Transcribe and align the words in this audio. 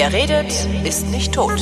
Wer 0.00 0.12
redet, 0.12 0.52
ist 0.84 1.08
nicht 1.08 1.32
tot. 1.32 1.60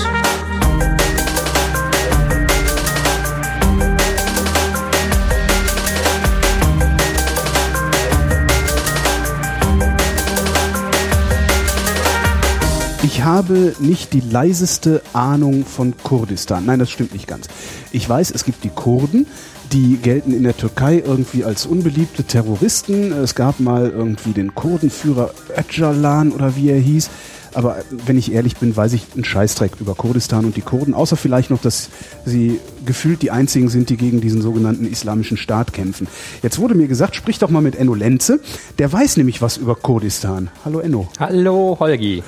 Ich 13.03 13.25
habe 13.25 13.75
nicht 13.79 14.13
die 14.13 14.21
leiseste 14.21 15.01
Ahnung 15.15 15.65
von 15.65 15.95
Kurdistan. 15.97 16.67
Nein, 16.67 16.79
das 16.79 16.91
stimmt 16.91 17.15
nicht 17.15 17.27
ganz. 17.27 17.49
Ich 17.91 18.07
weiß, 18.07 18.33
es 18.33 18.45
gibt 18.45 18.65
die 18.65 18.69
Kurden, 18.69 19.27
die 19.73 19.97
gelten 19.97 20.35
in 20.35 20.43
der 20.43 20.55
Türkei 20.55 21.03
irgendwie 21.05 21.43
als 21.43 21.65
unbeliebte 21.65 22.25
Terroristen. 22.25 23.13
Es 23.13 23.35
gab 23.35 23.61
mal 23.61 23.89
irgendwie 23.89 24.33
den 24.33 24.55
Kurdenführer 24.55 25.31
Öcalan 25.57 26.33
oder 26.33 26.55
wie 26.55 26.69
er 26.69 26.79
hieß. 26.79 27.09
Aber 27.55 27.77
wenn 27.91 28.19
ich 28.19 28.33
ehrlich 28.33 28.57
bin, 28.57 28.77
weiß 28.77 28.93
ich 28.93 29.07
einen 29.15 29.25
Scheißdreck 29.25 29.73
über 29.81 29.95
Kurdistan 29.95 30.45
und 30.45 30.57
die 30.57 30.63
Kurden, 30.63 30.95
außer 30.95 31.17
vielleicht 31.17 31.51
noch, 31.51 31.61
dass 31.61 31.91
sie 32.25 32.61
gefühlt 32.85 33.23
die 33.23 33.31
einzigen 33.31 33.69
sind, 33.69 33.91
die 33.91 33.97
gegen 33.97 34.21
diesen 34.21 34.43
sogenannten 34.43 34.87
islamischen 34.87 35.37
Staat 35.37 35.73
kämpfen. 35.73 36.07
Jetzt 36.43 36.59
wurde 36.59 36.75
mir 36.75 36.89
gesagt, 36.89 37.17
sprich 37.17 37.39
doch 37.39 37.51
mal 37.51 37.63
mit 37.63 37.77
Enno 37.77 37.95
Lenze. 37.95 38.41
Der 38.79 38.93
weiß 38.93 39.17
nämlich 39.17 39.43
was 39.43 39.57
über 39.57 39.75
Kurdistan. 39.75 40.51
Hallo 40.65 40.81
Enno. 40.81 41.09
Hallo 41.19 41.77
Holgi. 41.79 42.23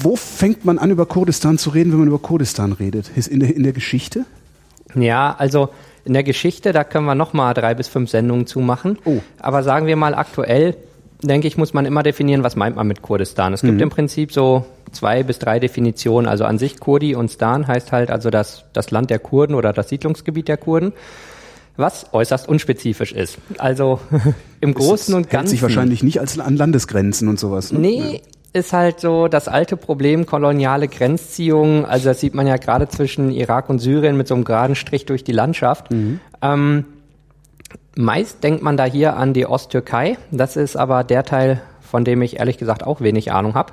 Wo 0.00 0.16
fängt 0.16 0.64
man 0.64 0.78
an, 0.78 0.90
über 0.90 1.06
Kurdistan 1.06 1.58
zu 1.58 1.70
reden, 1.70 1.92
wenn 1.92 1.98
man 1.98 2.08
über 2.08 2.18
Kurdistan 2.18 2.72
redet? 2.72 3.10
Ist 3.14 3.28
in 3.28 3.40
der, 3.40 3.54
in 3.54 3.64
der 3.64 3.72
Geschichte? 3.72 4.24
Ja, 4.94 5.34
also 5.36 5.68
in 6.04 6.14
der 6.14 6.22
Geschichte, 6.22 6.72
da 6.72 6.84
können 6.84 7.04
wir 7.04 7.14
nochmal 7.14 7.52
drei 7.52 7.74
bis 7.74 7.88
fünf 7.88 8.08
Sendungen 8.10 8.46
zumachen. 8.46 8.98
Oh. 9.04 9.18
Aber 9.38 9.62
sagen 9.62 9.86
wir 9.86 9.96
mal 9.96 10.14
aktuell, 10.14 10.74
denke 11.22 11.48
ich, 11.48 11.56
muss 11.56 11.74
man 11.74 11.84
immer 11.86 12.02
definieren, 12.02 12.42
was 12.44 12.54
meint 12.56 12.76
man 12.76 12.86
mit 12.86 13.02
Kurdistan. 13.02 13.52
Es 13.52 13.62
gibt 13.62 13.74
Mhm. 13.74 13.80
im 13.80 13.90
Prinzip 13.90 14.32
so 14.32 14.64
zwei 14.92 15.22
bis 15.22 15.38
drei 15.38 15.58
Definitionen. 15.58 16.28
Also 16.28 16.44
an 16.44 16.58
sich 16.58 16.78
Kurdi 16.78 17.14
und 17.14 17.30
Stan 17.30 17.66
heißt 17.66 17.90
halt 17.92 18.10
also 18.10 18.30
das, 18.30 18.64
das 18.72 18.90
Land 18.90 19.10
der 19.10 19.18
Kurden 19.18 19.54
oder 19.54 19.72
das 19.72 19.88
Siedlungsgebiet 19.88 20.48
der 20.48 20.56
Kurden. 20.56 20.92
Was 21.76 22.06
äußerst 22.12 22.48
unspezifisch 22.48 23.12
ist. 23.12 23.38
Also 23.58 24.00
im 24.60 24.74
Großen 24.74 25.14
und 25.14 25.22
Hält 25.24 25.30
Ganzen. 25.30 25.50
sich 25.50 25.62
wahrscheinlich 25.62 26.02
nicht 26.02 26.20
als 26.20 26.38
an 26.38 26.56
Landesgrenzen 26.56 27.28
und 27.28 27.38
sowas. 27.38 27.72
Ne? 27.72 27.78
Nee, 27.78 28.22
ist 28.52 28.72
halt 28.72 28.98
so 29.00 29.28
das 29.28 29.46
alte 29.46 29.76
Problem 29.76 30.24
koloniale 30.26 30.88
Grenzziehung. 30.88 31.84
Also 31.84 32.08
das 32.08 32.20
sieht 32.20 32.34
man 32.34 32.46
ja 32.46 32.56
gerade 32.56 32.88
zwischen 32.88 33.30
Irak 33.30 33.68
und 33.70 33.78
Syrien 33.78 34.16
mit 34.16 34.26
so 34.26 34.34
einem 34.34 34.44
geraden 34.44 34.74
Strich 34.74 35.04
durch 35.06 35.22
die 35.22 35.32
Landschaft. 35.32 35.86
Ähm, 36.42 36.84
meist 37.96 38.44
denkt 38.44 38.62
man 38.62 38.76
da 38.76 38.84
hier 38.84 39.16
an 39.16 39.32
die 39.32 39.46
Osttürkei. 39.46 40.18
Das 40.30 40.56
ist 40.56 40.76
aber 40.76 41.04
der 41.04 41.24
Teil, 41.24 41.60
von 41.80 42.04
dem 42.04 42.22
ich 42.22 42.38
ehrlich 42.38 42.58
gesagt 42.58 42.84
auch 42.84 43.00
wenig 43.00 43.32
Ahnung 43.32 43.54
habe. 43.54 43.72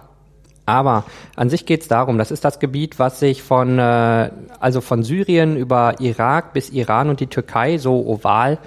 Aber 0.65 1.03
an 1.35 1.49
sich 1.49 1.65
geht 1.65 1.81
es 1.81 1.87
darum, 1.87 2.17
das 2.17 2.31
ist 2.31 2.43
das 2.43 2.59
Gebiet, 2.59 2.97
was 2.97 3.19
sich 3.19 3.43
von, 3.43 3.77
äh, 3.77 4.31
also 4.59 4.81
von 4.81 5.03
Syrien 5.03 5.57
über 5.57 5.99
Irak 5.99 6.53
bis 6.53 6.71
Iran 6.71 7.09
und 7.09 7.19
die 7.19 7.27
Türkei 7.27 7.77
so 7.77 8.05
oval 8.07 8.57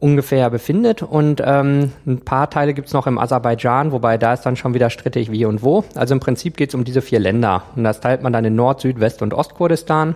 ungefähr 0.00 0.48
befindet. 0.48 1.02
Und 1.02 1.42
ähm, 1.44 1.92
ein 2.06 2.20
paar 2.20 2.48
Teile 2.48 2.72
gibt's 2.72 2.92
noch 2.92 3.06
im 3.06 3.18
Aserbaidschan, 3.18 3.92
wobei 3.92 4.16
da 4.16 4.32
ist 4.32 4.42
dann 4.42 4.56
schon 4.56 4.74
wieder 4.74 4.88
strittig 4.90 5.30
wie 5.30 5.44
und 5.44 5.62
wo. 5.62 5.84
Also 5.94 6.14
im 6.14 6.20
Prinzip 6.20 6.56
geht's 6.56 6.74
um 6.74 6.84
diese 6.84 7.02
vier 7.02 7.20
Länder. 7.20 7.64
Und 7.76 7.84
das 7.84 8.00
teilt 8.00 8.22
man 8.22 8.32
dann 8.32 8.44
in 8.44 8.54
Nord-, 8.54 8.80
Süd-, 8.80 9.00
West- 9.00 9.22
und 9.22 9.34
Ostkurdistan. 9.34 10.14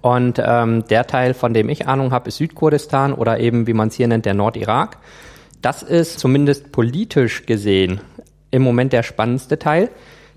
Und 0.00 0.40
ähm, 0.44 0.84
der 0.88 1.06
Teil, 1.06 1.34
von 1.34 1.54
dem 1.54 1.68
ich 1.68 1.88
Ahnung 1.88 2.12
habe, 2.12 2.28
ist 2.28 2.36
Südkurdistan 2.36 3.12
oder 3.12 3.40
eben, 3.40 3.66
wie 3.66 3.72
man 3.74 3.88
es 3.88 3.94
hier 3.94 4.08
nennt, 4.08 4.24
der 4.26 4.34
Nordirak. 4.34 4.98
Das 5.60 5.82
ist 5.82 6.18
zumindest 6.18 6.72
politisch 6.72 7.46
gesehen 7.46 8.00
im 8.50 8.62
Moment 8.62 8.92
der 8.92 9.02
spannendste 9.02 9.58
Teil. 9.58 9.88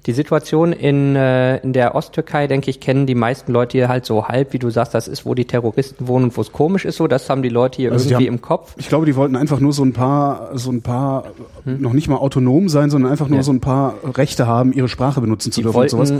Die 0.05 0.13
Situation 0.13 0.71
in, 0.71 1.15
äh, 1.15 1.57
in 1.57 1.73
der 1.73 1.95
Osttürkei, 1.95 2.45
denke 2.45 2.69
ich, 2.69 2.79
kennen 2.79 3.07
die 3.07 3.15
meisten 3.15 3.51
Leute 3.51 3.75
hier 3.79 3.87
halt 3.89 4.05
so 4.05 4.27
halb, 4.27 4.53
wie 4.53 4.59
du 4.59 4.69
sagst, 4.69 4.93
das 4.93 5.07
ist, 5.07 5.25
wo 5.25 5.33
die 5.33 5.45
Terroristen 5.45 6.07
wohnen 6.07 6.25
und 6.25 6.37
wo 6.37 6.41
es 6.41 6.51
komisch 6.51 6.85
ist 6.85 6.97
so. 6.97 7.07
Das 7.07 7.27
haben 7.27 7.41
die 7.41 7.49
Leute 7.49 7.77
hier 7.77 7.91
Also 7.91 8.05
irgendwie 8.09 8.27
haben- 8.27 8.35
im 8.35 8.41
Kopf. 8.41 8.75
Ich 8.77 8.87
glaube, 8.87 9.07
die 9.07 9.15
wollten 9.15 9.35
einfach 9.35 9.59
nur 9.59 9.73
so 9.73 9.83
ein 9.83 9.93
paar, 9.93 10.51
so 10.53 10.71
ein 10.71 10.83
paar, 10.83 11.31
noch 11.65 11.93
nicht 11.93 12.07
mal 12.07 12.17
autonom 12.17 12.69
sein, 12.69 12.91
sondern 12.91 13.11
einfach 13.11 13.29
nur 13.29 13.37
Ja. 13.39 13.43
so 13.43 13.51
ein 13.51 13.61
paar 13.61 13.95
Rechte 14.15 14.45
haben, 14.45 14.73
ihre 14.73 14.89
Sprache 14.89 15.21
benutzen 15.21 15.51
zu 15.51 15.61
Die 15.61 15.63
dürfen 15.63 15.79
und 15.81 15.89
sowas. 15.89 16.13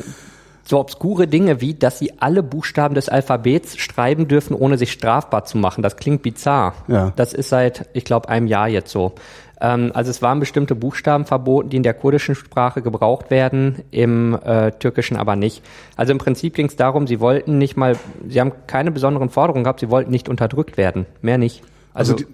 So 0.68 0.80
obskure 0.80 1.28
Dinge 1.28 1.62
wie, 1.62 1.76
dass 1.76 2.00
sie 2.00 2.14
alle 2.20 2.42
Buchstaben 2.44 2.96
des 2.96 3.08
Alphabets 3.08 3.78
schreiben 3.78 4.28
dürfen, 4.28 4.56
ohne 4.56 4.78
sich 4.78 4.92
strafbar 4.92 5.46
zu 5.46 5.58
machen. 5.58 5.84
Das 5.84 5.96
klingt 5.96 6.24
bizarr. 6.24 6.74
Ja. 6.88 7.14
Das 7.16 7.34
ist 7.34 7.50
seit, 7.50 7.88
ich 7.94 8.04
glaube, 8.04 8.30
einem 8.30 8.48
Jahr 8.48 8.68
jetzt 8.68 8.92
so. 8.92 9.14
Ähm, 9.62 9.92
also 9.94 10.10
es 10.10 10.22
waren 10.22 10.40
bestimmte 10.40 10.76
Buchstaben 10.76 11.26
verboten, 11.26 11.70
die 11.70 11.78
in 11.78 11.84
der 11.84 11.94
kurdischen 11.94 12.36
Sprache 12.36 12.82
gebraucht 12.82 13.30
werden, 13.30 13.84
im 13.92 14.38
äh, 14.44 14.72
türkischen 14.72 15.18
aber 15.18 15.36
nicht. 15.36 15.64
Also 15.96 16.12
im 16.12 16.18
Prinzip 16.18 16.56
ging 16.56 16.66
es 16.66 16.76
darum, 16.76 17.08
sie 17.08 17.20
wollten 17.20 17.58
nicht 17.58 17.78
mal, 17.78 17.96
sie 18.28 18.40
haben 18.40 18.52
keine 18.68 18.92
besonderen 18.92 19.30
Forderungen 19.30 19.64
gehabt, 19.64 19.80
sie 19.80 19.90
wollten 19.90 20.12
nicht 20.12 20.30
unterdrückt 20.30 20.78
werden. 20.78 21.06
Mehr 21.22 21.38
nicht. 21.38 21.62
Also, 21.94 22.14
die, 22.14 22.26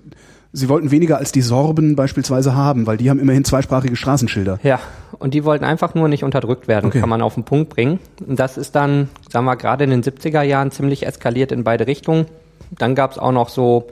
sie 0.54 0.70
wollten 0.70 0.92
weniger 0.92 1.18
als 1.18 1.32
die 1.32 1.42
Sorben 1.42 1.96
beispielsweise 1.96 2.56
haben, 2.56 2.88
weil 2.88 2.98
die 2.98 3.10
haben 3.10 3.20
immerhin 3.20 3.44
zweisprachige 3.46 3.96
Straßenschilder. 3.96 4.60
Ja, 4.64 4.80
und 5.20 5.34
die 5.34 5.46
wollten 5.46 5.64
einfach 5.64 5.94
nur 5.96 6.08
nicht 6.08 6.24
unterdrückt 6.24 6.68
werden, 6.68 6.88
Okay. 6.88 7.00
kann 7.00 7.10
man 7.10 7.22
auf 7.22 7.36
den 7.36 7.44
Punkt 7.44 7.70
bringen. 7.70 8.00
Und 8.26 8.40
das 8.40 8.58
ist 8.58 8.76
dann, 8.76 9.10
sagen 9.30 9.46
wir, 9.46 9.56
gerade 9.56 9.84
in 9.84 9.90
den 9.92 10.04
70er 10.04 10.42
Jahren 10.42 10.72
ziemlich 10.72 11.06
eskaliert 11.06 11.52
in 11.52 11.64
beide 11.64 11.88
Richtungen. 11.88 12.26
Dann 12.78 12.96
gab 12.96 13.12
es 13.12 13.18
auch 13.18 13.32
noch 13.32 13.50
so, 13.50 13.88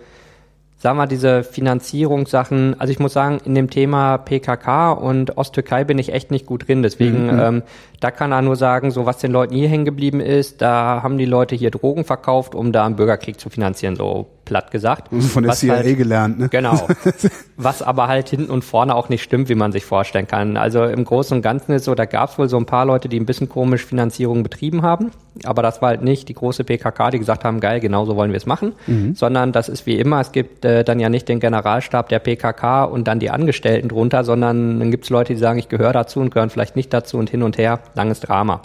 sagen 0.77 0.97
wir, 0.97 1.07
diese 1.07 1.43
Finanzierungssachen. 1.43 2.79
Also 2.79 2.91
ich 2.91 2.99
muss 2.99 3.13
sagen, 3.13 3.39
in 3.43 3.55
dem 3.55 3.69
Thema 3.69 4.17
PKK 4.17 4.91
und 4.93 5.37
Osttürkei 5.37 5.83
bin 5.83 5.97
ich 5.97 6.13
echt 6.13 6.31
nicht 6.31 6.45
gut 6.45 6.67
drin. 6.67 6.81
Deswegen, 6.83 7.25
Mhm. 7.33 7.39
ähm, 7.39 7.63
da 7.99 8.11
kann 8.11 8.31
er 8.31 8.41
nur 8.41 8.55
sagen, 8.55 8.91
so 8.91 9.05
was 9.05 9.17
den 9.17 9.31
Leuten 9.31 9.55
hier 9.55 9.67
hängen 9.67 9.85
geblieben 9.85 10.19
ist, 10.21 10.61
da 10.61 11.01
haben 11.03 11.17
die 11.17 11.25
Leute 11.25 11.55
hier 11.55 11.71
Drogen 11.71 12.05
verkauft, 12.05 12.55
um 12.55 12.71
da 12.71 12.85
einen 12.85 12.95
Bürgerkrieg 12.95 13.39
zu 13.39 13.49
finanzieren, 13.49 13.95
so 13.97 14.27
platt 14.49 14.71
gesagt. 14.71 15.09
Von 15.11 15.43
der 15.43 15.51
Was 15.51 15.59
CIA 15.59 15.75
halt- 15.77 15.97
gelernt, 15.97 16.39
ne? 16.39 16.49
Genau. 16.49 16.87
Was 17.57 17.81
aber 17.83 18.07
halt 18.07 18.29
hinten 18.29 18.49
und 18.49 18.63
vorne 18.63 18.95
auch 18.95 19.07
nicht 19.09 19.21
stimmt, 19.21 19.47
wie 19.47 19.53
man 19.55 19.71
sich 19.71 19.85
vorstellen 19.85 20.27
kann. 20.27 20.57
Also 20.57 20.83
im 20.85 21.05
Großen 21.05 21.37
und 21.37 21.41
Ganzen 21.43 21.73
ist 21.73 21.85
so, 21.85 21.93
da 21.93 22.05
gab 22.05 22.31
es 22.31 22.37
wohl 22.39 22.49
so 22.49 22.57
ein 22.57 22.65
paar 22.65 22.85
Leute, 22.85 23.09
die 23.09 23.19
ein 23.19 23.27
bisschen 23.27 23.47
komisch 23.47 23.85
Finanzierung 23.85 24.41
betrieben 24.41 24.81
haben. 24.81 25.11
Aber 25.43 25.61
das 25.61 25.81
war 25.81 25.89
halt 25.89 26.01
nicht 26.01 26.27
die 26.29 26.33
große 26.33 26.63
PKK, 26.63 27.11
die 27.11 27.19
gesagt 27.19 27.43
haben, 27.45 27.59
geil, 27.59 27.79
genau 27.79 28.05
so 28.05 28.15
wollen 28.15 28.31
wir 28.31 28.37
es 28.37 28.45
machen. 28.47 28.73
Sondern 29.13 29.51
das 29.51 29.69
ist 29.69 29.85
wie 29.85 29.97
immer, 29.99 30.19
es 30.19 30.31
gibt 30.31 30.65
äh, 30.65 30.83
dann 30.83 30.99
ja 30.99 31.09
nicht 31.09 31.29
den 31.29 31.39
Generalstab 31.39 32.09
der 32.09 32.19
PKK 32.19 32.85
und 32.85 33.07
dann 33.07 33.19
die 33.19 33.29
Angestellten 33.29 33.87
drunter, 33.89 34.23
sondern 34.23 34.79
dann 34.79 34.89
gibt 34.89 35.03
es 35.03 35.09
Leute, 35.11 35.33
die 35.33 35.39
sagen, 35.39 35.59
ich 35.59 35.69
gehöre 35.69 35.93
dazu 35.93 36.19
und 36.19 36.31
gehören 36.33 36.49
vielleicht 36.49 36.75
nicht 36.75 36.91
dazu 36.91 37.17
und 37.17 37.29
hin 37.29 37.43
und 37.43 37.57
her. 37.57 37.79
Langes 37.93 38.19
Drama. 38.19 38.61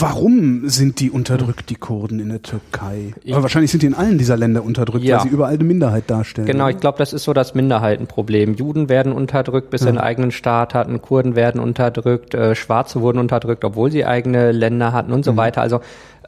Warum 0.00 0.68
sind 0.68 1.00
die 1.00 1.10
unterdrückt, 1.10 1.70
die 1.70 1.74
Kurden 1.74 2.20
in 2.20 2.28
der 2.28 2.42
Türkei? 2.42 3.14
Aber 3.30 3.42
wahrscheinlich 3.42 3.70
sind 3.70 3.82
die 3.82 3.86
in 3.86 3.94
allen 3.94 4.16
dieser 4.18 4.36
Länder 4.36 4.62
unterdrückt, 4.62 5.04
Ja. 5.04 5.16
weil 5.16 5.22
sie 5.24 5.28
überall 5.28 5.54
eine 5.54 5.64
Minderheit 5.64 6.04
darstellen. 6.08 6.46
Genau, 6.46 6.68
ich 6.68 6.78
glaube, 6.78 6.98
das 6.98 7.12
ist 7.12 7.24
so 7.24 7.32
das 7.32 7.54
Minderheitenproblem. 7.54 8.54
Juden 8.54 8.88
werden 8.88 9.12
unterdrückt, 9.12 9.70
bis 9.70 9.80
sie 9.82 9.88
einen 9.88 9.98
eigenen 9.98 10.30
Staat 10.30 10.74
hatten, 10.74 11.02
Kurden 11.02 11.34
werden 11.34 11.60
unterdrückt, 11.60 12.34
äh, 12.34 12.54
Schwarze 12.54 13.00
wurden 13.00 13.18
unterdrückt, 13.18 13.64
obwohl 13.64 13.90
sie 13.90 14.04
eigene 14.04 14.52
Länder 14.52 14.92
hatten 14.92 15.12
und 15.12 15.24
so 15.24 15.36
weiter. 15.36 15.62
Also 15.62 15.80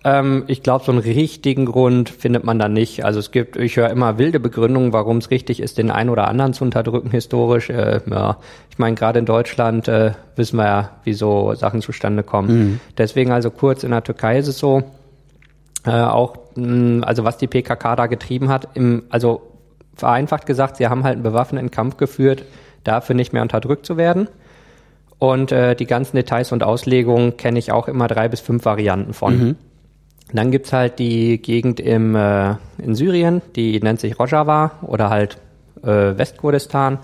ähm, 0.04 0.44
ich 0.46 0.62
glaube, 0.62 0.84
so 0.84 0.92
einen 0.92 1.00
richtigen 1.00 1.66
Grund 1.66 2.08
findet 2.08 2.44
man 2.44 2.58
da 2.58 2.68
nicht. 2.68 3.04
Also 3.04 3.18
es 3.18 3.30
gibt, 3.30 3.56
ich 3.56 3.76
höre 3.76 3.90
immer 3.90 4.18
wilde 4.18 4.40
Begründungen, 4.40 4.92
warum 4.92 5.18
es 5.18 5.30
richtig 5.30 5.60
ist, 5.60 5.78
den 5.78 5.90
einen 5.90 6.08
oder 6.08 6.28
anderen 6.28 6.54
zu 6.54 6.64
unterdrücken 6.64 7.10
historisch. 7.10 7.68
Äh, 7.68 8.00
ja, 8.10 8.38
ich 8.70 8.78
meine, 8.78 8.96
gerade 8.96 9.18
in 9.18 9.26
Deutschland 9.26 9.88
äh, 9.88 10.12
wissen 10.36 10.56
wir 10.56 10.66
ja, 10.66 10.90
wie 11.04 11.12
so 11.12 11.54
Sachen 11.54 11.82
zustande 11.82 12.22
kommen. 12.22 12.48
Deswegen 12.96 13.30
also 13.30 13.50
kurz, 13.50 13.84
in 13.84 13.90
der 13.90 14.02
Türkei 14.02 14.38
ist 14.38 14.48
es 14.48 14.58
so, 14.58 14.82
äh, 15.84 15.90
auch, 15.90 16.36
mh, 16.54 17.06
also 17.06 17.24
was 17.24 17.36
die 17.36 17.46
PKK 17.46 17.96
da 17.96 18.06
getrieben 18.06 18.48
hat, 18.48 18.68
im, 18.74 19.02
also 19.10 19.42
vereinfacht 19.94 20.46
gesagt, 20.46 20.76
sie 20.76 20.88
haben 20.88 21.04
halt 21.04 21.14
einen 21.14 21.22
bewaffneten 21.22 21.70
Kampf 21.70 21.98
geführt, 21.98 22.44
dafür 22.84 23.14
nicht 23.14 23.34
mehr 23.34 23.42
unterdrückt 23.42 23.84
zu 23.84 23.98
werden. 23.98 24.28
Und 25.18 25.52
äh, 25.52 25.76
die 25.76 25.84
ganzen 25.84 26.16
Details 26.16 26.52
und 26.52 26.62
Auslegungen 26.62 27.36
kenne 27.36 27.58
ich 27.58 27.70
auch 27.70 27.88
immer 27.88 28.08
drei 28.08 28.28
bis 28.28 28.40
fünf 28.40 28.64
Varianten 28.64 29.12
von. 29.12 29.56
Dann 30.32 30.50
gibt's 30.50 30.72
halt 30.72 30.98
die 30.98 31.40
Gegend 31.40 31.80
im, 31.80 32.14
äh, 32.14 32.54
in 32.78 32.94
Syrien, 32.94 33.42
die 33.56 33.80
nennt 33.80 34.00
sich 34.00 34.18
Rojava 34.18 34.72
oder 34.82 35.10
halt 35.10 35.38
äh, 35.82 36.16
Westkurdistan. 36.16 36.98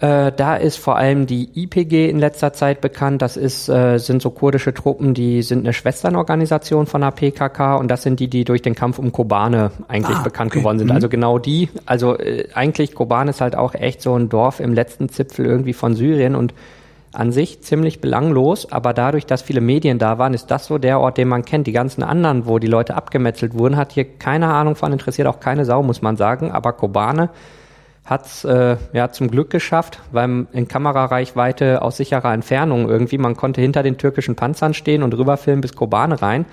Äh, 0.00 0.32
da 0.36 0.54
ist 0.56 0.76
vor 0.76 0.96
allem 0.96 1.26
die 1.26 1.48
IPG 1.62 2.10
in 2.10 2.18
letzter 2.18 2.52
Zeit 2.52 2.82
bekannt. 2.82 3.22
Das 3.22 3.36
ist, 3.36 3.68
äh, 3.68 3.98
sind 3.98 4.20
so 4.20 4.30
kurdische 4.30 4.74
Truppen, 4.74 5.14
die 5.14 5.42
sind 5.42 5.60
eine 5.60 5.72
Schwesternorganisation 5.72 6.86
von 6.86 7.00
der 7.00 7.10
PKK 7.10 7.76
und 7.76 7.88
das 7.88 8.02
sind 8.02 8.20
die, 8.20 8.28
die 8.28 8.44
durch 8.44 8.60
den 8.60 8.74
Kampf 8.74 8.98
um 8.98 9.12
Kobane 9.12 9.70
eigentlich 9.88 10.18
Ah, 10.18 10.22
bekannt 10.22 10.52
okay. 10.52 10.60
geworden 10.60 10.78
sind. 10.78 10.88
Mhm. 10.88 10.94
Also 10.94 11.08
genau 11.08 11.38
die. 11.38 11.70
Also 11.86 12.18
äh, 12.18 12.48
eigentlich 12.52 12.94
Kobane 12.94 13.30
ist 13.30 13.40
halt 13.40 13.56
auch 13.56 13.74
echt 13.74 14.02
so 14.02 14.14
ein 14.14 14.28
Dorf 14.28 14.60
im 14.60 14.74
letzten 14.74 15.08
Zipfel 15.08 15.46
irgendwie 15.46 15.72
von 15.72 15.94
Syrien 15.94 16.34
und 16.34 16.52
an 17.12 17.32
sich 17.32 17.62
ziemlich 17.62 18.00
belanglos, 18.00 18.70
aber 18.70 18.92
dadurch, 18.92 19.26
dass 19.26 19.42
viele 19.42 19.60
Medien 19.60 19.98
da 19.98 20.18
waren, 20.18 20.34
ist 20.34 20.50
das 20.50 20.66
so 20.66 20.78
der 20.78 21.00
Ort, 21.00 21.18
den 21.18 21.28
man 21.28 21.44
kennt. 21.44 21.66
Die 21.66 21.72
ganzen 21.72 22.02
anderen, 22.02 22.46
wo 22.46 22.58
die 22.58 22.66
Leute 22.66 22.94
abgemetzelt 22.94 23.54
wurden, 23.54 23.76
hat 23.76 23.92
hier 23.92 24.04
keine 24.04 24.48
Ahnung 24.48 24.76
von 24.76 24.92
interessiert, 24.92 25.26
auch 25.26 25.40
keine 25.40 25.64
Sau, 25.64 25.82
muss 25.82 26.02
man 26.02 26.16
sagen. 26.16 26.52
Aber 26.52 26.72
Kobane 26.72 27.30
hat's 28.04 28.44
äh, 28.44 28.76
ja 28.92 29.10
zum 29.10 29.30
Glück 29.30 29.50
geschafft, 29.50 30.00
weil 30.12 30.46
in 30.52 30.68
Kamerareichweite 30.68 31.82
aus 31.82 31.96
sicherer 31.96 32.32
Entfernung 32.32 32.88
irgendwie, 32.88 33.18
man 33.18 33.36
konnte 33.36 33.60
hinter 33.60 33.82
den 33.82 33.98
türkischen 33.98 34.34
Panzern 34.34 34.74
stehen 34.74 35.02
und 35.02 35.14
rüberfilmen 35.14 35.60
bis 35.60 35.74
Kobane 35.74 36.20
rein, 36.20 36.46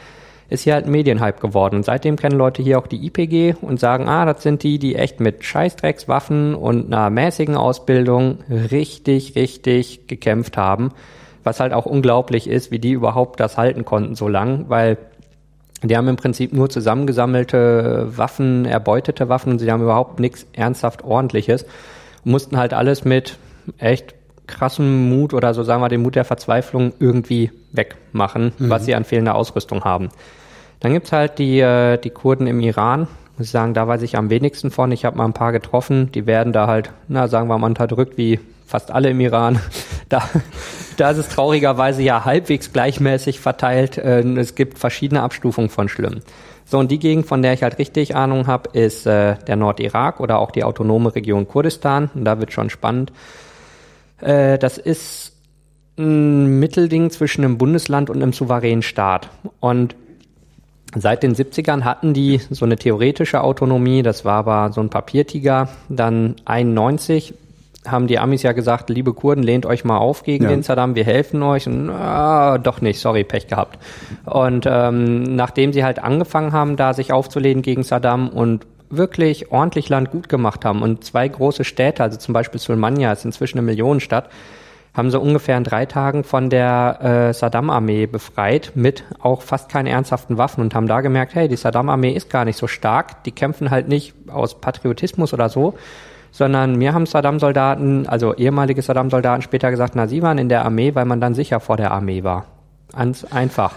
ist 0.50 0.64
hier 0.64 0.74
halt 0.74 0.88
Medienhype 0.88 1.40
geworden. 1.40 1.78
Und 1.78 1.86
seitdem 1.86 2.16
kennen 2.18 2.38
Leute 2.38 2.62
hier 2.62 2.78
auch 2.78 2.88
die 2.88 3.06
IPG 3.06 3.56
und 3.62 3.80
sagen, 3.80 4.08
ah, 4.08 4.26
das 4.26 4.44
sind 4.44 4.64
die, 4.64 4.80
die 4.80 4.96
echt 4.96 5.20
mit 5.20 5.44
Scheißdreckswaffen 5.44 6.56
und 6.56 6.94
einer 6.94 7.10
mäßigen 7.10 7.56
Ausbildung 7.56 8.40
richtig, 8.50 9.36
richtig 9.36 10.08
gekämpft 10.08 10.58
haben. 10.58 10.92
Was 11.44 11.60
halt 11.60 11.74
auch 11.74 11.86
unglaublich 11.86 12.50
ist, 12.50 12.72
wie 12.72 12.80
die 12.80 12.92
überhaupt 12.92 13.40
das 13.40 13.58
halten 13.58 13.86
konnten 13.86 14.16
so 14.16 14.28
lang, 14.28 14.66
weil 14.68 14.98
die 15.84 15.96
haben 15.96 16.08
im 16.08 16.16
Prinzip 16.16 16.54
nur 16.54 16.70
zusammengesammelte 16.70 18.08
Waffen, 18.16 18.66
erbeutete 18.66 19.30
Waffen 19.30 19.52
und 19.54 19.60
sie 19.60 19.72
haben 19.72 19.84
überhaupt 19.84 20.20
nichts 20.20 20.48
ernsthaft 20.54 21.04
ordentliches. 21.04 21.66
mussten 22.24 22.58
halt 22.58 22.74
alles 22.74 23.06
mit 23.06 23.38
echt 23.78 24.15
krassem 24.48 25.10
Mut 25.10 25.34
oder 25.34 25.54
so 25.54 25.64
sagen 25.64 25.82
wir 25.82 25.90
den 25.90 26.02
Mut 26.02 26.16
der 26.16 26.26
Verzweiflung 26.26 26.94
irgendwie 27.00 27.52
wegmachen, 27.72 28.54
mhm. 28.58 28.70
was 28.70 28.86
sie 28.86 28.96
an 28.96 29.04
fehlender 29.04 29.36
Ausrüstung 29.36 29.84
haben. 29.84 30.10
Dann 30.80 30.94
gibt's 30.94 31.12
halt 31.12 31.40
die, 31.40 31.60
äh, 31.60 31.98
die 31.98 32.10
Kurden 32.10 32.48
im 32.48 32.60
Iran. 32.60 33.08
Muss 33.38 33.48
ich 33.48 33.52
sagen, 33.52 33.74
da 33.74 33.88
weiß 33.88 34.02
ich 34.02 34.18
am 34.18 34.30
wenigsten 34.30 34.72
von. 34.72 34.92
Ich 34.92 35.04
habe 35.04 35.18
mal 35.18 35.26
ein 35.26 35.34
paar 35.34 35.52
getroffen, 35.52 36.12
die 36.12 36.26
werden 36.26 36.54
da 36.54 36.68
halt, 36.68 36.92
na, 37.08 37.28
sagen 37.28 37.50
wir 37.50 37.58
mal, 37.58 37.68
unterdrückt 37.68 38.18
wie 38.18 38.40
fast 38.66 38.92
alle 38.92 39.10
im 39.10 39.20
Iran. 39.20 39.60
Da, 40.08 40.22
da 40.98 41.10
ist 41.10 41.18
es 41.18 41.30
traurigerweise 41.30 42.04
ja 42.04 42.26
halbwegs 42.26 42.72
gleichmäßig 42.72 43.40
verteilt. 43.40 43.98
Äh, 43.98 44.22
es 44.38 44.54
gibt 44.54 44.78
verschiedene 44.78 45.24
Abstufungen 45.24 45.72
von 45.72 45.90
schlimm. 45.90 46.20
So, 46.64 46.78
und 46.78 46.92
die 46.92 47.00
Gegend, 47.00 47.26
von 47.26 47.42
der 47.42 47.54
ich 47.54 47.64
halt 47.64 47.80
richtig 47.80 48.16
Ahnung 48.16 48.46
habe, 48.46 48.70
ist 48.74 49.08
äh, 49.08 49.36
der 49.48 49.56
Nordirak 49.56 50.20
oder 50.20 50.38
auch 50.38 50.52
die 50.52 50.64
autonome 50.64 51.16
Region 51.16 51.48
Kurdistan. 51.48 52.12
Und 52.14 52.26
da 52.26 52.40
wird 52.40 52.54
schon 52.54 52.70
spannend. 52.70 53.12
Äh, 54.22 54.58
das 54.58 54.78
ist 54.78 55.34
ein 55.98 56.60
Mittelding 56.60 57.10
zwischen 57.10 57.44
einem 57.44 57.58
Bundesland 57.58 58.10
und 58.10 58.22
einem 58.22 58.34
souveränen 58.34 58.82
Staat. 58.82 59.30
Und 59.60 59.96
Seit 60.98 61.24
den 61.24 61.36
70ern 61.36 61.84
hatten 61.84 62.14
die 62.14 62.40
so 62.50 62.64
eine 62.64 62.78
theoretische 62.78 63.44
Autonomie, 63.44 64.02
das 64.02 64.24
war 64.24 64.36
aber 64.36 64.72
so 64.72 64.80
ein 64.80 64.90
Papiertiger. 64.90 65.68
Dann 65.90 66.36
91 66.46 67.34
haben 67.86 68.08
die 68.08 68.18
Amis 68.18 68.44
ja 68.44 68.54
gesagt, 68.54 68.90
liebe 68.90 69.14
Kurden, 69.14 69.44
lehnt 69.44 69.66
euch 69.66 69.84
mal 69.84 69.98
auf 69.98 70.24
gegen 70.24 70.46
ja. 70.46 70.50
den 70.50 70.64
Saddam, 70.64 70.96
wir 70.96 71.04
helfen 71.04 71.44
euch. 71.44 71.68
Und, 71.68 71.90
ah, 71.90 72.58
doch 72.58 72.82
nicht, 72.82 73.00
sorry, 73.00 73.24
Pech 73.24 73.48
gehabt. 73.48 73.78
Und 74.26 74.66
ähm, 74.68 75.24
nachdem 75.24 75.74
sie 75.74 75.84
halt 75.84 76.00
angefangen 76.00 76.54
haben, 76.54 76.78
da 76.78 76.94
sich 76.94 77.12
aufzulehnen 77.12 77.62
gegen 77.62 77.84
Saddam 77.84 78.30
und 78.30 78.66
wirklich 78.90 79.52
ordentlich 79.52 79.90
Land 79.90 80.12
gut 80.12 80.30
gemacht 80.30 80.66
haben 80.66 80.82
und 80.82 81.04
zwei 81.04 81.28
große 81.28 81.64
Städte, 81.64 82.04
also 82.04 82.18
zum 82.18 82.34
Beispiel 82.34 82.60
Sulmania 82.60 83.12
ist 83.12 83.26
inzwischen 83.26 83.58
eine 83.58 83.66
Millionenstadt, 83.66 84.30
haben 84.94 85.12
sie 85.12 85.20
ungefähr 85.20 85.58
in 85.58 85.66
drei 85.66 85.86
Tagen 85.86 86.24
von 86.24 86.50
der 86.50 87.00
äh, 87.02 87.34
Saddam-Armee 87.34 88.06
befreit 88.06 88.72
mit 88.76 89.04
auch 89.20 89.42
fast 89.42 89.70
keine 89.70 89.90
ernsthaften 89.90 90.38
Waffen 90.38 90.62
und 90.62 90.74
haben 90.74 90.88
da 90.88 91.02
gemerkt, 91.02 91.36
hey, 91.36 91.48
die 91.50 91.58
Saddam-Armee 91.58 92.12
ist 92.12 92.30
gar 92.30 92.46
nicht 92.46 92.58
so 92.58 92.68
stark, 92.68 93.24
die 93.26 93.32
kämpfen 93.32 93.72
halt 93.72 93.90
nicht 93.90 94.14
aus 94.30 94.60
Patriotismus 94.62 95.34
oder 95.34 95.50
so, 95.50 95.74
sondern 96.32 96.78
mir 96.78 96.94
haben 96.94 97.06
Saddam-Soldaten, 97.06 98.08
also 98.08 98.36
ehemalige 98.36 98.82
Saddam-Soldaten 98.82 99.42
später 99.42 99.70
gesagt, 99.70 99.96
na, 99.96 100.08
sie 100.08 100.22
waren 100.22 100.38
in 100.38 100.50
der 100.50 100.64
Armee, 100.64 100.96
weil 100.96 101.06
man 101.06 101.20
dann 101.20 101.34
sicher 101.34 101.60
vor 101.60 101.78
der 101.78 101.92
Armee 101.92 102.24
war. 102.24 102.46
Ganz 102.94 103.26
einfach. 103.26 103.74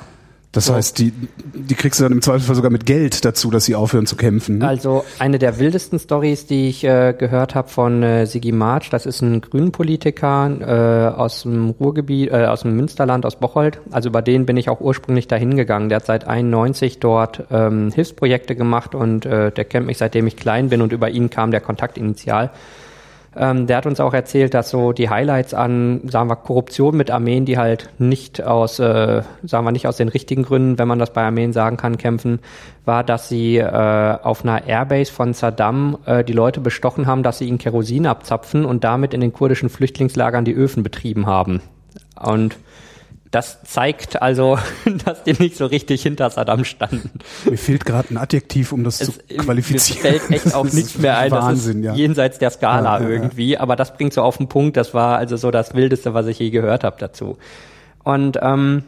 Das 0.53 0.67
so. 0.67 0.75
heißt, 0.75 0.99
die, 0.99 1.13
die 1.55 1.75
kriegst 1.75 2.01
du 2.01 2.05
dann 2.05 2.13
im 2.13 2.23
Zweifelsfall 2.23 2.57
sogar 2.57 2.71
mit 2.71 2.87
Geld 2.87 3.25
dazu, 3.25 3.51
dass 3.51 3.67
sie 3.67 3.75
aufhören 3.75 4.07
zu 4.07 4.17
kämpfen. 4.17 4.59
Ne? 4.59 4.67
Also 4.67 5.05
eine 5.19 5.39
der 5.39 5.59
wildesten 5.59 5.99
Stories, 5.99 6.47
die 6.47 6.69
ich 6.69 6.85
äh, 6.85 7.15
gehört 7.17 7.55
habe 7.55 7.69
von 7.69 8.03
äh, 8.03 8.27
Sigi 8.27 8.53
March, 8.53 8.89
das 8.89 9.05
ist 9.05 9.21
ein 9.21 9.43
Grünenpolitiker 9.43 11.13
äh, 11.13 11.17
aus 11.17 11.43
dem 11.43 11.71
Ruhrgebiet, 11.71 12.31
äh, 12.31 12.47
aus 12.47 12.63
dem 12.63 12.77
Münsterland, 12.77 13.27
aus 13.27 13.37
Bocholt. 13.37 13.81
Also 13.91 14.09
über 14.09 14.23
den 14.23 14.47
bin 14.47 14.57
ich 14.57 14.71
auch 14.71 14.81
ursprünglich 14.81 15.29
dahin 15.29 15.55
gegangen. 15.55 15.91
Der 15.91 15.97
hat 15.97 16.07
seit 16.07 16.27
91 16.27 16.99
dort 16.99 17.45
ähm, 17.51 17.93
Hilfsprojekte 17.95 18.57
gemacht 18.57 18.95
und 18.95 19.27
äh, 19.27 19.53
der 19.53 19.65
kennt 19.67 19.87
mich 19.87 19.99
seitdem 19.99 20.27
ich 20.27 20.37
klein 20.37 20.71
bin 20.71 20.81
und 20.81 20.93
über 20.93 21.11
ihn 21.11 21.29
kam 21.29 21.51
der 21.51 21.61
Kontakt 21.61 21.99
initial. 21.99 22.51
Ähm, 23.39 23.69
der 23.69 23.77
hat 23.77 23.87
uns 23.87 24.01
auch 24.01 24.15
erzählt, 24.15 24.53
dass 24.53 24.71
so 24.71 24.93
die 24.93 25.09
Highlights 25.09 25.55
an, 25.55 26.01
sagen 26.09 26.29
wir, 26.29 26.35
Korruption 26.35 26.97
mit 26.97 27.13
Armeen, 27.13 27.45
die 27.45 27.57
halt 27.57 27.89
nicht 27.99 28.43
aus, 28.43 28.81
äh, 28.81 29.23
sagen 29.45 29.65
wir 29.65 29.71
nicht 29.71 29.87
aus 29.87 29.97
den 29.97 30.09
richtigen 30.09 30.43
Gründen, 30.43 30.77
wenn 30.77 30.89
man 30.89 30.99
das 30.99 31.13
bei 31.13 31.23
Armeen 31.23 31.53
sagen 31.53 31.77
kann, 31.77 31.99
kämpfen, 31.99 32.41
war, 32.85 33.05
dass 33.05 33.29
sie 33.29 33.59
äh, 33.59 34.19
auf 34.23 34.43
einer 34.43 34.67
Airbase 34.67 35.13
von 35.13 35.35
Saddam 35.35 35.99
äh, 36.05 36.25
die 36.25 36.33
Leute 36.33 36.61
bestochen 36.61 37.07
haben, 37.07 37.23
dass 37.23 37.39
sie 37.39 37.47
ihnen 37.47 37.59
Kerosin 37.59 38.07
abzapfen 38.07 38.65
und 38.65 38.83
damit 38.83 39.15
in 39.15 39.21
den 39.21 39.33
kurdischen 39.33 39.69
Flüchtlingslagern 39.69 40.45
die 40.45 40.55
Öfen 40.55 40.83
betrieben 40.83 41.27
haben. 41.27 41.63
Und 42.21 42.57
das 43.31 43.63
zeigt 43.63 44.23
also, 44.23 44.59
dass 45.05 45.25
die 45.25 45.35
nicht 45.35 45.57
so 45.57 45.67
richtig 45.67 46.03
hinter 46.03 46.31
Saddam 46.31 46.65
standen. 46.65 47.11
Mir 47.45 47.59
fehlt 47.59 47.85
gerade 47.85 48.15
ein 48.15 48.17
Adjektiv, 48.17 48.73
um 48.73 48.85
das 48.85 49.01
es, 49.01 49.19
zu 49.19 49.37
qualifizieren. 49.37 50.03
Mir 50.03 50.21
fällt 50.21 50.31
echt 50.31 50.55
auch 50.55 50.65
nichts 50.65 50.99
mehr 50.99 51.19
ein. 51.19 51.31
Wahnsinn, 51.31 51.83
ja. 51.83 51.95
jenseits 51.95 52.39
der 52.39 52.51
Skala 52.51 52.99
ja, 52.99 53.05
ja, 53.05 53.09
irgendwie. 53.11 53.59
Aber 53.59 53.77
das 53.77 53.95
bringt 53.95 54.13
so 54.13 54.23
auf 54.23 54.39
den 54.39 54.49
Punkt. 54.49 54.77
Das 54.77 54.95
war 54.95 55.19
also 55.19 55.37
so 55.37 55.51
das 55.51 55.75
Wildeste, 55.75 56.15
was 56.15 56.27
ich 56.27 56.39
je 56.39 56.51
gehört 56.51 56.85
habe 56.85 56.97
dazu. 56.99 57.37
Und 58.03 58.39
ähm, 58.41 58.85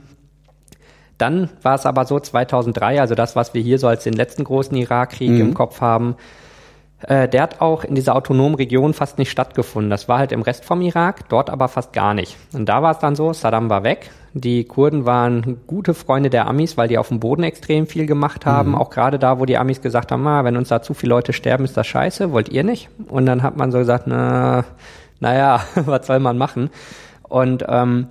dann 1.19 1.51
war 1.61 1.75
es 1.75 1.85
aber 1.85 2.07
so 2.07 2.19
2003, 2.19 2.99
also 2.99 3.15
das, 3.15 3.37
was 3.37 3.53
wir 3.53 3.61
hier 3.61 3.79
so 3.79 3.89
als 3.89 4.05
den 4.05 4.15
letzten 4.15 4.45
großen 4.45 4.75
Irakkrieg 4.75 5.31
mhm. 5.31 5.41
im 5.41 5.55
Kopf 5.55 5.83
haben, 5.83 6.17
äh, 7.03 7.29
der 7.29 7.43
hat 7.43 7.61
auch 7.61 7.85
in 7.85 7.95
dieser 7.95 8.17
autonomen 8.17 8.55
Region 8.55 8.95
fast 8.95 9.19
nicht 9.19 9.31
stattgefunden. 9.31 9.91
Das 9.91 10.09
war 10.09 10.19
halt 10.19 10.33
im 10.33 10.41
Rest 10.41 10.65
vom 10.65 10.81
Irak, 10.81 11.29
dort 11.29 11.51
aber 11.51 11.69
fast 11.69 11.93
gar 11.93 12.15
nicht. 12.15 12.37
Und 12.55 12.67
da 12.67 12.83
war 12.83 12.93
es 12.93 12.99
dann 12.99 13.17
so, 13.17 13.35
Saddam 13.35 13.69
war 13.69 13.85
weg. 13.85 14.11
Die 14.33 14.65
Kurden 14.65 15.07
waren 15.07 15.59
gute 15.67 15.93
Freunde 15.93 16.31
der 16.31 16.47
Amis, 16.47 16.77
weil 16.77 16.89
die 16.89 16.99
auf 16.99 17.09
dem 17.09 17.19
Boden 17.19 17.43
extrem 17.43 17.87
viel 17.87 18.07
gemacht 18.07 18.47
haben. 18.47 18.71
Mhm. 18.71 18.75
Auch 18.77 18.91
gerade 18.91 19.19
da, 19.19 19.41
wo 19.41 19.45
die 19.45 19.57
Amis 19.59 19.81
gesagt 19.81 20.13
haben, 20.13 20.27
ah, 20.27 20.45
wenn 20.45 20.57
uns 20.57 20.69
da 20.69 20.83
zu 20.83 20.95
viele 20.95 21.11
Leute 21.11 21.33
sterben, 21.33 21.65
ist 21.65 21.77
das 21.77 21.87
scheiße, 21.87 22.33
wollt 22.33 22.49
ihr 22.49 22.63
nicht? 22.63 22.89
Und 23.09 23.27
dann 23.27 23.43
hat 23.43 23.57
man 23.57 23.73
so 23.73 23.79
gesagt, 23.79 24.07
na, 24.07 24.65
naja, 25.19 25.61
was 25.75 26.07
soll 26.07 26.21
man 26.21 26.39
machen? 26.39 26.71
Und 27.23 27.65
ähm, 27.69 28.09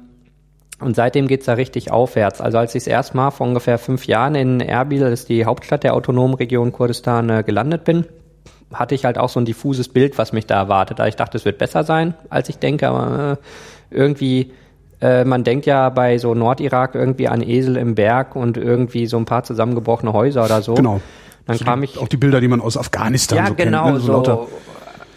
und 0.79 0.95
seitdem 0.95 1.27
geht's 1.27 1.45
da 1.45 1.53
richtig 1.53 1.91
aufwärts. 1.91 2.39
Also 2.39 2.57
als 2.57 2.73
ich 2.73 2.83
das 2.83 2.87
erste 2.87 3.17
Mal 3.17 3.31
vor 3.31 3.45
ungefähr 3.45 3.77
fünf 3.77 4.07
Jahren 4.07 4.35
in 4.35 4.61
Erbil, 4.61 5.01
das 5.01 5.11
ist 5.11 5.29
die 5.29 5.43
Hauptstadt 5.45 5.83
der 5.83 5.93
autonomen 5.93 6.35
Region 6.35 6.71
Kurdistan, 6.71 7.29
äh, 7.29 7.43
gelandet 7.43 7.83
bin, 7.83 8.05
hatte 8.73 8.95
ich 8.95 9.03
halt 9.03 9.17
auch 9.17 9.29
so 9.29 9.41
ein 9.41 9.45
diffuses 9.45 9.89
Bild, 9.89 10.17
was 10.17 10.31
mich 10.31 10.45
da 10.45 10.55
erwartet. 10.55 10.99
Ich 11.05 11.17
dachte, 11.17 11.37
es 11.37 11.43
wird 11.43 11.57
besser 11.57 11.83
sein, 11.83 12.13
als 12.29 12.47
ich 12.47 12.59
denke, 12.59 12.87
aber 12.87 13.39
äh, 13.91 13.95
irgendwie, 13.95 14.53
äh, 15.01 15.23
man 15.23 15.43
denkt 15.43 15.65
ja 15.65 15.89
bei 15.89 16.17
so 16.17 16.33
Nordirak 16.33 16.95
irgendwie 16.95 17.27
an 17.27 17.41
Esel 17.41 17.77
im 17.77 17.95
Berg 17.95 18.35
und 18.35 18.57
irgendwie 18.57 19.07
so 19.07 19.17
ein 19.17 19.25
paar 19.25 19.43
zusammengebrochene 19.43 20.13
Häuser 20.13 20.45
oder 20.45 20.61
so. 20.61 20.73
Genau. 20.73 21.01
Dann 21.45 21.57
so 21.57 21.65
kam 21.65 21.81
die, 21.81 21.85
ich. 21.85 21.97
Auch 21.97 22.07
die 22.07 22.17
Bilder, 22.17 22.41
die 22.41 22.47
man 22.47 22.61
aus 22.61 22.77
Afghanistan 22.77 23.37
ja, 23.37 23.47
so 23.47 23.55
genau, 23.55 23.85
kennt. 23.85 23.95
Ne? 23.95 24.01
So, 24.01 24.23
so 24.23 24.47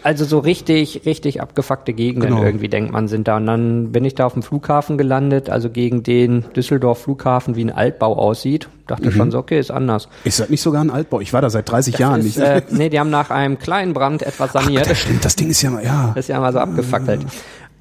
also 0.03 0.25
so 0.25 0.39
richtig, 0.39 1.03
richtig 1.05 1.41
abgefuckte 1.41 1.93
Gegenden 1.93 2.31
genau. 2.31 2.43
irgendwie, 2.43 2.67
denkt 2.67 2.91
man, 2.91 3.07
sind 3.07 3.27
da. 3.27 3.37
Und 3.37 3.45
dann 3.45 3.91
bin 3.93 4.03
ich 4.03 4.15
da 4.15 4.25
auf 4.25 4.33
dem 4.33 4.43
Flughafen 4.43 4.97
gelandet, 4.97 5.49
also 5.49 5.69
gegen 5.69 6.03
den 6.03 6.43
Düsseldorf 6.55 7.03
Flughafen 7.03 7.55
wie 7.55 7.63
ein 7.63 7.71
Altbau 7.71 8.17
aussieht. 8.17 8.67
Dachte 8.87 9.07
mhm. 9.07 9.13
schon 9.13 9.31
so, 9.31 9.37
okay, 9.37 9.59
ist 9.59 9.71
anders. 9.71 10.09
Ist 10.25 10.41
das 10.41 10.49
nicht 10.49 10.61
sogar 10.61 10.83
ein 10.83 10.89
Altbau? 10.89 11.21
Ich 11.21 11.31
war 11.31 11.41
da 11.41 11.49
seit 11.49 11.71
30 11.71 11.93
das 11.93 11.99
Jahren 11.99 12.19
ist, 12.19 12.37
nicht. 12.37 12.39
Äh, 12.39 12.61
nee, 12.71 12.89
die 12.89 12.99
haben 12.99 13.09
nach 13.09 13.29
einem 13.29 13.57
kleinen 13.57 13.93
Brand 13.93 14.23
etwas 14.23 14.51
saniert. 14.51 14.83
Ach, 14.83 14.89
das 14.89 14.99
stimmt, 14.99 15.23
das 15.23 15.35
Ding 15.37 15.49
ist 15.49 15.61
ja 15.61 15.71
mal, 15.71 15.83
ja. 15.83 16.11
Das 16.15 16.25
ist 16.25 16.29
ja 16.29 16.39
mal 16.39 16.51
so 16.51 16.59
abgefackelt. 16.59 17.21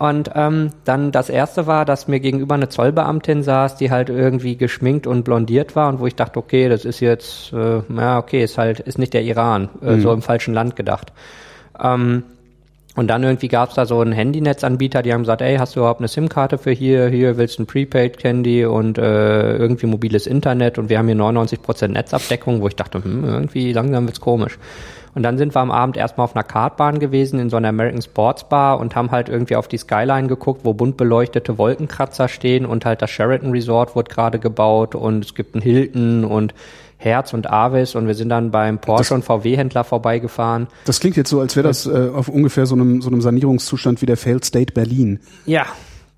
Und 0.03 0.31
ähm, 0.35 0.71
dann 0.85 1.13
das 1.13 1.31
erste 1.31 1.69
war, 1.69 1.85
dass 1.85 2.09
mir 2.09 2.19
gegenüber 2.19 2.57
eine 2.57 2.69
Zollbeamtin 2.69 3.45
saß, 3.45 3.77
die 3.77 3.93
halt 3.93 4.09
irgendwie 4.11 4.57
geschminkt 4.57 5.07
und 5.07 5.23
blondiert 5.23 5.77
war 5.77 5.89
und 5.89 6.01
wo 6.01 6.09
ich 6.09 6.17
dachte, 6.17 6.41
okay, 6.41 6.69
das 6.69 6.85
ist 6.85 6.99
jetzt, 6.99 7.53
äh, 7.53 7.83
ja, 7.89 8.19
okay, 8.19 8.43
ist 8.43 8.59
halt, 8.59 8.81
ist 8.81 8.99
nicht 8.99 9.15
der 9.15 9.23
Iran, 9.23 9.69
äh, 9.81 9.93
mhm. 9.93 10.01
so 10.01 10.13
im 10.13 10.21
falschen 10.21 10.55
Land 10.55 10.75
gedacht. 10.75 11.13
Ähm, 11.81 12.25
und 12.97 13.07
dann 13.07 13.23
irgendwie 13.23 13.47
gab's 13.47 13.75
da 13.77 13.87
so 13.87 14.01
einen 14.01 14.11
Handynetzanbieter, 14.11 15.03
die 15.03 15.13
haben 15.13 15.23
gesagt, 15.23 15.41
ey, 15.41 15.57
hast 15.57 15.77
du 15.77 15.81
überhaupt 15.81 16.01
eine 16.01 16.09
SIM-Karte 16.09 16.59
für 16.59 16.73
hier, 16.73 17.07
hier 17.07 17.37
willst 17.37 17.61
du 17.61 17.63
ein 17.63 17.67
Prepaid-Candy 17.67 18.65
und 18.65 18.99
äh, 18.99 19.57
irgendwie 19.57 19.87
mobiles 19.87 20.27
Internet 20.27 20.79
und 20.79 20.89
wir 20.89 20.99
haben 20.99 21.07
hier 21.07 21.17
99% 21.17 21.87
Netzabdeckung, 21.87 22.61
wo 22.61 22.67
ich 22.67 22.75
dachte, 22.75 23.05
hm, 23.05 23.23
irgendwie 23.23 23.73
langsam 23.73 24.07
wird's 24.07 24.21
komisch. 24.21 24.59
Und 25.15 25.23
dann 25.23 25.37
sind 25.37 25.55
wir 25.55 25.61
am 25.61 25.71
Abend 25.71 25.97
erstmal 25.97 26.25
auf 26.25 26.35
einer 26.35 26.45
Kartbahn 26.45 26.99
gewesen, 26.99 27.39
in 27.39 27.51
so 27.51 27.57
einer 27.57 27.69
American 27.69 28.01
Sports 28.01 28.49
Bar 28.49 28.81
und 28.81 28.97
haben 28.97 29.11
halt 29.11 29.29
irgendwie 29.29 29.57
auf 29.57 29.69
die 29.69 29.77
Skyline 29.77 30.29
geguckt, 30.29 30.63
wo 30.65 30.73
bunt 30.73 30.97
beleuchtete 30.97 31.59
Wolkenkratzer 31.59 32.29
stehen 32.29 32.65
und 32.65 32.85
halt 32.87 33.03
das 33.03 33.11
Sheraton 33.11 33.51
Resort 33.51 33.95
wurde 33.95 34.11
gerade 34.13 34.39
gebaut 34.39 34.95
und 34.95 35.25
es 35.25 35.35
gibt 35.35 35.55
einen 35.55 35.63
Hilton 35.63 36.25
und 36.25 36.55
Herz 36.97 37.35
und 37.35 37.51
Avis 37.51 37.95
und 37.95 38.07
wir 38.07 38.15
sind 38.15 38.29
dann 38.31 38.51
beim 38.51 38.79
Porsche 38.79 39.11
das, 39.11 39.13
und 39.13 39.25
VW-Händler 39.25 39.85
vorbeigefahren. 39.85 40.69
Das 40.85 41.01
klingt 41.01 41.17
jetzt 41.17 41.31
so, 41.31 41.41
als 41.41 41.57
wäre 41.57 41.67
das 41.67 41.85
äh, 41.87 42.11
auf 42.15 42.29
ungefähr 42.29 42.65
so 42.65 42.75
einem, 42.75 43.03
so 43.03 43.11
einem 43.11 43.21
Sanierungszustand 43.21 44.01
wie 44.01 44.07
der 44.07 44.17
Failed 44.17 44.45
State 44.45 44.73
Berlin. 44.73 45.21
Ja, 45.47 45.67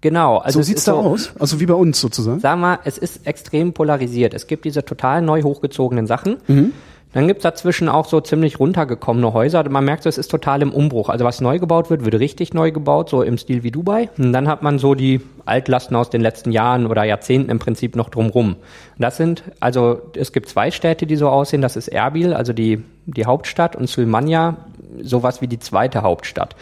Genau. 0.01 0.37
Also 0.37 0.59
so 0.59 0.65
sieht's 0.65 0.85
da 0.85 0.93
so, 0.93 0.99
aus? 0.99 1.33
Also 1.39 1.61
wie 1.61 1.65
bei 1.65 1.73
uns 1.73 1.99
sozusagen? 1.99 2.39
Sag 2.39 2.59
mal, 2.59 2.79
es 2.85 2.99
ist 2.99 3.27
extrem 3.27 3.73
polarisiert. 3.73 4.35
Es 4.35 4.47
gibt 4.47 4.67
diese 4.67 4.85
total 4.85 5.23
neu 5.23 5.43
hochgezogenen 5.43 6.07
Sachen. 6.07 6.37
Mhm 6.47 6.73
Dann 7.15 7.29
gibt's 7.29 7.45
dazwischen 7.45 7.89
auch 7.89 8.07
so 8.07 8.21
ziemlich 8.21 8.59
runtergekommene 8.59 9.33
Häuser. 9.33 9.67
Man 9.69 9.85
merkt 9.85 10.05
es 10.05 10.19
ist 10.19 10.33
total 10.33 10.63
im 10.63 10.73
Umbruch. 10.73 11.09
Also 11.09 11.25
was 11.25 11.41
neu 11.41 11.61
gebaut 11.61 11.89
wird, 11.89 12.05
wird 12.05 12.17
richtig 12.17 12.55
neu 12.55 12.73
gebaut, 12.73 13.09
so 13.09 13.23
im 13.23 13.39
Stil 13.39 13.63
wie 13.63 13.71
Dubai. 13.71 14.11
Und 14.19 14.33
dann 14.33 14.49
hat 14.49 14.65
man 14.65 14.81
so 14.81 14.97
die 14.97 15.21
Altlasten 15.47 15.97
aus 15.97 16.11
den 16.11 16.21
letzten 16.21 16.51
Jahren 16.51 16.87
oder 16.87 17.05
Jahrzehnten 17.05 17.51
im 17.51 17.61
Prinzip 17.61 17.95
noch 17.95 18.09
drumrum. 18.09 18.57
Das 18.99 19.17
sind, 19.17 19.45
also 19.61 20.03
es 20.17 20.33
gibt 20.33 20.49
zwei 20.49 20.73
Städte, 20.73 21.07
die 21.07 21.15
so 21.15 21.29
aussehen. 21.29 21.63
Das 21.63 21.77
ist 21.77 21.87
Erbil, 21.87 22.35
also 22.35 22.53
die, 22.53 22.83
die 23.07 23.27
Hauptstadt, 23.27 23.77
und 23.77 23.89
Sulmania, 23.89 24.57
sowas 25.01 25.41
wie 25.41 25.47
die 25.47 25.61
zweite 25.61 26.03
Hauptstadt. 26.03 26.57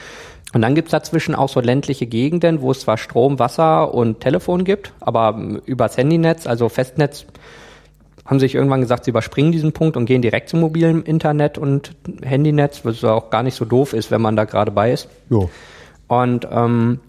Und 0.53 0.61
dann 0.61 0.75
gibt's 0.75 0.91
dazwischen 0.91 1.35
auch 1.35 1.49
so 1.49 1.61
ländliche 1.61 2.07
Gegenden, 2.07 2.61
wo 2.61 2.73
es 2.73 2.81
zwar 2.81 2.99
Strom, 2.99 3.39
Wasser 3.39 3.95
und 3.95 4.21
Telefon 4.21 4.65
gibt, 4.65 4.93
aber 5.01 5.41
übers 5.65 5.97
Handynetz, 5.97 6.47
also 6.47 6.69
Festnetz, 6.69 7.25
haben 8.25 8.39
sich 8.39 8.55
irgendwann 8.55 8.81
gesagt, 8.81 9.05
sie 9.05 9.11
überspringen 9.11 9.53
diesen 9.53 9.73
Punkt 9.73 9.97
und 9.97 10.07
gehen 10.07 10.23
direkt 10.23 10.49
zum 10.49 10.61
mobilen 10.61 11.03
Internet 11.03 11.59
und 11.59 11.93
Handynetz, 12.23 12.85
was 12.85 13.03
auch 13.05 13.31
gar 13.31 13.43
nicht 13.43 13.55
so 13.55 13.65
doof 13.65 13.93
ist, 13.93 14.11
wenn 14.11 14.23
man 14.23 14.37
da 14.37 14.45
gerade 14.45 14.71
bei 14.71 14.93
ist. 14.93 15.09
Jo. 15.29 15.51
Und 16.07 16.47
ähm, 16.51 17.01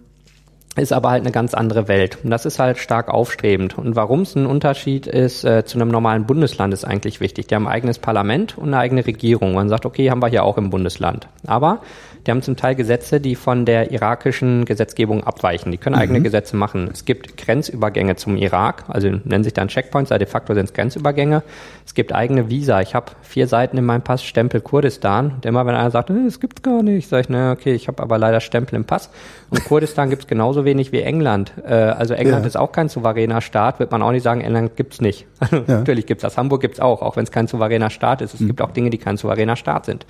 ist 0.76 0.92
aber 0.92 1.10
halt 1.10 1.22
eine 1.22 1.30
ganz 1.30 1.54
andere 1.54 1.86
Welt. 1.88 2.18
Und 2.24 2.30
das 2.30 2.46
ist 2.46 2.58
halt 2.58 2.78
stark 2.78 3.08
aufstrebend. 3.08 3.78
Und 3.78 3.94
warum 3.94 4.22
es 4.22 4.34
ein 4.34 4.46
Unterschied 4.46 5.06
ist 5.06 5.44
äh, 5.44 5.64
zu 5.64 5.78
einem 5.78 5.88
normalen 5.88 6.26
Bundesland, 6.26 6.74
ist 6.74 6.84
eigentlich 6.84 7.20
wichtig. 7.20 7.46
Die 7.46 7.54
haben 7.54 7.68
ein 7.68 7.72
eigenes 7.72 7.98
Parlament 7.98 8.58
und 8.58 8.68
eine 8.68 8.78
eigene 8.78 9.06
Regierung. 9.06 9.54
Man 9.54 9.68
sagt, 9.68 9.86
okay, 9.86 10.10
haben 10.10 10.20
wir 10.20 10.28
hier 10.28 10.42
auch 10.42 10.58
im 10.58 10.70
Bundesland. 10.70 11.28
Aber 11.46 11.80
die 12.26 12.30
haben 12.30 12.42
zum 12.42 12.56
Teil 12.56 12.74
Gesetze, 12.74 13.20
die 13.20 13.34
von 13.34 13.64
der 13.66 13.90
irakischen 13.92 14.64
Gesetzgebung 14.64 15.24
abweichen. 15.24 15.70
Die 15.72 15.78
können 15.78 15.94
eigene 15.96 16.20
Mhm. 16.20 16.24
Gesetze 16.24 16.56
machen. 16.56 16.88
Es 16.92 17.04
gibt 17.04 17.36
Grenzübergänge 17.36 18.16
zum 18.16 18.36
Irak, 18.36 18.84
also 18.88 19.08
nennen 19.24 19.44
sich 19.44 19.52
dann 19.52 19.68
Checkpoints, 19.68 20.10
aber 20.10 20.18
de 20.18 20.26
facto 20.28 20.54
sind 20.54 20.64
es 20.64 20.72
Grenzübergänge. 20.72 21.42
Es 21.86 21.94
gibt 21.94 22.14
eigene 22.14 22.48
Visa. 22.48 22.80
Ich 22.80 22.94
habe 22.94 23.12
vier 23.22 23.46
Seiten 23.46 23.76
in 23.76 23.84
meinem 23.84 24.02
Pass 24.02 24.22
Stempel 24.24 24.60
Kurdistan. 24.62 25.32
Und 25.36 25.46
immer 25.46 25.66
wenn 25.66 25.74
einer 25.74 25.90
sagt, 25.90 26.10
"Äh, 26.10 26.14
das 26.24 26.40
gibt's 26.40 26.62
gar 26.62 26.82
nicht, 26.82 27.08
sage 27.08 27.20
ich, 27.22 27.28
na 27.28 27.52
okay, 27.52 27.74
ich 27.74 27.88
habe 27.88 28.02
aber 28.02 28.16
leider 28.18 28.40
Stempel 28.40 28.76
im 28.76 28.84
Pass. 28.84 29.10
Und 29.50 29.64
Kurdistan 29.64 30.08
gibt's 30.10 30.26
genauso 30.26 30.64
wenig 30.64 30.92
wie 30.92 31.02
England. 31.02 31.52
Äh, 31.66 31.74
also 31.74 32.14
England 32.14 32.42
Ja. 32.44 32.46
ist 32.48 32.56
auch 32.56 32.72
kein 32.72 32.88
souveräner 32.88 33.40
Staat, 33.42 33.78
wird 33.80 33.90
man 33.92 34.02
auch 34.02 34.10
nicht 34.12 34.22
sagen, 34.22 34.40
England 34.40 34.76
gibt's 34.76 35.00
nicht. 35.00 35.26
Natürlich 35.66 36.06
gibt's 36.06 36.22
das. 36.22 36.38
Hamburg 36.38 36.62
gibt's 36.62 36.80
auch, 36.80 37.02
auch 37.02 37.16
wenn 37.16 37.24
es 37.24 37.30
kein 37.30 37.46
souveräner 37.46 37.90
Staat 37.90 38.22
ist. 38.22 38.34
Es 38.34 38.40
gibt 38.46 38.62
auch 38.62 38.70
Dinge, 38.70 38.90
die 38.90 38.98
kein 38.98 39.16
souveräner 39.18 39.56
Staat 39.56 39.84
sind. 39.84 40.06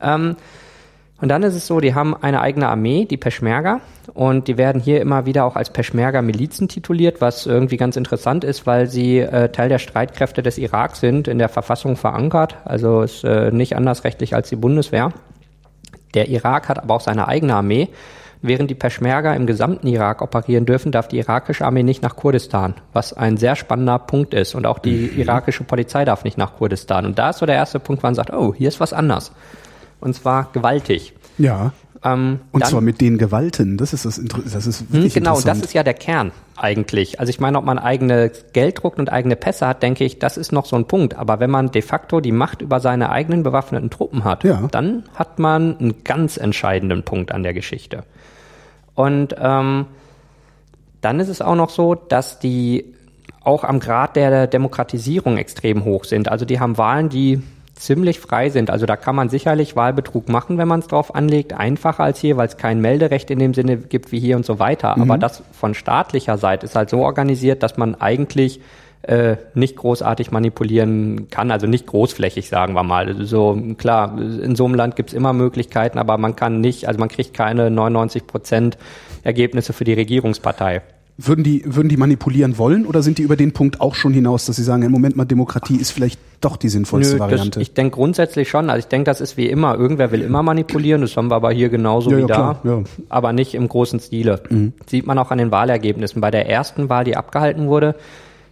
Ähm, 0.00 0.36
und 1.20 1.28
dann 1.28 1.42
ist 1.42 1.54
es 1.54 1.66
so, 1.66 1.80
die 1.80 1.94
haben 1.94 2.14
eine 2.14 2.40
eigene 2.40 2.68
Armee, 2.68 3.04
die 3.04 3.16
Peschmerga, 3.16 3.80
und 4.14 4.48
die 4.48 4.56
werden 4.56 4.80
hier 4.80 5.00
immer 5.00 5.26
wieder 5.26 5.44
auch 5.44 5.56
als 5.56 5.70
Peschmerga-Milizen 5.70 6.68
tituliert, 6.68 7.20
was 7.20 7.46
irgendwie 7.46 7.76
ganz 7.76 7.96
interessant 7.96 8.44
ist, 8.44 8.66
weil 8.66 8.86
sie 8.86 9.18
äh, 9.18 9.50
Teil 9.50 9.68
der 9.68 9.78
Streitkräfte 9.78 10.42
des 10.42 10.58
Irak 10.58 10.96
sind, 10.96 11.28
in 11.28 11.38
der 11.38 11.48
Verfassung 11.48 11.96
verankert, 11.96 12.56
also 12.64 13.02
ist 13.02 13.24
äh, 13.24 13.50
nicht 13.50 13.76
anders 13.76 14.04
rechtlich 14.04 14.34
als 14.34 14.48
die 14.48 14.56
Bundeswehr. 14.56 15.12
Der 16.14 16.28
Irak 16.28 16.68
hat 16.68 16.82
aber 16.82 16.94
auch 16.94 17.00
seine 17.00 17.28
eigene 17.28 17.54
Armee. 17.54 17.88
Während 18.40 18.70
die 18.70 18.76
Peschmerga 18.76 19.34
im 19.34 19.46
gesamten 19.46 19.88
Irak 19.88 20.22
operieren 20.22 20.64
dürfen, 20.64 20.92
darf 20.92 21.08
die 21.08 21.18
irakische 21.18 21.64
Armee 21.64 21.82
nicht 21.82 22.02
nach 22.02 22.14
Kurdistan, 22.14 22.74
was 22.92 23.12
ein 23.12 23.36
sehr 23.36 23.56
spannender 23.56 23.98
Punkt 23.98 24.32
ist. 24.32 24.54
Und 24.54 24.64
auch 24.64 24.78
die 24.78 25.06
irakische 25.06 25.64
Polizei 25.64 26.04
darf 26.04 26.22
nicht 26.22 26.38
nach 26.38 26.54
Kurdistan. 26.56 27.04
Und 27.04 27.18
da 27.18 27.30
ist 27.30 27.38
so 27.38 27.46
der 27.46 27.56
erste 27.56 27.80
Punkt, 27.80 28.02
wo 28.02 28.06
man 28.06 28.14
sagt, 28.14 28.32
oh, 28.32 28.54
hier 28.54 28.68
ist 28.68 28.78
was 28.78 28.92
anders. 28.92 29.32
Und 30.00 30.14
zwar 30.14 30.50
gewaltig. 30.52 31.12
Ja. 31.38 31.72
Ähm, 32.04 32.38
Und 32.52 32.62
dann- 32.62 32.70
zwar 32.70 32.80
mit 32.80 33.00
den 33.00 33.18
Gewalten. 33.18 33.76
Das 33.76 33.92
ist 33.92 34.04
das, 34.04 34.18
Inter 34.18 34.38
das 34.44 34.66
ist 34.66 34.80
Hm, 34.82 34.92
wirklich 34.92 35.14
Genau, 35.14 35.30
das 35.32 35.40
interessant. 35.40 35.64
ist 35.64 35.72
ja 35.74 35.82
der 35.82 35.94
Kern 35.94 36.30
eigentlich. 36.56 37.18
Also 37.18 37.30
ich 37.30 37.40
meine, 37.40 37.58
ob 37.58 37.64
man 37.64 37.78
eigene 37.80 38.30
Geld 38.52 38.82
druckt 38.82 39.00
und 39.00 39.10
eigene 39.10 39.34
Pässe 39.34 39.66
hat, 39.66 39.82
denke 39.82 40.04
ich, 40.04 40.20
das 40.20 40.36
ist 40.36 40.52
noch 40.52 40.64
so 40.66 40.76
ein 40.76 40.86
Punkt. 40.86 41.16
Aber 41.16 41.40
wenn 41.40 41.50
man 41.50 41.72
de 41.72 41.82
facto 41.82 42.20
die 42.20 42.30
Macht 42.30 42.62
über 42.62 42.78
seine 42.78 43.10
eigenen 43.10 43.42
bewaffneten 43.42 43.90
Truppen 43.90 44.22
hat, 44.22 44.44
Ja. 44.44 44.62
dann 44.70 45.04
hat 45.16 45.40
man 45.40 45.76
einen 45.78 46.04
ganz 46.04 46.36
entscheidenden 46.36 47.02
Punkt 47.02 47.32
an 47.32 47.42
der 47.42 47.52
Geschichte. 47.54 48.04
Und 48.94 49.34
ähm, 49.40 49.86
dann 51.00 51.18
ist 51.20 51.28
es 51.28 51.40
auch 51.42 51.54
noch 51.56 51.70
so, 51.70 51.94
dass 51.96 52.38
die 52.38 52.94
auch 53.42 53.64
am 53.64 53.80
Grad 53.80 54.14
der 54.16 54.46
Demokratisierung 54.46 55.36
extrem 55.36 55.84
hoch 55.84 56.04
sind. 56.04 56.28
Also 56.28 56.44
die 56.44 56.60
haben 56.60 56.76
Wahlen, 56.78 57.08
die 57.08 57.40
ziemlich 57.78 58.20
frei 58.20 58.50
sind. 58.50 58.70
Also 58.70 58.86
da 58.86 58.96
kann 58.96 59.16
man 59.16 59.28
sicherlich 59.28 59.76
Wahlbetrug 59.76 60.28
machen, 60.28 60.58
wenn 60.58 60.68
man 60.68 60.80
es 60.80 60.88
drauf 60.88 61.14
anlegt. 61.14 61.52
Einfacher 61.52 62.04
als 62.04 62.18
hier, 62.18 62.36
weil 62.36 62.48
es 62.48 62.56
kein 62.56 62.80
Melderecht 62.80 63.30
in 63.30 63.38
dem 63.38 63.54
Sinne 63.54 63.76
gibt 63.76 64.12
wie 64.12 64.20
hier 64.20 64.36
und 64.36 64.44
so 64.44 64.58
weiter. 64.58 64.96
Aber 64.98 65.18
das 65.18 65.42
von 65.52 65.74
staatlicher 65.74 66.38
Seite 66.38 66.66
ist 66.66 66.76
halt 66.76 66.90
so 66.90 66.98
organisiert, 66.98 67.62
dass 67.62 67.76
man 67.76 67.94
eigentlich 67.94 68.60
äh, 69.02 69.36
nicht 69.54 69.76
großartig 69.76 70.32
manipulieren 70.32 71.28
kann, 71.30 71.50
also 71.50 71.66
nicht 71.66 71.86
großflächig, 71.86 72.48
sagen 72.48 72.74
wir 72.74 72.82
mal. 72.82 73.06
Also 73.06 73.24
so 73.24 73.62
klar, 73.76 74.18
in 74.18 74.56
so 74.56 74.64
einem 74.64 74.74
Land 74.74 74.96
gibt's 74.96 75.12
immer 75.12 75.32
Möglichkeiten, 75.32 75.98
aber 75.98 76.18
man 76.18 76.34
kann 76.34 76.60
nicht, 76.60 76.88
also 76.88 76.98
man 76.98 77.08
kriegt 77.08 77.32
keine 77.32 77.70
99 77.70 78.26
Prozent 78.26 78.76
Ergebnisse 79.22 79.72
für 79.72 79.84
die 79.84 79.92
Regierungspartei. 79.92 80.82
Würden 81.20 81.42
die, 81.42 81.64
würden 81.66 81.88
die 81.88 81.96
manipulieren 81.96 82.58
wollen 82.58 82.86
oder 82.86 83.02
sind 83.02 83.18
die 83.18 83.22
über 83.22 83.34
den 83.34 83.50
Punkt 83.50 83.80
auch 83.80 83.96
schon 83.96 84.12
hinaus, 84.12 84.46
dass 84.46 84.54
sie 84.54 84.62
sagen, 84.62 84.82
im 84.84 84.92
Moment 84.92 85.16
mal 85.16 85.24
Demokratie 85.24 85.74
ist 85.74 85.90
vielleicht 85.90 86.20
doch 86.40 86.56
die 86.56 86.68
sinnvollste 86.68 87.14
Nö, 87.14 87.18
das, 87.18 87.28
Variante? 87.28 87.60
ich 87.60 87.74
denke 87.74 87.96
grundsätzlich 87.96 88.48
schon. 88.48 88.70
Also 88.70 88.78
ich 88.78 88.86
denke, 88.86 89.06
das 89.06 89.20
ist 89.20 89.36
wie 89.36 89.46
immer. 89.46 89.74
Irgendwer 89.76 90.12
will 90.12 90.22
immer 90.22 90.44
manipulieren. 90.44 91.00
Das 91.00 91.16
haben 91.16 91.28
wir 91.28 91.34
aber 91.34 91.50
hier 91.50 91.70
genauso 91.70 92.10
Ja, 92.12 92.16
wie 92.18 92.20
ja, 92.20 92.26
da. 92.28 92.34
klar, 92.34 92.60
ja. 92.62 92.76
Mhm. 92.76 92.84
Aber 93.08 93.32
nicht 93.32 93.54
im 93.54 93.66
großen 93.68 93.98
Stile. 93.98 94.40
Sieht 94.86 95.06
man 95.08 95.18
auch 95.18 95.32
an 95.32 95.38
den 95.38 95.50
Wahlergebnissen. 95.50 96.20
Bei 96.20 96.30
der 96.30 96.48
ersten 96.48 96.88
Wahl, 96.88 97.02
die 97.02 97.16
abgehalten 97.16 97.66
wurde, 97.66 97.96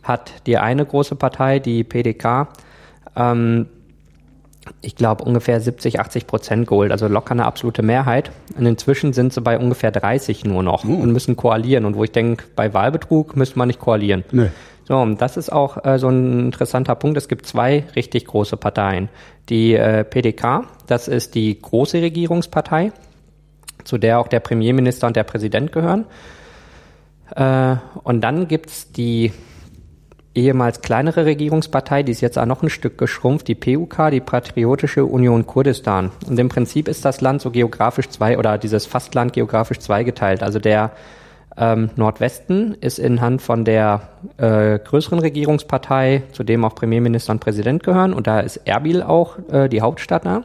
hat 0.02 0.32
die 0.46 0.58
eine 0.58 0.84
große 0.84 1.14
Partei, 1.14 1.60
die 1.60 1.84
PDK, 1.84 2.48
ähm, 3.14 3.66
ich 4.80 4.96
glaube 4.96 5.24
ungefähr 5.24 5.60
70, 5.60 6.00
80 6.00 6.26
Prozent 6.26 6.66
geholt, 6.66 6.92
also 6.92 7.08
locker 7.08 7.32
eine 7.32 7.44
absolute 7.44 7.82
Mehrheit. 7.82 8.30
Und 8.56 8.66
inzwischen 8.66 9.12
sind 9.12 9.32
sie 9.32 9.40
bei 9.40 9.58
ungefähr 9.58 9.90
30 9.90 10.44
nur 10.44 10.62
noch 10.62 10.84
Oh. 10.84 10.92
und 10.92 11.12
müssen 11.12 11.36
koalieren. 11.36 11.84
Und 11.84 11.96
wo 11.96 12.04
ich 12.04 12.12
denke, 12.12 12.44
bei 12.54 12.72
Wahlbetrug 12.74 13.36
müsste 13.36 13.58
man 13.58 13.68
nicht 13.68 13.80
koalieren. 13.80 14.24
Nee. 14.32 14.48
So, 14.84 14.96
und 14.96 15.20
das 15.20 15.36
ist 15.36 15.50
auch 15.50 15.84
äh, 15.84 15.98
so 15.98 16.08
ein 16.08 16.38
interessanter 16.46 16.94
Punkt. 16.94 17.16
Es 17.16 17.28
gibt 17.28 17.46
zwei 17.46 17.84
richtig 17.96 18.26
große 18.26 18.56
Parteien. 18.56 19.08
Die 19.48 19.74
äh, 19.74 20.04
PDK, 20.04 20.64
das 20.86 21.08
ist 21.08 21.34
die 21.34 21.60
große 21.60 22.00
Regierungspartei, 22.00 22.92
zu 23.82 23.98
der 23.98 24.20
auch 24.20 24.28
der 24.28 24.40
Premierminister 24.40 25.08
und 25.08 25.16
der 25.16 25.24
Präsident 25.24 25.72
gehören. 25.72 26.04
Äh, 27.34 27.76
und 28.04 28.20
dann 28.20 28.46
gibt's 28.46 28.92
die 28.92 29.32
ehemals 30.36 30.82
kleinere 30.82 31.24
Regierungspartei, 31.24 32.02
die 32.02 32.12
ist 32.12 32.20
jetzt 32.20 32.38
auch 32.38 32.46
noch 32.46 32.62
ein 32.62 32.70
Stück 32.70 32.98
geschrumpft, 32.98 33.48
die 33.48 33.54
PUK, 33.54 34.10
die 34.10 34.20
Patriotische 34.20 35.04
Union 35.04 35.46
Kurdistan. 35.46 36.12
Und 36.28 36.38
im 36.38 36.48
Prinzip 36.48 36.88
ist 36.88 37.04
das 37.04 37.20
Land 37.20 37.40
so 37.40 37.50
geografisch 37.50 38.08
zwei 38.10 38.38
oder 38.38 38.58
dieses 38.58 38.86
Fastland 38.86 39.32
geografisch 39.32 39.78
zweigeteilt. 39.78 40.42
Also 40.42 40.58
der 40.58 40.92
ähm, 41.56 41.90
Nordwesten 41.96 42.76
ist 42.80 42.98
in 42.98 43.20
Hand 43.20 43.40
von 43.40 43.64
der 43.64 44.08
äh, 44.36 44.78
größeren 44.78 45.18
Regierungspartei, 45.18 46.22
zu 46.32 46.44
dem 46.44 46.64
auch 46.64 46.74
Premierminister 46.74 47.32
und 47.32 47.40
Präsident 47.40 47.82
gehören. 47.82 48.12
Und 48.12 48.26
da 48.26 48.40
ist 48.40 48.58
Erbil 48.66 49.02
auch 49.02 49.38
äh, 49.50 49.68
die 49.68 49.80
Hauptstadt. 49.80 50.24
Ne? 50.24 50.42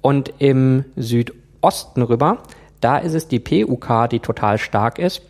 Und 0.00 0.32
im 0.38 0.84
Südosten 0.94 2.02
rüber, 2.02 2.38
da 2.80 2.98
ist 2.98 3.14
es 3.14 3.26
die 3.26 3.40
PUK, 3.40 4.08
die 4.10 4.20
total 4.20 4.58
stark 4.58 5.00
ist 5.00 5.22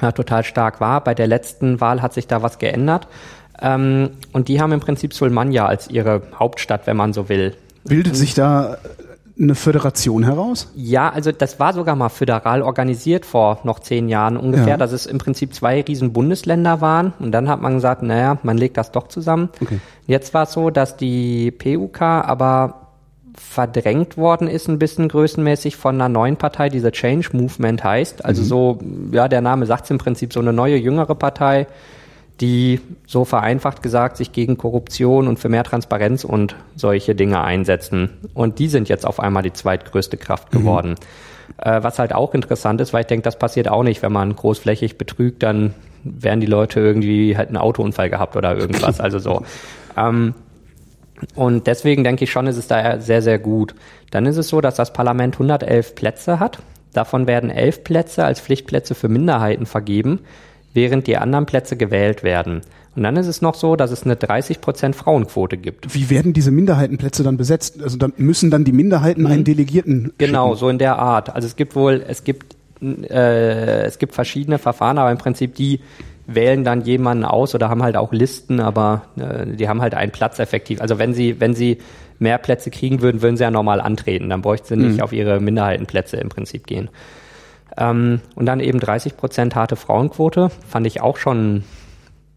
ja, 0.00 0.12
total 0.12 0.44
stark 0.44 0.80
war. 0.80 1.02
Bei 1.02 1.14
der 1.14 1.26
letzten 1.26 1.80
Wahl 1.80 2.02
hat 2.02 2.14
sich 2.14 2.26
da 2.26 2.42
was 2.42 2.58
geändert. 2.58 3.08
Ähm, 3.60 4.10
und 4.32 4.48
die 4.48 4.60
haben 4.60 4.72
im 4.72 4.80
Prinzip 4.80 5.12
Sulmania 5.14 5.66
als 5.66 5.88
ihre 5.88 6.22
Hauptstadt, 6.38 6.86
wenn 6.86 6.96
man 6.96 7.12
so 7.12 7.28
will. 7.28 7.54
Bildet 7.84 8.14
sich 8.16 8.34
da 8.34 8.76
eine 9.40 9.54
Föderation 9.54 10.24
heraus? 10.24 10.70
Ja, 10.74 11.10
also 11.10 11.30
das 11.32 11.60
war 11.60 11.72
sogar 11.72 11.94
mal 11.96 12.08
föderal 12.08 12.60
organisiert 12.62 13.24
vor 13.24 13.60
noch 13.62 13.78
zehn 13.78 14.08
Jahren 14.08 14.36
ungefähr, 14.36 14.70
Ja. 14.70 14.76
dass 14.76 14.92
es 14.92 15.06
im 15.06 15.18
Prinzip 15.18 15.54
zwei 15.54 15.80
riesen 15.80 16.12
Bundesländer 16.12 16.80
waren. 16.80 17.12
Und 17.20 17.32
dann 17.32 17.48
hat 17.48 17.60
man 17.60 17.74
gesagt, 17.74 18.02
naja, 18.02 18.38
man 18.42 18.58
legt 18.58 18.76
das 18.76 18.90
doch 18.92 19.08
zusammen. 19.08 19.48
Okay. 19.60 19.78
Jetzt 20.06 20.34
war 20.34 20.44
es 20.44 20.52
so, 20.52 20.70
dass 20.70 20.96
die 20.96 21.50
PUK 21.52 22.02
aber 22.02 22.87
verdrängt 23.40 24.16
worden 24.16 24.48
ist, 24.48 24.68
ein 24.68 24.78
bisschen 24.78 25.08
größenmäßig 25.08 25.76
von 25.76 25.94
einer 25.94 26.08
neuen 26.08 26.36
Partei, 26.36 26.68
diese 26.68 26.92
Change 26.92 27.30
Movement 27.32 27.82
heißt. 27.82 28.24
Also 28.24 28.42
so, 28.42 28.78
ja, 29.12 29.28
der 29.28 29.40
Name 29.40 29.66
sagt 29.66 29.84
es 29.84 29.90
im 29.90 29.98
Prinzip, 29.98 30.32
so 30.32 30.40
eine 30.40 30.52
neue, 30.52 30.76
jüngere 30.76 31.14
Partei, 31.14 31.66
die 32.40 32.80
so 33.06 33.24
vereinfacht 33.24 33.82
gesagt 33.82 34.16
sich 34.16 34.32
gegen 34.32 34.56
Korruption 34.56 35.26
und 35.26 35.38
für 35.38 35.48
mehr 35.48 35.64
Transparenz 35.64 36.24
und 36.24 36.56
solche 36.76 37.14
Dinge 37.14 37.42
einsetzen. 37.42 38.10
Und 38.34 38.58
die 38.58 38.68
sind 38.68 38.88
jetzt 38.88 39.06
auf 39.06 39.18
einmal 39.18 39.42
die 39.42 39.52
zweitgrößte 39.52 40.16
Kraft 40.16 40.50
geworden. 40.50 40.94
Äh, 41.56 41.82
was 41.82 41.98
halt 41.98 42.14
auch 42.14 42.34
interessant 42.34 42.80
ist, 42.80 42.92
weil 42.92 43.00
ich 43.00 43.06
denke, 43.06 43.24
das 43.24 43.38
passiert 43.38 43.68
auch 43.68 43.82
nicht, 43.82 44.02
wenn 44.02 44.12
man 44.12 44.36
großflächig 44.36 44.98
betrügt, 44.98 45.42
dann 45.42 45.74
werden 46.04 46.40
die 46.40 46.46
Leute 46.46 46.80
irgendwie 46.80 47.36
halt 47.36 47.48
einen 47.48 47.56
Autounfall 47.56 48.10
gehabt 48.10 48.36
oder 48.36 48.56
irgendwas. 48.56 49.00
Also 49.00 49.18
so. 49.18 49.42
Ähm, 49.96 50.34
und 51.34 51.66
deswegen 51.66 52.04
denke 52.04 52.24
ich 52.24 52.30
schon, 52.30 52.46
ist 52.46 52.56
es 52.56 52.66
da 52.68 53.00
sehr, 53.00 53.22
sehr 53.22 53.38
gut. 53.38 53.74
Dann 54.10 54.26
ist 54.26 54.36
es 54.36 54.48
so, 54.48 54.60
dass 54.60 54.76
das 54.76 54.92
Parlament 54.92 55.34
111 55.36 55.94
Plätze 55.94 56.38
hat. 56.40 56.58
Davon 56.92 57.26
werden 57.26 57.50
elf 57.50 57.84
Plätze 57.84 58.24
als 58.24 58.40
Pflichtplätze 58.40 58.94
für 58.94 59.08
Minderheiten 59.08 59.66
vergeben, 59.66 60.20
während 60.74 61.06
die 61.06 61.16
anderen 61.16 61.46
Plätze 61.46 61.76
gewählt 61.76 62.22
werden. 62.22 62.62
Und 62.96 63.02
dann 63.04 63.16
ist 63.16 63.26
es 63.28 63.42
noch 63.42 63.54
so, 63.54 63.76
dass 63.76 63.90
es 63.92 64.02
eine 64.04 64.14
30% 64.14 64.92
Frauenquote 64.94 65.56
gibt. 65.56 65.94
Wie 65.94 66.10
werden 66.10 66.32
diese 66.32 66.50
Minderheitenplätze 66.50 67.22
dann 67.22 67.36
besetzt? 67.36 67.80
Also 67.82 67.96
dann 67.96 68.12
müssen 68.16 68.50
dann 68.50 68.64
die 68.64 68.72
Minderheiten 68.72 69.26
einen 69.26 69.44
Delegierten 69.44 70.12
Genau, 70.18 70.48
schicken? 70.48 70.58
so 70.58 70.68
in 70.68 70.78
der 70.78 70.98
Art. 70.98 71.32
Also 71.34 71.46
es 71.46 71.54
gibt 71.54 71.76
wohl, 71.76 72.02
es 72.08 72.24
gibt, 72.24 72.56
äh, 72.82 73.82
es 73.84 73.98
gibt 73.98 74.14
verschiedene 74.14 74.58
Verfahren, 74.58 74.98
aber 74.98 75.12
im 75.12 75.18
Prinzip 75.18 75.54
die 75.54 75.80
wählen 76.28 76.62
dann 76.62 76.82
jemanden 76.82 77.24
aus 77.24 77.54
oder 77.54 77.70
haben 77.70 77.82
halt 77.82 77.96
auch 77.96 78.12
Listen, 78.12 78.60
aber 78.60 79.02
äh, 79.16 79.46
die 79.46 79.68
haben 79.68 79.80
halt 79.80 79.94
einen 79.94 80.12
Platz 80.12 80.38
effektiv. 80.38 80.80
Also 80.80 80.98
wenn 80.98 81.14
sie, 81.14 81.40
wenn 81.40 81.54
sie 81.54 81.78
mehr 82.18 82.36
Plätze 82.38 82.70
kriegen 82.70 83.00
würden, 83.00 83.22
würden 83.22 83.36
sie 83.36 83.44
ja 83.44 83.50
normal 83.50 83.80
antreten. 83.80 84.28
Dann 84.28 84.42
bräuchten 84.42 84.66
sie 84.68 84.76
nicht 84.76 85.02
auf 85.02 85.12
ihre 85.12 85.40
Minderheitenplätze 85.40 86.18
im 86.18 86.28
Prinzip 86.28 86.66
gehen. 86.66 86.90
Ähm, 87.78 88.20
und 88.34 88.46
dann 88.46 88.60
eben 88.60 88.78
30 88.78 89.16
Prozent 89.16 89.54
harte 89.54 89.76
Frauenquote, 89.76 90.50
fand 90.68 90.86
ich 90.86 91.00
auch 91.00 91.16
schon 91.16 91.64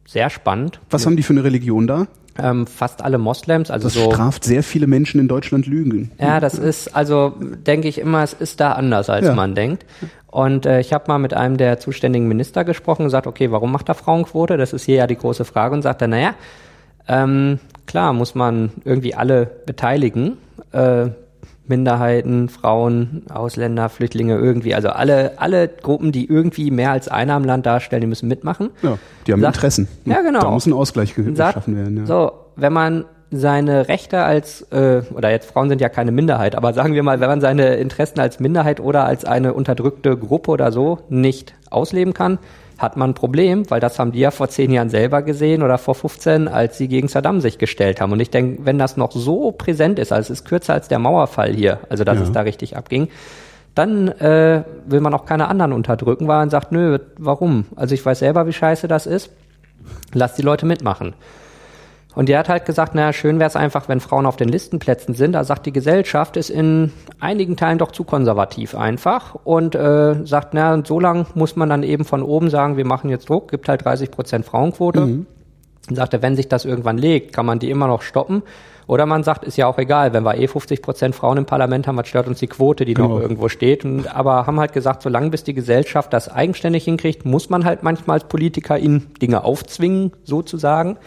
sehr 0.07 0.29
spannend. 0.29 0.79
Was 0.89 1.05
haben 1.05 1.17
die 1.17 1.23
für 1.23 1.33
eine 1.33 1.43
Religion 1.43 1.85
da? 1.85 2.07
Ähm, 2.39 2.65
fast 2.65 3.03
alle 3.03 3.17
Moslems, 3.17 3.69
also 3.69 3.87
Das 3.87 3.93
so. 3.93 4.09
straft 4.11 4.43
sehr 4.45 4.63
viele 4.63 4.87
Menschen 4.87 5.19
in 5.19 5.27
Deutschland 5.27 5.67
Lügen. 5.67 6.11
Ja, 6.17 6.39
das 6.39 6.53
ist, 6.53 6.95
also 6.95 7.33
denke 7.39 7.87
ich 7.89 7.97
immer, 7.99 8.23
es 8.23 8.31
ist 8.33 8.59
da 8.61 8.71
anders, 8.71 9.09
als 9.09 9.25
Ja. 9.27 9.33
man 9.35 9.53
denkt. 9.53 9.85
Und 10.27 10.65
äh, 10.65 10.79
ich 10.79 10.93
habe 10.93 11.03
mal 11.09 11.17
mit 11.17 11.33
einem 11.33 11.57
der 11.57 11.79
zuständigen 11.79 12.27
Minister 12.29 12.63
gesprochen 12.63 13.01
und 13.01 13.07
gesagt, 13.07 13.27
okay, 13.27 13.51
warum 13.51 13.71
macht 13.73 13.89
er 13.89 13.95
Frauenquote? 13.95 14.55
Das 14.55 14.71
ist 14.71 14.85
hier 14.85 14.95
ja 14.95 15.07
die 15.07 15.17
große 15.17 15.43
Frage. 15.43 15.75
Und 15.75 15.81
sagte, 15.81 16.07
naja, 16.07 16.33
ähm, 17.07 17.59
klar 17.85 18.13
muss 18.13 18.33
man 18.33 18.71
irgendwie 18.85 19.13
alle 19.13 19.49
beteiligen. 19.65 20.37
Äh, 20.71 21.07
Minderheiten, 21.71 22.49
Frauen, 22.49 23.23
Ausländer, 23.33 23.89
Flüchtlinge, 23.89 24.35
irgendwie. 24.35 24.75
Also 24.75 24.89
alle, 24.89 25.31
alle 25.37 25.67
Gruppen, 25.67 26.11
die 26.11 26.27
irgendwie 26.29 26.69
mehr 26.69 26.91
als 26.91 27.07
einer 27.07 27.35
im 27.37 27.43
Land 27.45 27.65
darstellen, 27.65 28.01
die 28.01 28.07
müssen 28.07 28.27
mitmachen. 28.27 28.69
Ja, 28.83 28.97
die 29.25 29.31
haben 29.33 29.41
Sagt- 29.41 29.55
Interessen. 29.55 29.87
Ja, 30.05 30.21
genau. 30.21 30.41
Da 30.41 30.51
muss 30.51 30.65
ein 30.67 30.73
Ausgleich 30.73 31.15
sagt, 31.15 31.35
geschaffen 31.35 31.75
werden. 31.75 31.97
Ja. 31.97 32.05
So, 32.05 32.31
wenn 32.55 32.73
man 32.73 33.05
seine 33.31 33.87
Rechte 33.87 34.23
als, 34.23 34.61
äh, 34.73 35.03
oder 35.15 35.31
jetzt 35.31 35.49
Frauen 35.49 35.69
sind 35.69 35.79
ja 35.79 35.87
keine 35.87 36.11
Minderheit, 36.11 36.53
aber 36.55 36.73
sagen 36.73 36.93
wir 36.93 37.01
mal, 37.01 37.21
wenn 37.21 37.29
man 37.29 37.39
seine 37.39 37.75
Interessen 37.75 38.19
als 38.19 38.41
Minderheit 38.41 38.81
oder 38.81 39.05
als 39.05 39.23
eine 39.23 39.53
unterdrückte 39.53 40.17
Gruppe 40.17 40.51
oder 40.51 40.71
so 40.73 40.99
nicht 41.07 41.53
ausleben 41.69 42.13
kann, 42.13 42.39
hat 42.81 42.97
man 42.97 43.11
ein 43.11 43.13
Problem, 43.13 43.69
weil 43.69 43.79
das 43.79 43.99
haben 43.99 44.11
die 44.11 44.19
ja 44.19 44.31
vor 44.31 44.49
zehn 44.49 44.71
Jahren 44.71 44.89
selber 44.89 45.21
gesehen 45.21 45.61
oder 45.63 45.77
vor 45.77 45.95
15, 45.95 46.47
als 46.47 46.77
sie 46.77 46.87
gegen 46.87 47.07
Saddam 47.07 47.39
sich 47.41 47.57
gestellt 47.57 48.01
haben. 48.01 48.11
Und 48.11 48.19
ich 48.19 48.29
denke, 48.29 48.65
wenn 48.65 48.77
das 48.77 48.97
noch 48.97 49.11
so 49.11 49.51
präsent 49.51 49.99
ist, 49.99 50.11
also 50.11 50.33
es 50.33 50.39
ist 50.41 50.45
kürzer 50.45 50.73
als 50.73 50.87
der 50.87 50.99
Mauerfall 50.99 51.53
hier, 51.53 51.79
also 51.89 52.03
dass 52.03 52.17
Ja. 52.17 52.23
es 52.23 52.31
da 52.31 52.41
richtig 52.41 52.77
abging, 52.77 53.09
dann 53.75 54.07
äh, 54.09 54.63
will 54.85 54.99
man 54.99 55.13
auch 55.13 55.25
keine 55.25 55.47
anderen 55.47 55.71
unterdrücken, 55.73 56.27
weil 56.27 56.37
man 56.39 56.49
sagt, 56.49 56.71
nö, 56.71 56.97
warum? 57.17 57.65
Also 57.75 57.93
ich 57.93 58.05
weiß 58.05 58.19
selber, 58.19 58.45
wie 58.47 58.53
scheiße 58.53 58.87
das 58.87 59.05
ist. 59.05 59.29
Lass 60.13 60.35
die 60.35 60.41
Leute 60.41 60.65
mitmachen. 60.65 61.13
Und 62.13 62.27
der 62.27 62.39
hat 62.39 62.49
halt 62.49 62.65
gesagt, 62.65 62.93
naja, 62.93 63.13
schön 63.13 63.39
wäre 63.39 63.47
es 63.47 63.55
einfach, 63.55 63.87
wenn 63.87 64.01
Frauen 64.01 64.25
auf 64.25 64.35
den 64.35 64.49
Listenplätzen 64.49 65.15
sind. 65.15 65.31
Da 65.31 65.43
sagt 65.45 65.65
die 65.65 65.71
Gesellschaft 65.71 66.35
ist 66.35 66.49
in 66.49 66.91
einigen 67.19 67.55
Teilen 67.55 67.77
doch 67.77 67.91
zu 67.91 68.03
konservativ 68.03 68.75
einfach 68.75 69.35
und 69.43 69.75
äh, 69.75 70.25
sagt, 70.25 70.53
na, 70.53 70.73
und 70.73 70.87
so 70.87 70.99
lang 70.99 71.25
muss 71.35 71.55
man 71.55 71.69
dann 71.69 71.83
eben 71.83 72.03
von 72.03 72.21
oben 72.21 72.49
sagen, 72.49 72.75
wir 72.75 72.85
machen 72.85 73.09
jetzt 73.09 73.29
Druck, 73.29 73.49
gibt 73.49 73.69
halt 73.69 73.85
30 73.85 74.11
Prozent 74.11 74.45
Frauenquote. 74.45 75.01
Und 75.89 75.95
sagte, 75.95 76.21
wenn 76.21 76.35
sich 76.35 76.47
das 76.47 76.65
irgendwann 76.65 76.97
legt, 76.97 77.33
kann 77.33 77.45
man 77.45 77.59
die 77.59 77.69
immer 77.69 77.87
noch 77.87 78.01
stoppen. 78.01 78.43
Oder 78.87 79.05
man 79.05 79.23
sagt, 79.23 79.45
ist 79.45 79.57
ja 79.57 79.67
auch 79.67 79.77
egal, 79.77 80.13
wenn 80.13 80.23
wir 80.23 80.37
eh 80.37 80.47
50 80.47 80.81
Prozent 80.81 81.15
Frauen 81.15 81.37
im 81.37 81.45
Parlament 81.45 81.87
haben, 81.87 81.97
was 81.97 82.07
stört 82.07 82.27
uns 82.27 82.39
die 82.39 82.47
Quote, 82.47 82.83
die 82.83 82.93
Genau. 82.93 83.07
noch 83.09 83.21
irgendwo 83.21 83.47
steht. 83.47 83.85
Und, 83.85 84.13
aber 84.13 84.45
haben 84.47 84.59
halt 84.59 84.73
gesagt, 84.73 85.01
solange 85.01 85.29
bis 85.29 85.43
die 85.43 85.53
Gesellschaft 85.53 86.11
das 86.11 86.29
eigenständig 86.29 86.83
hinkriegt, 86.83 87.25
muss 87.25 87.49
man 87.49 87.63
halt 87.63 87.83
manchmal 87.83 88.15
als 88.15 88.27
Politiker 88.27 88.77
ihnen 88.77 89.13
Dinge 89.21 89.43
aufzwingen, 89.43 90.11
sozusagen. 90.23 90.97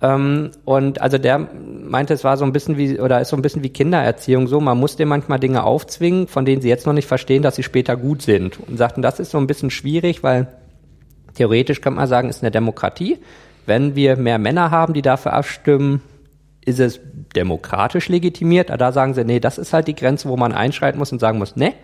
Ähm, 0.00 0.50
und 0.64 1.00
also 1.00 1.18
der 1.18 1.38
meinte, 1.38 2.14
es 2.14 2.22
war 2.22 2.36
so 2.36 2.44
ein 2.44 2.52
bisschen 2.52 2.76
wie, 2.76 3.00
oder 3.00 3.20
ist 3.20 3.30
so 3.30 3.36
ein 3.36 3.42
bisschen 3.42 3.62
wie 3.62 3.70
Kindererziehung 3.70 4.46
so, 4.46 4.60
man 4.60 4.78
muss 4.78 4.96
dem 4.96 5.08
manchmal 5.08 5.40
Dinge 5.40 5.64
aufzwingen, 5.64 6.28
von 6.28 6.44
denen 6.44 6.62
sie 6.62 6.68
jetzt 6.68 6.86
noch 6.86 6.92
nicht 6.92 7.08
verstehen, 7.08 7.42
dass 7.42 7.56
sie 7.56 7.62
später 7.64 7.96
gut 7.96 8.22
sind. 8.22 8.58
Und 8.68 8.76
sagten, 8.76 9.02
das 9.02 9.18
ist 9.18 9.30
so 9.30 9.38
ein 9.38 9.46
bisschen 9.46 9.70
schwierig, 9.70 10.22
weil 10.22 10.46
theoretisch 11.34 11.80
kann 11.80 11.94
man 11.94 12.06
sagen, 12.06 12.28
ist 12.28 12.42
eine 12.42 12.50
Demokratie. 12.50 13.18
Wenn 13.66 13.96
wir 13.96 14.16
mehr 14.16 14.38
Männer 14.38 14.70
haben, 14.70 14.94
die 14.94 15.02
dafür 15.02 15.32
abstimmen, 15.32 16.00
ist 16.64 16.80
es 16.80 17.00
demokratisch 17.34 18.08
legitimiert. 18.08 18.70
Aber 18.70 18.78
da 18.78 18.92
sagen 18.92 19.14
sie, 19.14 19.24
nee, 19.24 19.40
das 19.40 19.58
ist 19.58 19.72
halt 19.72 19.88
die 19.88 19.94
Grenze, 19.94 20.28
wo 20.28 20.36
man 20.36 20.52
einschreiten 20.52 20.98
muss 20.98 21.12
und 21.12 21.18
sagen 21.18 21.38
muss, 21.38 21.56
nee, 21.56 21.74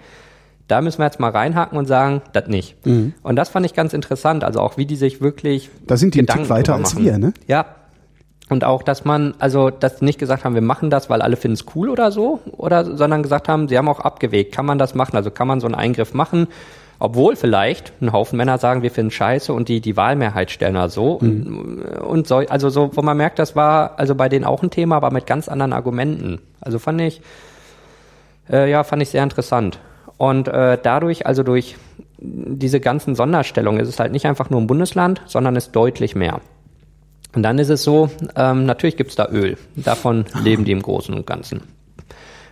da 0.68 0.80
müssen 0.80 0.98
wir 0.98 1.04
jetzt 1.06 1.20
mal 1.20 1.30
reinhaken 1.30 1.76
und 1.76 1.86
sagen, 1.86 2.22
das 2.32 2.46
nicht. 2.46 2.76
Und 3.22 3.36
das 3.36 3.48
fand 3.48 3.66
ich 3.66 3.74
ganz 3.74 3.92
interessant, 3.92 4.44
also 4.44 4.60
auch 4.60 4.76
wie 4.76 4.86
die 4.86 4.96
sich 4.96 5.20
wirklich 5.20 5.68
Da 5.86 5.96
sind 5.96 6.14
die 6.14 6.20
einen 6.20 6.26
Gedanken 6.26 6.44
Tick 6.44 6.50
weiter 6.50 6.74
als 6.76 6.96
wir, 6.96 7.18
ne? 7.18 7.34
Ja. 7.46 7.66
Und 8.50 8.62
auch, 8.62 8.82
dass 8.82 9.04
man, 9.04 9.34
also, 9.38 9.70
dass 9.70 10.02
nicht 10.02 10.18
gesagt 10.18 10.44
haben, 10.44 10.54
wir 10.54 10.62
machen 10.62 10.90
das, 10.90 11.08
weil 11.08 11.22
alle 11.22 11.36
finden 11.36 11.54
es 11.54 11.64
cool 11.74 11.88
oder 11.88 12.12
so, 12.12 12.40
oder, 12.52 12.84
sondern 12.84 13.22
gesagt 13.22 13.48
haben, 13.48 13.68
sie 13.68 13.78
haben 13.78 13.88
auch 13.88 14.00
abgewegt, 14.00 14.54
kann 14.54 14.66
man 14.66 14.78
das 14.78 14.94
machen? 14.94 15.16
Also 15.16 15.30
kann 15.30 15.48
man 15.48 15.60
so 15.60 15.66
einen 15.66 15.74
Eingriff 15.74 16.12
machen, 16.12 16.48
obwohl 16.98 17.36
vielleicht 17.36 17.92
ein 18.02 18.12
Haufen 18.12 18.36
Männer 18.36 18.58
sagen, 18.58 18.82
wir 18.82 18.90
finden 18.90 19.10
scheiße 19.10 19.52
und 19.52 19.68
die 19.68 19.80
die 19.80 19.96
Wahlmehrheit 19.96 20.50
stellen 20.50 20.76
oder 20.76 20.90
so. 20.90 21.12
Und, 21.12 21.82
und 21.82 22.26
so, 22.26 22.36
also 22.36 22.68
so, 22.68 22.90
wo 22.94 23.02
man 23.02 23.16
merkt, 23.16 23.38
das 23.38 23.56
war 23.56 23.98
also 23.98 24.14
bei 24.14 24.28
denen 24.28 24.44
auch 24.44 24.62
ein 24.62 24.70
Thema, 24.70 24.96
aber 24.96 25.10
mit 25.10 25.26
ganz 25.26 25.48
anderen 25.48 25.72
Argumenten. 25.72 26.40
Also 26.60 26.78
fand 26.78 27.00
ich, 27.00 27.22
äh, 28.50 28.70
ja, 28.70 28.84
fand 28.84 29.02
ich 29.02 29.08
sehr 29.08 29.22
interessant. 29.22 29.78
Und 30.18 30.48
äh, 30.48 30.78
dadurch, 30.80 31.26
also 31.26 31.42
durch 31.42 31.76
diese 32.18 32.80
ganzen 32.80 33.14
Sonderstellungen, 33.14 33.80
ist 33.80 33.88
es 33.88 33.98
halt 33.98 34.12
nicht 34.12 34.26
einfach 34.26 34.50
nur 34.50 34.60
ein 34.60 34.66
Bundesland, 34.66 35.22
sondern 35.26 35.56
ist 35.56 35.72
deutlich 35.72 36.14
mehr. 36.14 36.40
Und 37.34 37.42
dann 37.42 37.58
ist 37.58 37.68
es 37.68 37.82
so, 37.82 38.10
ähm, 38.36 38.66
natürlich 38.66 38.96
gibt's 38.96 39.16
da 39.16 39.28
Öl. 39.28 39.56
Davon 39.76 40.24
leben 40.42 40.64
die 40.64 40.72
im 40.72 40.82
Großen 40.82 41.14
und 41.14 41.26
Ganzen. 41.26 41.62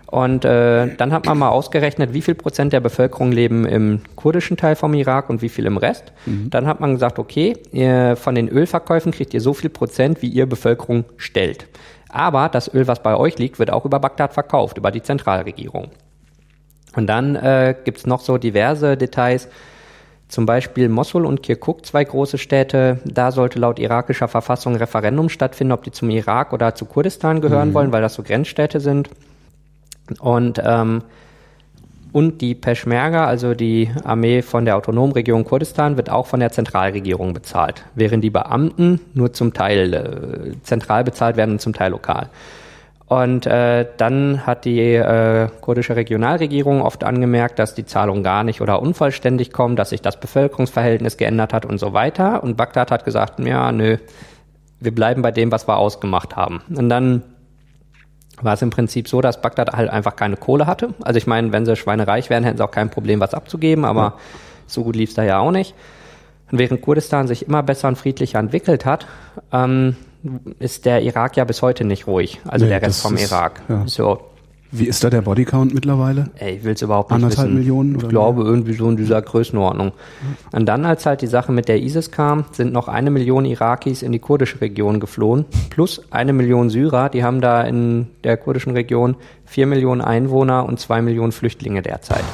Und 0.07 0.45
äh, 0.45 0.95
dann 0.97 1.11
hat 1.11 1.25
man 1.25 1.39
mal 1.39 1.49
ausgerechnet, 1.49 2.13
wie 2.13 2.21
viel 2.21 2.35
Prozent 2.35 2.75
der 2.75 2.81
Bevölkerung 2.81 3.33
leben 3.33 3.65
im 3.65 4.01
kurdischen 4.15 4.59
Teil 4.59 4.77
vom 4.77 4.93
Irak 4.93 5.31
und 5.31 5.41
wie 5.41 5.49
viel 5.49 5.65
im 5.65 5.79
Rest. 5.79 6.13
Dann 6.51 6.67
hat 6.67 6.81
man 6.81 6.93
gesagt, 6.93 7.19
okay, 7.19 7.55
ihr, 7.73 8.17
von 8.17 8.35
den 8.35 8.49
Ölverkäufen 8.49 9.13
kriegt 9.13 9.33
ihr 9.33 9.41
so 9.41 9.55
viel 9.55 9.71
Prozent, 9.71 10.21
wie 10.21 10.29
ihr 10.29 10.45
Bevölkerung 10.45 11.07
stellt. 11.17 11.67
Aber 12.11 12.51
das 12.51 12.73
Öl, 12.75 12.87
was 12.89 13.03
bei 13.03 13.17
euch 13.17 13.39
liegt, 13.39 13.59
wird 13.59 13.71
auch 13.71 13.87
über 13.87 14.01
Bagdad 14.01 14.35
verkauft, 14.35 14.77
über 14.77 14.91
die 14.91 15.03
Zentralregierung. 15.03 15.89
Und 16.95 17.07
dann 17.07 17.35
äh, 17.37 17.75
gibt's 17.83 18.07
noch 18.07 18.21
so 18.21 18.37
diverse 18.37 18.99
Details. 18.99 19.49
Zum 20.33 20.47
Beispiel 20.47 20.89
Mosul 20.89 21.27
und 21.27 21.43
Kirkuk, 21.43 21.85
zwei 21.85 22.05
große 22.05 22.39
Städte. 22.39 23.01
Da 23.05 23.33
sollte 23.33 23.59
laut 23.59 23.79
irakischer 23.79 24.29
Verfassung 24.29 24.73
ein 24.73 24.79
Referendum 24.79 25.29
stattfinden, 25.29 25.73
ob 25.73 25.85
die 25.85 25.91
zum 25.91 26.09
Irak 26.09 26.55
oder 26.55 26.75
zu 26.75 26.87
Kurdistan 26.87 27.43
gehören 27.43 27.75
wollen, 27.75 27.93
weil 27.93 28.01
das 28.01 28.15
so 28.15 28.23
Grenzstädte 28.23 28.81
sind. 28.81 29.11
Und, 30.21 30.59
ähm, 30.65 31.03
und 32.13 32.41
die 32.41 32.55
Peschmerga, 32.55 33.27
also 33.27 33.53
die 33.53 33.91
Armee 34.05 34.41
von 34.41 34.65
der 34.65 34.79
autonomen 34.79 35.13
Region 35.13 35.45
Kurdistan, 35.45 35.99
wird 35.99 36.09
auch 36.09 36.27
von 36.27 36.41
der 36.41 36.51
Zentralregierung 36.51 37.35
bezahlt, 37.35 37.85
während 37.95 38.25
die 38.25 38.31
Beamten 38.31 39.01
nur 39.13 39.35
zum 39.35 39.53
Teil 39.53 39.93
äh, 39.93 40.63
zentral 40.63 41.05
bezahlt 41.05 41.37
werden 41.37 41.51
und 41.51 41.61
zum 41.61 41.75
Teil 41.75 41.91
lokal. 41.91 42.31
Und 43.13 43.45
äh, 43.45 43.87
dann 43.99 44.47
hat 44.47 44.65
die 44.65 44.81
äh, 44.81 45.49
kurdische 45.61 45.97
Regionalregierung 45.97 46.81
oft 46.81 47.05
angemerkt, 47.05 47.59
dass 47.59 47.75
die 47.75 47.85
Zahlungen 47.85 48.23
gar 48.23 48.43
nicht 48.43 48.63
oder 48.63 48.81
unvollständig 48.81 49.53
kommen, 49.53 49.77
dass 49.77 49.91
sich 49.91 50.01
das 50.01 50.19
Bevölkerungsverhältnis 50.19 51.19
geändert 51.19 51.53
hat 51.53 51.67
und 51.67 51.77
so 51.77 51.93
weiter. 51.93 52.43
Und 52.43 52.57
Bagdad 52.57 52.91
hat 52.91 53.05
gesagt, 53.05 53.39
ja, 53.41 53.71
nö, 53.71 53.99
wir 54.81 54.95
bleiben 54.95 55.21
bei 55.21 55.31
dem, 55.31 55.53
was 55.53 55.69
wir 55.69 55.77
ausgemacht 55.77 56.37
haben. 56.37 56.63
Und 56.75 56.89
dann 56.89 57.23
war 58.41 58.55
es 58.55 58.63
im 58.63 58.71
Prinzip 58.71 59.09
so, 59.09 59.21
dass 59.21 59.43
Bagdad 59.43 59.73
halt 59.73 59.91
einfach 59.91 60.17
keine 60.17 60.39
Kohle 60.39 60.67
hatte. 60.67 60.95
Also 61.03 61.19
ich 61.19 61.27
meine, 61.27 61.53
wenn 61.53 61.67
sie 61.67 61.77
schweinereich 61.77 62.31
wären, 62.31 62.45
hätten 62.45 62.57
sie 62.57 62.65
auch 62.65 62.71
kein 62.71 62.89
Problem, 62.89 63.21
was 63.21 63.35
abzugeben, 63.35 63.85
aber 63.85 64.15
so 64.67 64.85
gut 64.85 64.97
lief 64.97 65.11
es 65.11 65.17
da 65.17 65.23
ja 65.23 65.39
auch 65.39 65.51
nicht. 65.51 65.75
Und 66.51 66.59
während 66.59 66.81
Kurdistan 66.81 67.27
sich 67.27 67.47
immer 67.47 67.63
besser 67.63 67.89
und 67.89 67.99
friedlicher 67.99 68.39
entwickelt 68.39 68.87
hat, 68.87 69.07
ähm, 69.53 69.97
ist 70.59 70.85
der 70.87 71.03
Irak 71.03 71.37
ja 71.37 71.45
bis 71.45 71.63
heute 71.63 71.85
nicht 71.85 72.07
ruhig. 72.07 72.41
Also 72.47 72.65
Nee, 72.65 72.71
der 72.71 72.83
Rest 72.83 73.03
vom 73.03 73.15
ist- 73.17 73.31
Irak. 73.31 73.63
ja. 73.69 73.83
So, 73.87 74.21
Wie 74.75 74.87
ist 74.87 75.05
da 75.05 75.11
der 75.11 75.21
Bodycount 75.21 75.75
mittlerweile? 75.75 76.31
ey, 76.37 76.57
ich 76.57 76.65
will 76.65 76.73
es 76.73 76.81
überhaupt 76.83 77.11
nicht 77.11 77.17
Anderthalb 77.23 77.49
wissen. 77.49 77.59
Millionen 77.59 77.97
Ich 77.97 78.09
glaube 78.09 78.43
irgendwie 78.43 78.73
so 78.73 78.89
in 78.89 78.97
dieser 78.97 79.21
Größenordnung. 79.21 79.93
Und 80.53 80.67
dann, 80.67 80.87
als 80.87 81.05
halt 81.05 81.21
die 81.21 81.27
Sache 81.27 81.53
mit 81.53 81.69
der 81.69 81.83
ISIS 81.83 82.11
kam, 82.11 82.45
sind 82.53 82.73
noch 82.73 82.89
eine 82.89 83.11
Million 83.11 83.45
Irakis 83.45 84.01
in 84.03 84.13
die 84.13 84.19
kurdische 84.19 84.61
Region 84.63 84.99
geflohen, 85.01 85.45
plus 85.69 86.01
eine 86.11 86.33
Million 86.33 86.71
Syrer. 86.71 87.11
Die 87.11 87.23
haben 87.23 87.41
da 87.43 87.61
in 87.63 88.07
der 88.25 88.37
kurdischen 88.39 88.73
Region 88.73 89.17
vier 89.45 89.67
Millionen 89.67 90.01
Einwohner 90.01 90.65
und 90.65 90.81
zwei 90.81 91.03
Millionen 91.03 91.33
Flüchtlinge 91.33 91.83
derzeit. 91.83 92.25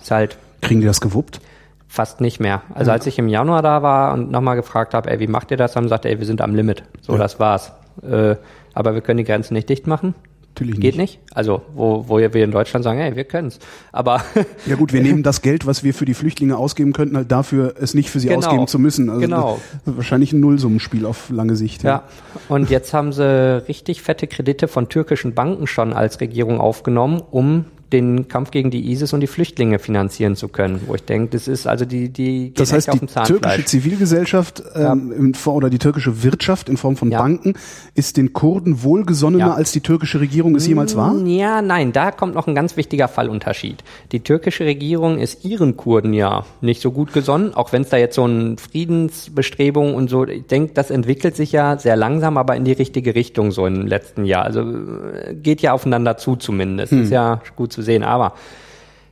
Ist 0.00 0.10
halt 0.10 0.36
Kriegen 0.62 0.80
die 0.80 0.86
das 0.88 1.00
gewuppt? 1.00 1.40
Fast 1.88 2.20
nicht 2.20 2.38
mehr. 2.38 2.62
Also 2.74 2.90
als 2.90 3.06
ich 3.06 3.18
im 3.18 3.28
Januar 3.28 3.62
da 3.62 3.82
war 3.82 4.12
und 4.14 4.30
nochmal 4.30 4.56
gefragt 4.56 4.94
habe, 4.94 5.10
ey, 5.10 5.20
wie 5.20 5.26
macht 5.26 5.50
ihr 5.50 5.56
das? 5.56 5.74
Haben 5.74 5.84
sie 5.84 5.88
gesagt, 5.88 6.04
ey, 6.04 6.18
wir 6.18 6.26
sind 6.26 6.40
am 6.42 6.54
Limit. 6.54 6.82
So, 7.00 7.12
Ja. 7.14 7.18
das 7.18 7.40
war's. 7.40 7.72
Äh, 8.08 8.36
aber 8.74 8.94
wir 8.94 9.00
können 9.00 9.16
die 9.18 9.24
Grenzen 9.24 9.54
nicht 9.54 9.68
dicht 9.68 9.86
machen. 9.86 10.14
Natürlich 10.54 10.80
Geht 10.80 10.96
nicht. 10.96 11.20
Also, 11.32 11.62
wo, 11.74 12.04
wo 12.08 12.18
wir 12.18 12.34
in 12.34 12.50
Deutschland 12.50 12.82
sagen, 12.82 12.98
hey, 12.98 13.14
wir 13.14 13.22
können's. 13.24 13.60
Aber 13.92 14.22
Ja 14.66 14.74
gut, 14.74 14.92
wir 14.92 15.00
nehmen 15.04 15.22
das 15.22 15.40
Geld, 15.40 15.66
was 15.66 15.84
wir 15.84 15.94
für 15.94 16.04
die 16.04 16.14
Flüchtlinge 16.14 16.56
ausgeben 16.56 16.92
könnten, 16.92 17.16
halt 17.16 17.30
dafür, 17.30 17.74
es 17.80 17.94
nicht 17.94 18.10
für 18.10 18.18
sie 18.18 18.26
Genau. 18.26 18.38
ausgeben 18.40 18.66
zu 18.66 18.78
müssen. 18.80 19.08
Also 19.08 19.20
Genau. 19.20 19.60
wahrscheinlich 19.84 20.32
ein 20.32 20.40
Nullsummenspiel 20.40 21.06
auf 21.06 21.30
lange 21.30 21.54
Sicht. 21.54 21.84
Ja, 21.84 22.02
und 22.48 22.70
jetzt 22.70 22.92
haben 22.92 23.12
sie 23.12 23.66
richtig 23.68 24.02
fette 24.02 24.26
Kredite 24.26 24.66
von 24.66 24.88
türkischen 24.88 25.32
Banken 25.32 25.68
schon 25.68 25.92
als 25.92 26.20
Regierung 26.20 26.60
aufgenommen, 26.60 27.22
um 27.30 27.66
den 27.92 28.28
Kampf 28.28 28.50
gegen 28.50 28.70
die 28.70 28.90
ISIS 28.90 29.12
und 29.12 29.20
die 29.20 29.26
Flüchtlinge 29.26 29.78
finanzieren 29.78 30.36
zu 30.36 30.48
können. 30.48 30.80
Wo 30.86 30.94
ich 30.94 31.02
denke, 31.04 31.30
das 31.32 31.48
ist 31.48 31.66
also 31.66 31.84
die, 31.84 32.08
die 32.10 32.52
Das 32.54 32.72
heißt, 32.72 32.90
die 32.92 33.06
türkische 33.06 33.64
Zivilgesellschaft 33.64 34.62
ähm, 34.74 35.12
in 35.12 35.34
Form, 35.34 35.56
oder 35.56 35.70
die 35.70 35.78
türkische 35.78 36.22
Wirtschaft 36.22 36.68
in 36.68 36.76
Form 36.76 36.96
von 36.96 37.10
Ja. 37.10 37.20
Banken 37.22 37.54
ist 37.94 38.16
den 38.16 38.32
Kurden 38.32 38.82
wohlgesonnener, 38.82 39.46
Ja. 39.48 39.54
als 39.54 39.72
die 39.72 39.80
türkische 39.80 40.20
Regierung 40.20 40.54
es 40.54 40.66
jemals 40.66 40.96
war? 40.96 41.16
Ja, 41.26 41.62
nein, 41.62 41.92
da 41.92 42.10
kommt 42.10 42.34
noch 42.34 42.46
ein 42.46 42.54
ganz 42.54 42.76
wichtiger 42.76 43.08
Fallunterschied. 43.08 43.82
Die 44.12 44.20
türkische 44.20 44.64
Regierung 44.64 45.18
ist 45.18 45.44
ihren 45.44 45.76
Kurden 45.76 46.12
ja 46.12 46.44
nicht 46.60 46.82
so 46.82 46.90
gut 46.90 47.12
gesonnen, 47.12 47.54
auch 47.54 47.72
wenn 47.72 47.82
es 47.82 47.88
da 47.88 47.96
jetzt 47.96 48.16
so 48.16 48.26
ein 48.26 48.56
Friedensbestrebung 48.58 49.94
und 49.94 50.10
so, 50.10 50.26
ich 50.26 50.46
denke, 50.46 50.72
das 50.74 50.90
entwickelt 50.90 51.36
sich 51.36 51.52
ja 51.52 51.78
sehr 51.78 51.96
langsam, 51.96 52.36
aber 52.36 52.56
in 52.56 52.64
die 52.64 52.72
richtige 52.72 53.14
Richtung 53.14 53.52
so 53.52 53.66
im 53.66 53.86
letzten 53.86 54.24
Jahr. 54.24 54.44
Also 54.44 54.60
äh, 54.60 55.34
geht 55.34 55.62
ja 55.62 55.72
aufeinander 55.72 56.16
zu 56.16 56.36
zumindest. 56.36 56.92
Ist 56.92 57.10
ja 57.10 57.40
gut 57.56 57.72
zu 57.78 57.82
sehen. 57.82 58.02
Aber 58.02 58.32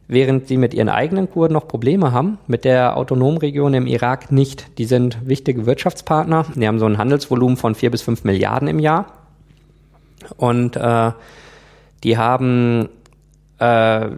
während 0.09 0.49
sie 0.49 0.57
mit 0.57 0.75
ihren 0.75 0.89
eigenen 0.89 1.31
Kurden 1.31 1.55
noch 1.55 1.69
Probleme 1.69 2.13
haben, 2.13 2.39
mit 2.47 2.65
der 2.65 2.97
Autonomregion 2.97 3.75
im 3.75 3.87
Irak 3.87 4.33
nicht. 4.33 4.79
Die 4.79 4.85
sind 4.85 5.19
wichtige 5.25 5.67
Wirtschaftspartner. 5.67 6.47
Die 6.55 6.67
haben 6.67 6.81
so 6.81 6.87
ein 6.87 6.99
Handelsvolumen 6.99 7.57
von 7.57 7.75
vier 7.75 7.91
bis 7.91 8.03
fünf 8.03 8.25
Milliarden 8.25 8.69
im 8.69 8.81
Jahr. 8.81 9.07
Und 10.37 10.77
äh, 10.77 11.13
die 12.03 12.19
haben 12.19 12.89
äh, 13.59 14.09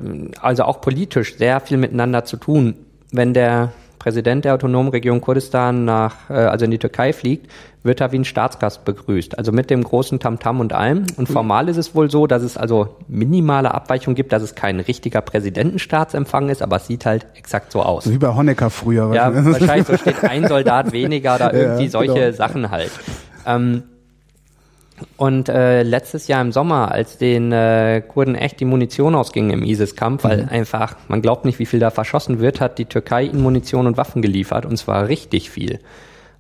also 0.41 0.65
auch 0.65 0.81
politisch 0.81 1.37
sehr 1.37 1.61
viel 1.61 1.77
miteinander 1.77 2.25
zu 2.25 2.39
tun. 2.39 2.75
Wenn 3.13 3.35
der 3.35 3.73
Präsident 4.09 4.47
der 4.47 4.55
autonomen 4.55 4.89
Region 4.89 5.21
Kurdistan 5.21 5.85
nach, 5.85 6.31
äh, 6.31 6.33
also 6.33 6.65
in 6.65 6.71
die 6.71 6.79
Türkei 6.79 7.13
fliegt, 7.13 7.53
wird 7.83 8.01
er 8.01 8.11
wie 8.11 8.19
ein 8.19 8.25
Staatsgast 8.25 8.87
begrüßt. 8.87 9.37
Also 9.37 9.53
mit 9.53 9.69
dem 9.69 9.85
großen 9.85 10.19
Tamtam 10.19 10.61
und 10.61 10.73
allem. 10.73 11.05
Und 11.19 11.29
formal 11.29 11.69
ist 11.69 11.77
es 11.77 11.95
wohl 11.95 12.11
so, 12.11 12.27
dass 12.27 12.43
es 12.43 12.57
also 12.57 12.97
minimale 13.07 13.75
Abweichung 13.75 14.15
gibt, 14.15 14.33
dass 14.33 14.43
es 14.43 14.55
kein 14.55 14.81
richtiger 14.81 15.21
Präsidentenstaatsempfang 15.21 16.49
ist, 16.49 16.63
aber 16.63 16.77
es 16.77 16.87
sieht 16.87 17.05
halt 17.05 17.27
exakt 17.35 17.71
so 17.71 17.83
aus. 17.83 18.11
Wie 18.11 18.17
bei 18.17 18.35
Honecker 18.35 18.71
früher. 18.71 19.15
Ja, 19.15 19.31
wahrscheinlich 19.45 19.87
so 19.87 19.99
steht 19.99 20.25
ein 20.25 20.49
Soldat 20.49 20.93
weniger 20.93 21.35
oder 21.35 21.53
irgendwie 21.53 21.85
Ja, 21.85 21.91
solche 21.91 22.15
genau. 22.15 22.33
Sachen 22.33 22.71
halt. 22.71 22.93
Ähm, 23.45 23.83
und 25.17 25.49
äh, 25.49 25.83
letztes 25.83 26.29
Jahr 26.29 26.41
im 26.43 26.53
Sommer, 26.53 26.93
als 26.93 27.19
den 27.19 27.53
äh, 27.53 28.03
Kurden 28.07 28.35
echt 28.35 28.61
die 28.61 28.65
Munition 28.65 29.15
ausging 29.15 29.51
im 29.51 29.63
ISIS-Kampf, 29.63 30.25
weil 30.25 30.43
Mhm. 30.45 30.49
einfach, 30.49 30.97
man 31.09 31.23
glaubt 31.23 31.45
nicht, 31.45 31.59
wie 31.59 31.67
viel 31.67 31.81
da 31.81 31.91
verschossen 31.91 32.41
wird, 32.41 32.61
hat 32.61 32.79
die 32.79 32.85
Türkei 32.87 33.25
ihnen 33.25 33.43
Munition 33.43 33.87
und 33.87 33.97
Waffen 33.97 34.23
geliefert 34.23 34.67
und 34.67 34.77
zwar 34.77 35.09
richtig 35.09 35.51
viel. 35.51 35.81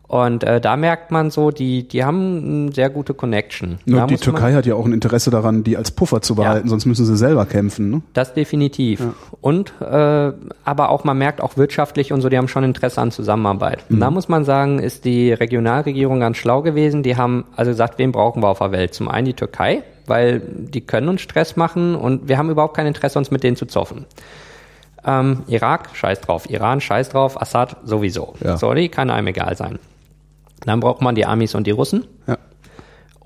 Und 0.08 0.42
äh, 0.42 0.58
da 0.58 0.78
merkt 0.78 1.10
man 1.10 1.30
so, 1.30 1.50
die, 1.50 1.86
die 1.86 2.02
haben 2.02 2.64
eine 2.64 2.72
sehr 2.72 2.88
gute 2.88 3.12
Connection. 3.12 3.78
Nur 3.84 4.00
da 4.00 4.06
die 4.06 4.16
Türkei 4.16 4.54
hat 4.54 4.64
ja 4.64 4.74
auch 4.74 4.86
ein 4.86 4.94
Interesse 4.94 5.30
daran, 5.30 5.64
die 5.64 5.76
als 5.76 5.90
Puffer 5.90 6.22
zu 6.22 6.34
behalten, 6.34 6.66
sonst 6.66 6.86
müssen 6.86 7.04
sie 7.04 7.14
selber 7.14 7.44
kämpfen. 7.44 7.90
Ne? 7.90 8.02
Das 8.14 8.32
definitiv. 8.32 9.02
Und 9.42 9.74
äh, 9.82 10.32
aber 10.64 10.88
auch, 10.88 11.04
man 11.04 11.18
merkt 11.18 11.42
auch 11.42 11.58
wirtschaftlich 11.58 12.10
und 12.10 12.22
so, 12.22 12.30
die 12.30 12.38
haben 12.38 12.48
schon 12.48 12.64
Interesse 12.64 13.02
an 13.02 13.10
Zusammenarbeit. 13.10 13.84
Und 13.90 14.00
da 14.00 14.10
muss 14.10 14.28
man 14.28 14.46
sagen, 14.46 14.78
ist 14.78 15.04
die 15.04 15.30
Regionalregierung 15.30 16.20
ganz 16.20 16.38
schlau 16.38 16.62
gewesen. 16.62 17.02
Die 17.02 17.16
haben 17.16 17.44
also 17.54 17.70
gesagt, 17.70 17.98
wen 17.98 18.10
brauchen 18.10 18.42
wir 18.42 18.48
auf 18.48 18.60
der 18.60 18.72
Welt? 18.72 18.94
Zum 18.94 19.08
einen 19.08 19.26
die 19.26 19.34
Türkei, 19.34 19.82
weil 20.06 20.40
die 20.40 20.80
können 20.80 21.10
uns 21.10 21.20
Stress 21.20 21.56
machen 21.56 21.94
und 21.94 22.28
wir 22.28 22.38
haben 22.38 22.48
überhaupt 22.48 22.74
kein 22.74 22.86
Interesse, 22.86 23.18
uns 23.18 23.30
mit 23.30 23.42
denen 23.42 23.56
zu 23.56 23.66
zoffen. 23.66 24.06
Ähm, 25.04 25.42
Irak, 25.48 25.90
scheiß 25.92 26.22
drauf. 26.22 26.48
Iran, 26.48 26.80
scheiß 26.80 27.10
drauf. 27.10 27.40
Assad, 27.40 27.76
sowieso. 27.84 28.34
Ja. 28.42 28.56
Sorry, 28.56 28.88
kann 28.88 29.10
einem 29.10 29.28
egal 29.28 29.54
sein. 29.54 29.78
Dann 30.64 30.80
braucht 30.80 31.02
man 31.02 31.14
die 31.14 31.26
Amis 31.26 31.54
und 31.54 31.66
die 31.66 31.70
Russen. 31.70 32.06
Ja. 32.26 32.38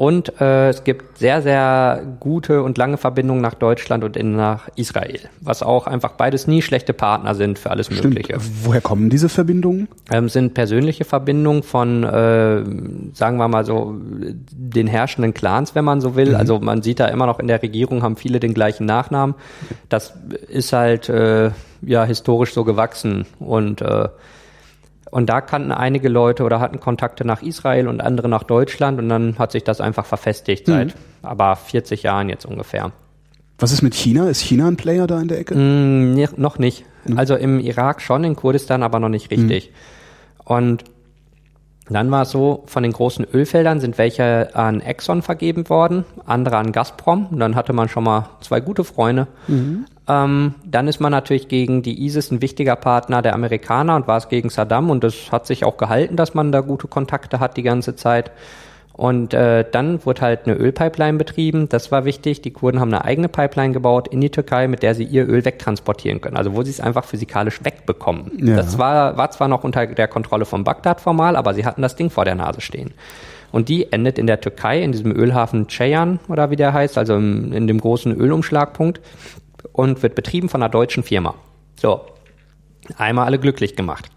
Und 0.03 0.41
äh, 0.41 0.71
es 0.71 0.83
gibt 0.83 1.19
sehr, 1.19 1.43
sehr 1.43 2.03
gute 2.19 2.65
und 2.65 2.77
lange 2.77 2.97
Verbindungen 2.97 3.41
nach 3.41 3.55
Deutschland 3.55 4.03
und 4.03 4.17
in, 4.17 4.35
nach 4.35 4.69
Israel, 4.75 5.21
was 5.41 5.63
auch 5.63 5.87
einfach 5.87 6.15
beides 6.15 6.49
nie 6.49 6.61
schlechte 6.61 6.93
Partner 6.93 7.37
sind 7.37 7.57
für 7.57 7.71
alles 7.71 7.87
Stimmt. 7.87 8.05
Mögliche. 8.05 8.37
Woher 8.65 8.81
kommen 8.81 9.11
diese 9.11 9.29
Verbindungen? 9.29 9.87
Ähm, 10.11 10.29
sind 10.29 10.55
persönliche 10.55 11.05
Verbindungen 11.05 11.63
von, 11.63 12.03
äh, 12.03 12.65
sagen 13.15 13.37
wir 13.37 13.47
mal 13.47 13.65
so, 13.65 13.95
den 13.97 14.89
herrschenden 14.89 15.35
Clans, 15.35 15.77
wenn 15.77 15.85
man 15.85 16.01
so 16.01 16.17
will. 16.17 16.35
Also 16.35 16.59
man 16.59 16.83
sieht 16.83 16.99
da 16.99 17.07
immer 17.07 17.27
noch 17.27 17.39
in 17.39 17.47
der 17.47 17.63
Regierung, 17.63 18.03
haben 18.03 18.17
viele 18.17 18.41
den 18.41 18.55
gleichen 18.55 18.87
Nachnamen. 18.87 19.37
Das 19.89 20.15
ist 20.49 20.73
halt 20.73 21.11
äh, 21.11 21.53
ja 21.81 22.05
historisch 22.05 22.55
so 22.55 22.65
gewachsen 22.65 23.25
und 23.39 23.83
äh, 23.83 24.09
und 25.13 25.27
da 25.27 25.43
kannten 25.43 25.73
einige 25.73 26.09
Leute 26.09 26.43
oder 26.43 26.59
hatten 26.59 26.81
Kontakte 26.81 27.27
nach 27.27 27.43
Israel 27.43 27.87
und 27.87 28.01
andere 28.01 28.31
nach 28.31 28.45
Deutschland 28.45 28.99
und 28.99 29.11
dann 29.11 29.39
hat 29.39 29.53
sich 29.53 29.63
das 29.63 29.83
einfach 29.83 30.07
verfestigt 30.07 30.67
seit 30.67 30.95
aber 31.21 31.55
40 31.55 32.03
Jahren 32.03 32.31
jetzt 32.31 32.47
ungefähr. 32.47 32.93
Was 33.59 33.73
ist 33.73 33.83
mit 33.83 33.95
China? 33.95 34.31
Ist 34.31 34.41
China 34.41 34.69
ein 34.69 34.77
Player 34.77 35.07
da 35.07 35.21
in 35.21 35.29
der 35.29 35.39
Ecke? 35.39 35.55
Mm, 35.55 36.15
nee, 36.15 36.29
noch 36.39 36.59
nicht. 36.59 36.87
Also 37.15 37.37
im 37.37 37.61
Irak 37.61 38.01
schon, 38.01 38.25
in 38.25 38.37
Kurdistan 38.37 38.83
aber 38.83 39.01
noch 39.01 39.11
nicht 39.11 39.31
richtig. 39.31 39.71
Und 40.45 40.85
dann 41.91 42.11
war 42.11 42.23
es 42.23 42.31
so, 42.31 42.63
von 42.65 42.83
den 42.83 42.93
großen 42.93 43.27
Ölfeldern 43.35 43.81
sind 43.81 43.99
welche 43.99 44.57
an 44.57 44.81
Exxon 44.81 45.21
vergeben 45.21 45.69
worden, 45.69 46.07
andere 46.25 46.57
an 46.57 46.73
Gazprom. 46.73 47.27
Und 47.27 47.39
dann 47.39 47.55
hatte 47.55 47.75
man 47.75 47.91
schon 47.91 48.05
mal 48.05 48.31
zwei 48.41 48.61
gute 48.61 48.83
Freunde. 48.83 49.27
Ähm, 50.09 50.55
dann 50.65 50.89
ist 50.89 51.01
man 51.01 51.13
natürlich 51.13 51.49
gegen 51.49 51.83
die 51.83 52.05
ISIS 52.05 52.31
ein 52.31 52.43
wichtiger 52.43 52.77
Partner 52.77 53.23
der 53.23 53.35
Amerikaner 53.35 53.97
und 53.97 54.09
war 54.09 54.17
es 54.17 54.29
gegen 54.29 54.51
Saddam. 54.51 54.91
Und 54.91 55.05
das 55.05 55.31
hat 55.31 55.47
sich 55.47 55.65
auch 55.65 55.77
gehalten, 55.77 56.17
dass 56.17 56.35
man 56.35 56.53
da 56.53 56.61
gute 56.61 56.89
Kontakte 56.89 57.41
hat 57.41 57.57
die 57.57 57.63
ganze 57.63 57.95
Zeit. 57.95 58.33
Und 58.95 59.33
äh, 59.33 59.65
dann 59.71 60.05
wurde 60.05 60.21
halt 60.21 60.47
eine 60.47 60.55
Ölpipeline 60.55 61.17
betrieben. 61.17 61.69
Das 61.69 61.91
war 61.91 62.05
wichtig. 62.05 62.43
Die 62.43 62.51
Kurden 62.51 62.79
haben 62.79 62.93
eine 62.93 63.05
eigene 63.05 63.29
Pipeline 63.29 63.73
gebaut 63.73 64.09
in 64.09 64.21
die 64.21 64.31
Türkei, 64.31 64.69
mit 64.69 64.83
der 64.83 64.95
sie 64.95 65.05
ihr 65.05 65.27
Öl 65.27 65.45
wegtransportieren 65.45 66.21
können. 66.21 66.37
Also 66.37 66.55
wo 66.55 66.63
sie 66.63 66.71
es 66.71 66.81
einfach 66.81 67.05
physikalisch 67.05 67.65
wegbekommen. 67.65 68.33
Ja. 68.39 68.57
Das 68.57 68.79
war, 68.79 69.17
war 69.17 69.31
zwar 69.31 69.49
noch 69.49 69.65
unter 69.65 69.87
der 69.87 70.09
Kontrolle 70.09 70.45
von 70.45 70.65
Bagdad 70.65 71.01
formal, 71.01 71.37
aber 71.37 71.55
sie 71.55 71.65
hatten 71.65 71.81
das 71.81 71.97
Ding 71.97 72.11
vor 72.11 72.25
der 72.25 72.35
Nase 72.35 72.61
stehen. 72.61 72.93
Und 73.51 73.69
die 73.69 73.93
endet 73.93 74.19
in 74.19 74.27
der 74.27 74.41
Türkei, 74.41 74.83
in 74.83 74.93
diesem 74.93 75.15
Ölhafen 75.15 75.69
Ceyhan 75.69 76.21
oder 76.29 76.51
wie 76.51 76.57
der 76.57 76.73
heißt, 76.73 76.97
also 76.99 77.17
im, 77.17 77.53
in 77.53 77.67
dem 77.67 77.81
großen 77.81 78.15
Ölumschlagpunkt 78.15 79.01
und 79.73 80.03
wird 80.03 80.15
betrieben 80.15 80.49
von 80.49 80.63
einer 80.63 80.71
deutschen 80.71 81.03
Firma. 81.03 81.35
So, 81.77 82.01
einmal 82.97 83.27
alle 83.27 83.39
glücklich 83.39 83.77
gemacht. 83.77 84.11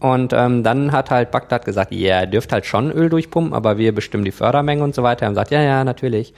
Und 0.00 0.32
ähm, 0.32 0.62
dann 0.64 0.90
hat 0.92 1.10
halt 1.10 1.30
Bagdad 1.30 1.64
gesagt, 1.64 1.92
ja, 1.92 2.22
ihr 2.22 2.26
dürft 2.26 2.52
halt 2.52 2.66
schon 2.66 2.90
Öl 2.90 3.08
durchpumpen, 3.08 3.54
aber 3.54 3.78
wir 3.78 3.94
bestimmen 3.94 4.24
die 4.24 4.32
Fördermenge 4.32 4.82
und 4.82 4.94
so 4.94 5.02
weiter. 5.02 5.28
Und 5.28 5.36
sagt, 5.36 5.52
ja, 5.52 5.62
ja, 5.62 5.84
natürlich. 5.84 6.34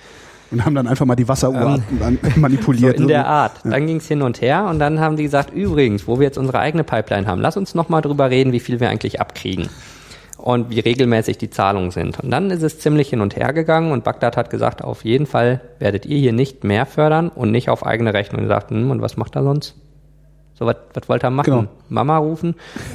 Und 0.51 0.65
haben 0.65 0.75
dann 0.75 0.87
einfach 0.87 1.07
mal 1.07 1.15
die 1.15 1.29
Wasseruhr 1.29 1.79
Ähm, 2.01 2.19
So 2.35 2.41
manipuliert. 2.41 2.97
in 2.97 3.03
ne? 3.03 3.09
der 3.09 3.27
Art. 3.27 3.53
Dann 3.65 3.87
ging's 3.87 4.07
hin 4.07 4.23
und 4.23 4.41
her 4.41 4.67
und 4.67 4.79
dann 4.79 5.01
haben 5.01 5.17
die 5.17 5.23
gesagt, 5.23 5.53
übrigens, 5.53 6.07
wo 6.07 6.19
wir 6.19 6.27
jetzt 6.27 6.39
unsere 6.39 6.59
eigene 6.59 6.85
Pipeline 6.85 7.27
haben, 7.27 7.41
lass 7.41 7.57
uns 7.57 7.75
nochmal 7.75 8.03
drüber 8.03 8.31
reden, 8.31 8.53
wie 8.53 8.61
viel 8.61 8.81
wir 8.81 8.89
eigentlich 8.89 9.21
abkriegen. 9.21 9.69
Und 10.49 10.71
wie 10.71 10.81
regelmäßig 10.81 11.37
die 11.37 11.51
Zahlungen 11.51 11.91
sind. 11.91 12.21
Und 12.21 12.31
dann 12.31 12.51
ist 12.51 12.63
es 12.63 12.79
ziemlich 12.79 13.11
hin 13.11 13.21
und 13.21 13.37
her 13.37 13.53
gegangen 13.53 13.93
und 13.93 14.03
Bagdad 14.03 14.39
hat 14.39 14.49
gesagt, 14.49 14.83
auf 14.83 15.05
jeden 15.05 15.27
Fall 15.27 15.61
werdet 15.79 16.07
ihr 16.07 16.17
hier 16.17 16.33
nicht 16.33 16.65
mehr 16.65 16.87
fördern 16.87 17.29
und 17.29 17.51
nicht 17.51 17.69
auf 17.69 17.85
eigene 17.85 18.15
Rechnung. 18.15 18.41
Und 18.41 18.49
sagt, 18.49 18.71
hm, 18.71 18.91
und 18.91 19.03
was 19.03 19.19
macht 19.19 19.37
er 19.37 19.43
sonst? 19.43 19.77
So, 20.55 20.65
was, 20.65 20.77
was 20.95 21.07
wollt 21.07 21.23
er 21.23 21.29
machen? 21.29 21.53
Genau. 21.53 21.69
Mama 21.91 22.17
rufen? 22.17 22.55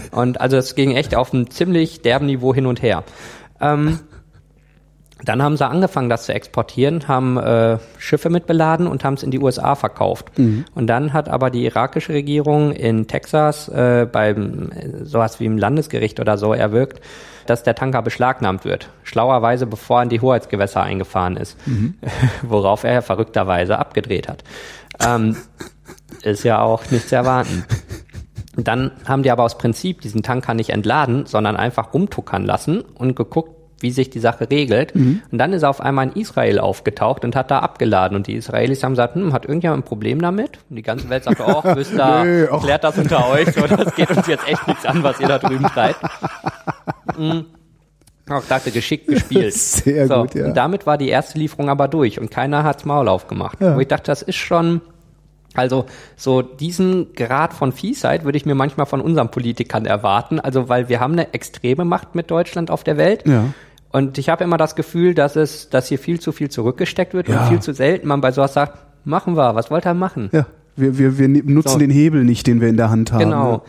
Und 0.10 0.42
also 0.42 0.58
es 0.58 0.74
ging 0.74 0.96
echt 0.96 1.14
auf 1.14 1.32
einem 1.32 1.48
ziemlich 1.52 2.02
derben 2.02 2.26
Niveau 2.26 2.56
hin 2.56 2.66
und 2.66 2.82
her. 2.82 3.04
Ähm, 3.62 4.00
dann 5.24 5.44
haben 5.44 5.56
sie 5.56 5.68
angefangen, 5.68 6.10
das 6.10 6.26
zu 6.26 6.34
exportieren, 6.34 7.08
haben 7.08 7.38
äh, 7.38 7.78
Schiffe 8.00 8.32
mit 8.32 8.48
beladen 8.48 8.88
und 8.88 9.04
haben 9.04 9.14
es 9.14 9.22
in 9.22 9.30
die 9.30 9.40
USA 9.40 9.76
verkauft. 9.76 10.32
Und 10.74 10.88
dann 10.88 11.14
hat 11.14 11.30
aber 11.30 11.52
die 11.52 11.66
irakische 11.66 12.14
Regierung 12.14 12.72
in 12.72 13.06
Texas 13.06 13.70
äh, 13.70 14.08
beim 14.12 14.72
äh, 14.72 15.06
sowas 15.06 15.40
wie 15.40 15.46
im 15.46 15.60
Landesgericht 15.60 16.20
oder 16.20 16.40
so 16.40 16.52
erwirkt, 16.52 17.00
dass 17.46 17.64
der 17.64 17.76
Tanker 17.76 18.02
beschlagnahmt 18.02 18.66
wird. 18.66 18.90
Schlauerweise, 19.04 19.66
bevor 19.66 20.00
er 20.00 20.04
in 20.04 20.10
die 20.10 20.22
Hoheitsgewässer 20.22 20.82
eingefahren 20.82 21.38
ist. 21.38 21.58
Worauf 22.42 22.84
er 22.84 23.02
verrückterweise 23.02 23.80
abgedreht 23.80 24.28
hat. 24.28 24.44
Ähm, 25.06 25.38
ist 26.22 26.44
ja 26.44 26.62
auch 26.62 26.90
nicht 26.92 27.10
zu 27.10 27.16
erwarten. 27.16 27.66
Dann 28.56 28.92
haben 29.06 29.24
die 29.24 29.32
aber 29.32 29.44
aus 29.44 29.58
Prinzip 29.58 30.02
diesen 30.02 30.22
Tanker 30.22 30.54
nicht 30.54 30.70
entladen, 30.70 31.26
sondern 31.26 31.58
einfach 31.58 31.94
umtuckern 31.94 32.46
lassen 32.46 32.82
und 32.82 33.16
geguckt, 33.16 33.52
wie 33.84 33.92
sich 33.92 34.10
die 34.10 34.20
Sache 34.20 34.50
regelt. 34.50 34.94
Und 35.32 35.38
dann 35.38 35.52
ist 35.52 35.64
er 35.64 35.70
auf 35.70 35.82
einmal 35.82 36.08
in 36.08 36.14
Israel 36.14 36.60
aufgetaucht 36.60 37.26
und 37.26 37.36
hat 37.36 37.52
da 37.52 37.60
abgeladen. 37.60 38.16
Und 38.16 38.28
die 38.28 38.36
Israelis 38.36 38.82
haben 38.82 38.94
gesagt, 38.94 39.16
hm, 39.16 39.34
hat 39.34 39.46
irgendjemand 39.46 39.84
ein 39.84 39.86
Problem 39.86 40.22
damit? 40.22 40.60
Und 40.70 40.78
die 40.78 40.84
ganze 40.84 41.10
Welt 41.10 41.26
sagt, 41.26 41.42
oh, 41.42 41.62
wisst 41.76 41.94
ihr, 41.94 42.48
klärt 42.62 42.84
das 42.84 42.98
unter 42.98 43.30
euch. 43.30 43.52
So, 43.52 43.68
das 43.68 43.94
geht 43.96 44.10
uns 44.10 44.26
jetzt 44.28 44.48
echt 44.48 44.66
nichts 44.68 44.86
an, 44.86 45.04
was 45.04 45.20
ihr 45.20 45.28
da 45.28 45.38
drüben 45.38 45.66
treibt. 45.66 46.00
Mm. 47.18 47.46
Auch 48.30 48.44
dachte, 48.48 48.72
geschickt 48.72 49.08
gespielt. 49.08 49.54
Sehr 49.54 50.08
so, 50.08 50.22
gut, 50.22 50.36
ja. 50.36 50.46
Und 50.46 50.56
damit 50.56 50.86
war 50.86 50.98
die 50.98 51.10
erste 51.10 51.38
Lieferung 51.38 51.70
aber 51.70 51.88
durch 51.90 52.20
und 52.22 52.32
keiner 52.32 52.64
hat's 52.64 52.86
Maul 52.86 53.10
aufgemacht. 53.10 53.60
Ja. 53.60 53.76
Wo 53.76 53.80
ich 53.82 53.88
dachte, 53.90 54.06
das 54.06 54.22
ist 54.22 54.38
schon, 54.38 54.80
also 55.56 55.86
so 56.16 56.42
diesen 56.42 57.14
Grad 57.16 57.54
von 57.54 57.74
Viehheit 57.74 58.24
würde 58.24 58.38
ich 58.38 58.46
mir 58.46 58.56
manchmal 58.56 58.86
von 58.86 59.02
unseren 59.02 59.30
Politikern 59.30 59.86
erwarten. 59.86 60.40
Also 60.40 60.70
weil 60.70 60.88
wir 60.88 61.02
haben 61.02 61.14
eine 61.14 61.34
extreme 61.34 61.84
Macht 61.84 62.16
mit 62.16 62.32
Deutschland 62.32 62.72
auf 62.72 62.86
der 62.86 62.96
Welt. 62.98 63.28
Ja. 63.28 63.46
Und 63.92 64.18
ich 64.18 64.30
habe 64.30 64.44
immer 64.46 64.58
das 64.58 64.76
Gefühl, 64.76 65.14
dass 65.14 65.36
es, 65.36 65.70
dass 65.70 65.88
hier 65.90 66.00
viel 66.00 66.20
zu 66.22 66.32
viel 66.32 66.50
zurückgesteckt 66.50 67.14
wird 67.14 67.28
Ja. 67.28 67.42
und 67.42 67.50
viel 67.50 67.60
zu 67.60 67.74
selten 67.74 68.08
man 68.08 68.22
bei 68.22 68.32
sowas 68.32 68.54
sagt, 68.54 68.78
machen 69.06 69.36
wir, 69.36 69.54
was 69.54 69.70
wollt 69.70 69.86
ihr 69.86 69.94
machen? 69.94 70.30
Ja, 70.32 70.46
wir, 70.78 70.98
wir, 70.98 71.18
wir 71.20 71.28
nutzen 71.28 71.74
So. 71.74 71.78
den 71.78 71.92
Hebel 71.92 72.24
nicht, 72.24 72.48
den 72.48 72.62
wir 72.62 72.70
in 72.70 72.78
der 72.78 72.90
Hand 72.90 73.12
haben. 73.12 73.20
Genau. 73.20 73.64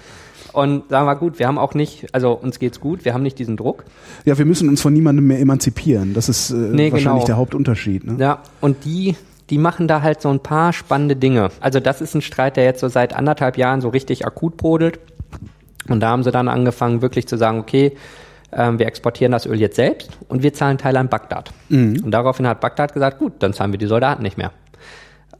Und 0.55 0.89
sagen 0.89 1.07
wir 1.07 1.17
gut, 1.17 1.41
wir 1.41 1.49
haben 1.49 1.59
auch 1.59 1.75
nicht, 1.75 2.07
also 2.15 2.31
uns 2.33 2.61
geht's 2.61 2.79
gut, 2.79 3.05
wir 3.05 3.13
haben 3.13 3.25
nicht 3.25 3.41
diesen 3.41 3.57
Druck. 3.57 3.85
Ja, 4.25 4.39
wir 4.39 4.45
müssen 4.45 4.69
uns 4.69 4.81
von 4.81 4.93
niemandem 4.93 5.27
mehr 5.27 5.41
emanzipieren. 5.41 6.15
Das 6.15 6.29
ist 6.29 6.51
äh, 6.51 6.55
Nee, 6.55 6.93
wahrscheinlich 6.93 7.05
genau. 7.05 7.27
der 7.27 7.37
Hauptunterschied. 7.39 8.05
Ne? 8.05 8.17
Ja, 8.21 8.39
und 8.61 8.85
die, 8.85 9.17
die 9.51 9.59
machen 9.59 9.89
da 9.89 10.01
halt 10.03 10.23
so 10.23 10.29
ein 10.31 10.39
paar 10.39 10.73
spannende 10.73 11.17
Dinge. 11.17 11.49
Also 11.59 11.81
das 11.81 12.01
ist 12.01 12.15
ein 12.15 12.23
Streit, 12.23 12.57
der 12.57 12.63
jetzt 12.63 12.79
so 12.79 12.89
seit 12.89 13.17
anderthalb 13.17 13.59
Jahren 13.59 13.81
so 13.81 13.89
richtig 13.89 14.25
akut 14.27 14.57
brodelt. 14.57 15.01
Und 15.89 15.99
da 16.01 16.11
haben 16.11 16.23
sie 16.23 16.31
dann 16.31 16.47
angefangen, 16.49 17.03
wirklich 17.03 17.27
zu 17.27 17.37
sagen, 17.37 17.59
okay, 17.59 17.93
ähm, 18.53 18.79
wir 18.79 18.87
exportieren 18.87 19.33
das 19.33 19.47
Öl 19.47 19.61
jetzt 19.61 19.75
selbst 19.75 20.11
und 20.29 20.45
wir 20.45 20.53
zahlen 20.53 20.79
Teile 20.79 21.01
an 21.01 21.09
Bagdad. 21.09 21.53
Und 22.05 22.11
daraufhin 22.13 22.47
hat 22.47 22.61
Bagdad 22.61 22.95
gesagt, 22.95 23.19
gut, 23.19 23.33
dann 23.41 23.53
zahlen 23.53 23.73
wir 23.73 23.79
die 23.79 23.87
Soldaten 23.87 24.23
nicht 24.23 24.39
mehr. 24.39 24.53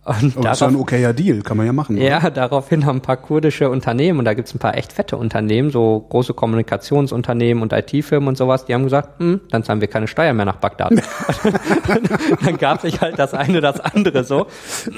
Und 0.05 0.37
ist 0.37 0.61
ja 0.61 0.69
ein 0.69 0.77
okayer 0.77 1.15
Deal, 1.15 1.41
kann 1.41 1.57
man 1.57 1.65
ja 1.65 1.73
machen. 1.73 1.97
oder? 1.97 2.05
Ja, 2.05 2.31
daraufhin 2.31 2.85
haben 2.85 2.99
ein 2.99 3.03
paar 3.03 3.17
kurdische 3.17 3.71
Unternehmen, 3.71 4.19
und 4.19 4.27
da 4.27 4.35
gibt's 4.35 4.55
ein 4.55 4.59
paar 4.59 4.77
echt 4.77 4.93
fette 4.93 5.17
Unternehmen, 5.17 5.71
so 5.71 6.05
große 6.11 6.35
Kommunikationsunternehmen 6.35 7.63
und 7.63 7.73
IT-Firmen 7.73 8.29
und 8.29 8.37
sowas, 8.37 8.67
die 8.67 8.75
haben 8.75 8.85
gesagt, 8.85 9.19
hm, 9.19 9.41
dann 9.51 9.63
zahlen 9.63 9.81
wir 9.81 9.89
keine 9.89 10.07
Steuer 10.07 10.35
mehr 10.35 10.45
nach 10.45 10.57
Bagdad. 10.57 10.93
dann 12.45 12.59
gab 12.59 12.83
sich 12.83 13.01
halt 13.01 13.19
das 13.19 13.33
eine 13.33 13.63
das 13.63 13.81
andere 13.81 14.25
so. 14.25 14.47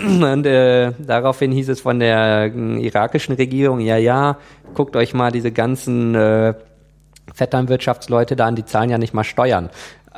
Und 0.05 0.45
äh, 0.45 0.93
daraufhin 0.99 1.53
hieß 1.53 1.69
es 1.69 1.81
von 1.81 2.01
der 2.01 2.53
äh, 2.53 2.85
irakischen 2.85 3.37
Regierung, 3.37 3.79
ja, 3.79 3.97
ja, 3.97 4.39
guckt 4.75 4.97
euch 4.97 5.15
mal 5.15 5.31
diese 5.31 5.53
ganzen 5.53 6.17
äh, 6.17 6.55
Vetternwirtschaftsleute 7.33 8.35
da 8.35 8.47
an, 8.47 8.57
die 8.57 8.65
zahlen 8.65 8.91
ja 8.91 8.99
nicht 8.99 9.15
mal 9.15 9.25
Steuern. 9.25 9.71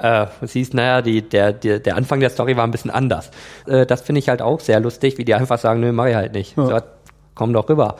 Äh, 0.02 0.26
hieß, 0.46 0.74
naja, 0.74 1.02
die, 1.02 1.22
der, 1.22 1.52
der, 1.52 1.80
der 1.80 1.96
Anfang 1.96 2.20
der 2.20 2.30
Story 2.30 2.56
war 2.56 2.64
ein 2.64 2.70
bisschen 2.70 2.90
anders. 2.90 3.30
Äh, 3.66 3.86
das 3.86 4.02
finde 4.02 4.20
ich 4.20 4.28
halt 4.28 4.42
auch 4.42 4.60
sehr 4.60 4.80
lustig, 4.80 5.18
wie 5.18 5.24
die 5.24 5.34
einfach 5.34 5.58
sagen, 5.58 5.80
nö, 5.80 5.92
mach 5.92 6.06
ich 6.06 6.14
halt 6.14 6.32
nicht. 6.32 6.54
So, 6.56 6.80
komm 7.34 7.52
doch 7.52 7.68
rüber. 7.68 7.96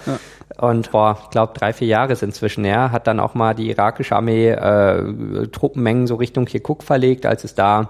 Und 0.59 0.89
vor, 0.89 1.19
ich 1.23 1.31
glaube, 1.31 1.53
drei, 1.57 1.73
vier 1.73 1.89
Jahre 1.89 2.13
ist 2.13 2.23
inzwischen 2.23 2.65
her, 2.65 2.91
hat 2.91 3.07
dann 3.07 3.21
auch 3.21 3.35
mal 3.35 3.55
die 3.55 3.71
irakische 3.71 4.17
Armee 4.17 4.51
äh, 4.51 5.47
Truppenmengen 5.49 6.07
so 6.07 6.17
Richtung 6.17 6.45
Kirkuk 6.45 6.83
verlegt, 6.83 7.25
als 7.25 7.45
es 7.45 7.55
da, 7.55 7.89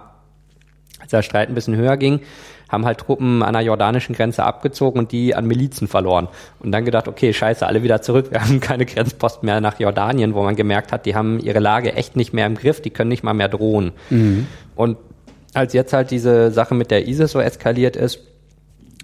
als 1.00 1.10
der 1.10 1.22
Streit 1.22 1.48
ein 1.48 1.54
bisschen 1.54 1.76
höher 1.76 1.96
ging, 1.96 2.20
haben 2.68 2.84
halt 2.84 2.98
Truppen 2.98 3.42
an 3.42 3.54
der 3.54 3.62
jordanischen 3.62 4.14
Grenze 4.14 4.44
abgezogen 4.44 4.98
und 4.98 5.12
die 5.12 5.34
an 5.34 5.46
Milizen 5.46 5.88
verloren. 5.88 6.28
Und 6.60 6.72
dann 6.72 6.84
gedacht, 6.84 7.08
okay, 7.08 7.32
scheiße, 7.32 7.66
alle 7.66 7.82
wieder 7.82 8.02
zurück. 8.02 8.30
Wir 8.30 8.42
haben 8.42 8.60
keine 8.60 8.86
Grenzposten 8.86 9.46
mehr 9.46 9.60
nach 9.60 9.80
Jordanien, 9.80 10.34
wo 10.34 10.42
man 10.42 10.56
gemerkt 10.56 10.92
hat, 10.92 11.06
die 11.06 11.14
haben 11.14 11.38
ihre 11.38 11.60
Lage 11.60 11.94
echt 11.94 12.16
nicht 12.16 12.32
mehr 12.32 12.46
im 12.46 12.56
Griff, 12.56 12.80
die 12.80 12.90
können 12.90 13.08
nicht 13.08 13.24
mal 13.24 13.34
mehr 13.34 13.48
drohen. 13.48 13.92
Und 14.76 14.98
als 15.54 15.72
jetzt 15.72 15.92
halt 15.92 16.10
diese 16.10 16.50
Sache 16.50 16.74
mit 16.74 16.90
der 16.90 17.08
ISIS 17.08 17.32
so 17.32 17.40
eskaliert 17.40 17.96
ist, 17.96 18.20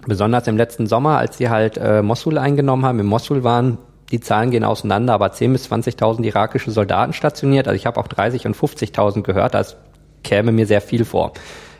besonders 0.07 0.47
im 0.47 0.57
letzten 0.57 0.87
Sommer, 0.87 1.19
als 1.19 1.39
sie 1.39 1.49
halt 1.49 1.79
äh, 1.79 2.03
Mosul 2.03 2.39
eingenommen 2.39 2.85
haben, 2.85 3.01
in 3.01 3.07
Mosul 3.07 3.45
waren, 3.45 3.79
die 4.11 4.21
Zahlen 4.21 4.51
gehen 4.51 4.65
auseinander, 4.65 5.15
aber 5.15 5.29
10.000 5.29 5.53
bis 5.53 5.73
20.000 5.73 6.25
irakische 6.25 6.71
Soldaten 6.71 7.15
stationiert. 7.15 7.67
Also 7.67 7.77
ich 7.77 7.87
habe 7.87 7.99
auch 7.99 8.07
30 8.07 8.47
und 8.47 8.57
50.000 8.57 9.23
gehört, 9.23 9.55
das 9.55 9.77
käme 10.23 10.53
mir 10.53 10.67
sehr 10.67 10.81
viel 10.81 11.05
vor. 11.05 11.33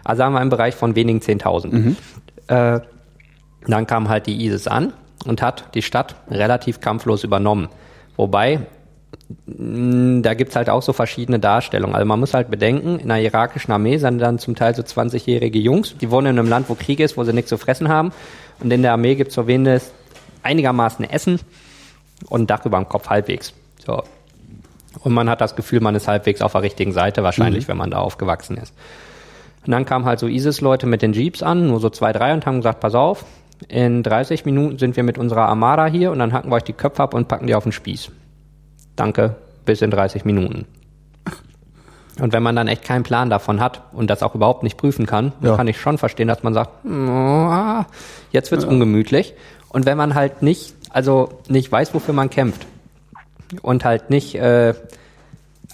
Also 0.05 0.19
sagen 0.19 0.35
wir 0.35 0.43
im 0.43 0.51
Bereich 0.51 0.75
von 0.75 0.95
wenigen 0.95 1.21
10.000. 1.21 1.97
Äh, 2.49 2.81
dann 3.67 3.87
kam 3.87 4.09
halt 4.09 4.27
die 4.27 4.45
ISIS 4.45 4.67
an 4.67 4.93
und 5.27 5.43
hat 5.43 5.75
die 5.75 5.83
Stadt 5.83 6.17
relativ 6.31 6.81
kampflos 6.81 7.25
übernommen. 7.25 7.69
Wobei, 8.17 8.61
mh, 9.47 10.21
da 10.23 10.35
gibt's 10.35 10.55
halt 10.57 10.69
auch 10.69 10.83
so 10.83 10.93
verschiedene 10.93 11.39
Darstellungen. 11.39 11.95
Also 11.95 12.07
man 12.07 12.21
muss 12.21 12.35
halt 12.35 12.51
bedenken, 12.51 12.99
in 12.99 13.09
der 13.09 13.23
irakischen 13.23 13.73
Armee 13.73 13.97
sind 13.97 14.19
dann 14.19 14.39
zum 14.39 14.55
Teil 14.55 14.75
so 14.75 14.83
20-jährige 14.83 15.59
Jungs, 15.59 15.97
die 15.99 16.11
wohnen 16.11 16.29
in 16.29 16.39
einem 16.39 16.49
Land, 16.49 16.69
wo 16.69 16.75
Krieg 16.75 17.01
ist, 17.01 17.17
wo 17.17 17.25
sie 17.25 17.33
nichts 17.33 17.49
zu 17.49 17.57
fressen 17.57 17.89
haben. 17.89 18.13
Und 18.61 18.73
in 18.73 18.83
der 18.83 18.93
Armee 18.93 19.15
gibt's 19.15 19.35
so 19.35 19.47
wenigstens 19.47 19.93
einigermaßen 20.43 21.09
Essen 21.09 21.41
und 22.29 22.43
ein 22.43 22.47
Dach 22.47 22.65
über 22.67 22.77
dem 22.77 22.89
Kopf 22.89 23.09
halbwegs. 23.09 23.55
So. 23.85 24.03
Und 25.01 25.13
man 25.13 25.29
hat 25.29 25.41
das 25.41 25.57
Gefühl, 25.57 25.81
man 25.81 25.95
ist 25.95 26.07
halbwegs 26.07 26.41
auf 26.41 26.53
der 26.53 26.63
richtigen 26.63 26.93
Seite, 26.93 27.23
wahrscheinlich, 27.23 27.67
wenn 27.69 27.77
man 27.77 27.91
da 27.91 27.99
aufgewachsen 27.99 28.57
ist. 28.57 28.73
Und 29.67 29.71
dann 29.71 29.85
kamen 29.85 30.05
halt 30.05 30.19
so 30.19 30.27
ISIS-Leute 30.27 30.87
mit 30.87 31.03
den 31.03 31.13
Jeeps 31.13 31.43
an, 31.43 31.67
nur 31.69 31.81
so 31.81 31.89
zwei, 31.91 32.13
drei, 32.13 32.33
und 32.35 32.45
haben 32.47 32.57
gesagt, 32.59 32.81
pass 32.81 32.95
auf, 32.95 33.25
in 33.69 34.03
30 34.03 34.45
Minuten 34.45 34.79
sind 34.79 34.97
wir 34.97 35.03
mit 35.05 35.17
unserer 35.17 35.47
Armada 35.49 35.87
hier 35.87 36.11
und 36.13 36.19
dann 36.19 36.33
hacken 36.33 36.51
wir 36.51 36.57
euch 36.57 36.65
die 36.65 36.73
Köpfe 36.75 37.03
ab 37.03 37.15
und 37.15 37.29
packen 37.29 37.47
die 37.47 37.55
auf 37.55 37.63
den 37.63 37.73
Spieß. 37.73 38.11
Danke, 38.97 39.37
bis 39.65 39.81
in 39.81 39.91
30 39.91 40.25
Minuten. 40.25 40.67
Und 42.21 42.33
wenn 42.33 42.43
man 42.45 42.55
dann 42.55 42.69
echt 42.69 42.85
keinen 42.85 43.03
Plan 43.03 43.29
davon 43.31 43.61
hat 43.61 43.83
und 43.93 44.09
das 44.09 44.23
auch 44.23 44.35
überhaupt 44.37 44.63
nicht 44.63 44.77
prüfen 44.77 45.05
kann, 45.07 45.33
dann 45.41 45.51
Ja. 45.53 45.57
kann 45.57 45.67
ich 45.67 45.81
schon 45.81 45.99
verstehen, 45.99 46.29
dass 46.29 46.43
man 46.45 46.55
sagt, 46.55 46.87
"Ah, 46.87 47.87
jetzt 48.31 48.51
wird's 48.53 48.65
ungemütlich. 48.65 49.35
Und 49.71 49.85
wenn 49.87 49.97
man 49.97 50.15
halt 50.15 50.41
nicht, 50.43 50.75
also 50.91 51.41
nicht 51.49 51.73
weiß, 51.73 51.93
wofür 51.95 52.15
man 52.15 52.31
kämpft 52.31 52.67
und 53.63 53.85
halt 53.85 54.11
nicht, 54.11 54.37
äh, 54.37 54.75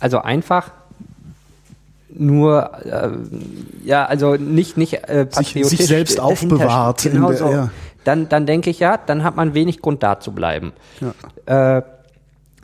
also 0.00 0.20
einfach 0.22 0.70
nur, 2.16 2.70
äh, 2.84 3.10
ja, 3.84 4.04
also 4.06 4.34
nicht, 4.36 4.76
nicht 4.76 4.94
äh, 5.08 5.26
patriotisch 5.26 5.78
sich 5.78 5.86
selbst 5.86 6.18
dahinter 6.18 6.32
aufbewahrt 6.32 7.02
Genau 7.02 7.28
der- 7.28 7.36
so. 7.36 7.50
ja. 7.50 7.70
Dann, 8.04 8.28
dann 8.30 8.46
denke 8.46 8.70
ich 8.70 8.80
ja, 8.80 8.96
dann 8.96 9.24
hat 9.24 9.36
man 9.36 9.52
wenig 9.52 9.82
Grund 9.82 10.02
da 10.02 10.18
zu 10.20 10.32
bleiben. 10.32 10.72
Äh, 11.44 11.82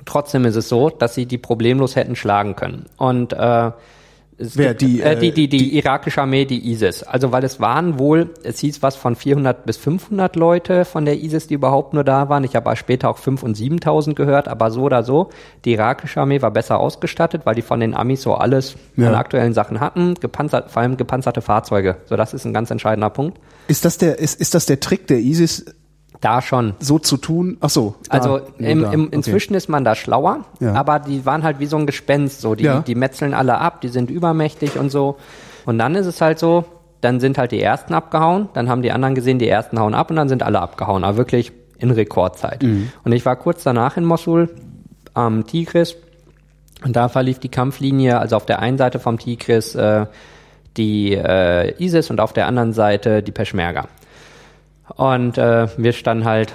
trotzdem 0.06 0.46
ist 0.46 0.56
es 0.56 0.68
so, 0.70 0.88
dass 0.88 1.14
sie 1.14 1.26
die 1.26 1.36
problemlos 1.36 1.94
hätten 1.94 2.16
schlagen 2.16 2.56
können. 2.56 2.86
Und 2.96 3.34
äh, 3.34 3.70
es 4.38 4.56
Wer, 4.56 4.74
gibt, 4.74 4.82
die, 4.82 5.00
äh, 5.00 5.18
die, 5.18 5.28
äh, 5.28 5.32
die, 5.32 5.48
die 5.48 5.76
irakische 5.78 6.20
Armee, 6.20 6.44
die 6.44 6.70
ISIS. 6.70 7.02
Also 7.02 7.32
weil 7.32 7.42
es 7.44 7.58
waren 7.58 7.98
wohl, 7.98 8.30
es 8.42 8.58
hieß 8.58 8.82
was 8.82 8.94
von 8.94 9.16
400 9.16 9.64
bis 9.64 9.78
500 9.78 10.36
Leute 10.36 10.84
von 10.84 11.04
der 11.06 11.18
ISIS, 11.22 11.46
die 11.46 11.54
überhaupt 11.54 11.94
nur 11.94 12.04
da 12.04 12.28
waren. 12.28 12.44
Ich 12.44 12.54
habe 12.54 12.74
später 12.76 13.08
auch 13.08 13.18
5.000 13.18 13.42
und 13.44 13.56
7.000 13.56 14.14
gehört, 14.14 14.48
aber 14.48 14.70
so 14.70 14.82
oder 14.82 15.02
so. 15.02 15.30
Die 15.64 15.72
irakische 15.72 16.20
Armee 16.20 16.42
war 16.42 16.50
besser 16.50 16.78
ausgestattet, 16.78 17.42
weil 17.44 17.54
die 17.54 17.62
von 17.62 17.80
den 17.80 17.94
Amis 17.94 18.22
so 18.22 18.34
alles 18.34 18.76
Ja. 18.96 19.08
an 19.08 19.14
aktuellen 19.14 19.54
Sachen 19.54 19.80
hatten. 19.80 20.14
Gepanzert, 20.14 20.70
vor 20.70 20.82
allem 20.82 20.96
gepanzerte 20.98 21.40
Fahrzeuge. 21.40 21.96
So, 22.04 22.16
das 22.16 22.34
ist 22.34 22.44
ein 22.44 22.52
ganz 22.52 22.70
entscheidender 22.70 23.10
Punkt. 23.10 23.38
Ist 23.68 23.84
das 23.86 23.96
der, 23.96 24.18
ist, 24.18 24.38
ist 24.40 24.54
das 24.54 24.66
der 24.66 24.80
Trick 24.80 25.06
der 25.06 25.18
ISIS, 25.18 25.64
Da 26.20 26.40
schon. 26.42 26.74
so 26.78 26.98
zu 26.98 27.16
tun? 27.18 27.58
Ach 27.60 27.70
so. 27.70 27.94
da, 28.08 28.18
Also 28.18 28.40
im, 28.58 28.84
im, 28.84 28.84
Okay. 29.04 29.08
inzwischen 29.12 29.54
ist 29.54 29.68
man 29.68 29.84
da 29.84 29.94
schlauer, 29.94 30.44
Ja. 30.60 30.72
aber 30.74 30.98
die 30.98 31.26
waren 31.26 31.42
halt 31.42 31.58
wie 31.60 31.66
so 31.66 31.76
ein 31.76 31.86
Gespenst, 31.86 32.40
so 32.40 32.54
die, 32.54 32.64
Ja. 32.64 32.80
die 32.80 32.94
metzeln 32.94 33.34
alle 33.34 33.58
ab, 33.58 33.80
die 33.80 33.88
sind 33.88 34.10
übermächtig 34.10 34.78
und 34.78 34.90
so. 34.90 35.16
Und 35.66 35.78
dann 35.78 35.94
ist 35.94 36.06
es 36.06 36.20
halt 36.20 36.38
so, 36.38 36.64
dann 37.02 37.20
sind 37.20 37.36
halt 37.38 37.52
die 37.52 37.60
ersten 37.60 37.92
abgehauen, 37.94 38.48
dann 38.54 38.68
haben 38.68 38.82
die 38.82 38.92
anderen 38.92 39.14
gesehen, 39.14 39.38
die 39.38 39.48
ersten 39.48 39.78
hauen 39.78 39.94
ab 39.94 40.10
und 40.10 40.16
dann 40.16 40.28
sind 40.28 40.42
alle 40.42 40.60
abgehauen, 40.60 41.04
aber 41.04 41.16
wirklich 41.18 41.52
in 41.78 41.90
Rekordzeit. 41.90 42.62
Mhm. 42.62 42.90
Und 43.04 43.12
ich 43.12 43.26
war 43.26 43.36
kurz 43.36 43.62
danach 43.62 43.96
in 43.98 44.04
Mosul 44.04 44.48
am 45.12 45.46
Tigris 45.46 45.96
und 46.84 46.96
da 46.96 47.08
verlief 47.08 47.38
die 47.38 47.48
Kampflinie, 47.50 48.18
also 48.18 48.36
auf 48.36 48.46
der 48.46 48.60
einen 48.60 48.78
Seite 48.78 48.98
vom 48.98 49.18
Tigris 49.18 49.74
äh, 49.74 50.06
die 50.76 51.12
äh, 51.14 51.74
ISIS 51.82 52.10
und 52.10 52.20
auf 52.20 52.32
der 52.32 52.46
anderen 52.46 52.72
Seite 52.72 53.22
die 53.22 53.32
Peschmerga. 53.32 53.88
Und 54.94 55.38
äh, 55.38 55.68
wir 55.76 55.92
standen 55.92 56.24
halt 56.24 56.52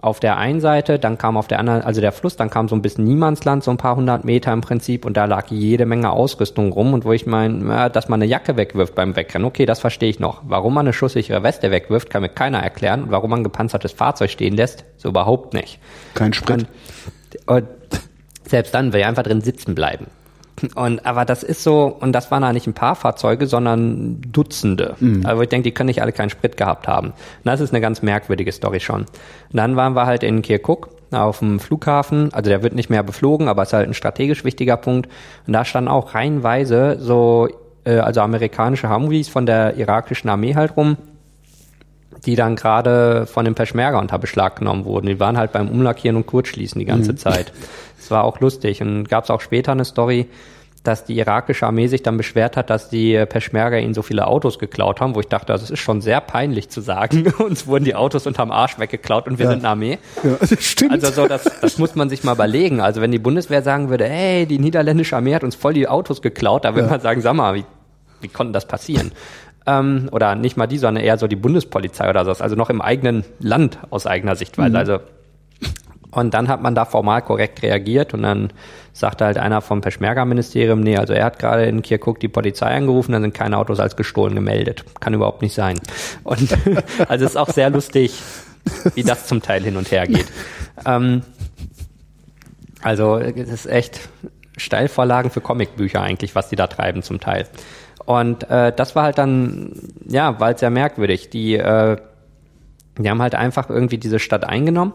auf 0.00 0.20
der 0.20 0.36
einen 0.36 0.60
Seite, 0.60 0.98
dann 0.98 1.16
kam 1.16 1.36
auf 1.36 1.48
der 1.48 1.58
anderen, 1.58 1.82
also 1.82 2.00
der 2.00 2.12
Fluss, 2.12 2.36
dann 2.36 2.50
kam 2.50 2.68
so 2.68 2.76
ein 2.76 2.82
bisschen 2.82 3.04
Niemandsland, 3.04 3.64
so 3.64 3.70
ein 3.70 3.78
paar 3.78 3.96
hundert 3.96 4.24
Meter 4.24 4.52
im 4.52 4.60
Prinzip 4.60 5.04
und 5.06 5.16
da 5.16 5.24
lag 5.24 5.46
jede 5.48 5.86
Menge 5.86 6.10
Ausrüstung 6.10 6.70
rum 6.72 6.92
und 6.92 7.04
wo 7.04 7.12
ich 7.12 7.26
meine, 7.26 7.90
dass 7.90 8.08
man 8.08 8.20
eine 8.20 8.30
Jacke 8.30 8.56
wegwirft 8.56 8.94
beim 8.94 9.16
Wegrennen, 9.16 9.46
okay, 9.46 9.64
das 9.64 9.80
verstehe 9.80 10.10
ich 10.10 10.20
noch. 10.20 10.42
Warum 10.46 10.74
man 10.74 10.86
eine 10.86 10.92
schusssichere 10.92 11.42
Weste 11.42 11.70
wegwirft, 11.70 12.10
kann 12.10 12.22
mir 12.22 12.28
keiner 12.28 12.58
erklären 12.58 13.04
und 13.04 13.10
warum 13.10 13.30
man 13.30 13.40
ein 13.40 13.44
gepanzertes 13.44 13.92
Fahrzeug 13.92 14.30
stehen 14.30 14.54
lässt, 14.54 14.84
so 14.98 15.08
überhaupt 15.08 15.54
nicht. 15.54 15.78
Kein 16.14 16.34
Sprit. 16.34 16.66
Und 17.46 17.66
selbst 18.46 18.74
dann 18.74 18.92
will 18.92 19.00
ich 19.00 19.06
einfach 19.06 19.22
drin 19.22 19.40
sitzen 19.40 19.74
bleiben. 19.74 20.06
Und 20.74 21.04
aber 21.04 21.24
das 21.24 21.42
ist 21.42 21.62
so, 21.62 21.96
und 22.00 22.12
das 22.12 22.30
waren 22.30 22.42
da 22.42 22.52
nicht 22.52 22.66
ein 22.66 22.74
paar 22.74 22.96
Fahrzeuge, 22.96 23.46
sondern 23.46 24.20
Dutzende. 24.32 24.96
Also 25.24 25.42
ich 25.42 25.48
denke, 25.48 25.64
die 25.64 25.72
können 25.72 25.88
nicht 25.88 26.02
alle 26.02 26.12
keinen 26.12 26.30
Sprit 26.30 26.56
gehabt 26.56 26.88
haben. 26.88 27.08
Und 27.08 27.44
das 27.44 27.60
ist 27.60 27.72
eine 27.72 27.80
ganz 27.80 28.02
merkwürdige 28.02 28.52
Story 28.52 28.80
schon. 28.80 29.02
Und 29.02 29.06
dann 29.52 29.76
waren 29.76 29.94
wir 29.94 30.06
halt 30.06 30.22
in 30.22 30.42
Kirkuk 30.42 30.88
auf 31.10 31.38
dem 31.38 31.60
Flughafen, 31.60 32.32
also 32.32 32.50
der 32.50 32.62
wird 32.62 32.74
nicht 32.74 32.90
mehr 32.90 33.02
beflogen, 33.02 33.48
aber 33.48 33.62
ist 33.62 33.72
halt 33.72 33.88
ein 33.88 33.94
strategisch 33.94 34.44
wichtiger 34.44 34.76
Punkt. 34.76 35.08
Und 35.46 35.52
da 35.52 35.64
standen 35.64 35.88
auch 35.88 36.14
reihenweise 36.14 36.96
so, 36.98 37.48
äh, 37.84 37.98
also 37.98 38.20
amerikanische 38.20 38.90
Humvees 38.90 39.28
von 39.28 39.46
der 39.46 39.76
irakischen 39.76 40.28
Armee 40.28 40.54
halt 40.54 40.76
rum, 40.76 40.96
die 42.26 42.34
dann 42.36 42.56
gerade 42.56 43.26
von 43.26 43.44
dem 43.44 43.54
Peschmerga 43.54 43.98
unter 43.98 44.18
Beschlag 44.18 44.56
genommen 44.58 44.84
wurden. 44.84 45.06
Die 45.06 45.20
waren 45.20 45.38
halt 45.38 45.52
beim 45.52 45.68
Umlackieren 45.68 46.16
und 46.16 46.26
Kurzschließen 46.26 46.78
die 46.78 46.84
ganze 46.84 47.14
Zeit. 47.14 47.52
Das 47.96 48.10
war 48.10 48.24
auch 48.24 48.40
lustig. 48.40 48.82
Und 48.82 49.08
gab 49.08 49.24
es 49.24 49.30
auch 49.30 49.40
später 49.40 49.72
eine 49.72 49.84
Story, 49.84 50.26
dass 50.82 51.04
die 51.04 51.18
irakische 51.18 51.66
Armee 51.66 51.88
sich 51.88 52.04
dann 52.04 52.16
beschwert 52.16 52.56
hat, 52.56 52.70
dass 52.70 52.88
die 52.88 53.24
Peschmerga 53.26 53.76
ihnen 53.78 53.92
so 53.94 54.02
viele 54.02 54.26
Autos 54.28 54.58
geklaut 54.60 55.00
haben, 55.00 55.16
wo 55.16 55.20
ich 55.20 55.26
dachte, 55.26 55.46
das 55.52 55.68
ist 55.68 55.80
schon 55.80 56.00
sehr 56.00 56.20
peinlich 56.20 56.68
zu 56.68 56.80
sagen. 56.80 57.26
Uns 57.38 57.66
wurden 57.66 57.84
die 57.84 57.96
Autos 57.96 58.24
unterm 58.26 58.52
Arsch 58.52 58.78
weggeklaut 58.78 59.26
und 59.26 59.38
wir 59.38 59.46
Ja. 59.46 59.50
sind 59.50 59.60
eine 59.60 59.68
Armee. 59.70 59.98
Ja, 60.22 60.36
das 60.38 60.62
stimmt. 60.62 60.92
Also 60.92 61.10
so, 61.10 61.26
das, 61.26 61.42
das 61.60 61.78
muss 61.78 61.96
man 61.96 62.08
sich 62.08 62.22
mal 62.22 62.34
überlegen. 62.34 62.80
Also 62.80 63.00
wenn 63.00 63.10
die 63.10 63.18
Bundeswehr 63.18 63.62
sagen 63.62 63.88
würde, 63.90 64.04
hey, 64.06 64.46
die 64.46 64.60
niederländische 64.60 65.16
Armee 65.16 65.34
hat 65.34 65.42
uns 65.42 65.56
voll 65.56 65.72
die 65.74 65.88
Autos 65.88 66.22
geklaut, 66.22 66.64
da 66.64 66.74
würde 66.74 66.86
Ja. 66.86 66.90
man 66.92 67.00
sagen, 67.00 67.20
sag 67.20 67.34
mal, 67.34 67.54
wie, 67.56 67.64
wie 68.20 68.28
konnte 68.28 68.52
das 68.52 68.66
passieren? 68.68 69.10
Ähm, 69.66 70.08
oder 70.12 70.34
nicht 70.34 70.56
mal 70.56 70.66
die, 70.66 70.78
sondern 70.78 71.02
eher 71.02 71.18
so 71.18 71.26
die 71.26 71.36
Bundespolizei 71.36 72.08
oder 72.08 72.24
so. 72.24 72.32
Also 72.32 72.56
noch 72.56 72.70
im 72.70 72.80
eigenen 72.80 73.24
Land 73.40 73.78
aus 73.90 74.06
eigener 74.06 74.36
Sichtweise. 74.36 74.70
Mhm. 74.70 74.76
Also 74.76 74.98
und 76.16 76.32
dann 76.32 76.48
hat 76.48 76.62
man 76.62 76.74
da 76.74 76.86
formal 76.86 77.20
korrekt 77.20 77.62
reagiert 77.62 78.14
und 78.14 78.22
dann 78.22 78.50
sagte 78.94 79.26
halt 79.26 79.36
einer 79.36 79.60
vom 79.60 79.82
Peschmerga-Ministerium, 79.82 80.80
nee, 80.80 80.96
also 80.96 81.12
er 81.12 81.26
hat 81.26 81.38
gerade 81.38 81.66
in 81.66 81.82
Kirkuk 81.82 82.20
die 82.20 82.28
Polizei 82.28 82.74
angerufen, 82.74 83.12
da 83.12 83.20
sind 83.20 83.34
keine 83.34 83.58
Autos 83.58 83.80
als 83.80 83.96
gestohlen 83.96 84.34
gemeldet. 84.34 84.86
Kann 84.98 85.12
überhaupt 85.12 85.42
nicht 85.42 85.52
sein. 85.52 85.78
Und 86.24 86.56
also 87.08 87.24
es 87.26 87.32
ist 87.32 87.36
auch 87.36 87.50
sehr 87.50 87.68
lustig, 87.68 88.14
wie 88.94 89.02
das 89.02 89.26
zum 89.26 89.42
Teil 89.42 89.62
hin 89.62 89.76
und 89.76 89.90
her 89.90 90.06
geht. 90.06 90.26
Ähm, 90.86 91.20
also 92.80 93.18
es 93.18 93.50
ist 93.50 93.66
echt 93.66 94.08
Steilvorlagen 94.56 95.30
für 95.30 95.42
Comicbücher 95.42 96.00
eigentlich, 96.00 96.34
was 96.34 96.48
die 96.48 96.56
da 96.56 96.66
treiben 96.66 97.02
zum 97.02 97.20
Teil. 97.20 97.46
Und 98.06 98.48
äh, 98.50 98.72
das 98.74 98.94
war 98.96 99.02
halt 99.02 99.18
dann, 99.18 99.72
ja, 100.06 100.38
war 100.38 100.48
halt 100.48 100.60
sehr 100.60 100.70
merkwürdig. 100.70 101.28
Die, 101.28 101.54
äh, 101.54 101.96
die 102.98 103.10
haben 103.10 103.20
halt 103.20 103.34
einfach 103.34 103.68
irgendwie 103.68 103.98
diese 103.98 104.20
Stadt 104.20 104.44
eingenommen. 104.44 104.92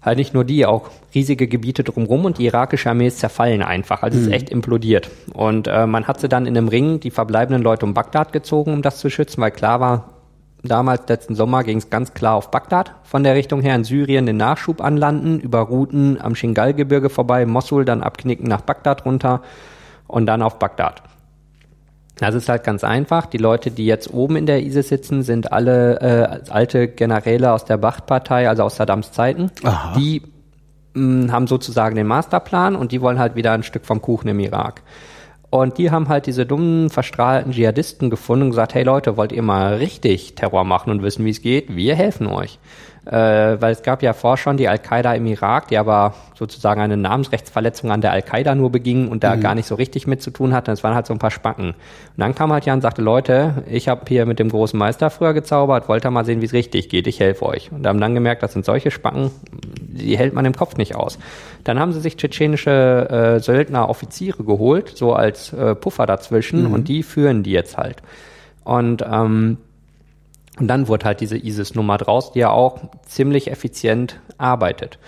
Halt 0.00 0.18
nicht 0.18 0.32
nur 0.32 0.44
die, 0.44 0.64
auch 0.64 0.90
riesige 1.14 1.46
Gebiete 1.46 1.84
drumherum 1.84 2.24
und 2.24 2.38
die 2.38 2.46
irakische 2.46 2.90
Armee 2.90 3.08
ist 3.08 3.18
zerfallen 3.18 3.62
einfach. 3.62 4.02
Also 4.02 4.18
es 4.18 4.26
ist 4.26 4.32
echt 4.32 4.50
implodiert. 4.50 5.10
Und 5.32 5.68
äh, 5.68 5.86
man 5.86 6.08
hat 6.08 6.20
sie 6.20 6.28
dann 6.28 6.46
in 6.46 6.56
einem 6.56 6.68
Ring 6.68 7.00
die 7.00 7.10
verbleibenden 7.10 7.62
Leute 7.62 7.86
um 7.86 7.94
Bagdad 7.94 8.32
gezogen, 8.32 8.72
um 8.72 8.82
das 8.82 8.98
zu 8.98 9.10
schützen, 9.10 9.40
weil 9.40 9.52
klar 9.52 9.80
war, 9.80 10.10
damals 10.62 11.08
letzten 11.08 11.34
Sommer 11.34 11.64
ging 11.64 11.78
es 11.78 11.90
ganz 11.90 12.14
klar 12.14 12.34
auf 12.34 12.50
Bagdad 12.50 12.92
von 13.04 13.24
der 13.24 13.34
Richtung 13.34 13.60
her 13.60 13.74
in 13.74 13.84
Syrien 13.84 14.26
den 14.26 14.36
Nachschub 14.36 14.80
anlanden, 14.80 15.40
über 15.40 15.60
Routen 15.60 16.20
am 16.20 16.34
Shingal-Gebirge 16.34 17.10
vorbei, 17.10 17.46
Mosul, 17.46 17.84
dann 17.84 18.02
abknicken 18.02 18.48
nach 18.48 18.62
Bagdad 18.62 19.04
runter 19.04 19.42
und 20.06 20.26
dann 20.26 20.42
auf 20.42 20.58
Bagdad. 20.58 21.02
Das 22.16 22.34
ist 22.34 22.48
halt 22.48 22.62
ganz 22.64 22.84
einfach. 22.84 23.26
Die 23.26 23.38
Leute, 23.38 23.70
die 23.70 23.86
jetzt 23.86 24.12
oben 24.12 24.36
in 24.36 24.46
der 24.46 24.62
ISIS 24.62 24.88
sitzen, 24.88 25.22
sind 25.22 25.52
alle 25.52 26.00
äh, 26.00 26.50
alte 26.50 26.88
Generäle 26.88 27.52
aus 27.52 27.64
der 27.64 27.78
Baath-Partei, 27.78 28.48
also 28.48 28.64
aus 28.64 28.76
Saddams 28.76 29.12
Zeiten. 29.12 29.50
Aha. 29.64 29.94
Die 29.96 30.22
mh, 30.94 31.32
haben 31.32 31.46
sozusagen 31.46 31.96
den 31.96 32.06
Masterplan 32.06 32.76
und 32.76 32.92
die 32.92 33.00
wollen 33.00 33.18
halt 33.18 33.34
wieder 33.34 33.52
ein 33.52 33.62
Stück 33.62 33.86
vom 33.86 34.02
Kuchen 34.02 34.28
im 34.28 34.40
Irak. 34.40 34.82
Und 35.50 35.76
die 35.76 35.90
haben 35.90 36.08
halt 36.08 36.26
diese 36.26 36.46
dummen, 36.46 36.88
verstrahlten 36.88 37.52
Dschihadisten 37.52 38.08
gefunden 38.08 38.44
und 38.44 38.50
gesagt, 38.50 38.74
hey 38.74 38.84
Leute, 38.84 39.18
wollt 39.18 39.32
ihr 39.32 39.42
mal 39.42 39.74
richtig 39.74 40.34
Terror 40.34 40.64
machen 40.64 40.90
und 40.90 41.02
wissen, 41.02 41.26
wie 41.26 41.30
es 41.30 41.42
geht? 41.42 41.76
Wir 41.76 41.94
helfen 41.94 42.26
euch. 42.26 42.58
Äh, 43.04 43.60
weil 43.60 43.72
es 43.72 43.82
gab 43.82 44.00
ja 44.02 44.12
vorher 44.12 44.36
schon 44.36 44.56
die 44.56 44.68
Al-Qaida 44.68 45.12
im 45.14 45.26
Irak, 45.26 45.66
die 45.68 45.76
aber 45.76 46.14
sozusagen 46.36 46.80
eine 46.80 46.96
Namensrechtsverletzung 46.96 47.90
an 47.90 48.00
der 48.00 48.12
Al-Qaida 48.12 48.54
nur 48.54 48.70
beging 48.70 49.08
und 49.08 49.24
da 49.24 49.34
gar 49.34 49.56
nicht 49.56 49.66
so 49.66 49.74
richtig 49.74 50.06
mit 50.06 50.22
zu 50.22 50.30
tun 50.30 50.54
hatten. 50.54 50.70
Es 50.70 50.84
waren 50.84 50.94
halt 50.94 51.06
so 51.06 51.12
ein 51.12 51.18
paar 51.18 51.32
Spacken. 51.32 51.70
Und 51.70 51.76
dann 52.16 52.36
kam 52.36 52.52
halt 52.52 52.64
Jan 52.64 52.76
und 52.76 52.82
sagte, 52.82 53.02
Leute, 53.02 53.64
ich 53.68 53.88
habe 53.88 54.02
hier 54.06 54.24
mit 54.24 54.38
dem 54.38 54.50
großen 54.50 54.78
Meister 54.78 55.10
früher 55.10 55.34
gezaubert, 55.34 55.88
wollt 55.88 56.04
ihr 56.04 56.12
mal 56.12 56.24
sehen, 56.24 56.40
wie 56.42 56.46
es 56.46 56.52
richtig 56.52 56.88
geht, 56.88 57.08
ich 57.08 57.18
helfe 57.18 57.44
euch. 57.46 57.72
Und 57.72 57.84
haben 57.84 58.00
dann 58.00 58.14
gemerkt, 58.14 58.44
das 58.44 58.52
sind 58.52 58.64
solche 58.64 58.92
Spacken, 58.92 59.32
die 59.50 60.16
hält 60.16 60.32
man 60.32 60.44
im 60.44 60.54
Kopf 60.54 60.76
nicht 60.76 60.94
aus. 60.94 61.18
Dann 61.64 61.80
haben 61.80 61.92
sie 61.92 62.00
sich 62.00 62.16
tschetschenische 62.16 63.08
äh, 63.10 63.40
Söldner, 63.40 63.88
Offiziere 63.88 64.44
geholt, 64.44 64.92
so 64.96 65.12
als 65.12 65.52
äh, 65.52 65.74
Puffer 65.74 66.06
dazwischen 66.06 66.66
und 66.66 66.86
die 66.86 67.02
führen 67.02 67.42
die 67.42 67.50
jetzt 67.50 67.76
halt. 67.76 68.00
Und 68.62 69.04
ähm, 69.10 69.58
und 70.58 70.68
dann 70.68 70.88
wurde 70.88 71.06
halt 71.06 71.20
diese 71.20 71.36
ISIS-Nummer 71.36 71.98
draus, 71.98 72.32
die 72.32 72.40
ja 72.40 72.50
auch 72.50 72.80
ziemlich 73.06 73.50
effizient 73.50 74.20
arbeitet. 74.38 74.98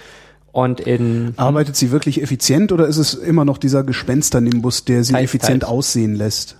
Und 0.52 0.80
in 0.80 1.35
Arbeitet 1.37 1.76
sie 1.76 1.90
wirklich 1.90 2.22
effizient 2.22 2.70
oder 2.70 2.87
ist 2.87 2.96
es 2.96 3.14
immer 3.14 3.44
noch 3.44 3.59
dieser 3.59 3.83
Gespensternimbus, 3.83 4.85
der 4.85 5.02
sie 5.02 5.12
Teils, 5.12 5.24
effizient 5.24 5.62
teils. 5.62 5.70
Mhm. 5.70 5.78
aussehen 5.78 6.14
lässt? 6.14 6.57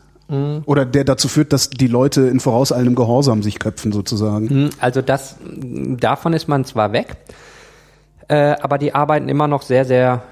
Oder 0.65 0.87
der 0.87 1.05
dazu 1.05 1.29
führt, 1.29 1.53
dass 1.53 1.69
die 1.69 1.87
Leute 1.87 2.23
in 2.23 2.41
vorauseilendem 2.41 2.95
Gehorsam 2.95 3.43
sich 3.43 3.59
köpfen 3.59 3.93
sozusagen. 3.93 4.49
Hm, 4.49 4.71
Also 4.81 5.03
das, 5.03 5.37
davon 5.43 6.33
ist 6.33 6.49
man 6.49 6.65
zwar 6.65 6.93
weg, 6.93 7.19
äh, 8.29 8.57
aber 8.61 8.79
die 8.79 8.95
arbeiten 8.95 9.29
immer 9.29 9.49
noch 9.49 9.61
sehr, 9.61 9.85
sehr 9.85 10.23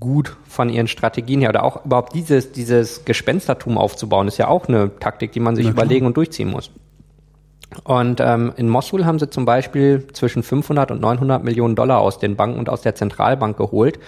gut 0.00 0.36
von 0.46 0.70
ihren 0.70 0.88
Strategien 0.88 1.40
her. 1.40 1.50
Oder 1.50 1.62
auch 1.62 1.84
überhaupt 1.84 2.14
dieses, 2.14 2.52
dieses 2.52 3.04
Gespenstertum 3.04 3.76
aufzubauen, 3.76 4.28
ist 4.28 4.38
ja 4.38 4.48
auch 4.48 4.66
eine 4.66 4.98
Taktik, 4.98 5.32
die 5.32 5.40
man 5.40 5.56
sich 5.56 5.68
überlegen 5.68 6.06
und 6.06 6.16
durchziehen 6.16 6.48
muss. 6.48 6.70
Und 7.84 8.20
ähm, 8.20 8.52
in 8.56 8.68
Mosul 8.68 9.04
haben 9.04 9.18
sie 9.18 9.28
zum 9.28 9.44
Beispiel 9.44 10.06
zwischen 10.12 10.42
500 10.42 10.90
und 10.90 11.00
900 11.00 11.44
Millionen 11.44 11.74
Dollar 11.74 12.00
aus 12.00 12.18
den 12.18 12.36
Banken 12.36 12.58
und 12.58 12.68
aus 12.68 12.80
der 12.80 12.94
Zentralbank 12.94 13.56
geholt, 13.56 13.98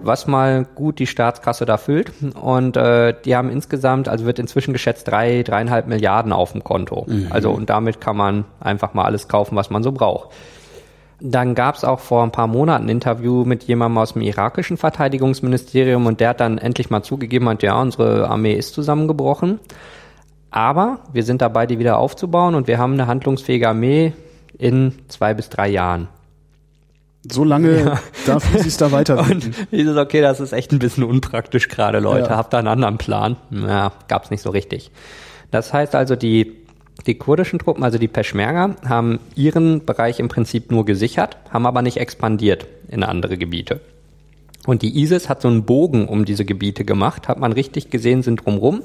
was 0.00 0.26
mal 0.26 0.66
gut 0.74 0.98
die 0.98 1.06
Staatskasse 1.06 1.64
da 1.64 1.78
füllt. 1.78 2.12
Und 2.40 2.76
äh, 2.76 3.14
die 3.24 3.34
haben 3.34 3.50
insgesamt, 3.50 4.08
also 4.08 4.26
wird 4.26 4.38
inzwischen 4.38 4.72
geschätzt, 4.72 5.08
drei, 5.08 5.42
dreieinhalb 5.42 5.86
Milliarden 5.86 6.32
auf 6.32 6.52
dem 6.52 6.62
Konto. 6.62 7.06
Also 7.30 7.50
und 7.50 7.70
damit 7.70 8.00
kann 8.00 8.16
man 8.16 8.44
einfach 8.60 8.94
mal 8.94 9.04
alles 9.04 9.26
kaufen, 9.26 9.56
was 9.56 9.70
man 9.70 9.82
so 9.82 9.92
braucht. 9.92 10.30
Dann 11.20 11.56
gab 11.56 11.74
es 11.74 11.84
auch 11.84 11.98
vor 11.98 12.22
ein 12.22 12.30
paar 12.30 12.46
Monaten 12.46 12.84
ein 12.84 12.90
Interview 12.90 13.44
mit 13.44 13.64
jemandem 13.64 13.98
aus 13.98 14.12
dem 14.12 14.22
irakischen 14.22 14.76
Verteidigungsministerium 14.76 16.06
und 16.06 16.20
der 16.20 16.28
hat 16.28 16.40
dann 16.40 16.58
endlich 16.58 16.90
mal 16.90 17.02
zugegeben, 17.02 17.48
hat, 17.48 17.64
ja, 17.64 17.80
unsere 17.80 18.28
Armee 18.28 18.52
ist 18.52 18.74
zusammengebrochen. 18.74 19.58
Aber 20.50 21.00
wir 21.12 21.22
sind 21.24 21.42
dabei, 21.42 21.66
die 21.66 21.78
wieder 21.78 21.98
aufzubauen 21.98 22.54
und 22.54 22.66
wir 22.66 22.78
haben 22.78 22.94
eine 22.94 23.06
handlungsfähige 23.06 23.68
Armee 23.68 24.12
in 24.56 24.94
zwei 25.08 25.34
bis 25.34 25.48
drei 25.50 25.68
Jahren. 25.68 26.08
So 27.30 27.44
lange 27.44 27.98
darf 28.26 28.54
ISIS 28.54 28.76
da 28.76 28.92
weiterbilden. 28.92 29.54
Und 29.54 29.72
dieses, 29.72 29.96
okay, 29.96 30.20
das 30.20 30.40
ist 30.40 30.52
echt 30.52 30.72
ein 30.72 30.78
bisschen 30.78 31.04
unpraktisch 31.04 31.68
gerade, 31.68 31.98
Leute. 31.98 32.30
Ja. 32.30 32.36
Habt 32.36 32.54
ihr 32.54 32.58
einen 32.58 32.68
anderen 32.68 32.96
Plan? 32.96 33.36
Ja, 33.50 33.92
gab's 34.06 34.30
nicht 34.30 34.42
so 34.42 34.50
richtig. 34.50 34.90
Das 35.50 35.72
heißt 35.72 35.94
also, 35.94 36.16
die, 36.16 36.56
die 37.06 37.16
kurdischen 37.16 37.58
Truppen, 37.58 37.84
also 37.84 37.98
die 37.98 38.08
Peschmerga, 38.08 38.76
haben 38.88 39.18
ihren 39.34 39.84
Bereich 39.84 40.20
im 40.20 40.28
Prinzip 40.28 40.70
nur 40.70 40.84
gesichert, 40.84 41.36
haben 41.50 41.66
aber 41.66 41.82
nicht 41.82 41.98
expandiert 41.98 42.66
in 42.88 43.02
andere 43.02 43.36
Gebiete. 43.36 43.80
Und 44.66 44.82
die 44.82 45.00
ISIS 45.00 45.28
hat 45.28 45.42
so 45.42 45.48
einen 45.48 45.64
Bogen 45.64 46.08
um 46.08 46.24
diese 46.24 46.44
Gebiete 46.44 46.84
gemacht, 46.84 47.28
hat 47.28 47.38
man 47.38 47.52
richtig 47.52 47.90
gesehen, 47.90 48.22
sind 48.22 48.44
drumrum. 48.44 48.82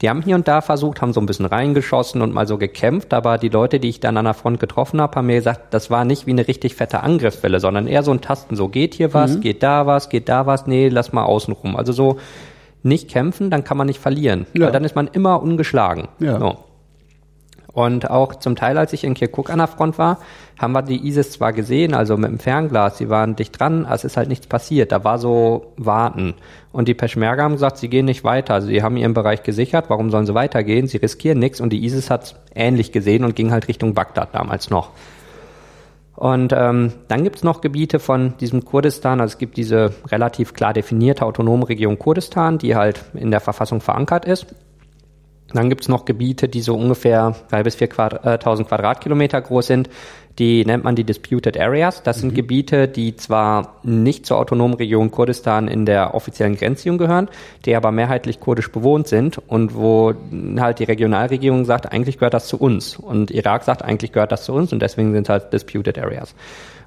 Die 0.00 0.08
haben 0.08 0.22
hier 0.22 0.36
und 0.36 0.46
da 0.46 0.60
versucht, 0.60 1.02
haben 1.02 1.12
so 1.12 1.20
ein 1.20 1.26
bisschen 1.26 1.46
reingeschossen 1.46 2.22
und 2.22 2.32
mal 2.32 2.46
so 2.46 2.56
gekämpft, 2.56 3.12
aber 3.12 3.36
die 3.36 3.48
Leute, 3.48 3.80
die 3.80 3.88
ich 3.88 3.98
dann 4.00 4.16
an 4.16 4.26
der 4.26 4.34
Front 4.34 4.60
getroffen 4.60 5.00
habe, 5.00 5.16
haben 5.16 5.26
mir 5.26 5.34
gesagt, 5.36 5.74
das 5.74 5.90
war 5.90 6.04
nicht 6.04 6.26
wie 6.26 6.30
eine 6.30 6.46
richtig 6.46 6.76
fette 6.76 7.02
Angriffswelle, 7.02 7.58
sondern 7.58 7.86
eher 7.88 8.02
so 8.04 8.12
ein 8.12 8.20
Tasten, 8.20 8.54
so 8.54 8.68
geht 8.68 8.94
hier 8.94 9.12
was, 9.12 9.40
geht 9.40 9.62
da 9.62 9.86
was, 9.86 10.08
geht 10.08 10.28
da 10.28 10.46
was, 10.46 10.66
nee, 10.68 10.88
lass 10.88 11.12
mal 11.12 11.24
außen 11.24 11.52
rum. 11.52 11.74
Also 11.76 11.92
so 11.92 12.18
nicht 12.84 13.08
kämpfen, 13.10 13.50
dann 13.50 13.64
kann 13.64 13.76
man 13.76 13.88
nicht 13.88 13.98
verlieren, 13.98 14.46
Ja. 14.54 14.66
weil 14.66 14.72
dann 14.72 14.84
ist 14.84 14.94
man 14.94 15.08
immer 15.08 15.42
ungeschlagen. 15.42 16.06
Ja. 16.20 16.38
So. 16.38 16.58
Und 17.72 18.10
auch 18.10 18.34
zum 18.34 18.56
Teil, 18.56 18.78
als 18.78 18.92
ich 18.92 19.04
in 19.04 19.14
Kirkuk 19.14 19.50
an 19.50 19.58
der 19.58 19.68
Front 19.68 19.98
war, 19.98 20.18
haben 20.58 20.72
wir 20.72 20.82
die 20.82 21.06
ISIS 21.06 21.32
zwar 21.32 21.52
gesehen, 21.52 21.94
also 21.94 22.16
mit 22.16 22.30
dem 22.30 22.38
Fernglas, 22.38 22.98
sie 22.98 23.08
waren 23.08 23.36
dicht 23.36 23.60
dran, 23.60 23.86
es 23.88 24.04
ist 24.04 24.16
halt 24.16 24.28
nichts 24.28 24.46
passiert. 24.46 24.90
Da 24.90 25.04
war 25.04 25.18
so 25.18 25.72
Warten. 25.76 26.34
Und 26.72 26.88
die 26.88 26.94
Peschmerga 26.94 27.44
haben 27.44 27.52
gesagt, 27.52 27.76
sie 27.76 27.88
gehen 27.88 28.06
nicht 28.06 28.24
weiter. 28.24 28.62
Sie 28.62 28.82
haben 28.82 28.96
ihren 28.96 29.14
Bereich 29.14 29.42
gesichert, 29.42 29.90
warum 29.90 30.10
sollen 30.10 30.26
sie 30.26 30.34
weitergehen? 30.34 30.88
Sie 30.88 30.96
riskieren 30.96 31.38
nichts 31.38 31.60
und 31.60 31.70
die 31.70 31.84
ISIS 31.84 32.10
hat 32.10 32.36
ähnlich 32.54 32.90
gesehen 32.90 33.24
und 33.24 33.36
ging 33.36 33.52
halt 33.52 33.68
Richtung 33.68 33.94
Bagdad 33.94 34.34
damals 34.34 34.70
noch. 34.70 34.90
Und 36.16 36.52
ähm, 36.52 36.94
dann 37.06 37.22
gibt's 37.22 37.44
noch 37.44 37.60
Gebiete 37.60 38.00
von 38.00 38.36
diesem 38.38 38.64
Kurdistan, 38.64 39.20
also 39.20 39.34
es 39.34 39.38
gibt 39.38 39.56
diese 39.56 39.92
relativ 40.08 40.52
klar 40.52 40.72
definierte 40.72 41.24
autonome 41.24 41.68
Region 41.68 41.96
Kurdistan, 41.96 42.58
die 42.58 42.74
halt 42.74 43.04
in 43.14 43.30
der 43.30 43.38
Verfassung 43.38 43.80
verankert 43.80 44.24
ist. 44.24 44.46
Dann 45.52 45.70
gibt's 45.70 45.88
noch 45.88 46.04
Gebiete, 46.04 46.48
die 46.48 46.60
so 46.60 46.74
ungefähr 46.74 47.34
drei 47.50 47.62
bis 47.62 47.74
vier 47.74 47.88
Quadrat, 47.88 48.24
äh, 48.26 48.38
1000 48.38 48.68
Quadratkilometer 48.68 49.40
groß 49.40 49.66
sind. 49.66 49.88
Die 50.38 50.64
nennt 50.64 50.84
man 50.84 50.94
die 50.94 51.02
Disputed 51.02 51.58
Areas. 51.58 52.04
Das 52.04 52.20
sind 52.20 52.32
Gebiete, 52.32 52.86
die 52.86 53.16
zwar 53.16 53.80
nicht 53.82 54.24
zur 54.24 54.36
autonomen 54.36 54.74
Region 54.74 55.10
Kurdistan 55.10 55.66
in 55.66 55.84
der 55.84 56.14
offiziellen 56.14 56.54
Grenzziehung 56.54 56.96
gehören, 56.96 57.28
die 57.64 57.74
aber 57.74 57.90
mehrheitlich 57.90 58.38
kurdisch 58.38 58.70
bewohnt 58.70 59.08
sind 59.08 59.38
und 59.48 59.74
wo 59.74 60.14
halt 60.58 60.78
die 60.78 60.84
Regionalregierung 60.84 61.64
sagt, 61.64 61.90
eigentlich 61.90 62.18
gehört 62.18 62.34
das 62.34 62.46
zu 62.46 62.56
uns. 62.56 62.96
Und 62.96 63.32
Irak 63.32 63.64
sagt, 63.64 63.82
eigentlich 63.82 64.12
gehört 64.12 64.30
das 64.30 64.44
zu 64.44 64.52
uns 64.52 64.72
und 64.72 64.80
deswegen 64.80 65.12
sind 65.12 65.28
halt 65.28 65.52
Disputed 65.52 65.98
Areas. 65.98 66.34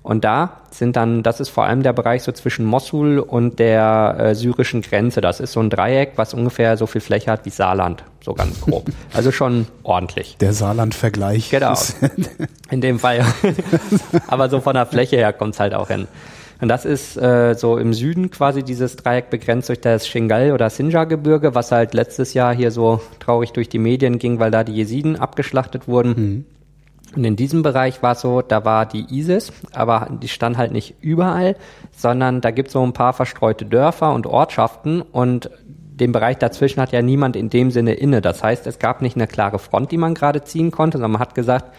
Und 0.03 0.23
da 0.23 0.61
sind 0.71 0.95
dann, 0.95 1.21
das 1.21 1.39
ist 1.39 1.49
vor 1.49 1.65
allem 1.65 1.83
der 1.83 1.93
Bereich 1.93 2.23
so 2.23 2.31
zwischen 2.31 2.65
Mosul 2.65 3.19
und 3.19 3.59
der 3.59 4.15
äh, 4.17 4.35
syrischen 4.35 4.81
Grenze. 4.81 5.21
Das 5.21 5.39
ist 5.39 5.51
so 5.51 5.59
ein 5.59 5.69
Dreieck, 5.69 6.13
was 6.15 6.33
ungefähr 6.33 6.75
so 6.75 6.87
viel 6.87 7.01
Fläche 7.01 7.29
hat 7.29 7.45
wie 7.45 7.51
Saarland, 7.51 8.03
so 8.23 8.33
ganz 8.33 8.61
grob. 8.61 8.89
also 9.13 9.31
schon 9.31 9.67
ordentlich. 9.83 10.37
Der 10.39 10.53
Saarland-Vergleich. 10.53 11.51
Genau. 11.51 11.75
In 12.71 12.81
dem 12.81 12.97
Fall. 12.97 13.23
Aber 14.27 14.49
so 14.49 14.59
von 14.59 14.73
der 14.73 14.87
Fläche 14.87 15.17
her 15.17 15.33
kommt's 15.33 15.59
halt 15.59 15.75
auch 15.75 15.89
hin. 15.89 16.07
Und 16.61 16.67
das 16.67 16.85
ist 16.85 17.17
äh, 17.17 17.55
so 17.55 17.77
im 17.77 17.91
Süden 17.91 18.29
quasi 18.29 18.61
dieses 18.61 18.95
Dreieck 18.95 19.31
begrenzt 19.31 19.69
durch 19.69 19.81
das 19.81 20.07
Shingal 20.07 20.51
oder 20.51 20.69
Sinjar-Gebirge, 20.69 21.55
was 21.55 21.71
halt 21.71 21.95
letztes 21.95 22.35
Jahr 22.35 22.53
hier 22.53 22.69
so 22.69 23.01
traurig 23.19 23.51
durch 23.51 23.67
die 23.67 23.79
Medien 23.79 24.19
ging, 24.19 24.37
weil 24.39 24.51
da 24.51 24.63
die 24.63 24.73
Jesiden 24.73 25.15
abgeschlachtet 25.15 25.87
wurden. 25.87 26.09
Mhm. 26.09 26.45
Und 27.15 27.25
in 27.25 27.35
diesem 27.35 27.61
Bereich 27.61 28.01
war 28.01 28.13
es 28.13 28.21
so, 28.21 28.41
da 28.41 28.63
war 28.63 28.85
die 28.85 29.05
ISIS, 29.09 29.51
aber 29.73 30.07
die 30.21 30.29
stand 30.29 30.57
halt 30.57 30.71
nicht 30.71 30.95
überall, 31.01 31.57
sondern 31.91 32.39
da 32.39 32.51
gibt 32.51 32.67
es 32.67 32.73
so 32.73 32.83
ein 32.83 32.93
paar 32.93 33.13
verstreute 33.13 33.65
Dörfer 33.65 34.13
und 34.13 34.27
Ortschaften 34.27 35.01
und 35.01 35.49
den 36.01 36.13
Bereich 36.13 36.37
dazwischen 36.37 36.81
hat 36.81 36.91
ja 36.93 37.01
niemand 37.01 37.35
in 37.35 37.49
dem 37.49 37.69
Sinne 37.69 37.93
inne. 37.93 38.21
Das 38.21 38.43
heißt, 38.43 38.65
es 38.65 38.79
gab 38.79 39.01
nicht 39.01 39.17
eine 39.17 39.27
klare 39.27 39.59
Front, 39.59 39.91
die 39.91 39.97
man 39.97 40.15
gerade 40.15 40.43
ziehen 40.43 40.71
konnte, 40.71 40.97
sondern 40.97 41.11
man 41.11 41.21
hat 41.21 41.35
gesagt, 41.35 41.75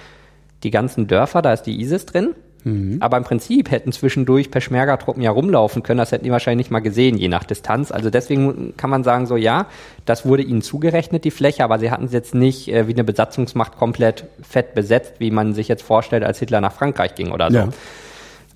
die 0.62 0.70
ganzen 0.70 1.08
Dörfer, 1.08 1.42
da 1.42 1.52
ist 1.52 1.62
die 1.62 1.80
ISIS 1.80 2.06
drin 2.06 2.34
Mhm. 2.64 2.98
Aber 3.00 3.16
im 3.16 3.24
Prinzip 3.24 3.70
hätten 3.70 3.92
zwischendurch 3.92 4.50
Peschmerga-Truppen 4.50 5.22
ja 5.22 5.30
rumlaufen 5.30 5.82
können. 5.82 5.98
Das 5.98 6.12
hätten 6.12 6.24
die 6.24 6.30
wahrscheinlich 6.30 6.66
nicht 6.66 6.70
mal 6.70 6.80
gesehen, 6.80 7.16
je 7.16 7.28
nach 7.28 7.44
Distanz. 7.44 7.90
Also 7.90 8.10
deswegen 8.10 8.76
kann 8.76 8.90
man 8.90 9.04
sagen, 9.04 9.26
so 9.26 9.36
ja, 9.36 9.66
das 10.04 10.26
wurde 10.26 10.42
ihnen 10.42 10.62
zugerechnet, 10.62 11.24
die 11.24 11.30
Fläche, 11.30 11.64
aber 11.64 11.78
sie 11.78 11.90
hatten 11.90 12.04
es 12.04 12.12
jetzt 12.12 12.34
nicht 12.34 12.68
äh, 12.68 12.86
wie 12.86 12.92
eine 12.92 13.04
Besatzungsmacht 13.04 13.76
komplett 13.76 14.24
fett 14.42 14.74
besetzt, 14.74 15.14
wie 15.18 15.30
man 15.30 15.54
sich 15.54 15.68
jetzt 15.68 15.82
vorstellt, 15.82 16.24
als 16.24 16.38
Hitler 16.38 16.60
nach 16.60 16.72
Frankreich 16.72 17.14
ging 17.14 17.32
oder 17.32 17.50
so. 17.50 17.56
Ja. 17.56 17.68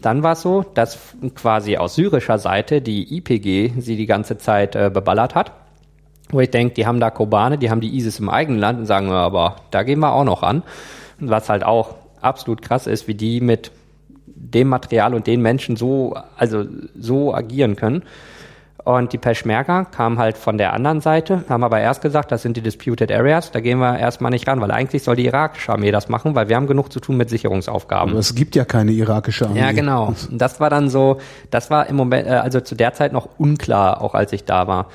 Dann 0.02 0.22
war 0.22 0.32
es 0.32 0.42
so, 0.42 0.64
dass 0.74 0.98
quasi 1.34 1.76
aus 1.78 1.94
syrischer 1.94 2.38
Seite 2.38 2.82
die 2.82 3.16
IPG 3.16 3.72
sie 3.78 3.96
die 3.96 4.07
ganze 4.07 4.38
Zeit 4.38 4.76
äh, 4.76 4.90
beballert 4.92 5.34
hat. 5.34 5.52
Wo 6.30 6.40
ich 6.40 6.50
denke, 6.50 6.74
die 6.74 6.86
haben 6.86 6.98
da 7.00 7.11
Kobane, 7.11 7.57
die 7.57 7.70
haben 7.70 7.80
die 7.80 7.96
ISIS 7.96 8.18
im 8.18 8.28
eigenen 8.28 8.59
Land 8.59 8.80
und 8.80 8.86
sagen, 8.86 9.11
aber 9.11 9.57
da 9.70 9.84
gehen 9.84 10.00
wir 10.00 10.12
auch 10.12 10.24
noch 10.24 10.42
an. 10.42 10.64
Was 11.18 11.48
halt 11.48 11.64
auch 11.64 11.94
absolut 12.20 12.62
krass 12.62 12.86
ist, 12.86 13.07
wie 13.09 13.14
die 13.14 13.40
mit 13.40 13.70
dem 14.55 14.68
Material 14.68 15.14
und 15.14 15.26
den 15.26 15.42
Menschen 15.42 15.76
so, 15.76 16.16
also 16.36 16.64
so 16.99 17.34
agieren 17.34 17.76
können. 17.76 18.03
Und 18.86 19.12
die 19.12 19.18
Peschmerga 19.18 19.84
kamen 19.84 20.16
halt 20.16 20.38
von 20.38 20.59
der 20.59 20.72
anderen 20.72 21.01
Seite, 21.01 21.42
haben 21.49 21.64
aber 21.64 21.80
erst 21.80 22.03
gesagt, 22.03 22.30
das 22.30 22.42
sind 22.42 22.57
die 22.57 22.61
Disputed 22.61 23.11
Areas, 23.11 23.51
da 23.51 23.59
gehen 23.59 23.80
wir 23.80 23.99
erstmal 23.99 24.30
nicht 24.30 24.47
ran, 24.47 24.61
weil 24.61 24.70
eigentlich 24.70 25.03
soll 25.03 25.16
die 25.16 25.26
irakische 25.26 25.72
Armee 25.72 25.90
das 25.90 26.09
machen, 26.09 26.36
weil 26.36 26.49
wir 26.49 26.55
haben 26.55 26.68
genug 26.68 26.92
zu 26.92 27.01
tun 27.01 27.16
mit 27.16 27.28
Sicherungsaufgaben. 27.28 28.11
Aber 28.11 28.20
es 28.20 28.36
gibt 28.36 28.55
ja 28.55 28.64
keine 28.64 28.92
irakische 28.92 29.49
Armee. 29.49 29.59
Ja, 29.59 29.72
genau. 29.72 30.14
Das 30.30 30.61
war 30.61 30.70
dann 30.70 30.88
so, 30.88 31.18
das 31.51 31.68
war 31.68 31.88
im 31.88 31.97
Moment, 31.97 32.28
äh, 32.28 32.34
also 32.34 32.61
zu 32.61 32.76
der 32.76 32.94
Zeit 32.94 33.12
noch 33.12 33.28
unklar, 33.38 34.01
auch 34.01 34.14
als 34.14 34.32
ich 34.32 34.44
da 34.44 34.68
war. 34.68 34.86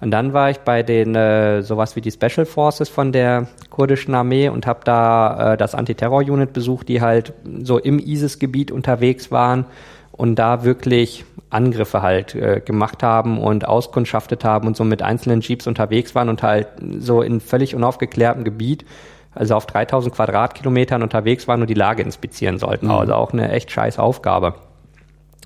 Und 0.00 0.10
dann 0.12 0.32
war 0.32 0.50
ich 0.50 0.58
bei 0.60 0.82
den 0.82 1.14
äh, 1.14 1.62
sowas 1.62 1.94
wie 1.94 2.00
die 2.00 2.10
Special 2.10 2.46
Forces 2.46 2.88
von 2.88 3.12
der 3.12 3.48
kurdischen 3.68 4.14
Armee 4.14 4.48
und 4.48 4.66
habe 4.66 4.80
da 4.84 5.52
äh, 5.52 5.56
das 5.58 5.74
Antiterror-Unit 5.74 6.52
besucht, 6.52 6.88
die 6.88 7.02
halt 7.02 7.34
so 7.62 7.78
im 7.78 7.98
ISIS-Gebiet 7.98 8.72
unterwegs 8.72 9.30
waren 9.30 9.66
und 10.12 10.36
da 10.36 10.64
wirklich 10.64 11.24
Angriffe 11.50 12.00
halt 12.00 12.34
äh, 12.34 12.62
gemacht 12.64 13.02
haben 13.02 13.38
und 13.38 13.66
auskundschaftet 13.66 14.44
haben 14.44 14.68
und 14.68 14.76
so 14.76 14.84
mit 14.84 15.02
einzelnen 15.02 15.40
Jeeps 15.40 15.66
unterwegs 15.66 16.14
waren 16.14 16.28
und 16.28 16.42
halt 16.42 16.68
so 16.98 17.20
in 17.20 17.40
völlig 17.40 17.74
unaufgeklärtem 17.74 18.44
Gebiet, 18.44 18.86
also 19.34 19.54
auf 19.54 19.66
3000 19.66 20.14
Quadratkilometern 20.14 21.02
unterwegs 21.02 21.46
waren 21.46 21.60
und 21.60 21.68
die 21.68 21.74
Lage 21.74 22.02
inspizieren 22.02 22.58
sollten. 22.58 22.86
Mhm. 22.86 22.92
Also 22.92 23.14
auch 23.14 23.32
eine 23.32 23.50
echt 23.50 23.70
scheiß 23.70 23.98
Aufgabe. 23.98 24.54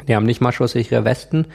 Die 0.07 0.15
haben 0.15 0.27
nicht 0.27 0.41
mal 0.41 0.53
schusssichere 0.53 1.05
Westen, 1.05 1.47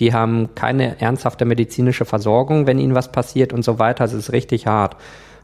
die 0.00 0.12
haben 0.12 0.54
keine 0.54 1.00
ernsthafte 1.00 1.44
medizinische 1.44 2.04
Versorgung, 2.04 2.66
wenn 2.66 2.78
ihnen 2.78 2.94
was 2.94 3.12
passiert 3.12 3.52
und 3.52 3.64
so 3.64 3.78
weiter. 3.78 4.04
Es 4.04 4.12
ist 4.12 4.32
richtig 4.32 4.66
hart. 4.66 4.96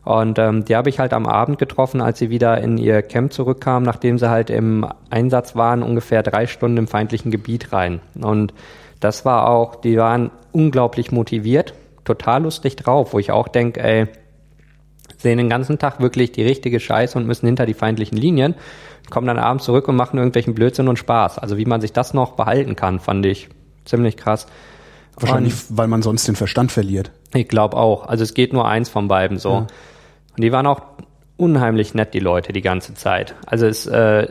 Und 0.05 0.39
ähm, 0.39 0.65
die 0.65 0.75
habe 0.75 0.89
ich 0.89 0.99
halt 0.99 1.13
am 1.13 1.27
Abend 1.27 1.59
getroffen, 1.59 2.01
als 2.01 2.19
sie 2.19 2.29
wieder 2.29 2.61
in 2.61 2.77
ihr 2.77 3.03
Camp 3.03 3.33
zurückkamen, 3.33 3.85
nachdem 3.85 4.19
sie 4.19 4.29
halt 4.29 4.51
im 4.51 4.87
Einsatz 5.11 5.55
waren, 5.55 5.83
ungefähr 5.83 6.23
drei 6.23 6.47
Stunden 6.47 6.77
im 6.77 6.89
feindlichen 6.89 7.31
Gebiet 7.31 7.73
rein. 7.73 8.01
Und 8.21 8.53
das 8.99 9.25
war 9.25 9.49
auch, 9.49 9.77
die 9.77 9.97
waren 9.97 10.31
unglaublich 10.51 11.13
motiviert, 11.13 11.75
total 12.05 12.43
lustig 12.43 12.77
drauf, 12.77 13.15
wo 13.15 13.21
ich 13.21 13.31
auch 13.31 13.47
denke, 13.47 13.81
ey, 13.81 14.07
sehen 15.19 15.39
den 15.39 15.49
ganzen 15.49 15.79
Tag 15.79 16.01
wirklich 16.01 16.33
die 16.33 16.43
richtige 16.43 16.81
Scheiße 16.81 17.17
und 17.17 17.27
müssen 17.27 17.47
hinter 17.47 17.65
die 17.65 17.75
feindlichen 17.75 18.19
Linien, 18.19 18.57
kommen 19.09 19.29
dann 19.29 19.39
abends 19.39 19.65
zurück 19.65 19.87
und 19.87 19.95
machen 19.95 20.19
irgendwelchen 20.19 20.55
Blödsinn 20.55 20.89
und 20.89 20.99
Spaß. 20.99 21.39
Also 21.39 21.59
wie 21.59 21.65
man 21.65 21.81
sich 21.81 21.93
das 21.93 22.13
noch 22.13 22.33
behalten 22.33 22.75
kann, 22.75 22.99
fand 22.99 23.25
ich 23.25 23.49
ziemlich 23.85 24.17
krass. 24.17 24.47
Wahrscheinlich, 25.17 25.53
und 25.53 25.79
weil 25.79 25.89
man 25.89 26.03
sonst 26.03 26.27
den 26.27 26.37
Verstand 26.37 26.73
verliert. 26.73 27.11
Ich 27.35 27.49
glaube 27.49 27.77
auch. 27.77 28.07
Also 28.07 28.25
es 28.25 28.35
geht 28.35 28.53
nur 28.53 28.67
eins 28.67 28.89
von 28.89 29.09
beiden 29.09 29.39
so. 29.39 29.51
Ja. 29.51 29.59
Und 29.59 30.43
die 30.43 30.53
waren 30.53 30.67
auch 30.67 30.81
unheimlich 31.37 31.95
nett, 31.95 32.15
die 32.15 32.21
Leute, 32.21 32.53
die 32.53 32.61
ganze 32.61 32.95
Zeit. 32.95 33.35
Also 33.47 33.67
es 33.67 33.87
äh, 33.87 34.29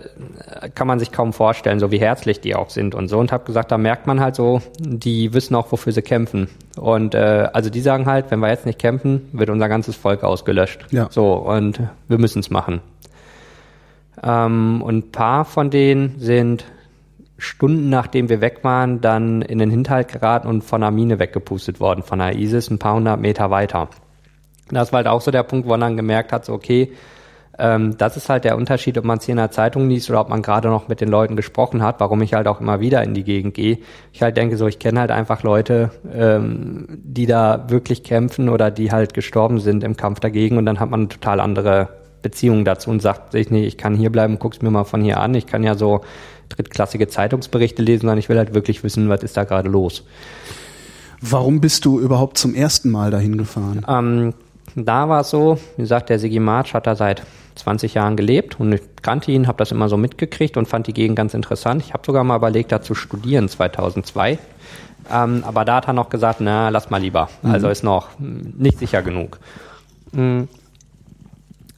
kann 0.75 0.87
man 0.87 0.97
sich 0.97 1.11
kaum 1.11 1.33
vorstellen, 1.33 1.79
so 1.79 1.91
wie 1.91 1.99
herzlich 1.99 2.39
die 2.39 2.55
auch 2.55 2.69
sind 2.69 2.95
und 2.95 3.09
so. 3.09 3.19
Und 3.19 3.31
habe 3.31 3.43
gesagt, 3.43 3.71
da 3.71 3.77
merkt 3.77 4.07
man 4.07 4.21
halt 4.21 4.35
so, 4.35 4.61
die 4.79 5.33
wissen 5.33 5.55
auch, 5.55 5.71
wofür 5.71 5.91
sie 5.91 6.01
kämpfen. 6.01 6.47
Und 6.77 7.13
äh, 7.13 7.49
also 7.51 7.69
die 7.69 7.81
sagen 7.81 8.05
halt, 8.05 8.31
wenn 8.31 8.39
wir 8.39 8.49
jetzt 8.49 8.65
nicht 8.65 8.79
kämpfen, 8.79 9.27
wird 9.33 9.49
unser 9.49 9.67
ganzes 9.67 9.95
Volk 9.95 10.23
ausgelöscht. 10.23 10.85
Ja. 10.91 11.07
So, 11.11 11.33
und 11.33 11.81
wir 12.07 12.17
müssen 12.17 12.39
es 12.39 12.49
machen. 12.49 12.81
Ähm, 14.23 14.81
und 14.81 14.97
ein 14.97 15.11
paar 15.11 15.45
von 15.45 15.69
denen 15.69 16.15
sind 16.19 16.65
Stunden 17.41 17.89
nachdem 17.89 18.29
wir 18.29 18.39
weg 18.39 18.59
waren, 18.61 19.01
dann 19.01 19.41
in 19.41 19.57
den 19.57 19.71
Hinterhalt 19.71 20.09
geraten 20.09 20.47
und 20.47 20.63
von 20.63 20.83
einer 20.83 20.91
Mine 20.91 21.17
weggepustet 21.17 21.79
worden, 21.79 22.03
von 22.03 22.19
der 22.19 22.35
ISIS 22.37 22.69
ein 22.69 22.77
paar 22.77 22.93
hundert 22.93 23.19
Meter 23.19 23.49
weiter. 23.49 23.89
Das 24.69 24.91
war 24.93 24.97
halt 24.97 25.07
auch 25.07 25.21
so 25.21 25.31
der 25.31 25.41
Punkt, 25.41 25.65
wo 25.65 25.71
man 25.71 25.81
dann 25.81 25.97
gemerkt 25.97 26.31
hat, 26.31 26.45
so 26.45 26.53
okay, 26.53 26.93
ähm, 27.57 27.97
das 27.97 28.15
ist 28.15 28.29
halt 28.29 28.43
der 28.43 28.55
Unterschied, 28.55 28.95
ob 28.99 29.05
man 29.05 29.17
es 29.17 29.25
hier 29.25 29.33
in 29.33 29.37
der 29.37 29.49
Zeitung 29.49 29.89
liest 29.89 30.07
oder 30.11 30.21
ob 30.21 30.29
man 30.29 30.43
gerade 30.43 30.67
noch 30.67 30.87
mit 30.87 31.01
den 31.01 31.09
Leuten 31.09 31.35
gesprochen 31.35 31.81
hat, 31.81 31.99
warum 31.99 32.21
ich 32.21 32.35
halt 32.35 32.47
auch 32.47 32.61
immer 32.61 32.79
wieder 32.79 33.03
in 33.03 33.15
die 33.15 33.23
Gegend 33.23 33.55
gehe. 33.55 33.79
Ich 34.13 34.21
halt 34.21 34.37
denke 34.37 34.55
so, 34.55 34.67
ich 34.67 34.77
kenne 34.77 34.99
halt 34.99 35.09
einfach 35.09 35.41
Leute, 35.41 35.89
ähm, 36.13 36.85
die 36.89 37.25
da 37.25 37.65
wirklich 37.69 38.03
kämpfen 38.03 38.49
oder 38.49 38.69
die 38.69 38.91
halt 38.91 39.15
gestorben 39.15 39.59
sind 39.59 39.83
im 39.83 39.97
Kampf 39.97 40.19
dagegen 40.19 40.59
und 40.59 40.67
dann 40.67 40.79
hat 40.79 40.91
man 40.91 40.99
eine 41.01 41.09
total 41.09 41.39
andere 41.39 41.89
Beziehung 42.21 42.65
dazu 42.65 42.91
und 42.91 43.01
sagt 43.01 43.31
sich, 43.31 43.49
nee, 43.49 43.65
ich 43.65 43.79
kann 43.79 43.95
hier 43.95 44.11
bleiben, 44.11 44.37
guck's 44.37 44.61
mir 44.61 44.69
mal 44.69 44.83
von 44.83 45.01
hier 45.01 45.19
an. 45.19 45.33
Ich 45.33 45.47
kann 45.47 45.63
ja 45.63 45.73
so 45.73 46.01
drittklassige 46.55 47.07
Zeitungsberichte 47.07 47.81
lesen, 47.81 48.01
sondern 48.01 48.17
ich 48.17 48.29
will 48.29 48.37
halt 48.37 48.53
wirklich 48.53 48.83
wissen, 48.83 49.09
was 49.09 49.23
ist 49.23 49.37
da 49.37 49.43
gerade 49.43 49.69
los. 49.69 50.03
Warum 51.21 51.61
bist 51.61 51.85
du 51.85 51.99
überhaupt 51.99 52.37
zum 52.37 52.55
ersten 52.55 52.89
Mal 52.89 53.11
dahin 53.11 53.37
gefahren? 53.37 53.85
Ähm, 53.87 54.33
da 54.75 55.09
war 55.09 55.21
es 55.21 55.29
so, 55.29 55.57
wie 55.75 55.83
gesagt, 55.83 56.09
der 56.09 56.19
Sigi 56.19 56.39
March 56.39 56.73
hat 56.73 56.87
da 56.87 56.95
seit 56.95 57.23
20 57.55 57.93
Jahren 57.93 58.15
gelebt 58.15 58.59
und 58.59 58.71
ich 58.73 58.81
kannte 59.01 59.31
ihn, 59.31 59.47
habe 59.47 59.57
das 59.57 59.71
immer 59.71 59.89
so 59.89 59.97
mitgekriegt 59.97 60.57
und 60.57 60.67
fand 60.67 60.87
die 60.87 60.93
Gegend 60.93 61.17
ganz 61.17 61.33
interessant. 61.33 61.83
Ich 61.85 61.93
habe 61.93 62.03
sogar 62.05 62.23
mal 62.23 62.37
überlegt, 62.37 62.71
da 62.71 62.81
zu 62.81 62.95
studieren 62.95 63.49
2002. 63.49 64.39
Ähm, 65.11 65.43
aber 65.45 65.65
da 65.65 65.75
hat 65.75 65.87
er 65.87 65.93
noch 65.93 66.09
gesagt, 66.09 66.39
na, 66.41 66.69
lass 66.69 66.89
mal 66.89 67.01
lieber. 67.01 67.29
Mhm. 67.41 67.51
Also 67.51 67.69
ist 67.69 67.83
noch 67.83 68.09
nicht 68.19 68.79
sicher 68.79 69.01
genug. 69.01 69.39
Mhm. 70.11 70.47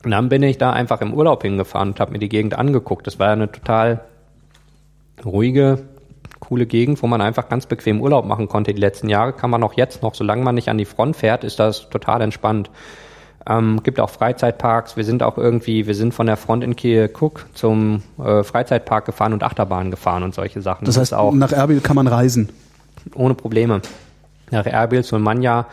Und 0.04 0.12
dann 0.12 0.30
bin 0.30 0.44
ich 0.44 0.58
da 0.58 0.72
einfach 0.72 1.02
im 1.02 1.14
Urlaub 1.14 1.42
hingefahren 1.44 1.90
und 1.90 2.00
habe 2.00 2.12
mir 2.12 2.20
die 2.20 2.30
Gegend 2.30 2.56
angeguckt. 2.56 3.08
Das 3.08 3.20
war 3.20 3.28
ja 3.28 3.34
eine 3.34 3.52
total 3.52 4.02
ruhige, 5.24 5.80
coole 6.40 6.66
Gegend, 6.66 7.02
wo 7.02 7.08
man 7.08 7.22
einfach 7.22 7.50
ganz 7.50 7.66
bequem 7.66 8.02
Urlaub 8.02 8.26
machen 8.26 8.48
konnte. 8.48 8.74
Die 8.74 8.80
letzten 8.80 9.10
Jahre 9.10 9.34
kann 9.34 9.50
man 9.50 9.64
auch 9.64 9.74
jetzt 9.74 10.04
noch, 10.04 10.14
solange 10.14 10.44
man 10.44 10.56
nicht 10.56 10.70
an 10.70 10.78
die 10.78 10.86
Front 10.86 11.16
fährt, 11.16 11.44
ist 11.44 11.60
das 11.60 11.90
total 11.90 12.22
entspannt. 12.22 12.70
Ähm, 13.46 13.82
gibt 13.84 14.00
auch 14.00 14.10
Freizeitparks. 14.10 14.96
Wir 14.96 15.04
sind 15.04 15.22
auch 15.22 15.38
irgendwie, 15.38 15.86
wir 15.86 15.96
sind 15.96 16.14
von 16.14 16.28
der 16.28 16.38
Front 16.38 16.64
in 16.64 16.76
Kirkuk 16.76 17.48
zum 17.54 18.02
äh, 18.18 18.44
Freizeitpark 18.44 19.06
gefahren 19.06 19.34
und 19.34 19.44
Achterbahn 19.44 19.92
gefahren 19.92 20.24
und 20.24 20.34
solche 20.34 20.62
Sachen. 20.62 20.86
Das, 20.86 20.96
das 20.96 21.02
heißt, 21.02 21.14
auch 21.14 21.34
nach 21.34 21.52
Erbil 21.52 21.82
kann 21.82 21.96
man 21.96 22.08
reisen? 22.08 22.50
Ohne 23.16 23.34
Probleme. 23.34 23.82
Nach 24.52 24.66
Erbil, 24.66 25.04
Sulmania, 25.04 25.66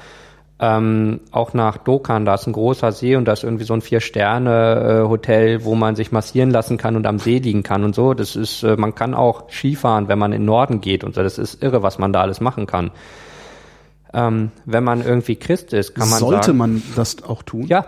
ähm, 0.63 1.21
auch 1.31 1.55
nach 1.55 1.79
Dokan, 1.79 2.27
da 2.27 2.35
ist 2.35 2.47
ein 2.47 2.53
großer 2.53 2.93
See 2.93 3.17
und 3.17 3.25
da 3.25 3.33
ist 3.33 3.45
irgendwie 3.45 3.65
so 3.65 3.73
ein 3.73 3.81
Vier-Sterne-Hotel, 3.81 5.49
äh, 5.49 5.65
wo 5.65 5.75
man 5.75 5.97
sich 5.97 6.13
massieren 6.13 6.51
lassen 6.51 6.77
kann 6.77 6.97
und 6.97 7.07
am 7.07 7.19
See 7.19 7.39
liegen 7.39 7.63
kann 7.63 7.83
und 7.83 7.95
so. 7.95 8.13
Das 8.13 8.37
ist, 8.37 8.63
äh, 8.63 8.77
man 8.77 8.95
kann 8.95 9.15
auch 9.15 9.49
Skifahren, 9.51 10.09
wenn 10.09 10.19
man 10.19 10.33
in 10.33 10.43
den 10.43 10.47
Norden 10.47 10.83
geht 10.83 11.03
und 11.03 11.15
so. 11.15 11.23
Das 11.23 11.39
ist 11.39 11.63
irre, 11.63 11.83
was 11.83 11.99
man 11.99 12.13
da 12.13 12.21
alles 12.21 12.43
machen 12.43 12.67
kann. 12.67 12.91
Ähm, 14.13 14.51
wenn 14.67 14.85
man 14.85 15.03
irgendwie 15.03 15.37
Christ 15.37 15.73
ist, 15.73 15.95
kann 15.95 16.11
man 16.11 16.19
Sollte 16.19 16.47
sagen, 16.47 16.59
man 16.59 16.83
das 16.95 17.23
auch 17.23 17.43
tun? 17.43 17.67
Ja, 17.67 17.87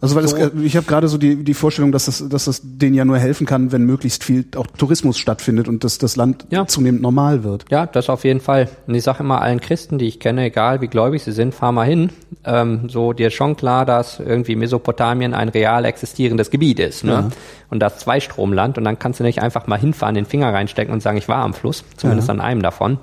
also 0.00 0.16
weil 0.16 0.26
so. 0.26 0.36
es, 0.36 0.50
ich 0.60 0.76
habe 0.76 0.86
gerade 0.86 1.06
so 1.06 1.16
die, 1.16 1.44
die 1.44 1.54
Vorstellung, 1.54 1.92
dass 1.92 2.06
das, 2.06 2.28
dass 2.28 2.46
das 2.46 2.60
denen 2.64 2.94
ja 2.94 3.04
nur 3.04 3.18
helfen 3.18 3.46
kann, 3.46 3.70
wenn 3.70 3.84
möglichst 3.84 4.24
viel 4.24 4.44
auch 4.56 4.66
Tourismus 4.66 5.16
stattfindet 5.16 5.68
und 5.68 5.84
dass 5.84 5.98
das 5.98 6.16
Land 6.16 6.46
ja. 6.50 6.66
zunehmend 6.66 7.02
normal 7.02 7.44
wird. 7.44 7.66
Ja, 7.70 7.86
das 7.86 8.10
auf 8.10 8.24
jeden 8.24 8.40
Fall. 8.40 8.68
Und 8.88 8.94
ich 8.94 9.04
sage 9.04 9.20
immer 9.20 9.40
allen 9.40 9.60
Christen, 9.60 9.98
die 9.98 10.08
ich 10.08 10.18
kenne, 10.18 10.44
egal 10.44 10.80
wie 10.80 10.88
gläubig 10.88 11.22
sie 11.22 11.32
sind, 11.32 11.54
fahr 11.54 11.70
mal 11.70 11.86
hin. 11.86 12.10
Ähm, 12.44 12.88
so 12.88 13.12
dir 13.12 13.28
ist 13.28 13.34
schon 13.34 13.56
klar, 13.56 13.86
dass 13.86 14.18
irgendwie 14.18 14.56
Mesopotamien 14.56 15.34
ein 15.34 15.48
real 15.48 15.84
existierendes 15.84 16.50
Gebiet 16.50 16.80
ist. 16.80 17.04
Ne? 17.04 17.12
Ja. 17.12 17.28
Und 17.70 17.78
das 17.78 17.98
Zweistromland. 17.98 18.78
Und 18.78 18.84
dann 18.84 18.98
kannst 18.98 19.20
du 19.20 19.24
nicht 19.24 19.40
einfach 19.40 19.68
mal 19.68 19.78
hinfahren, 19.78 20.16
den 20.16 20.26
Finger 20.26 20.52
reinstecken 20.52 20.92
und 20.92 21.00
sagen, 21.00 21.18
ich 21.18 21.28
war 21.28 21.44
am 21.44 21.54
Fluss. 21.54 21.84
Zumindest 21.96 22.28
ja. 22.28 22.34
an 22.34 22.40
einem 22.40 22.62
davon. 22.62 22.98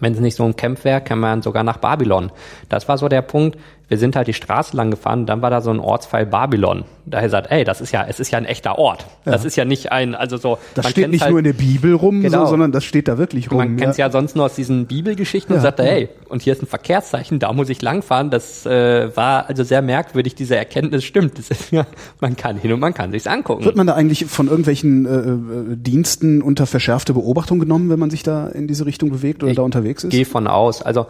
Wenn 0.00 0.12
es 0.12 0.20
nicht 0.20 0.34
so 0.34 0.44
ein 0.44 0.56
Camp 0.56 0.84
wäre, 0.84 1.00
kann 1.00 1.20
man 1.20 1.42
sogar 1.42 1.62
nach 1.62 1.78
Babylon. 1.78 2.32
Das 2.68 2.88
war 2.88 2.98
so 2.98 3.08
der 3.08 3.22
Punkt. 3.22 3.56
Wir 3.88 3.98
sind 3.98 4.16
halt 4.16 4.28
die 4.28 4.32
Straße 4.32 4.76
lang 4.76 4.90
gefahren, 4.90 5.26
dann 5.26 5.42
war 5.42 5.50
da 5.50 5.60
so 5.60 5.70
ein 5.70 5.78
Ortspfeil 5.78 6.26
Babylon. 6.26 6.84
Daher 7.04 7.28
sagt, 7.28 7.50
ey, 7.50 7.64
das 7.64 7.82
ist 7.82 7.92
ja, 7.92 8.06
es 8.08 8.18
ist 8.18 8.30
ja 8.30 8.38
ein 8.38 8.46
echter 8.46 8.78
Ort. 8.78 9.06
Ja. 9.26 9.32
Das 9.32 9.44
ist 9.44 9.56
ja 9.56 9.66
nicht 9.66 9.92
ein, 9.92 10.14
also 10.14 10.38
so. 10.38 10.58
Das 10.74 10.88
steht 10.88 11.10
nicht 11.10 11.20
halt, 11.20 11.30
nur 11.30 11.40
in 11.40 11.44
der 11.44 11.52
Bibel 11.52 11.92
rum, 11.92 12.22
genau. 12.22 12.44
so, 12.44 12.52
sondern 12.52 12.72
das 12.72 12.84
steht 12.84 13.08
da 13.08 13.18
wirklich 13.18 13.50
rum. 13.50 13.58
Man 13.58 13.76
kennt 13.76 13.92
es 13.92 13.96
ja 13.98 14.10
sonst 14.10 14.36
nur 14.36 14.46
aus 14.46 14.54
diesen 14.54 14.86
Bibelgeschichten 14.86 15.52
ja. 15.52 15.58
und 15.58 15.62
sagt, 15.62 15.80
ey, 15.80 16.08
und 16.30 16.40
hier 16.40 16.54
ist 16.54 16.62
ein 16.62 16.66
Verkehrszeichen, 16.66 17.38
da 17.38 17.52
muss 17.52 17.68
ich 17.68 17.82
langfahren. 17.82 18.30
Das 18.30 18.64
äh, 18.64 19.14
war 19.14 19.48
also 19.48 19.64
sehr 19.64 19.82
merkwürdig, 19.82 20.34
diese 20.34 20.56
Erkenntnis 20.56 21.04
stimmt. 21.04 21.38
Das 21.38 21.50
ist 21.50 21.70
ja, 21.70 21.86
man 22.20 22.36
kann 22.36 22.56
hin 22.56 22.72
und 22.72 22.80
man 22.80 22.94
kann 22.94 23.12
sich's 23.12 23.26
angucken. 23.26 23.66
Wird 23.66 23.76
man 23.76 23.86
da 23.86 23.94
eigentlich 23.94 24.24
von 24.24 24.48
irgendwelchen 24.48 25.04
äh, 25.04 25.72
äh 25.72 25.76
Diensten 25.76 26.40
unter 26.40 26.66
verschärfte 26.66 27.12
Beobachtung 27.12 27.58
genommen, 27.58 27.90
wenn 27.90 27.98
man 27.98 28.08
sich 28.08 28.22
da 28.22 28.48
in 28.48 28.66
diese 28.66 28.86
Richtung 28.86 29.10
bewegt 29.10 29.42
oder 29.42 29.50
ich 29.50 29.56
da 29.56 29.62
unterwegs 29.62 30.04
ist? 30.04 30.10
Gehe 30.10 30.24
von 30.24 30.46
aus. 30.46 30.80
Also 30.80 31.06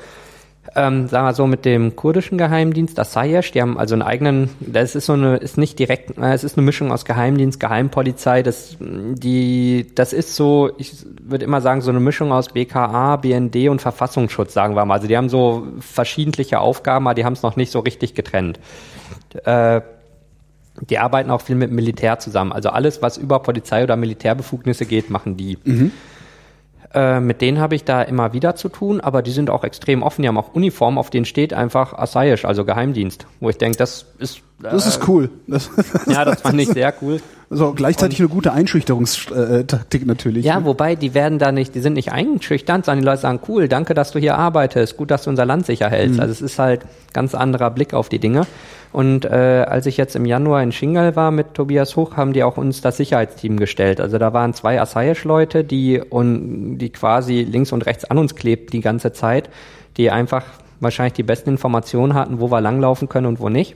ähm, 0.76 1.08
sagen 1.08 1.26
wir 1.26 1.34
so, 1.34 1.46
mit 1.46 1.64
dem 1.64 1.94
kurdischen 1.94 2.38
Geheimdienst 2.38 2.98
Asayesh, 2.98 3.52
die 3.52 3.60
haben 3.60 3.78
also 3.78 3.94
einen 3.94 4.02
eigenen, 4.02 4.50
das 4.60 4.94
ist 4.94 5.06
so 5.06 5.12
eine, 5.12 5.36
ist 5.36 5.58
nicht 5.58 5.78
direkt, 5.78 6.16
äh, 6.18 6.32
es 6.32 6.44
ist 6.44 6.56
eine 6.56 6.64
Mischung 6.64 6.90
aus 6.90 7.04
Geheimdienst, 7.04 7.60
Geheimpolizei, 7.60 8.42
das, 8.42 8.76
die, 8.80 9.86
das 9.94 10.12
ist 10.12 10.36
so, 10.36 10.72
ich 10.78 10.94
würde 11.22 11.44
immer 11.44 11.60
sagen, 11.60 11.80
so 11.80 11.90
eine 11.90 12.00
Mischung 12.00 12.32
aus 12.32 12.48
BKA, 12.48 13.16
BND 13.16 13.68
und 13.68 13.82
Verfassungsschutz, 13.82 14.52
sagen 14.52 14.74
wir 14.74 14.84
mal. 14.84 14.94
Also 14.94 15.06
die 15.06 15.16
haben 15.16 15.28
so 15.28 15.66
verschiedentliche 15.80 16.60
Aufgaben, 16.60 17.06
aber 17.06 17.14
die 17.14 17.24
haben 17.24 17.34
es 17.34 17.42
noch 17.42 17.56
nicht 17.56 17.70
so 17.70 17.80
richtig 17.80 18.14
getrennt. 18.14 18.58
Äh, 19.44 19.82
die 20.80 20.98
arbeiten 20.98 21.30
auch 21.30 21.40
viel 21.40 21.56
mit 21.56 21.70
Militär 21.70 22.18
zusammen. 22.18 22.52
Also 22.52 22.70
alles, 22.70 23.00
was 23.00 23.16
über 23.16 23.40
Polizei 23.40 23.84
oder 23.84 23.96
Militärbefugnisse 23.96 24.86
geht, 24.86 25.08
machen 25.08 25.36
die. 25.36 25.58
Mhm. 25.62 25.92
Äh, 26.94 27.18
mit 27.18 27.40
denen 27.40 27.58
habe 27.58 27.74
ich 27.74 27.82
da 27.82 28.02
immer 28.02 28.32
wieder 28.32 28.54
zu 28.54 28.68
tun, 28.68 29.00
aber 29.00 29.22
die 29.22 29.32
sind 29.32 29.50
auch 29.50 29.64
extrem 29.64 30.04
offen. 30.04 30.22
Die 30.22 30.28
haben 30.28 30.38
auch 30.38 30.54
Uniformen, 30.54 30.96
auf 30.96 31.10
denen 31.10 31.24
steht 31.24 31.52
einfach 31.52 31.92
Asayisch, 31.92 32.44
also 32.44 32.64
Geheimdienst. 32.64 33.26
Wo 33.40 33.50
ich 33.50 33.58
denke, 33.58 33.76
das 33.78 34.06
ist. 34.18 34.38
Äh, 34.62 34.70
das 34.70 34.86
ist 34.86 35.08
cool. 35.08 35.30
Das 35.48 35.70
ja, 36.06 36.24
das 36.24 36.42
fand 36.42 36.60
ich 36.60 36.68
sehr 36.68 36.94
cool. 37.02 37.20
Also 37.50 37.72
gleichzeitig 37.72 38.20
Und, 38.20 38.26
eine 38.26 38.34
gute 38.34 38.52
Einschüchterungstaktik 38.52 40.06
natürlich. 40.06 40.44
Ja, 40.44 40.60
ne? 40.60 40.66
wobei 40.66 40.94
die 40.94 41.14
werden 41.14 41.40
da 41.40 41.50
nicht, 41.50 41.74
die 41.74 41.80
sind 41.80 41.94
nicht 41.94 42.12
einschüchternd, 42.12 42.84
sondern 42.84 43.00
die 43.00 43.06
Leute 43.06 43.22
sagen, 43.22 43.40
cool, 43.48 43.66
danke, 43.68 43.94
dass 43.94 44.12
du 44.12 44.20
hier 44.20 44.38
arbeitest, 44.38 44.96
gut, 44.96 45.10
dass 45.10 45.24
du 45.24 45.30
unser 45.30 45.46
Land 45.46 45.66
sicher 45.66 45.90
hältst. 45.90 46.16
Mhm. 46.16 46.20
Also 46.20 46.32
es 46.32 46.42
ist 46.42 46.58
halt 46.60 46.82
ganz 47.12 47.34
anderer 47.34 47.70
Blick 47.70 47.92
auf 47.92 48.08
die 48.08 48.20
Dinge. 48.20 48.46
Und 48.94 49.24
äh, 49.24 49.64
als 49.68 49.86
ich 49.86 49.96
jetzt 49.96 50.14
im 50.14 50.24
Januar 50.24 50.62
in 50.62 50.70
Shingal 50.70 51.16
war 51.16 51.32
mit 51.32 51.54
Tobias 51.54 51.96
Hoch, 51.96 52.16
haben 52.16 52.32
die 52.32 52.44
auch 52.44 52.56
uns 52.56 52.80
das 52.80 52.96
Sicherheitsteam 52.96 53.58
gestellt. 53.58 54.00
Also 54.00 54.18
da 54.18 54.32
waren 54.32 54.54
zwei 54.54 54.80
Asayesh-Leute, 54.80 55.64
die, 55.64 56.00
und, 56.00 56.78
die 56.78 56.90
quasi 56.90 57.42
links 57.42 57.72
und 57.72 57.86
rechts 57.86 58.04
an 58.04 58.18
uns 58.18 58.36
klebten 58.36 58.70
die 58.70 58.80
ganze 58.80 59.12
Zeit, 59.12 59.50
die 59.96 60.12
einfach 60.12 60.44
wahrscheinlich 60.78 61.14
die 61.14 61.24
besten 61.24 61.50
Informationen 61.50 62.14
hatten, 62.14 62.38
wo 62.38 62.52
wir 62.52 62.60
langlaufen 62.60 63.08
können 63.08 63.26
und 63.26 63.40
wo 63.40 63.48
nicht. 63.48 63.74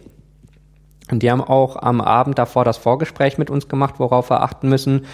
Und 1.11 1.25
die 1.25 1.33
haben 1.33 1.41
auch 1.41 1.75
am 1.75 2.01
Abend 2.01 2.39
davor 2.39 2.65
das 2.65 2.77
Vorgespräch 2.77 3.39
mit 3.39 3.51
uns 3.51 3.67
gemacht, 3.67 3.97
worauf 3.99 4.31
wir 4.31 4.45
achten 4.45 4.69
müssen. 4.69 5.05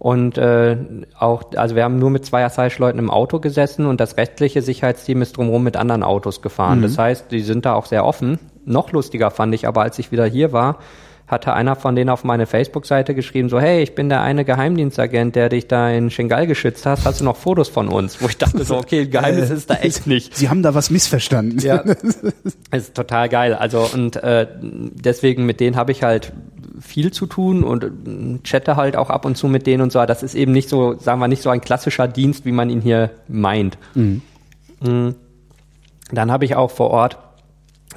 Und 0.00 0.38
äh, 0.38 0.76
auch, 1.16 1.52
also 1.54 1.76
wir 1.76 1.84
haben 1.84 1.98
nur 1.98 2.10
mit 2.10 2.24
zwei 2.24 2.44
Asayish-Leuten 2.44 2.98
im 2.98 3.10
Auto 3.10 3.38
gesessen 3.38 3.86
und 3.86 4.00
das 4.00 4.16
restliche 4.16 4.62
Sicherheitsteam 4.62 5.22
ist 5.22 5.36
drumherum 5.36 5.62
mit 5.62 5.76
anderen 5.76 6.02
Autos 6.02 6.42
gefahren. 6.42 6.78
Mhm. 6.78 6.82
Das 6.82 6.98
heißt, 6.98 7.30
die 7.30 7.40
sind 7.40 7.64
da 7.66 7.74
auch 7.74 7.86
sehr 7.86 8.04
offen 8.04 8.38
noch 8.64 8.92
lustiger 8.92 9.30
fand 9.30 9.54
ich 9.54 9.66
aber, 9.66 9.82
als 9.82 9.98
ich 9.98 10.12
wieder 10.12 10.26
hier 10.26 10.52
war, 10.52 10.78
hatte 11.26 11.52
einer 11.52 11.76
von 11.76 11.94
denen 11.94 12.10
auf 12.10 12.24
meine 12.24 12.46
Facebook-Seite 12.46 13.14
geschrieben, 13.14 13.48
so, 13.48 13.60
hey, 13.60 13.82
ich 13.82 13.94
bin 13.94 14.08
der 14.08 14.20
eine 14.22 14.44
Geheimdienstagent, 14.44 15.36
der 15.36 15.48
dich 15.48 15.68
da 15.68 15.88
in 15.88 16.10
Shingal 16.10 16.48
geschützt 16.48 16.86
hat. 16.86 17.04
Hast 17.04 17.20
du 17.20 17.24
noch 17.24 17.36
Fotos 17.36 17.68
von 17.68 17.86
uns? 17.86 18.20
Wo 18.20 18.26
ich 18.26 18.36
dachte 18.36 18.64
so, 18.64 18.76
okay, 18.76 19.06
Geheimnis 19.06 19.50
ist 19.50 19.70
da 19.70 19.74
echt 19.76 20.08
nicht. 20.08 20.36
Sie 20.36 20.48
haben 20.48 20.64
da 20.64 20.74
was 20.74 20.90
missverstanden. 20.90 21.60
Ja, 21.60 21.84
es 22.72 22.82
ist 22.88 22.94
total 22.96 23.28
geil. 23.28 23.54
Also 23.54 23.88
und 23.94 24.16
äh, 24.16 24.48
deswegen 24.60 25.46
mit 25.46 25.60
denen 25.60 25.76
habe 25.76 25.92
ich 25.92 26.02
halt 26.02 26.32
viel 26.80 27.12
zu 27.12 27.26
tun 27.26 27.62
und 27.62 27.84
äh, 27.84 27.88
chatte 28.42 28.76
halt 28.76 28.96
auch 28.96 29.10
ab 29.10 29.24
und 29.24 29.36
zu 29.36 29.48
mit 29.48 29.66
denen 29.66 29.82
und 29.82 29.92
so. 29.92 30.04
Das 30.06 30.22
ist 30.22 30.34
eben 30.34 30.52
nicht 30.52 30.68
so, 30.68 30.94
sagen 30.98 31.20
wir 31.20 31.28
nicht 31.28 31.42
so 31.42 31.50
ein 31.50 31.60
klassischer 31.60 32.08
Dienst, 32.08 32.44
wie 32.44 32.52
man 32.52 32.70
ihn 32.70 32.80
hier 32.80 33.10
meint. 33.28 33.78
Mhm. 33.94 34.22
mhm. 34.82 35.14
Dann 36.12 36.32
habe 36.32 36.44
ich 36.44 36.56
auch 36.56 36.72
vor 36.72 36.90
Ort 36.90 37.18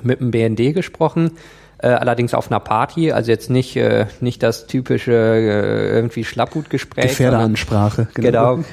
mit 0.03 0.19
dem 0.19 0.29
BND 0.29 0.75
gesprochen, 0.75 1.31
äh, 1.79 1.87
allerdings 1.87 2.35
auf 2.35 2.51
einer 2.51 2.59
Party, 2.59 3.11
also 3.11 3.31
jetzt 3.31 3.49
nicht, 3.49 3.75
äh, 3.75 4.05
nicht 4.19 4.43
das 4.43 4.67
typische 4.67 5.13
äh, 5.13 5.89
irgendwie 5.89 6.23
Schlapphutgespräch. 6.23 7.09
Gefährderansprache, 7.09 8.07
genau. 8.13 8.55
genau. 8.55 8.67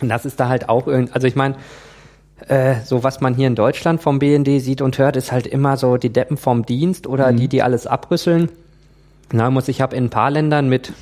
Und 0.00 0.08
das 0.08 0.24
ist 0.24 0.38
da 0.38 0.48
halt 0.48 0.68
auch 0.68 0.86
irgendwie, 0.86 1.12
also 1.12 1.26
ich 1.26 1.34
meine, 1.34 1.56
äh, 2.48 2.76
so 2.84 3.02
was 3.02 3.20
man 3.20 3.34
hier 3.34 3.46
in 3.46 3.54
Deutschland 3.54 4.00
vom 4.00 4.18
BND 4.18 4.60
sieht 4.60 4.80
und 4.80 4.98
hört, 4.98 5.16
ist 5.16 5.32
halt 5.32 5.46
immer 5.46 5.76
so 5.76 5.96
die 5.96 6.10
Deppen 6.10 6.36
vom 6.36 6.64
Dienst 6.64 7.06
oder 7.06 7.30
mhm. 7.32 7.36
die, 7.36 7.48
die 7.48 7.62
alles 7.62 7.86
abrüsseln. 7.86 8.50
Na, 9.32 9.50
muss 9.50 9.68
ich 9.68 9.80
habe 9.80 9.96
in 9.96 10.04
ein 10.04 10.10
paar 10.10 10.30
Ländern 10.30 10.68
mit 10.68 10.92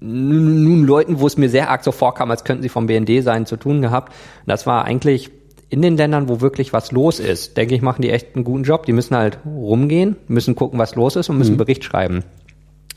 nun 0.00 0.84
Leuten, 0.84 1.20
wo 1.20 1.26
es 1.26 1.36
mir 1.36 1.48
sehr 1.48 1.70
arg 1.70 1.82
so 1.82 1.90
vorkam, 1.90 2.30
als 2.30 2.44
könnten 2.44 2.62
sie 2.62 2.68
vom 2.68 2.86
BND 2.86 3.22
sein, 3.22 3.46
zu 3.46 3.56
tun 3.56 3.82
gehabt. 3.82 4.12
Und 4.12 4.48
das 4.48 4.66
war 4.66 4.84
eigentlich 4.84 5.30
in 5.70 5.82
den 5.82 5.96
Ländern, 5.96 6.28
wo 6.28 6.40
wirklich 6.40 6.72
was 6.72 6.92
los 6.92 7.20
ist, 7.20 7.56
denke 7.56 7.74
ich, 7.74 7.82
machen 7.82 8.02
die 8.02 8.10
echt 8.10 8.34
einen 8.34 8.44
guten 8.44 8.64
Job. 8.64 8.86
Die 8.86 8.92
müssen 8.92 9.16
halt 9.16 9.38
rumgehen, 9.44 10.16
müssen 10.28 10.54
gucken, 10.54 10.78
was 10.78 10.94
los 10.94 11.16
ist 11.16 11.28
und 11.28 11.38
müssen 11.38 11.54
mhm. 11.54 11.58
Bericht 11.58 11.84
schreiben. 11.84 12.24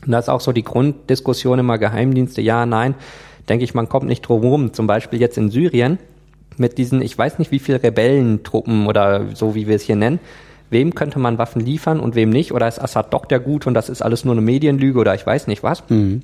Und 0.04 0.12
das 0.12 0.26
ist 0.26 0.28
auch 0.28 0.40
so 0.40 0.52
die 0.52 0.62
Grunddiskussion 0.62 1.58
immer 1.58 1.78
Geheimdienste, 1.78 2.40
ja, 2.40 2.66
nein. 2.66 2.94
Denke 3.48 3.64
ich, 3.64 3.74
man 3.74 3.88
kommt 3.88 4.06
nicht 4.06 4.22
drum 4.22 4.42
rum. 4.42 4.72
Zum 4.72 4.86
Beispiel 4.86 5.20
jetzt 5.20 5.36
in 5.36 5.50
Syrien 5.50 5.98
mit 6.56 6.78
diesen, 6.78 7.02
ich 7.02 7.16
weiß 7.16 7.38
nicht 7.38 7.50
wie 7.50 7.58
viel 7.58 7.76
Rebellentruppen 7.76 8.86
oder 8.86 9.26
so 9.34 9.54
wie 9.54 9.66
wir 9.66 9.76
es 9.76 9.82
hier 9.82 9.96
nennen. 9.96 10.20
Wem 10.72 10.94
könnte 10.94 11.18
man 11.18 11.38
Waffen 11.38 11.60
liefern 11.60 12.00
und 12.00 12.14
wem 12.14 12.30
nicht? 12.30 12.52
Oder 12.52 12.66
ist 12.66 12.80
Assad 12.80 13.12
doch 13.12 13.26
der 13.26 13.38
Gut 13.40 13.66
und 13.66 13.74
das 13.74 13.88
ist 13.88 14.02
alles 14.02 14.24
nur 14.24 14.34
eine 14.34 14.40
Medienlüge 14.40 14.98
oder 14.98 15.14
ich 15.14 15.24
weiß 15.24 15.46
nicht 15.46 15.62
was? 15.62 15.84
Mhm. 15.88 16.22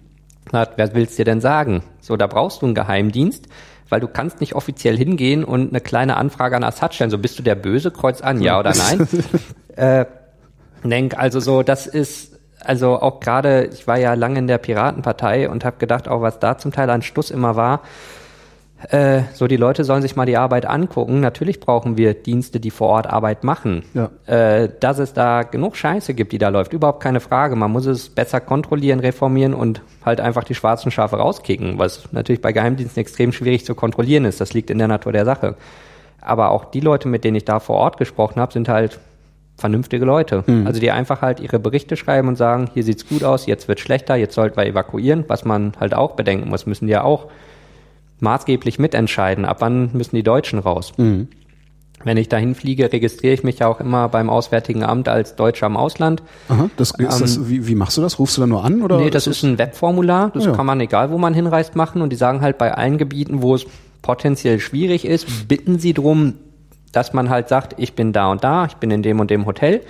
Na, 0.50 0.66
wer 0.76 0.94
will's 0.94 1.16
dir 1.16 1.24
denn 1.24 1.40
sagen? 1.40 1.82
So, 2.00 2.16
da 2.16 2.26
brauchst 2.26 2.62
du 2.62 2.66
einen 2.66 2.74
Geheimdienst 2.74 3.46
weil 3.88 4.00
du 4.00 4.08
kannst 4.08 4.40
nicht 4.40 4.54
offiziell 4.54 4.96
hingehen 4.96 5.44
und 5.44 5.70
eine 5.70 5.80
kleine 5.80 6.16
Anfrage 6.16 6.56
an 6.56 6.64
Assad 6.64 6.94
stellen. 6.94 7.10
So 7.10 7.18
bist 7.18 7.38
du 7.38 7.42
der 7.42 7.54
Böse, 7.54 7.90
kreuz 7.90 8.20
an, 8.20 8.40
ja 8.40 8.58
oder 8.58 8.74
nein. 8.74 9.08
äh, 9.76 10.04
denk 10.84 11.18
also 11.18 11.40
so, 11.40 11.62
das 11.62 11.86
ist 11.86 12.38
also 12.60 13.00
auch 13.00 13.20
gerade, 13.20 13.70
ich 13.72 13.86
war 13.86 13.98
ja 13.98 14.14
lange 14.14 14.38
in 14.40 14.46
der 14.46 14.58
Piratenpartei 14.58 15.48
und 15.48 15.64
habe 15.64 15.78
gedacht, 15.78 16.08
auch 16.08 16.22
was 16.22 16.38
da 16.38 16.58
zum 16.58 16.72
Teil 16.72 16.90
an 16.90 17.02
Stuss 17.02 17.30
immer 17.30 17.56
war, 17.56 17.82
äh, 18.90 19.22
so 19.34 19.48
die 19.48 19.56
Leute 19.56 19.82
sollen 19.82 20.02
sich 20.02 20.14
mal 20.14 20.26
die 20.26 20.36
Arbeit 20.36 20.64
angucken. 20.64 21.20
Natürlich 21.20 21.58
brauchen 21.58 21.96
wir 21.96 22.14
Dienste, 22.14 22.60
die 22.60 22.70
vor 22.70 22.88
Ort 22.88 23.08
Arbeit 23.08 23.42
machen. 23.42 23.82
Ja. 23.92 24.10
Äh, 24.26 24.70
dass 24.78 24.98
es 24.98 25.12
da 25.12 25.42
genug 25.42 25.76
Scheiße 25.76 26.14
gibt, 26.14 26.32
die 26.32 26.38
da 26.38 26.48
läuft, 26.48 26.72
überhaupt 26.72 27.02
keine 27.02 27.20
Frage. 27.20 27.56
Man 27.56 27.72
muss 27.72 27.86
es 27.86 28.08
besser 28.08 28.40
kontrollieren, 28.40 29.00
reformieren 29.00 29.54
und 29.54 29.82
halt 30.04 30.20
einfach 30.20 30.44
die 30.44 30.54
schwarzen 30.54 30.92
Schafe 30.92 31.16
rauskicken, 31.16 31.78
was 31.78 32.12
natürlich 32.12 32.40
bei 32.40 32.52
Geheimdiensten 32.52 33.00
extrem 33.00 33.32
schwierig 33.32 33.64
zu 33.64 33.74
kontrollieren 33.74 34.24
ist. 34.24 34.40
Das 34.40 34.54
liegt 34.54 34.70
in 34.70 34.78
der 34.78 34.88
Natur 34.88 35.12
der 35.12 35.24
Sache. 35.24 35.56
Aber 36.20 36.50
auch 36.50 36.64
die 36.64 36.80
Leute, 36.80 37.08
mit 37.08 37.24
denen 37.24 37.36
ich 37.36 37.44
da 37.44 37.58
vor 37.58 37.76
Ort 37.76 37.96
gesprochen 37.96 38.40
habe, 38.40 38.52
sind 38.52 38.68
halt 38.68 39.00
vernünftige 39.56 40.04
Leute. 40.04 40.44
Mhm. 40.46 40.68
Also 40.68 40.80
die 40.80 40.92
einfach 40.92 41.20
halt 41.20 41.40
ihre 41.40 41.58
Berichte 41.58 41.96
schreiben 41.96 42.28
und 42.28 42.36
sagen, 42.36 42.70
hier 42.74 42.84
sieht's 42.84 43.08
gut 43.08 43.24
aus, 43.24 43.46
jetzt 43.46 43.66
wird 43.66 43.80
schlechter, 43.80 44.14
jetzt 44.14 44.34
sollten 44.34 44.56
wir 44.56 44.66
evakuieren, 44.66 45.24
was 45.26 45.44
man 45.44 45.72
halt 45.80 45.94
auch 45.94 46.12
bedenken 46.12 46.48
muss, 46.48 46.64
müssen 46.64 46.86
die 46.86 46.92
ja 46.92 47.02
auch 47.02 47.26
maßgeblich 48.20 48.78
mitentscheiden, 48.78 49.44
ab 49.44 49.58
wann 49.60 49.90
müssen 49.92 50.16
die 50.16 50.22
Deutschen 50.22 50.58
raus. 50.58 50.92
Mhm. 50.96 51.28
Wenn 52.04 52.16
ich 52.16 52.28
dahin 52.28 52.54
fliege, 52.54 52.92
registriere 52.92 53.34
ich 53.34 53.42
mich 53.42 53.58
ja 53.58 53.66
auch 53.66 53.80
immer 53.80 54.08
beim 54.08 54.30
Auswärtigen 54.30 54.84
Amt 54.84 55.08
als 55.08 55.34
Deutscher 55.34 55.66
im 55.66 55.76
Ausland. 55.76 56.22
Aha, 56.48 56.70
das, 56.76 56.92
ist 56.92 57.00
ähm, 57.00 57.06
das, 57.08 57.48
wie, 57.48 57.66
wie 57.66 57.74
machst 57.74 57.96
du 57.96 58.02
das? 58.02 58.20
Rufst 58.20 58.36
du 58.36 58.40
da 58.40 58.46
nur 58.46 58.64
an? 58.64 58.82
Oder 58.82 58.98
nee, 58.98 59.10
das 59.10 59.26
ist, 59.26 59.38
ist 59.38 59.42
ein 59.42 59.58
Webformular. 59.58 60.30
Das 60.32 60.44
ja. 60.44 60.52
kann 60.52 60.64
man, 60.64 60.80
egal 60.80 61.10
wo 61.10 61.18
man 61.18 61.34
hinreist, 61.34 61.74
machen. 61.74 62.00
Und 62.00 62.10
die 62.10 62.16
sagen 62.16 62.40
halt 62.40 62.56
bei 62.56 62.72
allen 62.72 62.98
Gebieten, 62.98 63.42
wo 63.42 63.56
es 63.56 63.66
potenziell 64.00 64.60
schwierig 64.60 65.04
ist, 65.04 65.48
bitten 65.48 65.80
sie 65.80 65.92
drum, 65.92 66.34
dass 66.92 67.12
man 67.14 67.30
halt 67.30 67.48
sagt, 67.48 67.74
ich 67.78 67.94
bin 67.94 68.12
da 68.12 68.30
und 68.30 68.44
da, 68.44 68.66
ich 68.66 68.74
bin 68.74 68.92
in 68.92 69.02
dem 69.02 69.18
und 69.18 69.30
dem 69.30 69.44
Hotel 69.44 69.82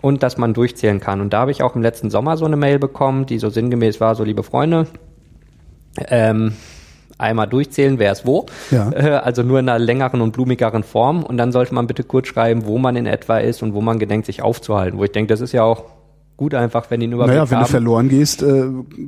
und 0.00 0.22
dass 0.22 0.38
man 0.38 0.54
durchzählen 0.54 1.00
kann. 1.00 1.20
Und 1.20 1.32
da 1.32 1.40
habe 1.40 1.50
ich 1.50 1.62
auch 1.62 1.76
im 1.76 1.82
letzten 1.82 2.10
Sommer 2.10 2.36
so 2.36 2.44
eine 2.46 2.56
Mail 2.56 2.78
bekommen, 2.78 3.26
die 3.26 3.38
so 3.38 3.50
sinngemäß 3.50 4.00
war, 4.00 4.14
so 4.14 4.24
liebe 4.24 4.42
Freunde, 4.42 4.86
ähm, 6.08 6.54
einmal 7.24 7.46
durchzählen, 7.48 7.98
wer 7.98 8.12
ist 8.12 8.26
wo. 8.26 8.46
Ja. 8.70 8.90
Äh, 8.92 9.10
also 9.16 9.42
nur 9.42 9.58
in 9.58 9.68
einer 9.68 9.78
längeren 9.78 10.20
und 10.20 10.32
blumigeren 10.32 10.82
Form. 10.82 11.22
Und 11.24 11.36
dann 11.36 11.52
sollte 11.52 11.74
man 11.74 11.86
bitte 11.86 12.04
kurz 12.04 12.28
schreiben, 12.28 12.66
wo 12.66 12.78
man 12.78 12.96
in 12.96 13.06
etwa 13.06 13.38
ist 13.38 13.62
und 13.62 13.74
wo 13.74 13.80
man 13.80 13.98
gedenkt, 13.98 14.26
sich 14.26 14.42
aufzuhalten. 14.42 14.98
Wo 14.98 15.04
ich 15.04 15.12
denke, 15.12 15.32
das 15.32 15.40
ist 15.40 15.52
ja 15.52 15.62
auch 15.64 15.84
gut 16.36 16.54
einfach, 16.54 16.90
wenn 16.90 16.98
die 17.00 17.06
nur 17.06 17.26
Naja, 17.26 17.48
wenn 17.48 17.58
haben. 17.58 17.64
du 17.64 17.70
verloren 17.70 18.08
gehst, 18.08 18.42
äh, 18.42 18.64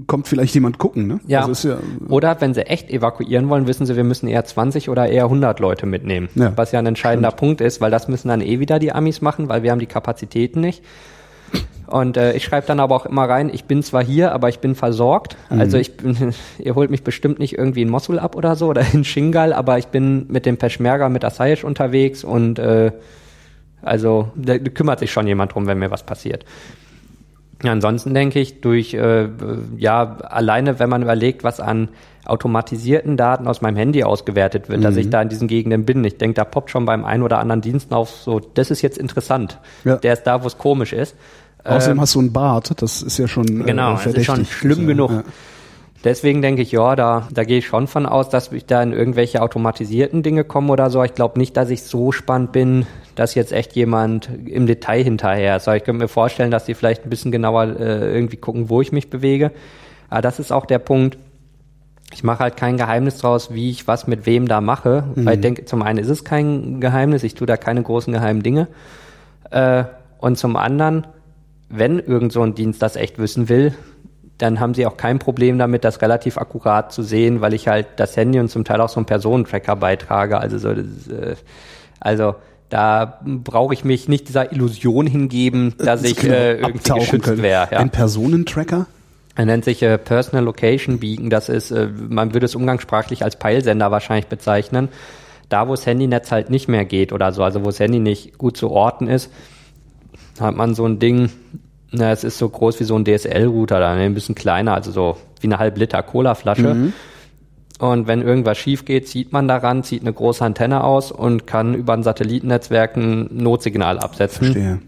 kommt 0.06 0.28
vielleicht 0.28 0.54
jemand 0.54 0.78
gucken, 0.78 1.08
ne? 1.08 1.20
Ja. 1.26 1.44
Also 1.44 1.70
ja. 1.70 1.78
Oder 2.08 2.40
wenn 2.40 2.54
sie 2.54 2.66
echt 2.66 2.88
evakuieren 2.90 3.48
wollen, 3.48 3.66
wissen 3.66 3.84
sie, 3.84 3.96
wir 3.96 4.04
müssen 4.04 4.28
eher 4.28 4.44
20 4.44 4.88
oder 4.88 5.08
eher 5.08 5.24
100 5.24 5.58
Leute 5.58 5.86
mitnehmen. 5.86 6.28
Ja. 6.36 6.52
Was 6.56 6.70
ja 6.72 6.78
ein 6.78 6.86
entscheidender 6.86 7.30
Stimmt. 7.30 7.40
Punkt 7.40 7.60
ist, 7.60 7.80
weil 7.80 7.90
das 7.90 8.06
müssen 8.06 8.28
dann 8.28 8.40
eh 8.40 8.60
wieder 8.60 8.78
die 8.78 8.92
Amis 8.92 9.22
machen, 9.22 9.48
weil 9.48 9.62
wir 9.64 9.72
haben 9.72 9.80
die 9.80 9.86
Kapazitäten 9.86 10.60
nicht. 10.60 10.82
Und 11.86 12.16
äh, 12.16 12.32
ich 12.34 12.44
schreibe 12.44 12.66
dann 12.66 12.80
aber 12.80 12.96
auch 12.96 13.06
immer 13.06 13.28
rein, 13.28 13.50
ich 13.52 13.64
bin 13.64 13.82
zwar 13.82 14.04
hier, 14.04 14.32
aber 14.32 14.48
ich 14.48 14.58
bin 14.58 14.74
versorgt. 14.74 15.36
Mhm. 15.50 15.60
Also 15.60 15.78
ich 15.78 15.96
bin, 15.96 16.34
ihr 16.58 16.74
holt 16.74 16.90
mich 16.90 17.04
bestimmt 17.04 17.38
nicht 17.38 17.56
irgendwie 17.56 17.82
in 17.82 17.88
Mosul 17.88 18.18
ab 18.18 18.36
oder 18.36 18.56
so 18.56 18.68
oder 18.68 18.82
in 18.92 19.04
Shingal, 19.04 19.52
aber 19.52 19.78
ich 19.78 19.86
bin 19.86 20.26
mit 20.28 20.46
dem 20.46 20.56
Peschmerga, 20.56 21.08
mit 21.08 21.24
Asayish 21.24 21.64
unterwegs 21.64 22.24
und 22.24 22.58
äh, 22.58 22.92
Also 23.82 24.30
da 24.34 24.58
kümmert 24.58 24.98
sich 24.98 25.12
schon 25.12 25.26
jemand 25.26 25.54
drum, 25.54 25.66
wenn 25.66 25.78
mir 25.78 25.90
was 25.90 26.02
passiert. 26.02 26.44
Ansonsten 27.62 28.12
denke 28.12 28.38
ich, 28.38 28.60
durch, 28.60 28.92
äh, 28.92 29.28
ja, 29.78 30.16
alleine, 30.18 30.78
wenn 30.78 30.90
man 30.90 31.02
überlegt, 31.02 31.42
was 31.42 31.58
an 31.58 31.88
automatisierten 32.26 33.16
Daten 33.16 33.46
aus 33.46 33.62
meinem 33.62 33.76
Handy 33.76 34.02
ausgewertet 34.02 34.68
wird, 34.68 34.80
mhm. 34.80 34.82
dass 34.82 34.96
ich 34.96 35.08
da 35.08 35.22
in 35.22 35.28
diesen 35.28 35.48
Gegenden 35.48 35.84
bin. 35.84 36.04
Ich 36.04 36.18
denke, 36.18 36.34
da 36.34 36.44
poppt 36.44 36.70
schon 36.70 36.84
beim 36.84 37.04
einen 37.04 37.22
oder 37.22 37.38
anderen 37.38 37.60
Diensten 37.62 37.94
auf, 37.94 38.10
so, 38.10 38.40
das 38.40 38.70
ist 38.70 38.82
jetzt 38.82 38.98
interessant. 38.98 39.58
Ja. 39.84 39.96
Der 39.96 40.12
ist 40.12 40.24
da, 40.24 40.42
wo 40.42 40.46
es 40.48 40.58
komisch 40.58 40.92
ist. 40.92 41.16
Außerdem 41.66 41.96
ähm, 41.96 42.00
hast 42.00 42.14
du 42.14 42.20
einen 42.20 42.32
Bart, 42.32 42.80
das 42.80 43.02
ist 43.02 43.18
ja 43.18 43.28
schon. 43.28 43.64
Genau, 43.64 43.94
äh, 43.94 44.04
das 44.04 44.14
ist 44.14 44.24
schon 44.24 44.44
schlimm 44.44 44.80
ja, 44.82 44.86
genug. 44.86 45.10
Ja. 45.10 45.24
Deswegen 46.04 46.40
denke 46.40 46.62
ich, 46.62 46.70
ja, 46.70 46.94
da, 46.94 47.26
da 47.32 47.42
gehe 47.42 47.58
ich 47.58 47.66
schon 47.66 47.88
von 47.88 48.06
aus, 48.06 48.28
dass 48.28 48.52
ich 48.52 48.64
da 48.66 48.80
in 48.80 48.92
irgendwelche 48.92 49.42
automatisierten 49.42 50.22
Dinge 50.22 50.44
komme 50.44 50.72
oder 50.72 50.88
so. 50.88 51.02
Ich 51.02 51.14
glaube 51.14 51.38
nicht, 51.38 51.56
dass 51.56 51.68
ich 51.68 51.82
so 51.82 52.12
spannend 52.12 52.52
bin, 52.52 52.86
dass 53.16 53.34
jetzt 53.34 53.52
echt 53.52 53.74
jemand 53.74 54.30
im 54.46 54.66
Detail 54.66 55.02
hinterher 55.02 55.56
ist. 55.56 55.66
Aber 55.66 55.76
ich 55.76 55.82
könnte 55.82 56.04
mir 56.04 56.08
vorstellen, 56.08 56.52
dass 56.52 56.64
die 56.64 56.74
vielleicht 56.74 57.04
ein 57.04 57.10
bisschen 57.10 57.32
genauer 57.32 57.80
äh, 57.80 58.14
irgendwie 58.14 58.36
gucken, 58.36 58.68
wo 58.68 58.80
ich 58.80 58.92
mich 58.92 59.10
bewege. 59.10 59.50
Aber 60.08 60.22
das 60.22 60.38
ist 60.38 60.52
auch 60.52 60.66
der 60.66 60.78
Punkt. 60.78 61.18
Ich 62.12 62.22
mache 62.22 62.38
halt 62.38 62.56
kein 62.56 62.76
Geheimnis 62.76 63.18
draus, 63.18 63.52
wie 63.52 63.70
ich 63.70 63.88
was 63.88 64.06
mit 64.06 64.26
wem 64.26 64.46
da 64.46 64.60
mache. 64.60 65.04
Mhm. 65.14 65.26
Weil 65.26 65.34
ich 65.34 65.40
denke, 65.40 65.64
zum 65.64 65.82
einen 65.82 65.98
ist 65.98 66.08
es 66.08 66.24
kein 66.24 66.80
Geheimnis, 66.80 67.24
ich 67.24 67.34
tue 67.34 67.48
da 67.48 67.56
keine 67.56 67.82
großen 67.82 68.12
geheimen 68.12 68.44
Dinge. 68.44 68.68
Äh, 69.50 69.84
und 70.18 70.38
zum 70.38 70.56
anderen, 70.56 71.06
wenn 71.68 71.98
irgend 71.98 72.32
so 72.32 72.42
ein 72.42 72.54
Dienst 72.54 72.82
das 72.82 72.96
echt 72.96 73.18
wissen 73.18 73.48
will, 73.48 73.74
dann 74.38 74.60
haben 74.60 74.74
sie 74.74 74.86
auch 74.86 74.96
kein 74.96 75.18
Problem 75.18 75.58
damit, 75.58 75.84
das 75.84 76.02
relativ 76.02 76.36
akkurat 76.38 76.92
zu 76.92 77.02
sehen, 77.02 77.40
weil 77.40 77.54
ich 77.54 77.68
halt 77.68 77.86
das 77.96 78.16
Handy 78.16 78.38
und 78.38 78.48
zum 78.48 78.64
Teil 78.64 78.80
auch 78.80 78.88
so 78.88 78.96
einen 78.96 79.06
Personentracker 79.06 79.76
beitrage. 79.76 80.38
Also 80.38 80.58
so, 80.58 80.70
äh, 80.70 81.36
also 82.00 82.34
da 82.68 83.20
brauche 83.24 83.72
ich 83.72 83.84
mich 83.84 84.08
nicht 84.08 84.28
dieser 84.28 84.52
Illusion 84.52 85.06
hingeben, 85.06 85.74
dass 85.78 86.02
ich 86.02 86.22
äh, 86.24 86.58
irgendwie 86.58 86.92
geschützt 86.92 87.42
wäre. 87.42 87.68
Ja. 87.70 87.78
Ein 87.78 87.90
Personentracker? 87.90 88.86
Er 89.36 89.44
nennt 89.44 89.64
sich 89.64 89.82
äh, 89.82 89.98
Personal 89.98 90.44
Location 90.44 90.98
Beacon. 90.98 91.30
Das 91.30 91.48
ist, 91.48 91.70
äh, 91.70 91.88
man 92.08 92.34
würde 92.34 92.46
es 92.46 92.54
umgangssprachlich 92.54 93.22
als 93.22 93.36
Peilsender 93.36 93.90
wahrscheinlich 93.90 94.26
bezeichnen. 94.26 94.88
Da, 95.48 95.68
wo 95.68 95.72
das 95.72 95.86
Handynetz 95.86 96.32
halt 96.32 96.50
nicht 96.50 96.68
mehr 96.68 96.84
geht 96.84 97.12
oder 97.12 97.32
so, 97.32 97.44
also 97.44 97.60
wo 97.60 97.66
das 97.66 97.78
Handy 97.78 98.00
nicht 98.00 98.36
gut 98.36 98.56
zu 98.56 98.70
orten 98.70 99.06
ist, 99.06 99.30
hat 100.40 100.56
man 100.56 100.74
so 100.74 100.86
ein 100.86 100.98
Ding, 100.98 101.30
na, 101.90 102.12
es 102.12 102.24
ist 102.24 102.38
so 102.38 102.48
groß 102.48 102.80
wie 102.80 102.84
so 102.84 102.96
ein 102.96 103.04
DSL-Router, 103.04 103.80
da 103.80 103.92
ein 103.92 104.14
bisschen 104.14 104.34
kleiner, 104.34 104.74
also 104.74 104.90
so 104.90 105.16
wie 105.40 105.46
eine 105.46 105.58
halb 105.58 105.78
Liter 105.78 106.02
Cola-Flasche. 106.02 106.74
Mhm. 106.74 106.92
Und 107.78 108.06
wenn 108.06 108.22
irgendwas 108.22 108.56
schief 108.56 108.84
geht, 108.84 109.06
zieht 109.06 109.32
man 109.32 109.48
daran, 109.48 109.82
zieht 109.82 110.00
eine 110.00 110.12
große 110.12 110.44
Antenne 110.44 110.82
aus 110.82 111.12
und 111.12 111.46
kann 111.46 111.74
über 111.74 111.92
ein 111.92 112.02
Satellitennetzwerk 112.02 112.96
ein 112.96 113.28
Notsignal 113.32 113.98
absetzen. 113.98 114.52
Verstehe. 114.52 114.78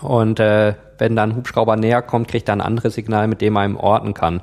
Und 0.00 0.40
äh, 0.40 0.74
wenn 0.98 1.16
dann 1.16 1.30
ein 1.30 1.36
Hubschrauber 1.36 1.76
näher 1.76 2.02
kommt, 2.02 2.28
kriegt 2.28 2.48
er 2.48 2.56
ein 2.56 2.60
anderes 2.60 2.94
Signal, 2.94 3.28
mit 3.28 3.40
dem 3.40 3.52
man 3.52 3.72
ihm 3.72 3.76
orten 3.76 4.14
kann. 4.14 4.40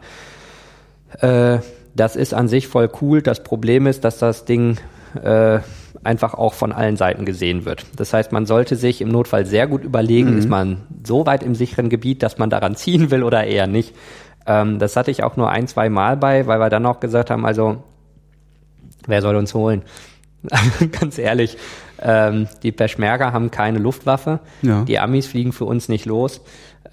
Äh, 1.19 1.59
das 1.95 2.15
ist 2.15 2.33
an 2.33 2.47
sich 2.47 2.67
voll 2.67 2.89
cool. 3.01 3.21
Das 3.21 3.43
Problem 3.43 3.87
ist, 3.87 4.03
dass 4.03 4.17
das 4.17 4.45
Ding 4.45 4.77
äh, 5.21 5.59
einfach 6.03 6.33
auch 6.33 6.53
von 6.53 6.71
allen 6.71 6.97
Seiten 6.97 7.25
gesehen 7.25 7.65
wird. 7.65 7.85
Das 7.95 8.13
heißt, 8.13 8.31
man 8.31 8.45
sollte 8.45 8.75
sich 8.75 9.01
im 9.01 9.09
Notfall 9.09 9.45
sehr 9.45 9.67
gut 9.67 9.83
überlegen, 9.83 10.31
mhm. 10.31 10.37
ist 10.37 10.49
man 10.49 10.83
so 11.03 11.25
weit 11.25 11.43
im 11.43 11.55
sicheren 11.55 11.89
Gebiet, 11.89 12.23
dass 12.23 12.37
man 12.37 12.49
daran 12.49 12.75
ziehen 12.75 13.11
will 13.11 13.23
oder 13.23 13.43
eher 13.43 13.67
nicht. 13.67 13.95
Ähm, 14.45 14.79
das 14.79 14.95
hatte 14.95 15.11
ich 15.11 15.23
auch 15.23 15.37
nur 15.37 15.49
ein, 15.49 15.67
zwei 15.67 15.89
Mal 15.89 16.17
bei, 16.17 16.47
weil 16.47 16.59
wir 16.59 16.69
dann 16.69 16.85
auch 16.85 16.99
gesagt 16.99 17.29
haben, 17.29 17.45
also 17.45 17.83
wer 19.07 19.21
soll 19.21 19.35
uns 19.35 19.53
holen? 19.53 19.83
Ganz 20.99 21.17
ehrlich, 21.17 21.57
ähm, 22.01 22.47
die 22.63 22.71
Peschmerga 22.71 23.31
haben 23.31 23.51
keine 23.51 23.77
Luftwaffe, 23.77 24.39
ja. 24.63 24.83
die 24.83 24.97
Amis 24.97 25.27
fliegen 25.27 25.53
für 25.53 25.65
uns 25.65 25.87
nicht 25.87 26.05
los. 26.05 26.41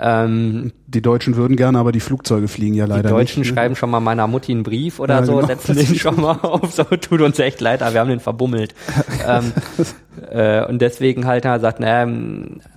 Ähm, 0.01 0.73
die 0.87 1.03
Deutschen 1.03 1.35
würden 1.37 1.57
gerne, 1.57 1.79
aber 1.79 1.91
die 1.91 2.01
Flugzeuge 2.01 2.47
fliegen 2.47 2.75
ja 2.75 2.85
leider 2.85 3.03
nicht. 3.03 3.11
Die 3.11 3.15
Deutschen 3.15 3.41
nicht. 3.41 3.51
Ne? 3.51 3.55
schreiben 3.57 3.77
schon 3.77 3.91
mal 3.91 4.01
meiner 4.01 4.27
Mutti 4.29 4.53
einen 4.53 4.63
Brief 4.63 5.01
oder 5.01 5.17
ja, 5.17 5.25
so, 5.25 5.37
genau. 5.37 5.47
setzen 5.47 5.77
den 5.77 5.95
schon 5.97 6.21
mal 6.21 6.39
auf, 6.43 6.73
so 6.73 6.85
tut 6.85 7.21
uns 7.21 7.39
echt 7.39 7.61
leid, 7.61 7.83
aber 7.83 7.95
wir 7.95 8.01
haben 8.01 8.09
den 8.09 8.21
verbummelt. 8.21 8.75
ähm, 9.27 9.53
äh, 10.31 10.65
und 10.65 10.81
deswegen 10.81 11.27
halt 11.27 11.45
er 11.45 11.59
sagt, 11.59 11.81
naja, 11.81 12.09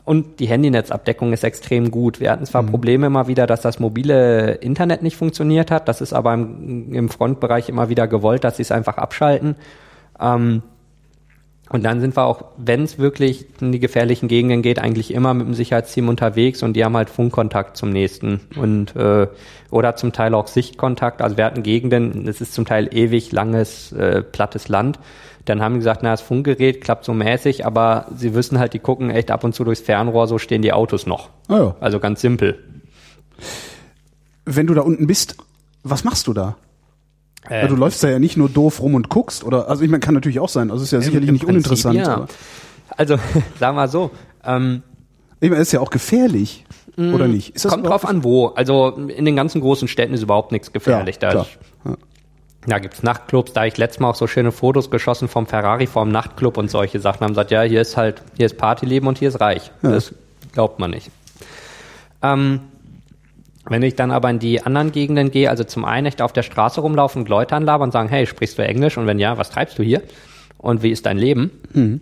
und 0.03 0.39
die 0.39 0.47
Handynetzabdeckung 0.47 1.31
ist 1.31 1.43
extrem 1.43 1.91
gut. 1.91 2.19
Wir 2.19 2.31
hatten 2.31 2.45
zwar 2.45 2.63
mhm. 2.63 2.67
Probleme 2.67 3.07
immer 3.07 3.27
wieder, 3.27 3.45
dass 3.45 3.61
das 3.61 3.79
mobile 3.79 4.53
Internet 4.55 5.03
nicht 5.03 5.15
funktioniert 5.15 5.69
hat, 5.69 5.87
das 5.87 6.01
ist 6.01 6.13
aber 6.13 6.33
im, 6.33 6.93
im 6.93 7.09
Frontbereich 7.09 7.69
immer 7.69 7.89
wieder 7.89 8.07
gewollt, 8.07 8.43
dass 8.43 8.57
sie 8.57 8.63
es 8.63 8.71
einfach 8.71 8.97
abschalten. 8.97 9.55
Ähm, 10.19 10.63
und 11.71 11.83
dann 11.83 12.01
sind 12.01 12.17
wir 12.17 12.25
auch, 12.25 12.43
wenn 12.57 12.83
es 12.83 12.97
wirklich 12.97 13.45
in 13.61 13.71
die 13.71 13.79
gefährlichen 13.79 14.27
Gegenden 14.27 14.61
geht, 14.61 14.77
eigentlich 14.77 15.13
immer 15.13 15.33
mit 15.33 15.47
dem 15.47 15.53
Sicherheitsteam 15.53 16.09
unterwegs 16.09 16.63
und 16.63 16.73
die 16.73 16.83
haben 16.83 16.97
halt 16.97 17.09
Funkkontakt 17.09 17.77
zum 17.77 17.91
nächsten 17.91 18.41
und 18.57 18.93
äh, 18.97 19.27
oder 19.69 19.95
zum 19.95 20.11
Teil 20.11 20.33
auch 20.33 20.47
Sichtkontakt. 20.47 21.21
Also 21.21 21.37
wir 21.37 21.45
hatten 21.45 21.63
Gegenden, 21.63 22.27
es 22.27 22.41
ist 22.41 22.53
zum 22.53 22.65
Teil 22.65 22.89
ewig 22.93 23.31
langes, 23.31 23.93
äh, 23.93 24.21
plattes 24.21 24.67
Land. 24.67 24.99
Dann 25.45 25.61
haben 25.61 25.75
die 25.75 25.79
gesagt, 25.79 26.03
na, 26.03 26.11
das 26.11 26.19
Funkgerät 26.19 26.81
klappt 26.81 27.05
so 27.05 27.13
mäßig, 27.13 27.65
aber 27.65 28.07
sie 28.17 28.35
wissen 28.35 28.59
halt, 28.59 28.73
die 28.73 28.79
gucken 28.79 29.09
echt 29.09 29.31
ab 29.31 29.45
und 29.45 29.55
zu 29.55 29.63
durchs 29.63 29.79
Fernrohr, 29.79 30.27
so 30.27 30.39
stehen 30.39 30.61
die 30.61 30.73
Autos 30.73 31.05
noch. 31.05 31.29
Oh 31.47 31.55
ja. 31.55 31.75
Also 31.79 32.01
ganz 32.01 32.19
simpel. 32.19 32.59
Wenn 34.43 34.67
du 34.67 34.73
da 34.73 34.81
unten 34.81 35.07
bist, 35.07 35.37
was 35.83 36.03
machst 36.03 36.27
du 36.27 36.33
da? 36.33 36.57
Äh, 37.49 37.67
du 37.67 37.75
läufst 37.75 38.03
da 38.03 38.09
ja 38.09 38.19
nicht 38.19 38.37
nur 38.37 38.49
doof 38.49 38.81
rum 38.81 38.95
und 38.95 39.09
guckst, 39.09 39.43
oder? 39.43 39.67
Also 39.67 39.83
ich 39.83 39.89
meine, 39.89 39.99
kann 39.99 40.13
natürlich 40.13 40.39
auch 40.39 40.49
sein. 40.49 40.71
Also 40.71 40.83
ist 40.83 40.91
ja 40.91 41.01
sicherlich 41.01 41.31
nicht 41.31 41.45
Prinzip, 41.45 41.85
uninteressant. 41.85 41.95
Ja. 41.95 42.25
Also, 42.97 43.17
sagen 43.59 43.75
wir 43.75 43.87
so. 43.87 44.11
Ähm, 44.45 44.83
ich 45.39 45.49
meine, 45.49 45.61
ist 45.61 45.71
ja 45.71 45.79
auch 45.79 45.89
gefährlich, 45.89 46.65
mm, 46.97 47.13
oder 47.13 47.27
nicht? 47.27 47.55
Ist 47.55 47.65
das 47.65 47.71
kommt 47.71 47.87
drauf 47.87 48.05
an, 48.05 48.23
wo. 48.23 48.47
Also 48.47 48.89
in 48.89 49.25
den 49.25 49.35
ganzen 49.35 49.59
großen 49.61 49.87
Städten 49.87 50.13
ist 50.13 50.21
überhaupt 50.21 50.51
nichts 50.51 50.71
gefährlich. 50.71 51.17
Ja, 51.19 51.31
da, 51.31 51.45
ja. 51.85 51.95
da 52.67 52.79
gibt's 52.79 53.01
Nachtclubs, 53.01 53.53
da 53.53 53.65
ich 53.65 53.75
letztes 53.77 53.99
Mal 53.99 54.09
auch 54.09 54.15
so 54.15 54.27
schöne 54.27 54.51
Fotos 54.51 54.91
geschossen 54.91 55.27
vom 55.27 55.47
Ferrari 55.47 55.87
vorm 55.87 56.09
Nachtclub 56.09 56.57
und 56.57 56.69
solche 56.69 56.99
Sachen 56.99 57.21
haben 57.21 57.31
gesagt, 57.31 57.49
ja, 57.49 57.63
hier 57.63 57.81
ist 57.81 57.97
halt, 57.97 58.21
hier 58.37 58.45
ist 58.45 58.57
Partyleben 58.57 59.07
und 59.07 59.17
hier 59.17 59.29
ist 59.29 59.41
reich. 59.41 59.71
Das 59.81 60.13
glaubt 60.53 60.77
man 60.77 60.91
nicht. 60.91 61.09
Ähm, 62.21 62.59
wenn 63.71 63.81
ich 63.83 63.95
dann 63.95 64.11
aber 64.11 64.29
in 64.29 64.39
die 64.39 64.61
anderen 64.63 64.91
Gegenden 64.91 65.31
gehe, 65.31 65.49
also 65.49 65.63
zum 65.63 65.85
einen 65.85 66.07
echt 66.07 66.21
auf 66.21 66.33
der 66.33 66.43
Straße 66.43 66.81
rumlaufen 66.81 67.21
und 67.21 67.29
Leute 67.29 67.55
anlabern 67.55 67.87
und 67.87 67.91
sagen, 67.91 68.09
hey, 68.09 68.27
sprichst 68.27 68.57
du 68.57 68.63
Englisch? 68.63 68.97
Und 68.97 69.07
wenn 69.07 69.19
ja, 69.19 69.37
was 69.37 69.49
treibst 69.49 69.79
du 69.79 69.83
hier? 69.83 70.01
Und 70.57 70.83
wie 70.83 70.91
ist 70.91 71.05
dein 71.05 71.17
Leben? 71.17 71.51
Mhm. 71.73 72.01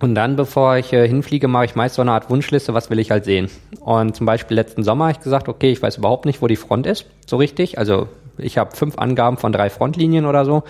Und 0.00 0.14
dann, 0.14 0.36
bevor 0.36 0.76
ich 0.76 0.92
äh, 0.92 1.06
hinfliege, 1.06 1.46
mache 1.46 1.66
ich 1.66 1.74
meist 1.74 1.94
so 1.94 2.02
eine 2.02 2.12
Art 2.12 2.30
Wunschliste, 2.30 2.72
was 2.72 2.88
will 2.90 2.98
ich 2.98 3.10
halt 3.10 3.24
sehen. 3.24 3.50
Und 3.80 4.16
zum 4.16 4.26
Beispiel 4.26 4.54
letzten 4.54 4.82
Sommer 4.82 5.04
habe 5.04 5.12
ich 5.12 5.20
gesagt, 5.20 5.48
okay, 5.48 5.70
ich 5.70 5.82
weiß 5.82 5.98
überhaupt 5.98 6.24
nicht, 6.24 6.40
wo 6.40 6.46
die 6.46 6.56
Front 6.56 6.86
ist, 6.86 7.06
so 7.26 7.36
richtig. 7.36 7.78
Also 7.78 8.08
ich 8.38 8.56
habe 8.56 8.74
fünf 8.74 8.98
Angaben 8.98 9.36
von 9.36 9.52
drei 9.52 9.68
Frontlinien 9.68 10.24
oder 10.24 10.44
so. 10.44 10.62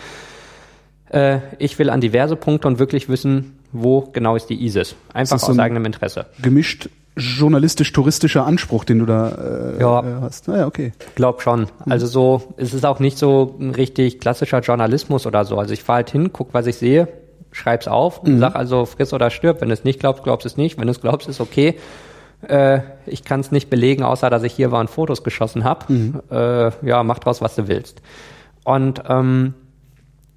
Äh, 1.11 1.39
ich 1.59 1.79
will 1.79 1.91
an 1.91 2.01
diverse 2.01 2.37
Punkte 2.37 2.67
und 2.67 2.79
wirklich 2.79 3.09
wissen, 3.09 3.59
wo 3.73 4.03
genau 4.13 4.35
ist 4.35 4.51
die 4.51 4.65
ISIS. 4.65 4.97
Einfach 5.15 5.37
aus 5.37 5.47
so 5.47 5.61
eigenem 5.61 5.85
Interesse. 5.85 6.27
Gemischt 6.43 6.89
journalistisch-touristischer 7.21 8.45
Anspruch, 8.45 8.85
den 8.85 9.01
du 9.01 9.07
da 9.07 9.29
äh, 9.29 9.81
ja. 9.81 10.01
Äh, 10.01 10.21
hast. 10.23 10.49
Naja, 10.49 10.65
ah 10.65 10.67
okay. 10.67 10.93
Glaub 11.15 11.43
schon. 11.43 11.67
Also 11.89 12.07
so, 12.07 12.43
es 12.57 12.75
ist 12.75 12.85
auch 12.85 13.01
nicht 13.01 13.19
so 13.19 13.57
ein 13.61 13.71
richtig 13.71 14.21
klassischer 14.21 14.61
Journalismus 14.61 15.27
oder 15.27 15.45
so. 15.45 15.59
Also 15.59 15.75
ich 15.75 15.83
fahre 15.83 15.97
halt 15.97 16.11
hin, 16.11 16.33
guck, 16.33 16.53
was 16.53 16.67
ich 16.67 16.77
sehe, 16.77 17.09
schreib's 17.53 17.89
auf 17.89 18.23
und 18.23 18.35
mhm. 18.35 18.39
sag 18.39 18.57
also 18.57 18.85
friss 18.87 19.13
oder 19.13 19.31
stirb. 19.31 19.61
Wenn 19.61 19.69
du 19.69 19.75
es 19.75 19.85
nicht 19.85 20.01
glaubst, 20.01 20.23
glaubst 20.25 20.47
es 20.47 20.57
nicht. 20.57 20.79
Wenn 20.79 20.87
du 20.87 20.93
es 20.93 21.01
glaubst, 21.01 21.29
ist 21.29 21.41
okay. 21.41 21.77
Äh, 22.43 22.81
ich 23.07 23.25
kann 23.25 23.41
es 23.41 23.53
nicht 23.53 23.71
belegen, 23.71 24.03
außer 24.03 24.31
dass 24.31 24.43
ich 24.43 24.53
hier 24.53 24.73
war 24.73 24.81
und 24.81 24.91
Fotos 24.91 25.23
geschossen 25.23 25.65
habe. 25.65 25.93
Mhm. 25.93 26.21
Äh, 26.31 26.71
ja, 26.87 27.03
mach 27.03 27.19
draus, 27.19 27.41
was 27.41 27.55
du 27.55 27.69
willst. 27.69 28.03
Und 28.65 29.03
ähm, 29.09 29.55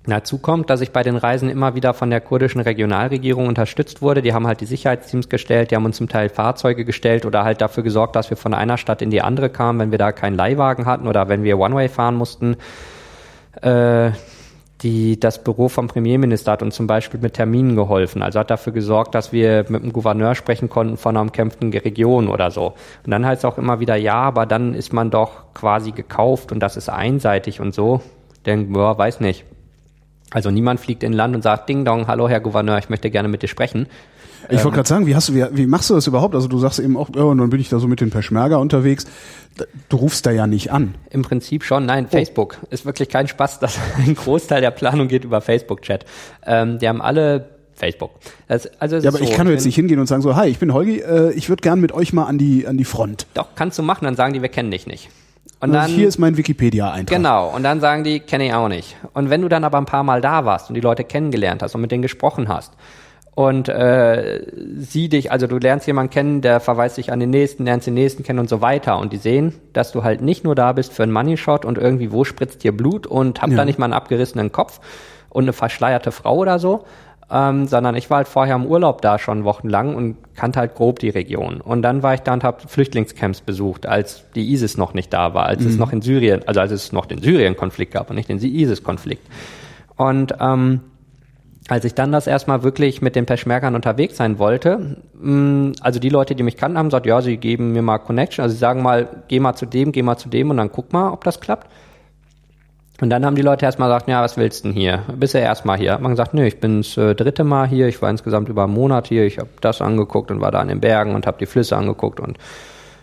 Dazu 0.05 0.37
kommt, 0.37 0.69
dass 0.69 0.81
ich 0.81 0.91
bei 0.91 1.01
den 1.01 1.15
Reisen 1.15 1.49
immer 1.49 1.75
wieder 1.75 1.93
von 1.93 2.09
der 2.09 2.19
kurdischen 2.19 2.59
Regionalregierung 2.59 3.47
unterstützt 3.47 4.01
wurde. 4.01 4.21
Die 4.21 4.33
haben 4.33 4.47
halt 4.47 4.59
die 4.59 4.65
Sicherheitsteams 4.65 5.29
gestellt, 5.29 5.71
die 5.71 5.75
haben 5.75 5.85
uns 5.85 5.95
zum 5.95 6.09
Teil 6.09 6.27
Fahrzeuge 6.27 6.83
gestellt 6.83 7.25
oder 7.25 7.45
halt 7.45 7.61
dafür 7.61 7.83
gesorgt, 7.83 8.17
dass 8.17 8.29
wir 8.29 8.35
von 8.35 8.53
einer 8.53 8.77
Stadt 8.77 9.01
in 9.01 9.11
die 9.11 9.21
andere 9.21 9.49
kamen, 9.49 9.79
wenn 9.79 9.91
wir 9.91 9.97
da 9.97 10.11
keinen 10.11 10.35
Leihwagen 10.35 10.85
hatten 10.85 11.07
oder 11.07 11.29
wenn 11.29 11.43
wir 11.43 11.57
One-Way 11.57 11.87
fahren 11.87 12.15
mussten. 12.15 12.57
Äh, 13.61 14.11
die, 14.81 15.17
das 15.17 15.41
Büro 15.41 15.69
vom 15.69 15.87
Premierminister 15.87 16.51
hat 16.51 16.61
uns 16.61 16.75
zum 16.75 16.87
Beispiel 16.87 17.21
mit 17.21 17.35
Terminen 17.35 17.77
geholfen. 17.77 18.21
Also 18.21 18.39
hat 18.39 18.51
dafür 18.51 18.73
gesorgt, 18.73 19.15
dass 19.15 19.31
wir 19.31 19.65
mit 19.69 19.83
dem 19.83 19.93
Gouverneur 19.93 20.35
sprechen 20.35 20.67
konnten 20.67 20.97
von 20.97 21.15
einer 21.15 21.21
umkämpften 21.21 21.71
Region 21.71 22.27
oder 22.27 22.51
so. 22.51 22.73
Und 23.05 23.11
dann 23.11 23.25
heißt 23.25 23.45
es 23.45 23.45
auch 23.45 23.57
immer 23.57 23.79
wieder, 23.79 23.95
ja, 23.95 24.15
aber 24.15 24.45
dann 24.45 24.73
ist 24.73 24.91
man 24.91 25.09
doch 25.09 25.53
quasi 25.53 25.91
gekauft 25.91 26.51
und 26.51 26.59
das 26.59 26.75
ist 26.75 26.89
einseitig 26.89 27.61
und 27.61 27.73
so. 27.73 28.01
Denk, 28.45 28.73
boah, 28.73 28.97
weiß 28.97 29.21
nicht. 29.21 29.45
Also 30.33 30.51
niemand 30.51 30.79
fliegt 30.79 31.03
in 31.03 31.13
Land 31.13 31.35
und 31.35 31.41
sagt, 31.41 31.69
Ding 31.69 31.85
Dong, 31.85 32.07
hallo 32.07 32.27
Herr 32.27 32.41
Gouverneur, 32.41 32.77
ich 32.79 32.89
möchte 32.89 33.09
gerne 33.09 33.27
mit 33.27 33.41
dir 33.41 33.47
sprechen. 33.47 33.87
Ich 34.49 34.57
wollte 34.57 34.67
ähm, 34.67 34.73
gerade 34.73 34.89
sagen, 34.89 35.07
wie 35.07 35.15
hast 35.15 35.29
du, 35.29 35.35
wie, 35.35 35.45
wie 35.51 35.67
machst 35.67 35.89
du 35.89 35.93
das 35.93 36.07
überhaupt? 36.07 36.35
Also 36.35 36.47
du 36.47 36.57
sagst 36.57 36.79
eben 36.79 36.97
auch, 36.97 37.09
oh, 37.15 37.27
und 37.27 37.37
dann 37.37 37.49
bin 37.49 37.61
ich 37.61 37.69
da 37.69 37.79
so 37.79 37.87
mit 37.87 38.01
den 38.01 38.09
Peschmerga 38.09 38.57
unterwegs. 38.57 39.05
Du 39.87 39.97
rufst 39.97 40.25
da 40.25 40.31
ja 40.31 40.47
nicht 40.47 40.71
an. 40.71 40.95
Im 41.11 41.21
Prinzip 41.21 41.63
schon, 41.63 41.85
nein, 41.85 42.05
oh. 42.07 42.11
Facebook. 42.11 42.57
Ist 42.69 42.85
wirklich 42.85 43.09
kein 43.09 43.27
Spaß, 43.27 43.59
dass 43.59 43.79
ein 43.97 44.15
Großteil 44.15 44.61
der 44.61 44.71
Planung 44.71 45.07
geht 45.07 45.23
über 45.23 45.39
Facebook-Chat. 45.39 46.05
Ähm, 46.45 46.79
die 46.79 46.89
haben 46.89 47.01
alle 47.01 47.49
Facebook. 47.73 48.11
Das, 48.47 48.67
also 48.79 48.97
ja, 48.97 49.09
aber 49.09 49.19
so, 49.19 49.23
ich 49.23 49.31
kann 49.31 49.45
doch 49.45 49.53
jetzt 49.53 49.65
nicht 49.65 49.75
hingehen 49.75 49.99
und 49.99 50.07
sagen 50.07 50.21
so, 50.21 50.35
hi, 50.35 50.47
ich 50.47 50.59
bin 50.59 50.73
Holgi, 50.73 50.99
äh, 50.99 51.31
ich 51.33 51.49
würde 51.49 51.61
gern 51.61 51.79
mit 51.79 51.91
euch 51.91 52.13
mal 52.13 52.25
an 52.25 52.37
die, 52.37 52.67
an 52.67 52.77
die 52.77 52.85
Front. 52.85 53.27
Doch, 53.33 53.49
kannst 53.55 53.79
du 53.79 53.83
machen, 53.83 54.05
dann 54.05 54.15
sagen 54.15 54.33
die, 54.33 54.41
wir 54.41 54.49
kennen 54.49 54.71
dich 54.71 54.87
nicht. 54.87 55.09
Und 55.59 55.73
also 55.73 55.87
dann, 55.87 55.95
hier 55.95 56.07
ist 56.07 56.17
mein 56.17 56.35
Wikipedia-Eintrag. 56.35 57.15
Genau, 57.15 57.49
und 57.55 57.63
dann 57.63 57.79
sagen 57.79 58.03
die, 58.03 58.19
kenne 58.19 58.47
ich 58.47 58.53
auch 58.53 58.67
nicht. 58.67 58.97
Und 59.13 59.29
wenn 59.29 59.41
du 59.41 59.47
dann 59.47 59.63
aber 59.63 59.77
ein 59.77 59.85
paar 59.85 60.03
Mal 60.03 60.19
da 60.19 60.43
warst 60.43 60.69
und 60.69 60.75
die 60.75 60.81
Leute 60.81 61.03
kennengelernt 61.03 61.63
hast 61.63 61.73
und 61.73 61.81
mit 61.81 61.91
denen 61.91 62.01
gesprochen 62.01 62.49
hast 62.49 62.73
und 63.35 63.69
äh, 63.69 64.45
sie 64.77 65.09
dich, 65.09 65.31
also 65.31 65.47
du 65.47 65.57
lernst 65.57 65.87
jemanden 65.87 66.11
kennen, 66.11 66.41
der 66.41 66.59
verweist 66.59 66.97
dich 66.97 67.11
an 67.11 67.19
den 67.19 67.29
nächsten, 67.29 67.65
lernst 67.65 67.87
den 67.87 67.93
nächsten 67.93 68.23
kennen 68.23 68.39
und 68.39 68.49
so 68.49 68.61
weiter 68.61 68.99
und 68.99 69.13
die 69.13 69.17
sehen, 69.17 69.53
dass 69.71 69.91
du 69.91 70.03
halt 70.03 70.21
nicht 70.21 70.43
nur 70.43 70.53
da 70.53 70.73
bist 70.73 70.93
für 70.93 71.03
einen 71.03 71.13
Money 71.13 71.37
Shot 71.37 71.65
und 71.65 71.77
irgendwie 71.77 72.11
wo 72.11 72.25
spritzt 72.25 72.63
dir 72.63 72.75
Blut 72.75 73.07
und 73.07 73.41
hab 73.41 73.49
ja. 73.49 73.57
da 73.57 73.65
nicht 73.65 73.79
mal 73.79 73.85
einen 73.85 73.93
abgerissenen 73.93 74.51
Kopf 74.51 74.81
und 75.29 75.45
eine 75.45 75.53
verschleierte 75.53 76.11
Frau 76.11 76.37
oder 76.37 76.59
so, 76.59 76.83
ähm, 77.31 77.67
sondern 77.67 77.95
ich 77.95 78.09
war 78.09 78.17
halt 78.17 78.27
vorher 78.27 78.55
im 78.55 78.65
Urlaub 78.65 79.01
da 79.01 79.19
schon 79.19 79.43
wochenlang 79.43 79.95
und 79.95 80.17
kannte 80.35 80.59
halt 80.59 80.75
grob 80.75 80.99
die 80.99 81.09
Region. 81.09 81.61
Und 81.61 81.81
dann 81.81 82.03
war 82.03 82.13
ich 82.13 82.21
da 82.21 82.33
und 82.33 82.43
habe 82.43 82.67
Flüchtlingscamps 82.67 83.41
besucht, 83.41 83.85
als 83.85 84.23
die 84.35 84.51
ISIS 84.51 84.77
noch 84.77 84.93
nicht 84.93 85.13
da 85.13 85.33
war, 85.33 85.45
als 85.45 85.63
mhm. 85.63 85.69
es 85.69 85.77
noch 85.77 85.91
in 85.91 86.01
Syrien, 86.01 86.47
also 86.47 86.59
als 86.59 86.71
es 86.71 86.91
noch 86.91 87.05
den 87.05 87.21
Syrien-Konflikt 87.21 87.93
gab 87.93 88.09
und 88.09 88.15
nicht 88.15 88.29
den 88.29 88.39
ISIS-Konflikt. 88.39 89.25
Und 89.95 90.33
ähm, 90.39 90.81
als 91.69 91.85
ich 91.85 91.93
dann 91.93 92.11
das 92.11 92.27
erstmal 92.27 92.63
wirklich 92.63 93.01
mit 93.01 93.15
den 93.15 93.25
Peschmergern 93.25 93.75
unterwegs 93.75 94.17
sein 94.17 94.37
wollte, 94.37 94.97
mm, 95.21 95.71
also 95.81 95.99
die 95.99 96.09
Leute, 96.09 96.35
die 96.35 96.43
mich 96.43 96.57
kannten, 96.57 96.77
haben 96.77 96.87
gesagt, 96.87 97.05
ja, 97.05 97.21
sie 97.21 97.37
geben 97.37 97.71
mir 97.71 97.81
mal 97.81 97.99
Connection, 97.99 98.43
also 98.43 98.53
sie 98.53 98.59
sagen 98.59 98.81
mal, 98.81 99.23
geh 99.27 99.39
mal 99.39 99.55
zu 99.55 99.65
dem, 99.65 99.91
geh 99.91 100.01
mal 100.01 100.17
zu 100.17 100.29
dem 100.29 100.49
und 100.49 100.57
dann 100.57 100.71
guck 100.71 100.91
mal, 100.91 101.11
ob 101.11 101.23
das 101.23 101.39
klappt. 101.39 101.67
Und 103.01 103.09
dann 103.09 103.25
haben 103.25 103.35
die 103.35 103.41
Leute 103.41 103.65
erstmal 103.65 103.89
gesagt, 103.89 104.07
ja, 104.07 104.21
was 104.21 104.37
willst 104.37 104.63
du 104.63 104.69
denn 104.69 104.77
hier? 104.77 105.03
Bist 105.15 105.33
du 105.33 105.39
erstmal 105.39 105.77
hier? 105.77 105.97
Man 105.97 106.11
gesagt, 106.11 106.33
nö, 106.33 106.45
ich 106.45 106.59
bin 106.59 106.81
das 106.81 106.95
äh, 106.95 107.15
dritte 107.15 107.43
Mal 107.43 107.67
hier, 107.67 107.87
ich 107.87 108.01
war 108.01 108.09
insgesamt 108.09 108.49
über 108.49 108.63
einen 108.63 108.73
Monat 108.73 109.07
hier, 109.07 109.25
ich 109.25 109.39
habe 109.39 109.49
das 109.61 109.81
angeguckt 109.81 110.29
und 110.29 110.41
war 110.41 110.51
da 110.51 110.61
in 110.61 110.67
den 110.67 110.79
Bergen 110.79 111.15
und 111.15 111.25
habe 111.25 111.37
die 111.39 111.47
Flüsse 111.47 111.75
angeguckt 111.75 112.19
und 112.19 112.37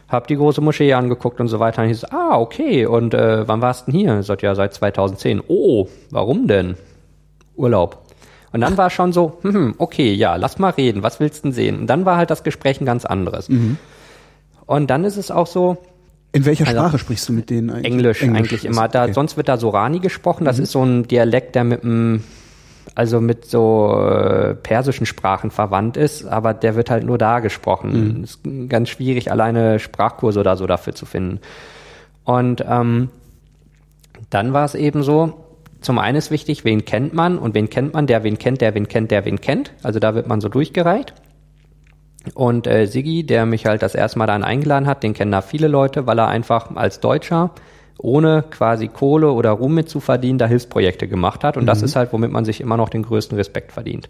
habe 0.09 0.26
die 0.26 0.36
große 0.36 0.61
Moschee 0.61 0.93
angeguckt 0.93 1.41
und 1.41 1.49
so 1.49 1.61
weiter. 1.61 1.82
Und 1.82 1.91
ich 1.91 1.99
so, 1.99 2.07
ah, 2.11 2.38
okay, 2.38 2.86
und 2.86 3.14
äh, 3.14 3.47
wann 3.47 3.62
warst 3.62 3.86
du 3.86 3.93
denn 3.93 4.01
hier? 4.01 4.20
Ich 4.20 4.26
sagt, 4.26 4.43
ja, 4.43 4.55
seit 4.55 4.74
2010. 4.74 5.43
Oh, 5.49 5.88
warum 6.11 6.47
denn? 6.47 6.76
Urlaub. 7.57 7.99
Und 8.53 8.61
dann 8.62 8.76
war 8.76 8.91
schon 8.91 9.12
so, 9.12 9.38
hm, 9.43 9.55
hm, 9.55 9.74
okay, 9.78 10.12
ja, 10.12 10.36
lass 10.36 10.59
mal 10.59 10.70
reden, 10.70 11.03
was 11.03 11.20
willst 11.20 11.38
du 11.38 11.49
denn 11.49 11.53
sehen? 11.53 11.78
Und 11.80 11.86
dann 11.86 12.05
war 12.05 12.16
halt 12.16 12.30
das 12.30 12.43
Gespräch 12.43 12.80
ein 12.80 12.86
ganz 12.86 13.05
anderes. 13.05 13.49
Mhm. 13.49 13.76
Und 14.66 14.88
dann 14.91 15.05
ist 15.05 15.16
es 15.16 15.30
auch 15.30 15.47
so. 15.47 15.78
In 16.33 16.45
welcher 16.45 16.66
also 16.66 16.78
Sprache 16.78 16.99
sprichst 16.99 17.28
du 17.28 17.33
mit 17.33 17.51
denen 17.51 17.70
eigentlich? 17.70 17.93
Englisch, 17.93 18.22
Englisch 18.22 18.39
eigentlich 18.39 18.64
immer. 18.64 18.89
Da, 18.89 19.05
okay. 19.05 19.12
Sonst 19.12 19.37
wird 19.37 19.49
da 19.49 19.57
Sorani 19.57 19.99
gesprochen. 19.99 20.45
Das 20.45 20.59
mhm. 20.59 20.62
ist 20.62 20.72
so 20.72 20.85
ein 20.85 21.09
Dialekt, 21.09 21.55
der 21.55 21.64
mit 21.64 21.83
einem 21.83 22.22
also 22.95 23.20
mit 23.20 23.45
so 23.45 23.97
äh, 23.99 24.55
persischen 24.55 25.07
Sprachen 25.07 25.51
verwandt 25.51 25.97
ist, 25.97 26.24
aber 26.26 26.55
der 26.55 26.74
wird 26.74 26.91
halt 26.91 27.05
nur 27.05 27.18
da 27.18 27.41
gesprochen. 27.41 28.18
Mhm. 28.18 28.24
Ist 28.24 28.41
ganz 28.68 28.89
schwierig, 28.89 29.31
alleine 29.31 29.78
Sprachkurse 29.78 30.41
oder 30.41 30.57
so 30.57 30.66
dafür 30.66 30.95
zu 30.95 31.07
finden. 31.07 31.41
Und 32.24 32.64
ähm, 32.68 33.11
dann 34.31 34.53
war 34.53 34.64
es 34.64 34.74
eben 34.74 35.03
so, 35.03 35.45
zum 35.81 35.99
einen 35.99 36.16
ist 36.16 36.31
wichtig, 36.31 36.64
wen 36.64 36.85
kennt 36.85 37.14
man 37.14 37.39
und 37.39 37.55
wen 37.55 37.70
kennt 37.70 37.95
man, 37.95 38.07
der 38.07 38.22
wen 38.22 38.39
kennt, 38.39 38.61
der 38.61 38.74
wen 38.74 38.89
kennt, 38.89 39.11
der 39.11 39.24
wen 39.24 39.41
kennt. 39.41 39.72
Also 39.83 39.99
da 39.99 40.14
wird 40.14 40.26
man 40.26 40.41
so 40.41 40.49
durchgereicht. 40.49 41.14
Und 42.35 42.66
äh, 42.66 42.87
Siggi, 42.87 43.25
der 43.25 43.47
mich 43.47 43.66
halt 43.66 43.83
das 43.83 43.95
erste 43.95 44.18
Mal 44.18 44.27
dann 44.27 44.45
eingeladen 44.45 44.87
hat, 44.87 45.03
den 45.03 45.14
kennen 45.14 45.33
da 45.33 45.41
viele 45.41 45.68
Leute, 45.68 46.07
weil 46.07 46.18
er 46.18 46.29
einfach 46.29 46.75
als 46.77 47.01
Deutscher 47.01 47.51
ohne 47.99 48.45
quasi 48.51 48.89
Kohle 48.89 49.31
oder 49.33 49.51
Ruhm 49.51 49.75
mit 49.75 49.89
zu 49.89 50.01
verdienen, 50.01 50.39
da 50.39 50.47
Hilfsprojekte 50.47 51.09
gemacht 51.09 51.45
hat. 51.45 51.57
Und 51.57 51.64
mhm. 51.64 51.68
das 51.68 51.83
ist 51.83 51.97
halt, 51.97 52.12
womit 52.12 52.31
man 52.31 52.45
sich 52.45 52.61
immer 52.61 52.77
noch 52.77 52.89
den 52.89 53.03
größten 53.03 53.37
Respekt 53.37 53.73
verdient. 53.73 54.09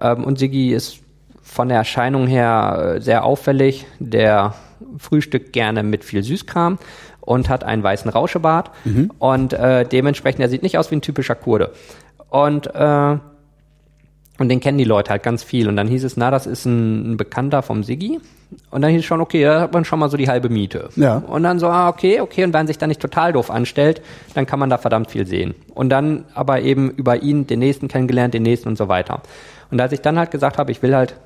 Ähm, 0.00 0.24
und 0.24 0.38
Siggi 0.38 0.72
ist 0.72 1.00
von 1.42 1.68
der 1.68 1.78
Erscheinung 1.78 2.26
her 2.26 2.94
äh, 2.96 3.00
sehr 3.00 3.24
auffällig. 3.24 3.86
Der 3.98 4.54
frühstückt 4.98 5.52
gerne 5.52 5.82
mit 5.82 6.04
viel 6.04 6.22
Süßkram 6.22 6.78
und 7.20 7.48
hat 7.48 7.64
einen 7.64 7.82
weißen 7.82 8.10
Rauschebart 8.10 8.70
mhm. 8.84 9.10
und 9.18 9.52
äh, 9.52 9.84
dementsprechend, 9.84 10.40
er 10.40 10.48
sieht 10.48 10.62
nicht 10.62 10.76
aus 10.76 10.90
wie 10.90 10.96
ein 10.96 11.02
typischer 11.02 11.36
Kurde. 11.36 11.72
Und 12.30 12.66
äh, 12.74 13.18
und 14.38 14.48
den 14.48 14.60
kennen 14.60 14.78
die 14.78 14.84
Leute 14.84 15.10
halt 15.10 15.22
ganz 15.22 15.42
viel. 15.42 15.68
Und 15.68 15.76
dann 15.76 15.88
hieß 15.88 16.04
es, 16.04 16.16
na, 16.16 16.30
das 16.30 16.46
ist 16.46 16.64
ein, 16.64 17.12
ein 17.12 17.16
Bekannter 17.16 17.62
vom 17.62 17.84
Siggi. 17.84 18.18
Und 18.70 18.82
dann 18.82 18.90
hieß 18.90 19.00
es 19.00 19.06
schon, 19.06 19.20
okay, 19.20 19.44
da 19.44 19.60
hat 19.60 19.72
man 19.72 19.84
schon 19.84 19.98
mal 19.98 20.10
so 20.10 20.16
die 20.16 20.28
halbe 20.28 20.48
Miete. 20.48 20.88
Ja. 20.96 21.18
Und 21.18 21.42
dann 21.42 21.58
so, 21.58 21.68
ah, 21.68 21.88
okay, 21.88 22.20
okay. 22.20 22.44
Und 22.44 22.52
wenn 22.52 22.66
sich 22.66 22.78
dann 22.78 22.88
nicht 22.88 23.00
total 23.00 23.32
doof 23.32 23.50
anstellt, 23.50 24.02
dann 24.34 24.46
kann 24.46 24.58
man 24.58 24.70
da 24.70 24.78
verdammt 24.78 25.10
viel 25.10 25.26
sehen. 25.26 25.54
Und 25.74 25.90
dann 25.90 26.24
aber 26.34 26.62
eben 26.62 26.90
über 26.90 27.22
ihn 27.22 27.46
den 27.46 27.60
nächsten 27.60 27.88
kennengelernt, 27.88 28.34
den 28.34 28.42
nächsten 28.42 28.68
und 28.68 28.76
so 28.76 28.88
weiter. 28.88 29.22
Und 29.70 29.80
als 29.80 29.92
ich 29.92 30.00
dann 30.00 30.18
halt 30.18 30.30
gesagt 30.30 30.58
habe, 30.58 30.70
ich 30.70 30.82
will 30.82 30.94
halt 30.94 31.16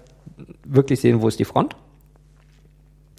wirklich 0.65 1.01
sehen, 1.01 1.23
wo 1.23 1.29
ist 1.29 1.39
die 1.39 1.45
Front, 1.45 1.77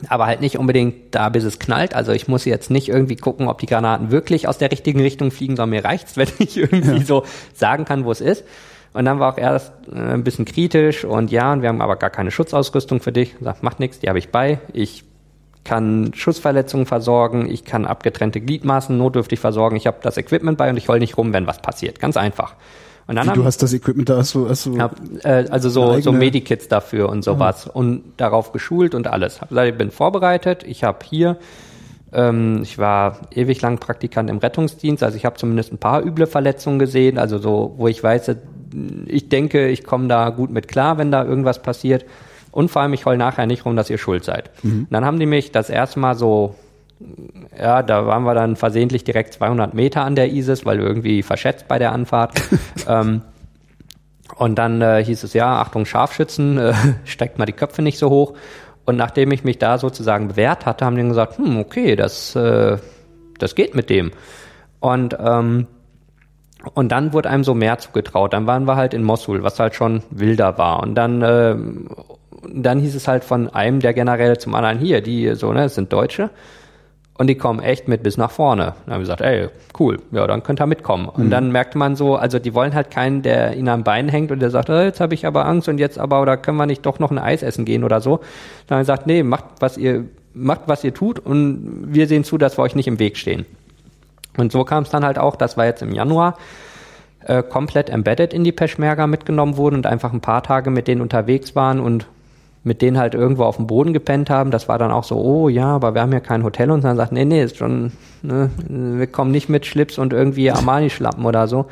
aber 0.08 0.28
halt 0.28 0.42
nicht 0.42 0.58
unbedingt 0.58 1.16
da, 1.16 1.30
bis 1.30 1.44
es 1.44 1.60
knallt. 1.60 1.96
Also 1.96 2.12
ich 2.12 2.28
muss 2.28 2.46
jetzt 2.46 2.70
nicht 2.70 2.90
irgendwie 2.90 3.16
gucken, 3.16 3.48
ob 3.48 3.60
die 3.60 3.66
Granaten 3.66 4.12
wirklich 4.12 4.48
aus 4.48 4.58
der 4.58 4.72
richtigen 4.72 5.00
Richtung 5.00 5.32
fliegen, 5.32 5.56
sondern 5.56 5.82
mir 5.82 5.86
reicht's, 5.86 6.18
wenn 6.18 6.30
ich 6.40 6.58
irgendwie 6.58 7.00
ja. 7.00 7.06
so 7.06 7.24
sagen 7.54 7.86
kann, 7.86 8.06
wo 8.06 8.12
es 8.12 8.22
ist. 8.22 8.44
Und 8.98 9.06
dann 9.06 9.20
war 9.20 9.34
auch 9.34 9.38
erst 9.38 9.72
äh, 9.94 9.96
ein 9.96 10.24
bisschen 10.24 10.46
kritisch 10.46 11.06
und 11.06 11.30
ja, 11.30 11.54
und 11.54 11.62
wir 11.62 11.70
haben 11.70 11.82
aber 11.82 11.98
gar 11.98 12.10
keine 12.10 12.32
Schutzausrüstung 12.32 13.00
für 13.00 13.12
dich. 13.12 13.36
Sagt, 13.40 13.62
macht 13.62 13.80
nichts, 13.80 14.00
die 14.00 14.10
habe 14.10 14.18
ich 14.18 14.32
bei. 14.32 14.60
Ich 14.74 15.04
kann 15.64 16.12
Schussverletzungen 16.16 16.88
versorgen, 16.88 17.48
ich 17.48 17.64
kann 17.64 17.86
abgetrennte 17.86 18.42
Gliedmaßen 18.42 18.98
notdürftig 18.98 19.40
versorgen, 19.40 19.76
ich 19.76 19.86
habe 19.86 19.98
das 20.02 20.18
Equipment 20.18 20.58
bei 20.58 20.72
und 20.72 20.78
ich 20.78 20.90
heul 20.90 20.98
nicht 20.98 21.16
rum, 21.16 21.32
wenn 21.32 21.46
was 21.46 21.62
passiert. 21.62 22.00
Ganz 22.00 22.18
einfach. 22.18 22.56
Und 23.06 23.18
dann 23.18 23.26
Wie, 23.26 23.30
haben, 23.30 23.40
du 23.42 23.46
hast 23.46 23.62
das 23.62 23.72
Equipment 23.72 24.10
da, 24.10 24.18
hast 24.18 24.34
du, 24.34 24.50
hast 24.50 24.66
du 24.66 24.80
hab, 24.80 24.96
äh, 25.24 25.46
also 25.52 25.70
so, 25.70 26.00
so 26.00 26.12
Medikits 26.12 26.68
dafür 26.68 27.10
und 27.10 27.24
sowas 27.24 27.68
mhm. 27.68 27.72
und 27.74 28.04
darauf 28.18 28.52
geschult 28.52 28.96
und 28.96 29.06
alles. 29.06 29.42
Hab, 29.42 29.52
ich 29.52 29.78
bin 29.78 29.92
vorbereitet, 29.92 30.64
ich 30.64 30.84
habe 30.84 31.06
hier, 31.06 31.38
ähm, 32.14 32.62
ich 32.64 32.80
war 32.80 33.20
ewig 33.30 33.62
lang 33.62 33.78
Praktikant 33.78 34.32
im 34.32 34.40
Rettungsdienst, 34.40 35.04
also 35.04 35.16
ich 35.16 35.26
habe 35.26 35.36
zumindest 35.36 35.72
ein 35.72 35.78
paar 35.78 36.04
üble 36.04 36.26
Verletzungen 36.26 36.80
gesehen, 36.80 37.20
also 37.20 37.38
so, 37.38 37.76
wo 37.78 37.88
ich 37.88 38.02
weiß, 38.02 38.36
ich 39.06 39.30
denke, 39.30 39.68
ich 39.68 39.84
komme 39.84 40.08
da 40.08 40.30
gut 40.30 40.52
mit 40.52 40.68
klar, 40.68 40.98
wenn 40.98 41.12
da 41.12 41.24
irgendwas 41.24 41.62
passiert. 41.62 42.06
Und 42.52 42.72
vor 42.72 42.82
allem, 42.82 42.94
ich 42.94 43.06
heul 43.06 43.18
nachher 43.18 43.46
nicht 43.46 43.66
rum, 43.66 43.76
dass 43.76 43.90
ihr 43.90 43.98
schuld 43.98 44.24
seid. 44.24 44.52
Mhm. 44.64 44.88
Dann 44.90 45.06
haben 45.06 45.20
die 45.20 45.26
mich 45.26 45.52
das 45.52 45.70
erste 45.70 46.00
Mal 46.00 46.16
so 46.16 46.56
ja, 47.58 47.84
da 47.84 48.06
waren 48.06 48.24
wir 48.24 48.34
dann 48.34 48.56
versehentlich 48.56 49.04
direkt 49.04 49.34
200 49.34 49.74
Meter 49.74 50.04
an 50.04 50.16
der 50.16 50.32
ISIS, 50.32 50.66
weil 50.66 50.80
irgendwie 50.80 51.24
verschätzt 51.24 51.68
bei 51.68 51.80
der 51.80 51.92
Anfahrt. 51.92 52.42
ähm, 52.88 53.22
und 54.36 54.56
dann 54.56 54.82
äh, 54.82 55.04
hieß 55.04 55.24
es, 55.24 55.34
ja, 55.34 55.62
Achtung, 55.62 55.86
Scharfschützen, 55.86 56.58
äh, 56.58 56.74
steckt 57.06 57.38
mal 57.38 57.46
die 57.46 57.54
Köpfe 57.54 57.82
nicht 57.82 57.98
so 57.98 58.10
hoch. 58.10 58.34
Und 58.86 58.96
nachdem 58.96 59.32
ich 59.32 59.44
mich 59.44 59.58
da 59.58 59.78
sozusagen 59.78 60.30
bewährt 60.30 60.66
hatte, 60.66 60.86
haben 60.86 60.96
die 60.96 61.04
gesagt, 61.04 61.38
hm, 61.38 61.60
okay, 61.60 61.96
das, 61.96 62.36
äh, 62.36 62.78
das 63.38 63.56
geht 63.56 63.76
mit 63.76 63.90
dem. 63.90 64.12
Und, 64.80 65.18
ähm, 65.20 65.68
und 66.74 66.92
dann 66.92 67.14
wurde 67.14 67.30
einem 67.30 67.44
so 67.44 67.54
mehr 67.54 67.78
zugetraut. 67.78 68.34
Dann 68.34 68.48
waren 68.48 68.66
wir 68.66 68.76
halt 68.76 68.94
in 68.94 69.04
Mosul, 69.04 69.44
was 69.44 69.60
halt 69.60 69.76
schon 69.76 70.04
wilder 70.10 70.58
war. 70.58 70.82
Und 70.82 70.96
dann, 70.96 71.22
äh, 71.22 71.56
dann 72.54 72.80
hieß 72.80 72.96
es 72.96 73.08
halt 73.08 73.24
von 73.24 73.50
einem 73.50 73.80
der 73.80 73.94
Generäle 73.94 74.38
zum 74.38 74.56
anderen 74.56 74.80
hier, 74.80 75.02
die 75.02 75.36
so, 75.36 75.52
ne, 75.54 75.64
das 75.64 75.76
sind 75.76 75.92
Deutsche. 75.92 76.30
Und 77.18 77.28
die 77.28 77.36
kommen 77.36 77.60
echt 77.60 77.88
mit 77.88 78.04
bis 78.04 78.18
nach 78.18 78.30
vorne. 78.30 78.76
Dann 78.86 78.94
haben 78.94 79.00
wir 79.00 79.00
gesagt, 79.00 79.22
ey, 79.22 79.48
cool, 79.80 79.98
ja, 80.12 80.28
dann 80.28 80.44
könnt 80.44 80.62
ihr 80.62 80.68
mitkommen. 80.68 81.10
Und 81.10 81.26
mhm. 81.26 81.30
dann 81.32 81.52
merkte 81.52 81.78
man 81.78 81.96
so, 81.96 82.16
also 82.16 82.38
die 82.38 82.54
wollen 82.54 82.76
halt 82.76 82.92
keinen, 82.92 83.24
der 83.24 83.56
ihnen 83.56 83.70
am 83.70 83.84
Bein 83.84 84.08
hängt 84.08 84.32
und 84.32 84.40
der 84.40 84.52
sagt, 84.52 84.70
oh, 84.70 84.80
jetzt 84.80 85.00
habe 85.00 85.16
ich 85.16 85.26
aber 85.26 85.46
Angst 85.46 85.68
und 85.68 85.80
jetzt 85.80 85.98
aber, 85.98 86.22
oder 86.22 86.38
können 86.38 86.58
wir 86.58 86.68
nicht 86.68 86.86
doch 86.86 87.00
noch 87.00 87.10
ein 87.10 87.18
Eis 87.18 87.42
essen 87.42 87.66
gehen 87.66 87.84
oder 87.84 88.02
so. 88.02 88.18
Dann 88.68 88.78
haben 88.78 88.80
wir 88.88 88.94
gesagt, 88.94 89.08
nee, 89.08 89.24
macht, 89.24 89.46
was 89.60 89.78
ihr, 89.78 90.06
macht, 90.36 90.62
was 90.68 90.84
ihr 90.84 90.94
tut 90.94 91.20
und 91.20 91.88
wir 91.88 92.08
sehen 92.08 92.24
zu, 92.24 92.38
dass 92.38 92.58
wir 92.60 92.62
euch 92.62 92.76
nicht 92.76 92.88
im 92.88 93.00
Weg 93.00 93.18
stehen. 93.18 93.48
Und 94.38 94.52
so 94.52 94.64
kam 94.64 94.84
es 94.84 94.90
dann 94.90 95.04
halt 95.04 95.20
auch, 95.20 95.36
das 95.36 95.58
war 95.58 95.66
jetzt 95.66 95.82
im 95.82 95.94
Januar, 95.94 96.38
äh, 97.26 97.44
komplett 97.44 97.90
embedded 97.90 98.34
in 98.34 98.44
die 98.44 98.52
Peschmerga 98.52 99.08
mitgenommen 99.08 99.58
wurden 99.58 99.76
und 99.76 99.86
einfach 99.86 100.14
ein 100.14 100.22
paar 100.22 100.44
Tage 100.44 100.70
mit 100.70 100.88
denen 100.88 101.02
unterwegs 101.02 101.56
waren 101.56 101.80
und 101.80 102.08
mit 102.64 102.82
denen 102.82 102.98
halt 102.98 103.16
irgendwo 103.16 103.44
auf 103.44 103.56
dem 103.56 103.68
Boden 103.68 103.94
gepennt 103.94 104.30
haben. 104.30 104.52
Das 104.52 104.68
war 104.68 104.78
dann 104.78 104.92
auch 104.92 105.04
so, 105.04 105.18
oh 105.18 105.50
ja, 105.50 105.68
aber 105.68 105.94
wir 105.94 106.02
haben 106.02 106.14
ja 106.14 106.20
kein 106.20 106.44
Hotel 106.44 106.70
und 106.70 106.84
dann 106.84 106.98
sagt, 106.98 107.12
nee, 107.12 107.26
nee, 107.26 107.44
ist 107.44 107.58
schon, 107.58 107.94
ne, 108.22 108.50
wir 108.68 109.08
kommen 109.08 109.32
nicht 109.32 109.50
mit 109.50 109.66
Schlips 109.66 109.98
und 109.98 110.14
irgendwie 110.14 110.52
Armani-Schlappen 110.52 111.26
oder 111.26 111.48
so. 111.48 111.66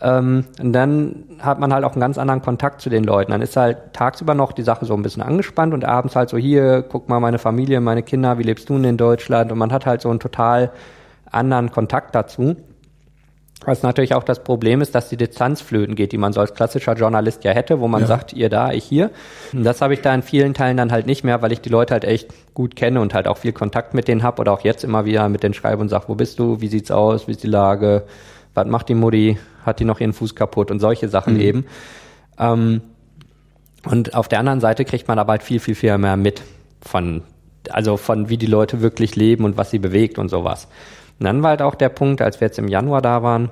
Ähm, 0.00 0.44
und 0.60 0.72
dann 0.72 1.24
hat 1.38 1.60
man 1.60 1.72
halt 1.72 1.84
auch 1.84 1.92
einen 1.92 2.00
ganz 2.00 2.18
anderen 2.18 2.42
Kontakt 2.42 2.80
zu 2.80 2.90
den 2.90 3.04
Leuten. 3.04 3.30
Dann 3.30 3.42
ist 3.42 3.56
halt 3.56 3.78
tagsüber 3.92 4.34
noch 4.34 4.52
die 4.52 4.62
Sache 4.62 4.84
so 4.84 4.94
ein 4.94 5.02
bisschen 5.02 5.22
angespannt 5.22 5.72
und 5.72 5.84
abends 5.84 6.16
halt 6.16 6.28
so, 6.28 6.36
hier, 6.36 6.82
guck 6.82 7.08
mal 7.08 7.20
meine 7.20 7.38
Familie, 7.38 7.80
meine 7.80 8.02
Kinder, 8.02 8.38
wie 8.38 8.42
lebst 8.42 8.68
du 8.68 8.74
denn 8.74 8.84
in 8.84 8.96
Deutschland? 8.96 9.52
Und 9.52 9.58
man 9.58 9.72
hat 9.72 9.86
halt 9.86 10.00
so 10.00 10.10
einen 10.10 10.20
total 10.20 10.72
anderen 11.34 11.70
Kontakt 11.70 12.14
dazu. 12.14 12.56
Was 13.66 13.82
natürlich 13.82 14.14
auch 14.14 14.24
das 14.24 14.44
Problem 14.44 14.82
ist, 14.82 14.94
dass 14.94 15.08
die 15.08 15.16
Distanz 15.16 15.62
flöten 15.62 15.94
geht, 15.94 16.12
die 16.12 16.18
man 16.18 16.32
so 16.34 16.40
als 16.40 16.52
klassischer 16.54 16.94
Journalist 16.94 17.44
ja 17.44 17.52
hätte, 17.52 17.80
wo 17.80 17.88
man 17.88 18.02
ja. 18.02 18.06
sagt, 18.06 18.32
ihr 18.34 18.50
da, 18.50 18.72
ich 18.72 18.84
hier. 18.84 19.10
Und 19.54 19.64
das 19.64 19.80
habe 19.80 19.94
ich 19.94 20.02
da 20.02 20.14
in 20.14 20.22
vielen 20.22 20.52
Teilen 20.52 20.76
dann 20.76 20.92
halt 20.92 21.06
nicht 21.06 21.24
mehr, 21.24 21.40
weil 21.40 21.52
ich 21.52 21.60
die 21.60 21.70
Leute 21.70 21.94
halt 21.94 22.04
echt 22.04 22.28
gut 22.52 22.76
kenne 22.76 23.00
und 23.00 23.14
halt 23.14 23.26
auch 23.26 23.38
viel 23.38 23.52
Kontakt 23.52 23.94
mit 23.94 24.06
denen 24.06 24.22
habe 24.22 24.40
oder 24.40 24.52
auch 24.52 24.60
jetzt 24.60 24.84
immer 24.84 25.06
wieder 25.06 25.28
mit 25.30 25.42
denen 25.42 25.54
schreibe 25.54 25.80
und 25.80 25.88
sage, 25.88 26.04
wo 26.08 26.14
bist 26.14 26.38
du, 26.38 26.60
wie 26.60 26.68
sieht's 26.68 26.90
aus, 26.90 27.26
wie 27.26 27.32
ist 27.32 27.42
die 27.42 27.48
Lage, 27.48 28.04
was 28.52 28.66
macht 28.66 28.88
die 28.90 28.94
Mutti, 28.94 29.38
hat 29.64 29.80
die 29.80 29.84
noch 29.84 30.00
ihren 30.00 30.12
Fuß 30.12 30.34
kaputt 30.34 30.70
und 30.70 30.80
solche 30.80 31.08
Sachen 31.08 31.34
mhm. 31.34 31.40
eben. 31.40 31.66
Ähm, 32.38 32.82
Und 33.86 34.14
auf 34.14 34.28
der 34.28 34.40
anderen 34.40 34.60
Seite 34.60 34.84
kriegt 34.84 35.08
man 35.08 35.18
aber 35.18 35.32
halt 35.32 35.42
viel, 35.42 35.60
viel, 35.60 35.74
viel 35.74 35.96
mehr 35.98 36.16
mit 36.16 36.42
von, 36.82 37.22
also 37.70 37.96
von 37.96 38.28
wie 38.28 38.36
die 38.36 38.46
Leute 38.46 38.80
wirklich 38.80 39.16
leben 39.16 39.44
und 39.44 39.56
was 39.56 39.70
sie 39.70 39.78
bewegt 39.78 40.18
und 40.18 40.28
sowas. 40.28 40.68
Und 41.18 41.24
dann 41.24 41.42
war 41.42 41.50
halt 41.50 41.62
auch 41.62 41.74
der 41.74 41.88
Punkt, 41.88 42.20
als 42.22 42.40
wir 42.40 42.46
jetzt 42.46 42.58
im 42.58 42.68
Januar 42.68 43.02
da 43.02 43.22
waren, 43.22 43.50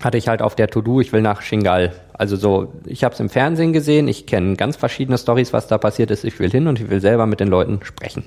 hatte 0.00 0.18
ich 0.18 0.28
halt 0.28 0.42
auf 0.42 0.54
der 0.54 0.68
To-Do, 0.68 1.00
ich 1.00 1.12
will 1.12 1.22
nach 1.22 1.40
Shingal. 1.40 1.92
Also 2.12 2.36
so, 2.36 2.72
ich 2.84 3.04
habe 3.04 3.14
es 3.14 3.20
im 3.20 3.28
Fernsehen 3.28 3.72
gesehen, 3.72 4.08
ich 4.08 4.26
kenne 4.26 4.56
ganz 4.56 4.76
verschiedene 4.76 5.18
Stories, 5.18 5.52
was 5.52 5.66
da 5.66 5.78
passiert 5.78 6.10
ist. 6.10 6.24
Ich 6.24 6.38
will 6.38 6.50
hin 6.50 6.66
und 6.66 6.80
ich 6.80 6.90
will 6.90 7.00
selber 7.00 7.26
mit 7.26 7.40
den 7.40 7.48
Leuten 7.48 7.80
sprechen. 7.82 8.26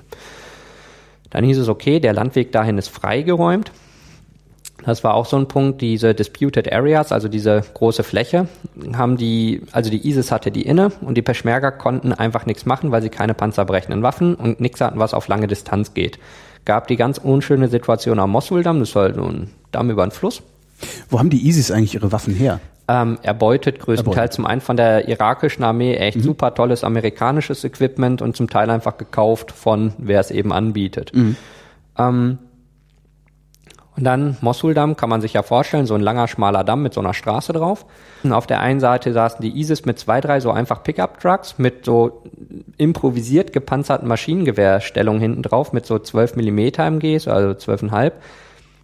Dann 1.30 1.44
hieß 1.44 1.58
es, 1.58 1.68
okay, 1.68 2.00
der 2.00 2.14
Landweg 2.14 2.52
dahin 2.52 2.78
ist 2.78 2.88
freigeräumt. 2.88 3.70
Das 4.84 5.04
war 5.04 5.14
auch 5.14 5.26
so 5.26 5.36
ein 5.36 5.48
Punkt, 5.48 5.82
diese 5.82 6.14
Disputed 6.14 6.72
Areas, 6.72 7.12
also 7.12 7.28
diese 7.28 7.62
große 7.74 8.04
Fläche, 8.04 8.46
haben 8.96 9.16
die, 9.16 9.62
also 9.72 9.90
die 9.90 10.08
ISIS 10.08 10.30
hatte 10.30 10.50
die 10.50 10.62
inne 10.62 10.92
und 11.00 11.16
die 11.16 11.22
Peschmerga 11.22 11.72
konnten 11.72 12.12
einfach 12.12 12.46
nichts 12.46 12.64
machen, 12.64 12.92
weil 12.92 13.02
sie 13.02 13.10
keine 13.10 13.34
panzerbrechenden 13.34 14.02
Waffen 14.02 14.34
und 14.36 14.60
nichts 14.60 14.80
hatten, 14.80 14.98
was 14.98 15.14
auf 15.14 15.28
lange 15.28 15.48
Distanz 15.48 15.94
geht. 15.94 16.18
Gab 16.68 16.86
die 16.86 16.96
ganz 16.96 17.16
unschöne 17.16 17.68
Situation 17.68 18.18
am 18.18 18.30
Mosul-Damm, 18.30 18.80
das 18.80 18.94
war 18.94 19.04
halt 19.04 19.14
so 19.14 19.24
ein 19.24 19.48
Damm 19.72 19.88
über 19.88 20.02
einen 20.02 20.12
Fluss. 20.12 20.42
Wo 21.08 21.18
haben 21.18 21.30
die 21.30 21.48
ISIS 21.48 21.70
eigentlich 21.70 21.94
ihre 21.94 22.12
Waffen 22.12 22.34
her? 22.34 22.60
Ähm, 22.86 23.16
erbeutet 23.22 23.80
größtenteils 23.80 24.16
erbeutet. 24.16 24.32
zum 24.34 24.44
einen 24.44 24.60
von 24.60 24.76
der 24.76 25.08
irakischen 25.08 25.64
Armee 25.64 25.94
echt 25.94 26.18
mhm. 26.18 26.22
super 26.22 26.52
tolles 26.52 26.84
amerikanisches 26.84 27.64
Equipment 27.64 28.20
und 28.20 28.36
zum 28.36 28.50
Teil 28.50 28.68
einfach 28.68 28.98
gekauft 28.98 29.50
von 29.50 29.94
wer 29.96 30.20
es 30.20 30.30
eben 30.30 30.52
anbietet. 30.52 31.10
Mhm. 31.14 31.36
Ähm, 31.96 32.38
und 33.98 34.04
dann 34.04 34.36
Mosul-Damm 34.42 34.96
kann 34.96 35.10
man 35.10 35.20
sich 35.20 35.32
ja 35.32 35.42
vorstellen, 35.42 35.86
so 35.86 35.94
ein 35.94 36.00
langer, 36.00 36.28
schmaler 36.28 36.62
Damm 36.62 36.84
mit 36.84 36.94
so 36.94 37.00
einer 37.00 37.14
Straße 37.14 37.52
drauf. 37.52 37.84
Und 38.22 38.32
auf 38.32 38.46
der 38.46 38.60
einen 38.60 38.78
Seite 38.78 39.12
saßen 39.12 39.40
die 39.42 39.58
ISIS 39.58 39.86
mit 39.86 39.98
zwei, 39.98 40.20
drei 40.20 40.38
so 40.38 40.52
einfach 40.52 40.84
Pickup-Trucks 40.84 41.58
mit 41.58 41.84
so 41.84 42.22
improvisiert 42.76 43.52
gepanzerten 43.52 44.06
Maschinengewehrstellungen 44.06 45.20
hinten 45.20 45.42
drauf 45.42 45.72
mit 45.72 45.84
so 45.84 45.98
12 45.98 46.36
Millimeter 46.36 46.84
MGs, 46.84 47.26
also 47.26 47.48
12,5. 47.48 48.12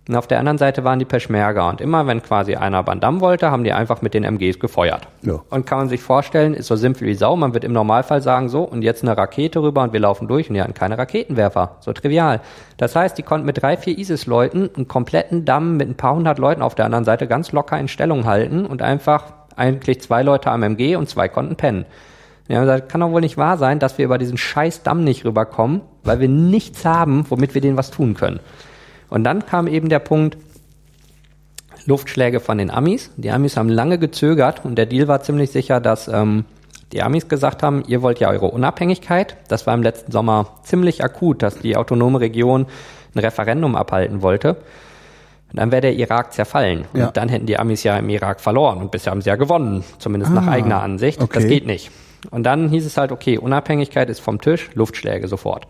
Und 0.06 0.16
auf 0.16 0.26
der 0.26 0.38
anderen 0.38 0.58
Seite 0.58 0.84
waren 0.84 0.98
die 0.98 1.06
Peschmerga. 1.06 1.70
Und 1.70 1.80
immer 1.80 2.06
wenn 2.06 2.22
quasi 2.22 2.56
einer 2.56 2.82
Bandam 2.82 3.22
wollte, 3.22 3.50
haben 3.50 3.64
die 3.64 3.72
einfach 3.72 4.02
mit 4.02 4.12
den 4.12 4.22
MGs 4.22 4.58
gefeuert. 4.58 5.08
Ja. 5.22 5.40
Und 5.48 5.64
kann 5.64 5.78
man 5.78 5.88
sich 5.88 6.02
vorstellen, 6.02 6.52
ist 6.52 6.66
so 6.66 6.76
simpel 6.76 7.06
wie 7.08 7.14
Sau. 7.14 7.36
Man 7.36 7.54
wird 7.54 7.64
im 7.64 7.72
Normalfall 7.72 8.20
sagen, 8.20 8.50
so, 8.50 8.64
und 8.64 8.82
jetzt 8.82 9.02
eine 9.02 9.16
Rakete 9.16 9.62
rüber 9.62 9.82
und 9.82 9.94
wir 9.94 10.00
laufen 10.00 10.28
durch 10.28 10.50
und 10.50 10.54
die 10.54 10.60
hatten 10.60 10.74
keine 10.74 10.98
Raketenwerfer. 10.98 11.76
So 11.80 11.94
trivial. 11.94 12.42
Das 12.76 12.94
heißt, 12.94 13.16
die 13.16 13.22
konnten 13.22 13.46
mit 13.46 13.62
drei, 13.62 13.78
vier 13.78 13.96
ISIS-Leuten 13.96 14.70
einen 14.76 14.88
kompletten 14.88 15.46
Damm 15.46 15.78
mit 15.78 15.88
ein 15.88 15.96
paar 15.96 16.14
hundert 16.14 16.38
Leuten 16.38 16.60
auf 16.60 16.74
der 16.74 16.84
anderen 16.84 17.04
Seite 17.04 17.26
ganz 17.26 17.52
locker 17.52 17.78
in 17.78 17.88
Stellung 17.88 18.26
halten 18.26 18.66
und 18.66 18.82
einfach 18.82 19.32
eigentlich 19.56 20.02
zwei 20.02 20.22
Leute 20.22 20.50
am 20.50 20.62
MG 20.62 20.96
und 20.96 21.08
zwei 21.08 21.28
konnten 21.28 21.56
pennen. 21.56 21.86
Ja, 22.48 22.60
gesagt, 22.60 22.90
kann 22.90 23.00
doch 23.00 23.10
wohl 23.10 23.22
nicht 23.22 23.38
wahr 23.38 23.56
sein, 23.56 23.78
dass 23.78 23.96
wir 23.96 24.04
über 24.04 24.18
diesen 24.18 24.36
scheiß 24.36 24.82
Damm 24.82 25.02
nicht 25.02 25.24
rüberkommen, 25.24 25.80
weil 26.02 26.20
wir 26.20 26.28
nichts 26.28 26.84
haben, 26.84 27.24
womit 27.30 27.54
wir 27.54 27.62
denen 27.62 27.78
was 27.78 27.90
tun 27.90 28.12
können. 28.12 28.40
Und 29.08 29.24
dann 29.24 29.46
kam 29.46 29.66
eben 29.66 29.88
der 29.88 29.98
Punkt, 29.98 30.36
Luftschläge 31.86 32.40
von 32.40 32.58
den 32.58 32.70
Amis. 32.70 33.10
Die 33.16 33.30
Amis 33.30 33.56
haben 33.56 33.68
lange 33.68 33.98
gezögert 33.98 34.64
und 34.64 34.76
der 34.76 34.86
Deal 34.86 35.08
war 35.08 35.22
ziemlich 35.22 35.50
sicher, 35.50 35.80
dass 35.80 36.08
ähm, 36.08 36.44
die 36.92 37.02
Amis 37.02 37.28
gesagt 37.28 37.62
haben, 37.62 37.82
ihr 37.86 38.02
wollt 38.02 38.20
ja 38.20 38.30
eure 38.30 38.46
Unabhängigkeit. 38.46 39.36
Das 39.48 39.66
war 39.66 39.74
im 39.74 39.82
letzten 39.82 40.12
Sommer 40.12 40.46
ziemlich 40.62 41.04
akut, 41.04 41.42
dass 41.42 41.58
die 41.58 41.76
autonome 41.76 42.20
Region 42.20 42.66
ein 43.14 43.18
Referendum 43.18 43.76
abhalten 43.76 44.22
wollte. 44.22 44.56
Und 45.50 45.60
dann 45.60 45.70
wäre 45.70 45.82
der 45.82 45.94
Irak 45.94 46.32
zerfallen. 46.32 46.84
Ja. 46.94 47.06
Und 47.06 47.16
dann 47.16 47.28
hätten 47.28 47.46
die 47.46 47.58
Amis 47.58 47.82
ja 47.82 47.96
im 47.98 48.08
Irak 48.08 48.40
verloren. 48.40 48.78
Und 48.78 48.90
bisher 48.90 49.10
haben 49.10 49.22
sie 49.22 49.28
ja 49.28 49.36
gewonnen, 49.36 49.84
zumindest 49.98 50.32
ah, 50.32 50.34
nach 50.36 50.46
eigener 50.46 50.82
Ansicht. 50.82 51.20
Okay. 51.20 51.40
Das 51.40 51.48
geht 51.48 51.66
nicht. 51.66 51.90
Und 52.30 52.44
dann 52.44 52.68
hieß 52.68 52.86
es 52.86 52.96
halt, 52.96 53.12
okay, 53.12 53.38
Unabhängigkeit 53.38 54.08
ist 54.08 54.20
vom 54.20 54.40
Tisch, 54.40 54.70
Luftschläge 54.74 55.28
sofort. 55.28 55.66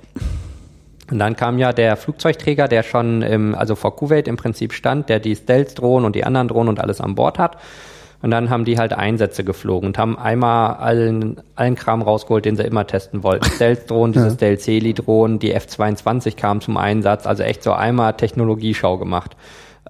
Und 1.10 1.18
dann 1.18 1.36
kam 1.36 1.58
ja 1.58 1.72
der 1.72 1.96
Flugzeugträger, 1.96 2.68
der 2.68 2.82
schon 2.82 3.22
im, 3.22 3.54
also 3.54 3.74
vor 3.74 3.96
Kuwait 3.96 4.26
im 4.28 4.36
Prinzip 4.36 4.72
stand, 4.72 5.08
der 5.08 5.20
die 5.20 5.36
Stealth-Drohnen 5.36 6.06
und 6.06 6.16
die 6.16 6.24
anderen 6.24 6.48
Drohnen 6.48 6.68
und 6.70 6.80
alles 6.80 7.00
an 7.00 7.14
Bord 7.14 7.38
hat. 7.38 7.58
Und 8.22 8.30
dann 8.30 8.48
haben 8.48 8.64
die 8.64 8.78
halt 8.78 8.94
Einsätze 8.94 9.44
geflogen 9.44 9.88
und 9.88 9.98
haben 9.98 10.18
einmal 10.18 10.76
allen, 10.76 11.42
allen 11.56 11.74
Kram 11.74 12.00
rausgeholt, 12.00 12.46
den 12.46 12.56
sie 12.56 12.62
immer 12.62 12.86
testen 12.86 13.22
wollten. 13.22 13.44
Stealth-Drohnen, 13.54 14.14
diese 14.14 14.28
ja. 14.28 14.34
Stealth-Heli-Drohnen, 14.34 15.38
die 15.38 15.52
F-22 15.52 16.34
kamen 16.34 16.62
zum 16.62 16.78
Einsatz, 16.78 17.26
also 17.26 17.42
echt 17.42 17.62
so 17.62 17.72
einmal 17.72 18.14
Technologieschau 18.14 18.96
gemacht. 18.96 19.36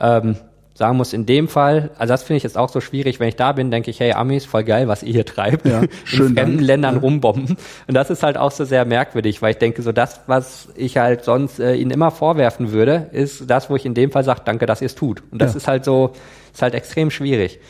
Ähm, 0.00 0.36
sagen 0.76 0.96
muss, 0.96 1.12
in 1.12 1.24
dem 1.24 1.46
Fall, 1.46 1.90
also 1.98 2.12
das 2.12 2.24
finde 2.24 2.38
ich 2.38 2.42
jetzt 2.42 2.58
auch 2.58 2.68
so 2.68 2.80
schwierig, 2.80 3.20
wenn 3.20 3.28
ich 3.28 3.36
da 3.36 3.52
bin, 3.52 3.70
denke 3.70 3.90
ich, 3.90 4.00
hey 4.00 4.12
Amis, 4.12 4.44
voll 4.44 4.64
geil, 4.64 4.88
was 4.88 5.04
ihr 5.04 5.12
hier 5.12 5.24
treibt, 5.24 5.66
ja, 5.66 5.82
in 5.82 5.88
fremden 5.88 6.34
Dank. 6.34 6.60
Ländern 6.60 6.94
ja. 6.96 7.00
rumbomben. 7.00 7.56
Und 7.86 7.94
das 7.94 8.10
ist 8.10 8.24
halt 8.24 8.36
auch 8.36 8.50
so 8.50 8.64
sehr 8.64 8.84
merkwürdig, 8.84 9.40
weil 9.40 9.52
ich 9.52 9.58
denke, 9.58 9.82
so 9.82 9.92
das, 9.92 10.20
was 10.26 10.68
ich 10.74 10.96
halt 10.96 11.24
sonst 11.24 11.60
äh, 11.60 11.74
ihnen 11.74 11.92
immer 11.92 12.10
vorwerfen 12.10 12.72
würde, 12.72 13.08
ist 13.12 13.48
das, 13.48 13.70
wo 13.70 13.76
ich 13.76 13.86
in 13.86 13.94
dem 13.94 14.10
Fall 14.10 14.24
sage, 14.24 14.40
danke, 14.44 14.66
dass 14.66 14.82
ihr 14.82 14.86
es 14.86 14.96
tut. 14.96 15.22
Und 15.30 15.40
das 15.40 15.52
ja. 15.52 15.58
ist 15.58 15.68
halt 15.68 15.84
so, 15.84 16.12
ist 16.52 16.62
halt 16.62 16.74
extrem 16.74 17.10
schwierig. 17.10 17.60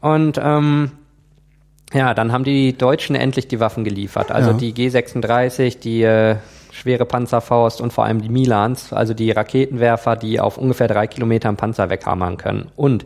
Und 0.00 0.40
ähm, 0.40 0.92
ja, 1.92 2.14
dann 2.14 2.32
haben 2.32 2.44
die 2.44 2.76
Deutschen 2.76 3.16
endlich 3.16 3.48
die 3.48 3.60
Waffen 3.60 3.82
geliefert. 3.84 4.30
Also 4.30 4.52
die 4.52 4.72
G36, 4.72 5.80
die 5.80 6.02
äh, 6.02 6.36
schwere 6.72 7.04
Panzerfaust 7.04 7.80
und 7.80 7.92
vor 7.92 8.04
allem 8.04 8.22
die 8.22 8.30
Milans, 8.30 8.92
also 8.92 9.14
die 9.14 9.30
Raketenwerfer, 9.30 10.16
die 10.16 10.40
auf 10.40 10.56
ungefähr 10.58 10.88
drei 10.88 11.06
Kilometer 11.06 11.48
einen 11.48 11.58
Panzer 11.58 11.90
weghammern 11.90 12.38
können. 12.38 12.72
Und 12.74 13.04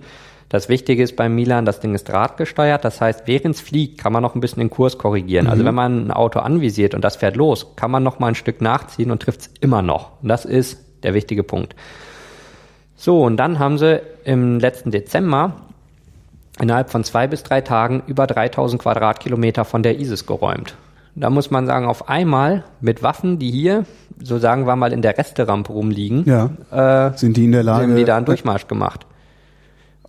das 0.48 0.68
Wichtige 0.68 1.02
ist 1.02 1.16
beim 1.16 1.34
Milan, 1.34 1.64
das 1.64 1.80
Ding 1.80 1.94
ist 1.94 2.08
drahtgesteuert, 2.08 2.84
das 2.84 3.00
heißt, 3.00 3.22
während 3.26 3.56
es 3.56 3.60
fliegt, 3.60 3.98
kann 3.98 4.12
man 4.12 4.22
noch 4.22 4.36
ein 4.36 4.40
bisschen 4.40 4.60
den 4.60 4.70
Kurs 4.70 4.96
korrigieren. 4.96 5.48
Also 5.48 5.62
mhm. 5.62 5.66
Also 5.66 5.66
wenn 5.66 5.74
man 5.74 6.06
ein 6.06 6.10
Auto 6.12 6.38
anvisiert 6.38 6.94
und 6.94 7.02
das 7.02 7.16
fährt 7.16 7.34
los, 7.34 7.74
kann 7.74 7.90
man 7.90 8.04
noch 8.04 8.20
mal 8.20 8.28
ein 8.28 8.34
Stück 8.36 8.60
nachziehen 8.60 9.10
und 9.10 9.20
trifft 9.20 9.40
es 9.40 9.50
immer 9.60 9.82
noch. 9.82 10.22
Und 10.22 10.28
das 10.28 10.44
ist 10.44 11.02
der 11.02 11.14
wichtige 11.14 11.42
Punkt. 11.42 11.74
So, 12.94 13.24
und 13.24 13.36
dann 13.36 13.58
haben 13.58 13.76
sie 13.76 14.00
im 14.24 14.60
letzten 14.60 14.92
Dezember 14.92 15.56
innerhalb 16.60 16.90
von 16.90 17.02
zwei 17.02 17.26
bis 17.26 17.42
drei 17.42 17.60
Tagen 17.60 18.04
über 18.06 18.28
3000 18.28 18.80
Quadratkilometer 18.80 19.64
von 19.64 19.82
der 19.82 19.98
ISIS 19.98 20.24
geräumt. 20.24 20.76
Da 21.18 21.30
muss 21.30 21.50
man 21.50 21.66
sagen, 21.66 21.86
auf 21.86 22.10
einmal 22.10 22.64
mit 22.82 23.02
Waffen, 23.02 23.38
die 23.38 23.50
hier, 23.50 23.86
so 24.22 24.38
sagen 24.38 24.66
wir 24.66 24.76
mal, 24.76 24.92
in 24.92 25.00
der 25.00 25.16
Resterampe 25.16 25.72
rumliegen, 25.72 26.24
ja. 26.26 27.08
äh, 27.08 27.16
sind 27.16 27.38
die 27.38 27.46
in 27.46 27.52
der 27.52 27.62
Lage, 27.62 27.84
haben 27.84 27.96
die 27.96 28.04
da 28.04 28.18
einen 28.18 28.26
Durchmarsch 28.26 28.66
gemacht. 28.66 29.06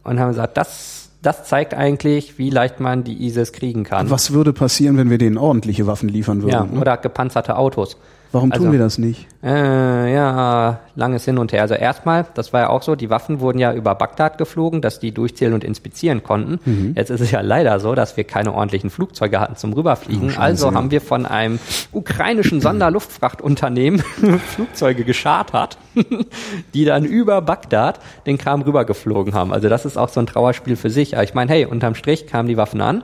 Und 0.03 0.19
haben 0.19 0.29
gesagt, 0.29 0.57
das, 0.57 1.09
das 1.21 1.45
zeigt 1.45 1.73
eigentlich, 1.73 2.37
wie 2.37 2.49
leicht 2.49 2.81
man 2.81 3.05
die 3.05 3.25
ISIS 3.25 3.53
kriegen 3.53 3.85
kann. 3.85 4.09
Was 4.09 4.33
würde 4.33 4.51
passieren, 4.51 4.97
wenn 4.97 5.09
wir 5.09 5.17
denen 5.17 5.37
ordentliche 5.37 5.87
Waffen 5.87 6.09
liefern 6.09 6.41
würden? 6.41 6.51
Ja, 6.51 6.65
ne? 6.65 6.79
oder 6.79 6.97
gepanzerte 6.97 7.55
Autos. 7.55 7.97
Warum 8.31 8.51
also, 8.51 8.65
tun 8.65 8.73
wir 8.73 8.79
das 8.79 8.97
nicht? 8.97 9.25
Äh, 9.41 10.13
ja, 10.13 10.81
langes 10.95 11.23
Hin 11.23 11.37
und 11.37 11.53
Her. 11.53 11.61
Also 11.61 11.75
erstmal, 11.75 12.25
das 12.33 12.51
war 12.51 12.61
ja 12.61 12.69
auch 12.69 12.81
so, 12.81 12.95
die 12.95 13.09
Waffen 13.09 13.39
wurden 13.39 13.57
ja 13.57 13.73
über 13.73 13.95
Bagdad 13.95 14.37
geflogen, 14.37 14.81
dass 14.81 14.99
die 14.99 15.13
durchzählen 15.13 15.53
und 15.53 15.63
inspizieren 15.63 16.23
konnten. 16.23 16.59
Mhm. 16.65 16.93
Jetzt 16.95 17.09
ist 17.09 17.21
es 17.21 17.31
ja 17.31 17.39
leider 17.41 17.79
so, 17.79 17.95
dass 17.95 18.17
wir 18.17 18.25
keine 18.25 18.53
ordentlichen 18.53 18.89
Flugzeuge 18.89 19.39
hatten 19.39 19.55
zum 19.55 19.71
Rüberfliegen. 19.71 20.33
Oh, 20.35 20.39
also 20.39 20.73
haben 20.73 20.91
wir 20.91 20.99
von 20.99 21.25
einem 21.25 21.59
ukrainischen 21.93 22.59
Sonderluftfrachtunternehmen 22.59 23.99
Flugzeuge 24.55 25.05
geschartert, 25.05 25.77
die 26.73 26.83
dann 26.83 27.05
über 27.05 27.41
Bagdad 27.41 27.99
den 28.25 28.37
Kram 28.37 28.61
rübergeflogen 28.61 29.33
haben. 29.33 29.53
Also 29.53 29.69
das 29.69 29.85
ist 29.85 29.97
auch 29.97 30.09
so 30.09 30.19
ein 30.19 30.27
Trauerspiel 30.27 30.75
für 30.75 30.89
sich. 30.89 31.15
Aber 31.15 31.23
ich 31.23 31.33
meine, 31.33 31.51
hey, 31.51 31.65
unterm 31.65 31.95
Strich 31.95 32.27
kamen 32.27 32.49
die 32.49 32.57
Waffen 32.57 32.81
an, 32.81 33.03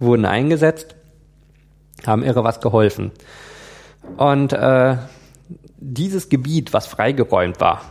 wurden 0.00 0.24
eingesetzt, 0.24 0.96
haben 2.04 2.24
irre 2.24 2.42
was 2.42 2.60
geholfen. 2.60 3.12
Und 4.16 4.52
äh, 4.52 4.96
dieses 5.78 6.28
Gebiet, 6.28 6.72
was 6.72 6.86
freigeräumt 6.86 7.60
war, 7.60 7.82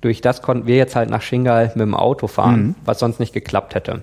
durch 0.00 0.20
das 0.20 0.42
konnten 0.42 0.66
wir 0.66 0.76
jetzt 0.76 0.96
halt 0.96 1.10
nach 1.10 1.22
Shingal 1.22 1.68
mit 1.74 1.82
dem 1.82 1.94
Auto 1.94 2.26
fahren, 2.26 2.62
mhm. 2.62 2.74
was 2.84 2.98
sonst 2.98 3.20
nicht 3.20 3.32
geklappt 3.32 3.74
hätte. 3.74 4.02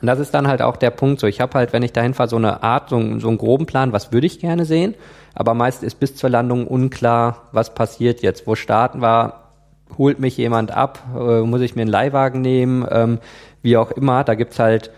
Und 0.00 0.06
das 0.06 0.18
ist 0.18 0.32
dann 0.32 0.48
halt 0.48 0.62
auch 0.62 0.76
der 0.76 0.90
Punkt 0.90 1.20
so. 1.20 1.26
Ich 1.26 1.40
habe 1.40 1.58
halt, 1.58 1.72
wenn 1.72 1.82
ich 1.82 1.92
dahin 1.92 2.14
fahre, 2.14 2.30
so 2.30 2.36
eine 2.36 2.62
Art, 2.62 2.88
so, 2.88 3.18
so 3.18 3.28
einen 3.28 3.38
groben 3.38 3.66
Plan, 3.66 3.92
was 3.92 4.12
würde 4.12 4.26
ich 4.26 4.40
gerne 4.40 4.64
sehen. 4.64 4.94
Aber 5.34 5.54
meist 5.54 5.82
ist 5.82 6.00
bis 6.00 6.16
zur 6.16 6.30
Landung 6.30 6.66
unklar, 6.66 7.48
was 7.52 7.74
passiert 7.74 8.22
jetzt. 8.22 8.46
Wo 8.46 8.54
starten 8.54 9.02
wir, 9.02 9.34
holt 9.98 10.18
mich 10.18 10.36
jemand 10.38 10.70
ab, 10.70 11.00
äh, 11.14 11.40
muss 11.42 11.60
ich 11.60 11.76
mir 11.76 11.82
einen 11.82 11.90
Leihwagen 11.90 12.40
nehmen, 12.40 12.86
ähm, 12.90 13.18
wie 13.60 13.76
auch 13.76 13.90
immer. 13.90 14.24
Da 14.24 14.34
gibt's 14.34 14.58
halt 14.58 14.90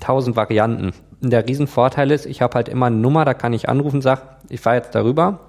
tausend 0.00 0.36
Varianten 0.36 0.92
der 1.20 1.46
Riesenvorteil 1.46 2.10
ist, 2.10 2.26
ich 2.26 2.42
habe 2.42 2.54
halt 2.54 2.68
immer 2.68 2.86
eine 2.86 2.96
Nummer, 2.96 3.24
da 3.24 3.34
kann 3.34 3.52
ich 3.52 3.68
anrufen, 3.68 4.00
sag, 4.02 4.38
ich 4.48 4.60
fahre 4.60 4.76
jetzt 4.76 4.94
darüber 4.94 5.40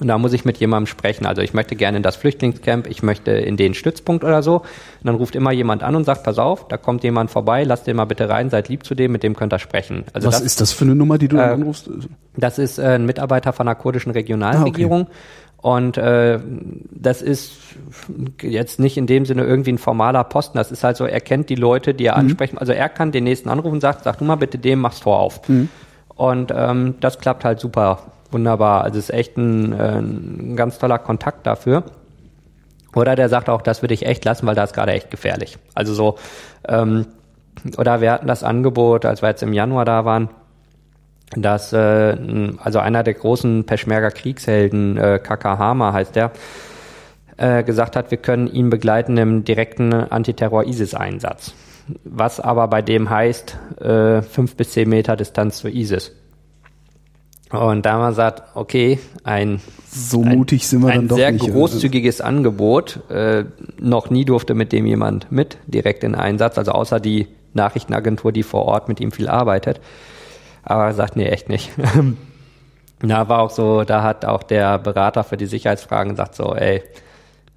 und 0.00 0.08
da 0.08 0.18
muss 0.18 0.32
ich 0.32 0.44
mit 0.44 0.58
jemandem 0.58 0.86
sprechen. 0.86 1.24
Also 1.24 1.40
ich 1.40 1.54
möchte 1.54 1.74
gerne 1.74 1.96
in 1.96 2.02
das 2.02 2.16
Flüchtlingscamp, 2.16 2.86
ich 2.86 3.02
möchte 3.02 3.30
in 3.30 3.56
den 3.56 3.72
Stützpunkt 3.72 4.24
oder 4.24 4.42
so. 4.42 4.56
Und 4.56 4.66
dann 5.04 5.14
ruft 5.14 5.34
immer 5.34 5.52
jemand 5.52 5.82
an 5.82 5.96
und 5.96 6.04
sagt, 6.04 6.22
pass 6.22 6.38
auf, 6.38 6.68
da 6.68 6.76
kommt 6.76 7.02
jemand 7.02 7.30
vorbei, 7.30 7.64
lass 7.64 7.84
den 7.84 7.96
mal 7.96 8.04
bitte 8.04 8.28
rein, 8.28 8.50
seid 8.50 8.68
lieb 8.68 8.84
zu 8.84 8.94
dem, 8.94 9.12
mit 9.12 9.22
dem 9.22 9.34
könnt 9.34 9.54
ihr 9.54 9.58
sprechen. 9.58 10.04
Also 10.12 10.28
Was 10.28 10.36
das, 10.36 10.44
ist 10.44 10.60
das 10.60 10.72
für 10.72 10.84
eine 10.84 10.94
Nummer, 10.94 11.16
die 11.16 11.28
du 11.28 11.38
äh, 11.38 11.40
anrufst? 11.40 11.88
Das 12.36 12.58
ist 12.58 12.78
äh, 12.78 12.96
ein 12.96 13.06
Mitarbeiter 13.06 13.54
von 13.54 13.66
der 13.66 13.74
kurdischen 13.74 14.12
Regionalregierung. 14.12 15.02
Ah, 15.02 15.10
okay. 15.10 15.12
Und 15.66 15.98
äh, 15.98 16.38
das 16.92 17.22
ist 17.22 17.58
jetzt 18.40 18.78
nicht 18.78 18.96
in 18.96 19.08
dem 19.08 19.26
Sinne 19.26 19.42
irgendwie 19.42 19.72
ein 19.72 19.78
formaler 19.78 20.22
Posten. 20.22 20.56
Das 20.58 20.70
ist 20.70 20.84
halt 20.84 20.96
so, 20.96 21.06
er 21.06 21.20
kennt 21.20 21.50
die 21.50 21.56
Leute, 21.56 21.92
die 21.92 22.06
er 22.06 22.14
ansprechen. 22.14 22.56
Also 22.56 22.72
er 22.72 22.88
kann 22.88 23.10
den 23.10 23.24
nächsten 23.24 23.48
anrufen 23.48 23.74
und 23.74 23.80
sagt, 23.80 24.04
sag 24.04 24.18
du 24.18 24.24
mal 24.24 24.36
bitte 24.36 24.58
dem, 24.58 24.78
mach's 24.78 25.00
Tor 25.00 25.18
auf. 25.18 25.40
Und 26.14 26.52
ähm, 26.54 26.94
das 27.00 27.18
klappt 27.18 27.44
halt 27.44 27.58
super, 27.58 27.98
wunderbar. 28.30 28.84
Also 28.84 29.00
es 29.00 29.08
ist 29.08 29.14
echt 29.16 29.36
ein, 29.38 29.72
äh, 29.72 29.98
ein 29.98 30.54
ganz 30.54 30.78
toller 30.78 31.00
Kontakt 31.00 31.44
dafür. 31.48 31.82
Oder 32.94 33.16
der 33.16 33.28
sagt 33.28 33.48
auch, 33.48 33.60
das 33.60 33.82
würde 33.82 33.94
ich 33.94 34.06
echt 34.06 34.24
lassen, 34.24 34.46
weil 34.46 34.54
da 34.54 34.62
ist 34.62 34.72
gerade 34.72 34.92
echt 34.92 35.10
gefährlich. 35.10 35.58
Also 35.74 35.94
so, 35.94 36.14
ähm, 36.68 37.06
oder 37.76 38.00
wir 38.00 38.12
hatten 38.12 38.28
das 38.28 38.44
Angebot, 38.44 39.04
als 39.04 39.20
wir 39.20 39.30
jetzt 39.30 39.42
im 39.42 39.52
Januar 39.52 39.84
da 39.84 40.04
waren, 40.04 40.30
dass 41.34 41.72
äh, 41.72 42.16
also 42.62 42.78
einer 42.78 43.02
der 43.02 43.14
großen 43.14 43.64
Peschmerga 43.64 44.10
Kriegshelden, 44.10 44.96
äh, 44.96 45.18
Kakahama 45.22 45.92
heißt 45.92 46.14
der, 46.14 46.32
äh, 47.36 47.62
gesagt 47.64 47.96
hat, 47.96 48.10
wir 48.10 48.18
können 48.18 48.46
ihn 48.46 48.70
begleiten 48.70 49.16
im 49.16 49.44
direkten 49.44 49.92
Antiterror-ISIS-Einsatz. 49.92 51.54
Was 52.04 52.40
aber 52.40 52.68
bei 52.68 52.82
dem 52.82 53.10
heißt, 53.10 53.58
äh, 53.80 54.22
fünf 54.22 54.56
bis 54.56 54.70
zehn 54.72 54.88
Meter 54.88 55.16
Distanz 55.16 55.58
zu 55.58 55.68
ISIS. 55.68 56.12
Und 57.50 57.86
da 57.86 57.98
wir 57.98 58.08
gesagt, 58.08 58.42
okay, 58.56 58.98
ein, 59.22 59.60
So 59.88 60.20
mutig 60.20 60.66
sind 60.66 60.80
wir 60.82 60.88
ein 60.88 61.00
dann 61.00 61.08
doch 61.08 61.16
sehr 61.16 61.30
nicht. 61.30 61.46
großzügiges 61.46 62.20
Angebot. 62.20 63.00
Äh, 63.08 63.44
noch 63.78 64.10
nie 64.10 64.24
durfte 64.24 64.54
mit 64.54 64.72
dem 64.72 64.84
jemand 64.84 65.30
mit 65.30 65.58
direkt 65.66 66.02
in 66.02 66.16
Einsatz, 66.16 66.58
also 66.58 66.72
außer 66.72 66.98
die 66.98 67.28
Nachrichtenagentur, 67.54 68.32
die 68.32 68.42
vor 68.42 68.64
Ort 68.64 68.88
mit 68.88 69.00
ihm 69.00 69.12
viel 69.12 69.28
arbeitet. 69.28 69.80
Aber 70.66 70.84
er 70.84 70.94
sagt, 70.94 71.16
nee, 71.16 71.26
echt 71.26 71.48
nicht. 71.48 71.70
Da 73.00 73.28
war 73.28 73.40
auch 73.40 73.50
so, 73.50 73.84
da 73.84 74.02
hat 74.02 74.24
auch 74.24 74.42
der 74.42 74.78
Berater 74.78 75.22
für 75.22 75.36
die 75.36 75.44
Sicherheitsfragen 75.44 76.12
gesagt 76.12 76.34
so, 76.34 76.54
ey, 76.54 76.82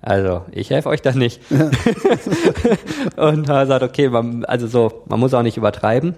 also 0.02 0.42
ich 0.52 0.70
helfe 0.70 0.90
euch 0.90 1.02
da 1.02 1.14
nicht. 1.14 1.40
Und 3.16 3.48
er 3.48 3.66
sagt, 3.66 3.84
okay, 3.84 4.10
man, 4.10 4.44
also 4.44 4.68
so, 4.68 5.04
man 5.08 5.18
muss 5.18 5.34
auch 5.34 5.42
nicht 5.42 5.56
übertreiben. 5.56 6.16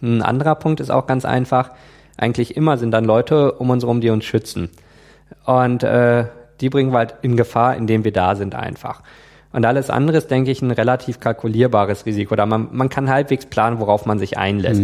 Ein 0.00 0.22
anderer 0.22 0.54
Punkt 0.54 0.78
ist 0.78 0.90
auch 0.90 1.08
ganz 1.08 1.24
einfach. 1.24 1.72
Eigentlich 2.16 2.56
immer 2.56 2.78
sind 2.78 2.92
dann 2.92 3.04
Leute 3.04 3.50
um 3.50 3.68
uns 3.70 3.82
herum, 3.82 4.00
die 4.00 4.10
uns 4.10 4.24
schützen. 4.24 4.70
Und 5.44 5.82
äh, 5.82 6.26
die 6.60 6.70
bringen 6.70 6.92
wir 6.92 6.98
halt 6.98 7.16
in 7.22 7.36
Gefahr, 7.36 7.76
indem 7.76 8.04
wir 8.04 8.12
da 8.12 8.36
sind 8.36 8.54
einfach. 8.54 9.02
Und 9.52 9.66
alles 9.66 9.90
andere 9.90 10.18
ist, 10.18 10.30
denke 10.30 10.52
ich, 10.52 10.62
ein 10.62 10.70
relativ 10.70 11.18
kalkulierbares 11.18 12.06
Risiko. 12.06 12.34
Oder 12.34 12.46
man, 12.46 12.68
man 12.70 12.88
kann 12.88 13.10
halbwegs 13.10 13.46
planen, 13.46 13.80
worauf 13.80 14.06
man 14.06 14.20
sich 14.20 14.38
einlässt. 14.38 14.82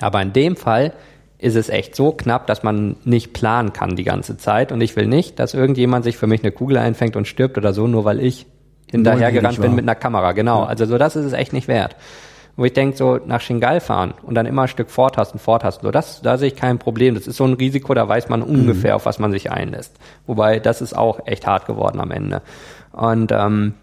Aber 0.00 0.22
in 0.22 0.32
dem 0.32 0.56
Fall 0.56 0.92
ist 1.38 1.54
es 1.54 1.68
echt 1.68 1.94
so 1.94 2.12
knapp, 2.12 2.46
dass 2.46 2.62
man 2.62 2.96
nicht 3.04 3.32
planen 3.32 3.72
kann 3.72 3.96
die 3.96 4.04
ganze 4.04 4.36
Zeit. 4.36 4.72
Und 4.72 4.80
ich 4.80 4.96
will 4.96 5.06
nicht, 5.06 5.38
dass 5.38 5.54
irgendjemand 5.54 6.04
sich 6.04 6.16
für 6.16 6.26
mich 6.26 6.42
eine 6.42 6.52
Kugel 6.52 6.78
einfängt 6.78 7.16
und 7.16 7.28
stirbt 7.28 7.56
oder 7.56 7.72
so, 7.72 7.86
nur 7.86 8.04
weil 8.04 8.20
ich 8.20 8.46
hinterhergerannt 8.90 9.60
bin 9.60 9.74
mit 9.74 9.84
einer 9.84 9.94
Kamera. 9.94 10.32
Genau. 10.32 10.64
Also 10.64 10.84
so, 10.86 10.98
das 10.98 11.14
ist 11.14 11.26
es 11.26 11.32
echt 11.32 11.52
nicht 11.52 11.68
wert. 11.68 11.94
Wo 12.56 12.64
ich 12.64 12.72
denke, 12.72 12.96
so 12.96 13.20
nach 13.24 13.40
Shingal 13.40 13.78
fahren 13.78 14.14
und 14.22 14.34
dann 14.34 14.46
immer 14.46 14.62
ein 14.62 14.68
Stück 14.68 14.90
vortasten, 14.90 15.38
vortasten, 15.38 15.86
so 15.86 15.92
das, 15.92 16.22
da 16.22 16.38
sehe 16.38 16.48
ich 16.48 16.56
kein 16.56 16.80
Problem. 16.80 17.14
Das 17.14 17.28
ist 17.28 17.36
so 17.36 17.44
ein 17.44 17.52
Risiko, 17.52 17.94
da 17.94 18.08
weiß 18.08 18.28
man 18.30 18.42
ungefähr, 18.42 18.96
auf 18.96 19.06
was 19.06 19.20
man 19.20 19.30
sich 19.30 19.52
einlässt. 19.52 19.94
Wobei, 20.26 20.58
das 20.58 20.80
ist 20.80 20.96
auch 20.96 21.20
echt 21.24 21.46
hart 21.46 21.66
geworden 21.66 22.00
am 22.00 22.10
Ende. 22.10 22.42
Und 22.90 23.30
ähm, 23.30 23.74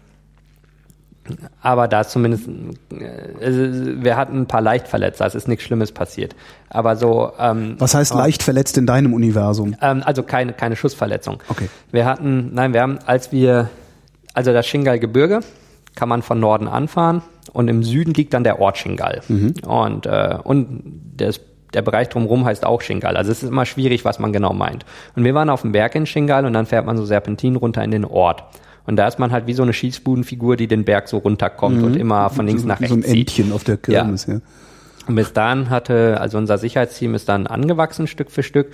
aber 1.62 1.88
da 1.88 2.02
ist 2.02 2.10
zumindest, 2.10 2.48
äh, 2.92 3.44
also 3.44 4.02
wir 4.02 4.16
hatten 4.16 4.40
ein 4.40 4.46
paar 4.46 4.60
Leichtverletzte, 4.60 5.24
es 5.24 5.34
ist 5.34 5.48
nichts 5.48 5.64
Schlimmes 5.64 5.92
passiert. 5.92 6.34
Aber 6.70 6.96
so, 6.96 7.32
ähm, 7.38 7.76
Was 7.78 7.94
heißt 7.94 8.14
leicht 8.14 8.42
verletzt 8.42 8.76
in 8.78 8.86
deinem 8.86 9.14
Universum? 9.14 9.76
ähm, 9.80 10.02
also 10.04 10.22
keine, 10.22 10.52
keine 10.52 10.76
Schussverletzung. 10.76 11.42
Okay. 11.48 11.68
Wir 11.92 12.04
hatten, 12.06 12.50
nein, 12.54 12.72
wir 12.72 12.82
haben, 12.82 12.98
als 13.06 13.32
wir, 13.32 13.68
also 14.34 14.52
das 14.52 14.66
Shingal-Gebirge 14.66 15.40
kann 15.94 16.08
man 16.08 16.22
von 16.22 16.38
Norden 16.40 16.68
anfahren 16.68 17.22
und 17.52 17.68
im 17.68 17.82
Süden 17.82 18.12
liegt 18.14 18.34
dann 18.34 18.44
der 18.44 18.60
Ort 18.60 18.76
Shingal. 18.78 19.22
Und, 19.66 20.04
äh, 20.06 20.36
und 20.42 20.82
das, 21.16 21.40
der 21.72 21.82
Bereich 21.82 22.08
drumherum 22.10 22.44
heißt 22.44 22.66
auch 22.66 22.80
Shingal. 22.82 23.16
Also 23.16 23.32
es 23.32 23.42
ist 23.42 23.48
immer 23.48 23.64
schwierig, 23.64 24.04
was 24.04 24.18
man 24.18 24.32
genau 24.32 24.52
meint. 24.52 24.84
Und 25.14 25.24
wir 25.24 25.34
waren 25.34 25.48
auf 25.48 25.62
dem 25.62 25.72
Berg 25.72 25.94
in 25.94 26.04
Shingal 26.06 26.44
und 26.44 26.52
dann 26.52 26.66
fährt 26.66 26.84
man 26.84 26.96
so 26.96 27.04
Serpentin 27.06 27.56
runter 27.56 27.82
in 27.82 27.90
den 27.92 28.04
Ort. 28.04 28.44
Und 28.86 28.96
da 28.96 29.08
ist 29.08 29.18
man 29.18 29.32
halt 29.32 29.46
wie 29.46 29.52
so 29.52 29.62
eine 29.62 29.72
Schießbudenfigur, 29.72 30.56
die 30.56 30.68
den 30.68 30.84
Berg 30.84 31.08
so 31.08 31.18
runterkommt 31.18 31.82
und 31.82 31.96
immer 31.96 32.30
von 32.30 32.46
links 32.46 32.62
so, 32.62 32.68
nach 32.68 32.78
so 32.78 32.82
rechts 32.82 32.96
ein 32.96 33.02
zieht. 33.02 33.28
Entchen 33.30 33.52
auf 33.52 33.64
der 33.64 33.76
Kirmes, 33.76 34.26
ja. 34.26 34.40
Und 35.06 35.14
bis 35.14 35.32
dahin 35.32 35.70
hatte, 35.70 36.20
also 36.20 36.38
unser 36.38 36.58
Sicherheitsteam 36.58 37.14
ist 37.14 37.28
dann 37.28 37.46
angewachsen 37.46 38.06
Stück 38.06 38.30
für 38.30 38.42
Stück. 38.42 38.72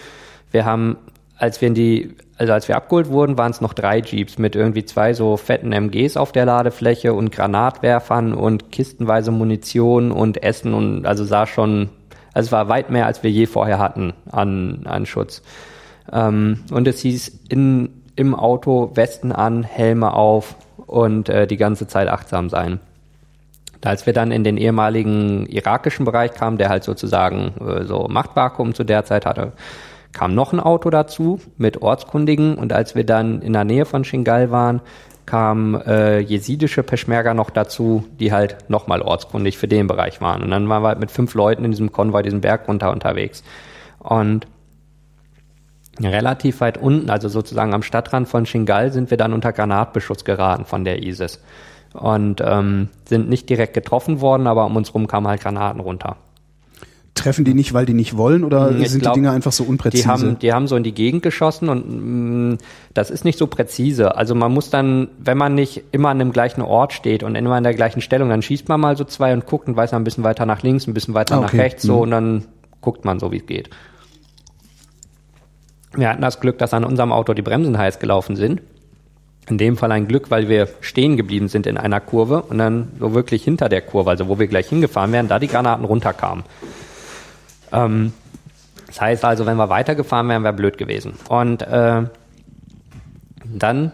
Wir 0.50 0.64
haben, 0.64 0.96
als 1.36 1.60
wir 1.60 1.68
in 1.68 1.74
die, 1.74 2.16
also 2.36 2.52
als 2.52 2.68
wir 2.68 2.76
abgeholt 2.76 3.08
wurden, 3.08 3.36
waren 3.36 3.50
es 3.50 3.60
noch 3.60 3.74
drei 3.74 4.00
Jeeps 4.00 4.38
mit 4.38 4.56
irgendwie 4.56 4.84
zwei 4.84 5.12
so 5.12 5.36
fetten 5.36 5.72
MGs 5.72 6.16
auf 6.16 6.32
der 6.32 6.46
Ladefläche 6.46 7.12
und 7.12 7.32
Granatwerfern 7.32 8.32
und 8.32 8.72
kistenweise 8.72 9.30
Munition 9.30 10.10
und 10.10 10.42
Essen 10.42 10.72
und 10.72 11.06
also 11.06 11.24
sah 11.24 11.46
schon, 11.46 11.90
also 12.32 12.46
es 12.48 12.52
war 12.52 12.68
weit 12.68 12.90
mehr, 12.90 13.06
als 13.06 13.22
wir 13.22 13.30
je 13.30 13.46
vorher 13.46 13.78
hatten 13.78 14.14
an, 14.30 14.82
an 14.84 15.04
Schutz. 15.04 15.42
Ähm, 16.10 16.60
und 16.70 16.88
es 16.88 17.00
hieß 17.00 17.40
in, 17.48 18.01
im 18.22 18.34
Auto 18.34 18.92
Westen 18.94 19.32
an, 19.32 19.64
Helme 19.64 20.14
auf 20.14 20.54
und 20.86 21.28
äh, 21.28 21.46
die 21.46 21.56
ganze 21.56 21.86
Zeit 21.88 22.08
achtsam 22.08 22.48
sein. 22.48 22.78
Als 23.84 24.06
wir 24.06 24.12
dann 24.12 24.30
in 24.30 24.44
den 24.44 24.56
ehemaligen 24.56 25.46
irakischen 25.46 26.04
Bereich 26.04 26.32
kamen, 26.34 26.56
der 26.56 26.68
halt 26.68 26.84
sozusagen 26.84 27.54
äh, 27.60 27.84
so 27.84 28.06
Machtvakuum 28.08 28.74
zu 28.74 28.84
der 28.84 29.04
Zeit 29.04 29.26
hatte, 29.26 29.52
kam 30.12 30.34
noch 30.34 30.52
ein 30.52 30.60
Auto 30.60 30.88
dazu 30.90 31.40
mit 31.56 31.82
Ortskundigen 31.82 32.54
und 32.54 32.72
als 32.72 32.94
wir 32.94 33.04
dann 33.04 33.42
in 33.42 33.54
der 33.54 33.64
Nähe 33.64 33.86
von 33.86 34.04
Shingal 34.04 34.52
waren, 34.52 34.80
kamen 35.26 35.80
äh, 35.80 36.18
jesidische 36.18 36.82
Peschmerga 36.82 37.34
noch 37.34 37.50
dazu, 37.50 38.04
die 38.20 38.32
halt 38.32 38.56
nochmal 38.68 39.02
ortskundig 39.02 39.58
für 39.58 39.68
den 39.68 39.86
Bereich 39.88 40.20
waren. 40.20 40.42
Und 40.42 40.50
dann 40.50 40.68
waren 40.68 40.82
wir 40.82 40.88
halt 40.88 41.00
mit 41.00 41.10
fünf 41.10 41.34
Leuten 41.34 41.64
in 41.64 41.70
diesem 41.70 41.90
Konvoi 41.90 42.22
diesen 42.22 42.40
Berg 42.40 42.68
runter 42.68 42.90
unterwegs. 42.92 43.42
Und 43.98 44.46
relativ 46.00 46.60
weit 46.60 46.78
unten, 46.78 47.10
also 47.10 47.28
sozusagen 47.28 47.74
am 47.74 47.82
Stadtrand 47.82 48.28
von 48.28 48.46
Shingal, 48.46 48.92
sind 48.92 49.10
wir 49.10 49.16
dann 49.18 49.32
unter 49.32 49.52
Granatbeschuss 49.52 50.24
geraten 50.24 50.64
von 50.64 50.84
der 50.84 51.02
ISIS. 51.02 51.40
Und 51.92 52.42
ähm, 52.44 52.88
sind 53.06 53.28
nicht 53.28 53.50
direkt 53.50 53.74
getroffen 53.74 54.20
worden, 54.22 54.46
aber 54.46 54.64
um 54.64 54.76
uns 54.76 54.94
rum 54.94 55.06
kamen 55.06 55.28
halt 55.28 55.42
Granaten 55.42 55.80
runter. 55.80 56.16
Treffen 57.14 57.44
die 57.44 57.52
nicht, 57.52 57.74
weil 57.74 57.84
die 57.84 57.92
nicht 57.92 58.16
wollen 58.16 58.42
oder 58.42 58.70
Ich 58.70 58.88
sind 58.88 59.02
glaub, 59.02 59.12
die 59.12 59.20
Dinge 59.20 59.30
einfach 59.32 59.52
so 59.52 59.64
unpräzise? 59.64 60.02
Die 60.04 60.08
haben, 60.08 60.38
die 60.38 60.52
haben 60.54 60.66
so 60.66 60.76
in 60.76 60.82
die 60.82 60.94
Gegend 60.94 61.22
geschossen 61.22 61.68
und 61.68 62.52
mh, 62.52 62.56
das 62.94 63.10
ist 63.10 63.26
nicht 63.26 63.38
so 63.38 63.46
präzise. 63.46 64.16
Also 64.16 64.34
man 64.34 64.50
muss 64.50 64.70
dann, 64.70 65.08
wenn 65.18 65.36
man 65.36 65.54
nicht 65.54 65.84
immer 65.92 66.08
an 66.08 66.18
dem 66.18 66.32
gleichen 66.32 66.62
Ort 66.62 66.94
steht 66.94 67.22
und 67.22 67.34
immer 67.34 67.54
an 67.56 67.64
der 67.64 67.74
gleichen 67.74 68.00
Stellung, 68.00 68.30
dann 68.30 68.40
schießt 68.40 68.66
man 68.70 68.80
mal 68.80 68.96
so 68.96 69.04
zwei 69.04 69.34
und 69.34 69.44
guckt 69.44 69.68
und 69.68 69.76
weiß 69.76 69.92
man 69.92 70.00
ein 70.00 70.04
bisschen 70.04 70.24
weiter 70.24 70.46
nach 70.46 70.62
links, 70.62 70.86
ein 70.86 70.94
bisschen 70.94 71.12
weiter 71.12 71.36
Ah, 71.36 71.40
nach 71.40 71.48
okay. 71.48 71.60
rechts 71.60 71.82
so 71.82 71.96
Mhm. 71.96 72.00
und 72.00 72.10
dann 72.12 72.44
guckt 72.80 73.04
man 73.04 73.20
so, 73.20 73.30
wie 73.30 73.36
es 73.36 73.46
geht. 73.46 73.68
Wir 75.94 76.08
hatten 76.08 76.22
das 76.22 76.40
Glück, 76.40 76.58
dass 76.58 76.72
an 76.74 76.84
unserem 76.84 77.12
Auto 77.12 77.34
die 77.34 77.42
Bremsen 77.42 77.76
heiß 77.76 77.98
gelaufen 77.98 78.36
sind. 78.36 78.62
In 79.48 79.58
dem 79.58 79.76
Fall 79.76 79.90
ein 79.92 80.06
Glück, 80.06 80.30
weil 80.30 80.48
wir 80.48 80.68
stehen 80.80 81.16
geblieben 81.16 81.48
sind 81.48 81.66
in 81.66 81.76
einer 81.76 82.00
Kurve 82.00 82.42
und 82.42 82.58
dann 82.58 82.92
so 82.98 83.12
wirklich 83.12 83.42
hinter 83.42 83.68
der 83.68 83.82
Kurve, 83.82 84.10
also 84.10 84.28
wo 84.28 84.38
wir 84.38 84.46
gleich 84.46 84.68
hingefahren 84.68 85.12
wären, 85.12 85.28
da 85.28 85.38
die 85.38 85.48
Granaten 85.48 85.84
runterkamen. 85.84 86.44
Ähm, 87.72 88.12
das 88.86 89.00
heißt 89.00 89.24
also, 89.24 89.44
wenn 89.46 89.56
wir 89.56 89.68
weitergefahren 89.68 90.28
wären, 90.28 90.44
wäre 90.44 90.52
blöd 90.52 90.78
gewesen. 90.78 91.14
Und 91.28 91.62
äh, 91.62 92.02
dann 93.44 93.92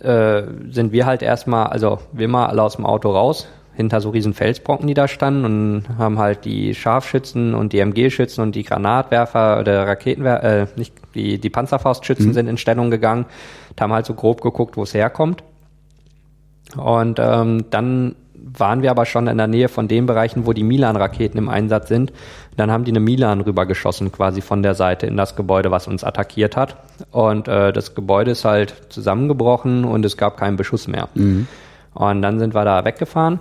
äh, 0.00 0.42
sind 0.70 0.92
wir 0.92 1.06
halt 1.06 1.22
erstmal, 1.22 1.68
also 1.68 2.00
wir 2.12 2.28
mal 2.28 2.46
alle 2.46 2.62
aus 2.62 2.76
dem 2.76 2.84
Auto 2.84 3.10
raus, 3.10 3.48
hinter 3.74 4.00
so 4.00 4.10
riesen 4.10 4.34
Felsbrocken, 4.34 4.86
die 4.86 4.94
da 4.94 5.08
standen 5.08 5.44
und 5.44 5.98
haben 5.98 6.18
halt 6.18 6.44
die 6.44 6.74
Scharfschützen 6.74 7.54
und 7.54 7.72
die 7.72 7.78
MG-Schützen 7.78 8.42
und 8.42 8.54
die 8.54 8.64
Granatwerfer 8.64 9.60
oder 9.60 9.86
Raketenwerfer, 9.86 10.62
äh, 10.62 10.66
nicht, 10.76 10.94
die, 11.14 11.38
die 11.38 11.50
Panzerfaustschützen 11.50 12.34
sind 12.34 12.48
in 12.48 12.58
Stellung 12.58 12.90
gegangen, 12.90 13.26
und 13.70 13.80
haben 13.80 13.92
halt 13.92 14.06
so 14.06 14.14
grob 14.14 14.42
geguckt, 14.42 14.76
wo 14.76 14.82
es 14.82 14.92
herkommt. 14.92 15.42
Und 16.76 17.18
ähm, 17.18 17.66
dann 17.70 18.14
waren 18.34 18.82
wir 18.82 18.90
aber 18.90 19.06
schon 19.06 19.28
in 19.28 19.38
der 19.38 19.46
Nähe 19.46 19.68
von 19.68 19.88
den 19.88 20.06
Bereichen, 20.06 20.46
wo 20.46 20.52
die 20.52 20.64
Milan-Raketen 20.64 21.38
im 21.38 21.48
Einsatz 21.48 21.88
sind. 21.88 22.12
Dann 22.56 22.70
haben 22.70 22.84
die 22.84 22.90
eine 22.90 23.00
Milan 23.00 23.40
rübergeschossen, 23.40 24.12
quasi 24.12 24.40
von 24.40 24.62
der 24.62 24.74
Seite 24.74 25.06
in 25.06 25.16
das 25.16 25.36
Gebäude, 25.36 25.70
was 25.70 25.86
uns 25.86 26.04
attackiert 26.04 26.56
hat. 26.56 26.76
Und 27.10 27.48
äh, 27.48 27.72
das 27.72 27.94
Gebäude 27.94 28.32
ist 28.32 28.44
halt 28.44 28.74
zusammengebrochen 28.90 29.84
und 29.84 30.04
es 30.04 30.16
gab 30.16 30.36
keinen 30.36 30.56
Beschuss 30.56 30.88
mehr. 30.88 31.08
Und 31.94 32.22
dann 32.22 32.38
sind 32.38 32.54
wir 32.54 32.64
da 32.64 32.84
weggefahren, 32.84 33.40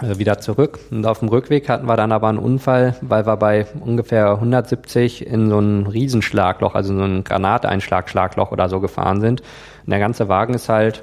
wieder 0.00 0.38
zurück. 0.38 0.78
Und 0.90 1.06
auf 1.06 1.20
dem 1.20 1.28
Rückweg 1.28 1.68
hatten 1.68 1.86
wir 1.86 1.96
dann 1.96 2.12
aber 2.12 2.28
einen 2.28 2.38
Unfall, 2.38 2.96
weil 3.00 3.26
wir 3.26 3.36
bei 3.36 3.66
ungefähr 3.80 4.32
170 4.32 5.26
in 5.26 5.50
so 5.50 5.58
ein 5.58 5.86
Riesenschlagloch, 5.86 6.74
also 6.74 6.94
so 6.96 7.02
ein 7.02 7.24
Granateinschlagschlagloch 7.24 8.50
oder 8.50 8.68
so 8.68 8.80
gefahren 8.80 9.20
sind. 9.20 9.40
Und 9.40 9.90
der 9.90 10.00
ganze 10.00 10.28
Wagen 10.28 10.54
ist 10.54 10.68
halt 10.68 11.02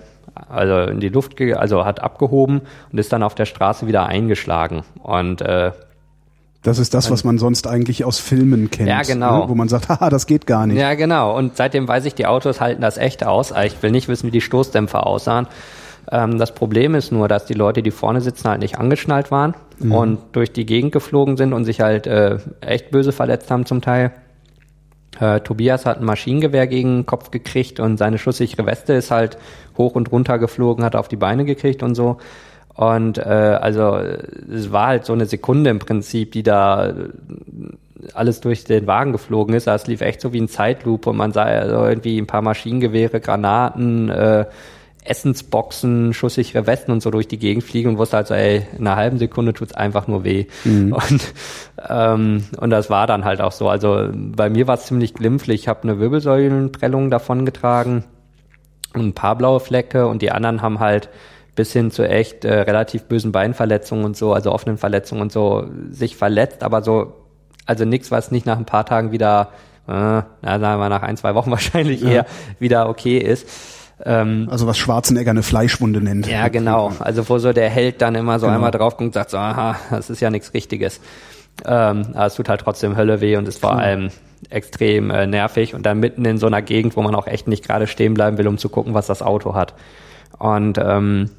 also 0.49 0.91
in 0.91 0.99
die 0.99 1.09
Luft, 1.09 1.39
also 1.41 1.85
hat 1.85 2.01
abgehoben 2.01 2.61
und 2.91 2.97
ist 2.97 3.11
dann 3.11 3.23
auf 3.23 3.35
der 3.35 3.45
Straße 3.45 3.87
wieder 3.87 4.05
eingeschlagen. 4.05 4.83
Und 5.01 5.41
äh, 5.41 5.71
Das 6.63 6.79
ist 6.79 6.93
das, 6.93 7.11
was 7.11 7.23
man 7.23 7.37
sonst 7.37 7.67
eigentlich 7.67 8.05
aus 8.05 8.19
Filmen 8.19 8.71
kennt. 8.71 8.89
Ja, 8.89 9.01
genau. 9.01 9.43
Ne? 9.43 9.49
Wo 9.49 9.55
man 9.55 9.67
sagt, 9.67 9.89
haha, 9.89 10.09
das 10.09 10.27
geht 10.27 10.47
gar 10.47 10.67
nicht. 10.67 10.77
Ja, 10.77 10.93
genau. 10.93 11.35
Und 11.35 11.57
seitdem 11.57 11.87
weiß 11.87 12.05
ich, 12.05 12.15
die 12.15 12.27
Autos 12.27 12.61
halten 12.61 12.81
das 12.81 12.97
echt 12.97 13.25
aus. 13.25 13.53
Ich 13.65 13.81
will 13.81 13.91
nicht 13.91 14.07
wissen, 14.07 14.27
wie 14.27 14.31
die 14.31 14.41
Stoßdämpfer 14.41 15.05
aussahen. 15.05 15.47
Ähm, 16.09 16.37
das 16.37 16.53
Problem 16.53 16.95
ist 16.95 17.11
nur, 17.11 17.27
dass 17.27 17.45
die 17.45 17.53
Leute, 17.53 17.83
die 17.83 17.91
vorne 17.91 18.21
sitzen, 18.21 18.49
halt 18.49 18.61
nicht 18.61 18.77
angeschnallt 18.77 19.31
waren 19.31 19.55
mhm. 19.79 19.91
und 19.91 20.19
durch 20.31 20.51
die 20.51 20.65
Gegend 20.65 20.91
geflogen 20.91 21.37
sind 21.37 21.53
und 21.53 21.65
sich 21.65 21.81
halt 21.81 22.07
äh, 22.07 22.37
echt 22.61 22.91
böse 22.91 23.11
verletzt 23.11 23.51
haben 23.51 23.65
zum 23.65 23.81
Teil. 23.81 24.11
Äh, 25.19 25.41
Tobias 25.41 25.85
hat 25.85 25.99
ein 25.99 26.05
Maschinengewehr 26.05 26.67
gegen 26.67 26.99
den 26.99 27.05
Kopf 27.05 27.31
gekriegt 27.31 27.79
und 27.79 27.97
seine 27.97 28.17
schusssichere 28.17 28.65
Weste 28.65 28.93
ist 28.93 29.11
halt 29.11 29.37
hoch 29.77 29.95
und 29.95 30.11
runter 30.11 30.39
geflogen, 30.39 30.83
hat 30.83 30.95
auf 30.95 31.07
die 31.07 31.17
Beine 31.17 31.45
gekriegt 31.45 31.83
und 31.83 31.95
so. 31.95 32.17
Und 32.73 33.17
äh, 33.17 33.21
also 33.21 33.95
es 33.95 34.71
war 34.71 34.87
halt 34.87 35.05
so 35.05 35.13
eine 35.13 35.25
Sekunde 35.25 35.69
im 35.69 35.79
Prinzip, 35.79 36.31
die 36.31 36.43
da 36.43 36.93
alles 38.13 38.41
durch 38.41 38.63
den 38.63 38.87
Wagen 38.87 39.11
geflogen 39.11 39.53
ist. 39.53 39.67
Also 39.67 39.83
es 39.83 39.87
lief 39.87 40.01
echt 40.01 40.21
so 40.21 40.33
wie 40.33 40.41
ein 40.41 40.47
Zeitloop 40.47 41.07
und 41.07 41.17
man 41.17 41.33
sah 41.33 41.43
also 41.43 41.85
irgendwie 41.85 42.17
ein 42.17 42.27
paar 42.27 42.41
Maschinengewehre, 42.41 43.19
Granaten, 43.19 44.09
äh, 44.09 44.45
Essensboxen, 45.03 46.13
schusssichere 46.13 46.67
Westen 46.67 46.91
und 46.91 47.01
so 47.01 47.09
durch 47.09 47.27
die 47.27 47.39
Gegend 47.39 47.63
fliegen 47.63 47.89
und 47.89 47.97
wusste 47.97 48.17
also, 48.17 48.33
ey, 48.33 48.67
in 48.77 48.85
einer 48.85 48.95
halben 48.95 49.17
Sekunde 49.17 49.53
tut's 49.53 49.73
einfach 49.73 50.07
nur 50.07 50.23
weh. 50.23 50.45
Mhm. 50.63 50.93
Und, 51.09 51.33
ähm, 51.89 52.43
und 52.57 52.69
das 52.69 52.89
war 52.89 53.07
dann 53.07 53.25
halt 53.25 53.41
auch 53.41 53.51
so. 53.51 53.67
Also 53.69 54.09
bei 54.13 54.49
mir 54.49 54.67
war 54.67 54.75
es 54.75 54.85
ziemlich 54.85 55.13
glimpflich. 55.13 55.61
Ich 55.61 55.67
habe 55.67 55.83
eine 55.83 55.99
Wirbelsäulenprellung 55.99 57.09
davongetragen 57.09 58.03
und 58.93 59.01
ein 59.01 59.13
paar 59.13 59.35
blaue 59.35 59.59
Flecke 59.59 60.07
und 60.07 60.21
die 60.21 60.31
anderen 60.31 60.61
haben 60.61 60.79
halt 60.79 61.09
bis 61.55 61.73
hin 61.73 61.91
zu 61.91 62.07
echt 62.07 62.45
äh, 62.45 62.61
relativ 62.61 63.03
bösen 63.03 63.31
Beinverletzungen 63.31 64.05
und 64.05 64.15
so, 64.15 64.33
also 64.33 64.51
offenen 64.51 64.77
Verletzungen 64.77 65.21
und 65.21 65.31
so, 65.31 65.67
sich 65.89 66.15
verletzt, 66.15 66.63
aber 66.63 66.81
so, 66.81 67.13
also 67.65 67.85
nichts, 67.85 68.11
was 68.11 68.31
nicht 68.31 68.45
nach 68.45 68.57
ein 68.57 68.65
paar 68.65 68.85
Tagen 68.85 69.11
wieder, 69.11 69.49
äh, 69.87 69.91
na, 69.91 70.25
sagen 70.41 70.79
wir 70.79 70.89
nach 70.89 71.03
ein, 71.03 71.17
zwei 71.17 71.35
Wochen 71.35 71.51
wahrscheinlich 71.51 72.01
ja. 72.01 72.09
eher 72.09 72.25
wieder 72.59 72.89
okay 72.89 73.17
ist. 73.17 73.47
Ähm, 74.05 74.47
also 74.49 74.67
was 74.67 74.77
Schwarzenegger 74.77 75.31
eine 75.31 75.43
Fleischwunde 75.43 76.01
nennt. 76.01 76.27
Ja, 76.27 76.47
genau. 76.47 76.91
Also 76.99 77.27
wo 77.29 77.37
so 77.37 77.53
der 77.53 77.69
Held 77.69 78.01
dann 78.01 78.15
immer 78.15 78.39
so 78.39 78.45
genau. 78.45 78.55
einmal 78.55 78.71
drauf 78.71 78.99
und 78.99 79.13
sagt 79.13 79.29
so, 79.29 79.37
aha, 79.37 79.77
das 79.89 80.09
ist 80.09 80.21
ja 80.21 80.29
nichts 80.29 80.53
Richtiges. 80.53 81.01
Ähm, 81.65 82.07
aber 82.13 82.25
es 82.25 82.35
tut 82.35 82.49
halt 82.49 82.61
trotzdem 82.61 82.95
Hölle 82.95 83.21
weh 83.21 83.35
und 83.37 83.47
ist 83.47 83.59
vor 83.59 83.77
allem 83.77 84.09
extrem 84.49 85.11
äh, 85.11 85.27
nervig 85.27 85.75
und 85.75 85.85
dann 85.85 85.99
mitten 85.99 86.25
in 86.25 86.37
so 86.37 86.47
einer 86.47 86.61
Gegend, 86.61 86.95
wo 86.95 87.01
man 87.01 87.13
auch 87.13 87.27
echt 87.27 87.47
nicht 87.47 87.65
gerade 87.65 87.87
stehen 87.87 88.13
bleiben 88.13 88.37
will, 88.37 88.47
um 88.47 88.57
zu 88.57 88.69
gucken, 88.69 88.93
was 88.93 89.07
das 89.07 89.21
Auto 89.21 89.53
hat. 89.53 89.75
Und 90.39 90.79
ähm, 90.79 91.29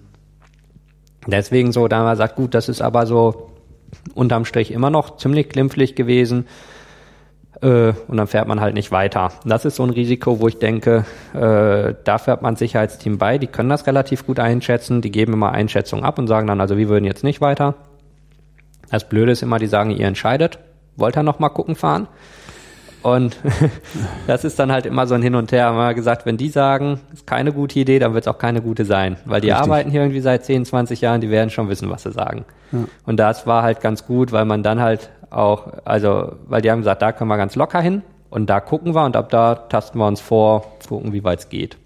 deswegen 1.27 1.73
so, 1.73 1.89
da 1.89 2.05
wir 2.05 2.13
gesagt, 2.13 2.37
gut, 2.37 2.55
das 2.55 2.69
ist 2.69 2.83
aber 2.83 3.07
so 3.07 3.51
unterm 4.15 4.45
Strich 4.45 4.71
immer 4.71 4.91
noch 4.91 5.17
ziemlich 5.17 5.49
glimpflich 5.49 5.95
gewesen 5.95 6.47
äh, 7.61 7.92
und 8.09 8.16
dann 8.16 8.26
fährt 8.26 8.48
man 8.48 8.61
halt 8.61 8.74
nicht 8.74 8.90
weiter. 8.90 9.32
Das 9.44 9.64
ist 9.64 9.76
so 9.76 9.82
ein 9.82 9.90
Risiko, 9.90 10.40
wo 10.40 10.48
ich 10.48 10.59
denke, 10.59 11.05
äh, 11.34 11.94
da 12.05 12.18
fährt 12.18 12.42
man 12.42 12.57
Sicherheitsteam 12.57 13.18
bei, 13.18 13.38
die 13.38 13.46
können 13.46 13.68
das 13.68 13.86
relativ 13.86 14.26
gut 14.26 14.38
einschätzen, 14.38 15.03
die 15.03 15.11
geben 15.11 15.34
immer 15.34 15.53
Einschätzungen 15.53 16.05
ab 16.05 16.18
und 16.18 16.26
sagen 16.26 16.46
dann, 16.46 16.61
also 16.61 16.76
wir 16.76 16.88
würden 16.88 17.05
jetzt 17.05 17.24
nicht 17.24 17.40
weiter. 17.40 17.74
Das 18.90 19.09
Blöde 19.09 19.32
ist 19.32 19.42
immer, 19.42 19.59
die 19.59 19.66
sagen, 19.66 19.90
ihr 19.90 20.07
entscheidet, 20.07 20.59
wollt 20.96 21.16
ihr 21.16 21.22
noch 21.22 21.38
mal 21.38 21.48
gucken 21.48 21.76
fahren? 21.76 22.09
Und 23.03 23.36
das 24.26 24.44
ist 24.44 24.59
dann 24.59 24.70
halt 24.70 24.86
immer 24.86 25.07
so 25.07 25.14
ein 25.14 25.22
Hin 25.22 25.34
und 25.34 25.53
Her. 25.53 25.66
Haben 25.66 25.76
wir 25.76 25.94
gesagt, 25.94 26.24
wenn 26.24 26.36
die 26.36 26.48
sagen, 26.48 27.00
ist 27.12 27.26
keine 27.26 27.53
gute 27.53 27.78
Idee, 27.78 27.98
dann 27.98 28.14
wird 28.14 28.24
es 28.24 28.28
auch 28.28 28.38
keine 28.38 28.62
gute 28.62 28.84
sein. 28.84 29.16
Weil 29.24 29.40
die 29.40 29.50
Richtig. 29.50 29.62
arbeiten 29.64 29.90
hier 29.90 30.00
irgendwie 30.00 30.20
seit 30.20 30.44
10, 30.44 30.64
20 30.64 31.00
Jahren, 31.00 31.20
die 31.20 31.30
werden 31.30 31.50
schon 31.50 31.68
wissen, 31.68 31.90
was 31.90 32.05
sie 32.05 32.12
sagen. 32.12 32.44
Ja. 32.70 32.84
Und 33.05 33.16
das 33.18 33.46
war 33.46 33.62
halt 33.62 33.80
ganz 33.80 34.07
gut, 34.07 34.32
weil 34.32 34.44
man 34.44 34.62
dann 34.62 34.80
halt 34.80 35.11
auch, 35.30 35.72
also, 35.84 36.36
weil 36.46 36.62
die 36.62 36.70
haben 36.70 36.78
gesagt, 36.78 37.03
da 37.03 37.12
können 37.12 37.28
wir 37.28 37.36
ganz 37.36 37.57
locker 37.57 37.80
hin 37.80 38.03
und 38.30 38.48
da 38.48 38.61
gucken 38.61 38.94
wir 38.94 39.05
und 39.05 39.16
ab 39.16 39.30
da 39.30 39.55
tasten 39.55 39.98
wir 39.98 40.07
uns 40.07 40.20
vor, 40.20 40.78
gucken, 40.88 41.12
wie 41.12 41.24
weit 41.24 41.40
es 41.40 41.48
geht. 41.48 41.76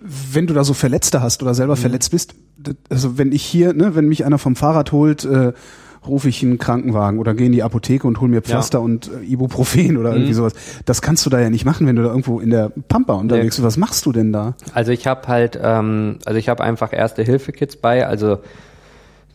Wenn 0.00 0.46
du 0.46 0.54
da 0.54 0.62
so 0.62 0.74
Verletzte 0.74 1.22
hast 1.22 1.42
oder 1.42 1.54
selber 1.54 1.74
mhm. 1.74 1.80
verletzt 1.80 2.10
bist, 2.10 2.34
also 2.88 3.18
wenn 3.18 3.32
ich 3.32 3.42
hier, 3.42 3.72
ne, 3.72 3.94
wenn 3.94 4.06
mich 4.06 4.24
einer 4.24 4.38
vom 4.38 4.56
Fahrrad 4.56 4.92
holt, 4.92 5.24
äh, 5.24 5.52
rufe 6.08 6.28
ich 6.28 6.42
einen 6.42 6.58
Krankenwagen 6.58 7.18
oder 7.18 7.34
gehe 7.34 7.46
in 7.46 7.52
die 7.52 7.62
Apotheke 7.62 8.06
und 8.06 8.20
hol 8.20 8.28
mir 8.28 8.42
Pflaster 8.42 8.78
ja. 8.78 8.84
und 8.84 9.08
äh, 9.08 9.24
Ibuprofen 9.24 9.96
oder 9.96 10.10
irgendwie 10.10 10.30
mhm. 10.30 10.36
sowas. 10.36 10.54
Das 10.84 11.02
kannst 11.02 11.24
du 11.26 11.30
da 11.30 11.40
ja 11.40 11.50
nicht 11.50 11.64
machen, 11.64 11.86
wenn 11.86 11.96
du 11.96 12.02
da 12.02 12.08
irgendwo 12.08 12.40
in 12.40 12.50
der 12.50 12.70
Pampa 12.88 13.14
unterwegs 13.14 13.56
bist. 13.56 13.66
Was 13.66 13.76
machst 13.76 14.06
du 14.06 14.12
denn 14.12 14.32
da? 14.32 14.54
Also 14.74 14.92
ich 14.92 15.06
habe 15.06 15.28
halt, 15.28 15.58
ähm, 15.62 16.18
also 16.24 16.38
ich 16.38 16.48
habe 16.48 16.62
einfach 16.62 16.92
erste 16.92 17.22
Hilfe-Kits 17.22 17.76
bei, 17.76 18.06
also 18.06 18.38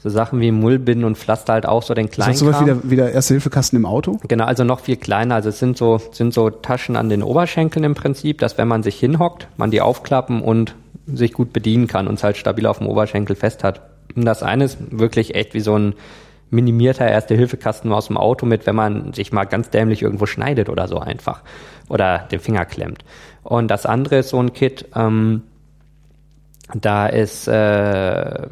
so 0.03 0.09
Sachen 0.09 0.41
wie 0.41 0.51
Mullbinden 0.51 1.05
und 1.05 1.17
Pflaster 1.17 1.53
halt 1.53 1.65
auch 1.65 1.81
so 1.81 1.93
den 1.93 2.09
kleinen. 2.09 2.33
Ist 2.33 2.41
das 2.41 2.47
sowas 2.47 2.61
wie 2.61 2.65
der, 2.65 2.77
wie 2.83 2.95
der 2.97 3.13
Erste-Hilfe-Kasten 3.13 3.77
im 3.77 3.85
Auto? 3.85 4.19
Genau, 4.27 4.43
also 4.43 4.65
noch 4.65 4.81
viel 4.81 4.97
kleiner. 4.97 5.35
Also 5.35 5.47
es 5.47 5.59
sind 5.59 5.77
so, 5.77 6.01
sind 6.11 6.33
so 6.33 6.49
Taschen 6.49 6.97
an 6.97 7.07
den 7.07 7.23
Oberschenkeln 7.23 7.85
im 7.85 7.95
Prinzip, 7.95 8.39
dass 8.39 8.57
wenn 8.57 8.67
man 8.67 8.83
sich 8.83 8.99
hinhockt, 8.99 9.47
man 9.55 9.71
die 9.71 9.79
aufklappen 9.79 10.41
und 10.41 10.75
sich 11.07 11.31
gut 11.31 11.53
bedienen 11.53 11.87
kann 11.87 12.07
und 12.07 12.15
es 12.15 12.23
halt 12.23 12.35
stabil 12.35 12.65
auf 12.65 12.79
dem 12.79 12.87
Oberschenkel 12.87 13.37
fest 13.37 13.63
hat. 13.63 13.81
Und 14.13 14.25
das 14.25 14.43
eine 14.43 14.65
ist 14.65 14.77
wirklich 14.91 15.35
echt 15.35 15.53
wie 15.53 15.61
so 15.61 15.77
ein 15.77 15.93
minimierter 16.53 17.07
Erste-Hilfe-Kasten 17.07 17.91
aus 17.91 18.07
dem 18.07 18.17
Auto 18.17 18.45
mit, 18.45 18.65
wenn 18.65 18.75
man 18.75 19.13
sich 19.13 19.31
mal 19.31 19.45
ganz 19.45 19.69
dämlich 19.69 20.01
irgendwo 20.01 20.25
schneidet 20.25 20.69
oder 20.69 20.87
so 20.87 20.99
einfach. 20.99 21.41
Oder 21.89 22.27
den 22.31 22.39
Finger 22.39 22.65
klemmt. 22.65 23.03
Und 23.43 23.69
das 23.69 23.85
andere 23.85 24.19
ist 24.19 24.29
so 24.29 24.39
ein 24.39 24.53
Kit, 24.53 24.85
ähm, 24.95 25.43
da 26.73 27.07
ist 27.07 27.47
äh, 27.47 28.47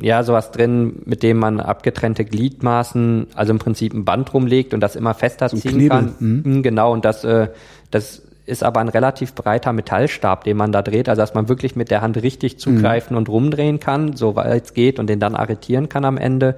ja 0.00 0.22
sowas 0.22 0.50
drin, 0.50 1.02
mit 1.04 1.22
dem 1.22 1.38
man 1.38 1.60
abgetrennte 1.60 2.24
Gliedmaßen, 2.24 3.28
also 3.34 3.52
im 3.52 3.58
Prinzip 3.58 3.92
ein 3.92 4.04
Band 4.04 4.32
rumlegt 4.32 4.72
und 4.74 4.80
das 4.80 4.96
immer 4.96 5.14
fester 5.14 5.48
so 5.48 5.56
ziehen 5.56 5.88
kann. 5.88 6.14
Mhm. 6.18 6.42
mhm. 6.44 6.62
Genau, 6.62 6.92
und 6.92 7.04
das, 7.04 7.22
äh, 7.24 7.48
das 7.90 8.22
ist 8.46 8.64
aber 8.64 8.80
ein 8.80 8.88
relativ 8.88 9.34
breiter 9.34 9.72
Metallstab, 9.72 10.44
den 10.44 10.56
man 10.56 10.72
da 10.72 10.82
dreht, 10.82 11.08
also 11.08 11.20
dass 11.20 11.34
man 11.34 11.48
wirklich 11.48 11.76
mit 11.76 11.90
der 11.90 12.00
Hand 12.00 12.20
richtig 12.22 12.58
zugreifen 12.58 13.14
mhm. 13.14 13.18
und 13.18 13.28
rumdrehen 13.28 13.78
kann, 13.78 14.16
soweit 14.16 14.64
es 14.64 14.74
geht 14.74 14.98
und 14.98 15.08
den 15.08 15.20
dann 15.20 15.36
arretieren 15.36 15.88
kann 15.88 16.04
am 16.04 16.16
Ende. 16.16 16.56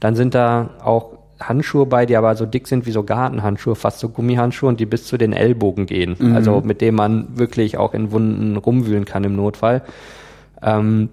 Dann 0.00 0.14
sind 0.14 0.34
da 0.34 0.70
auch 0.82 1.12
Handschuhe 1.40 1.86
bei, 1.86 2.06
die 2.06 2.16
aber 2.16 2.34
so 2.36 2.46
dick 2.46 2.68
sind 2.68 2.86
wie 2.86 2.90
so 2.90 3.02
Gartenhandschuhe, 3.02 3.74
fast 3.74 4.00
so 4.00 4.08
Gummihandschuhe 4.08 4.68
und 4.68 4.80
die 4.80 4.86
bis 4.86 5.06
zu 5.06 5.16
den 5.16 5.32
Ellbogen 5.32 5.86
gehen. 5.86 6.16
Mhm. 6.18 6.34
Also 6.34 6.60
mit 6.60 6.80
dem 6.80 6.94
man 6.94 7.38
wirklich 7.38 7.78
auch 7.78 7.94
in 7.94 8.12
Wunden 8.12 8.56
rumwühlen 8.56 9.04
kann 9.04 9.24
im 9.24 9.36
Notfall. 9.36 9.82
Ähm, 10.62 11.08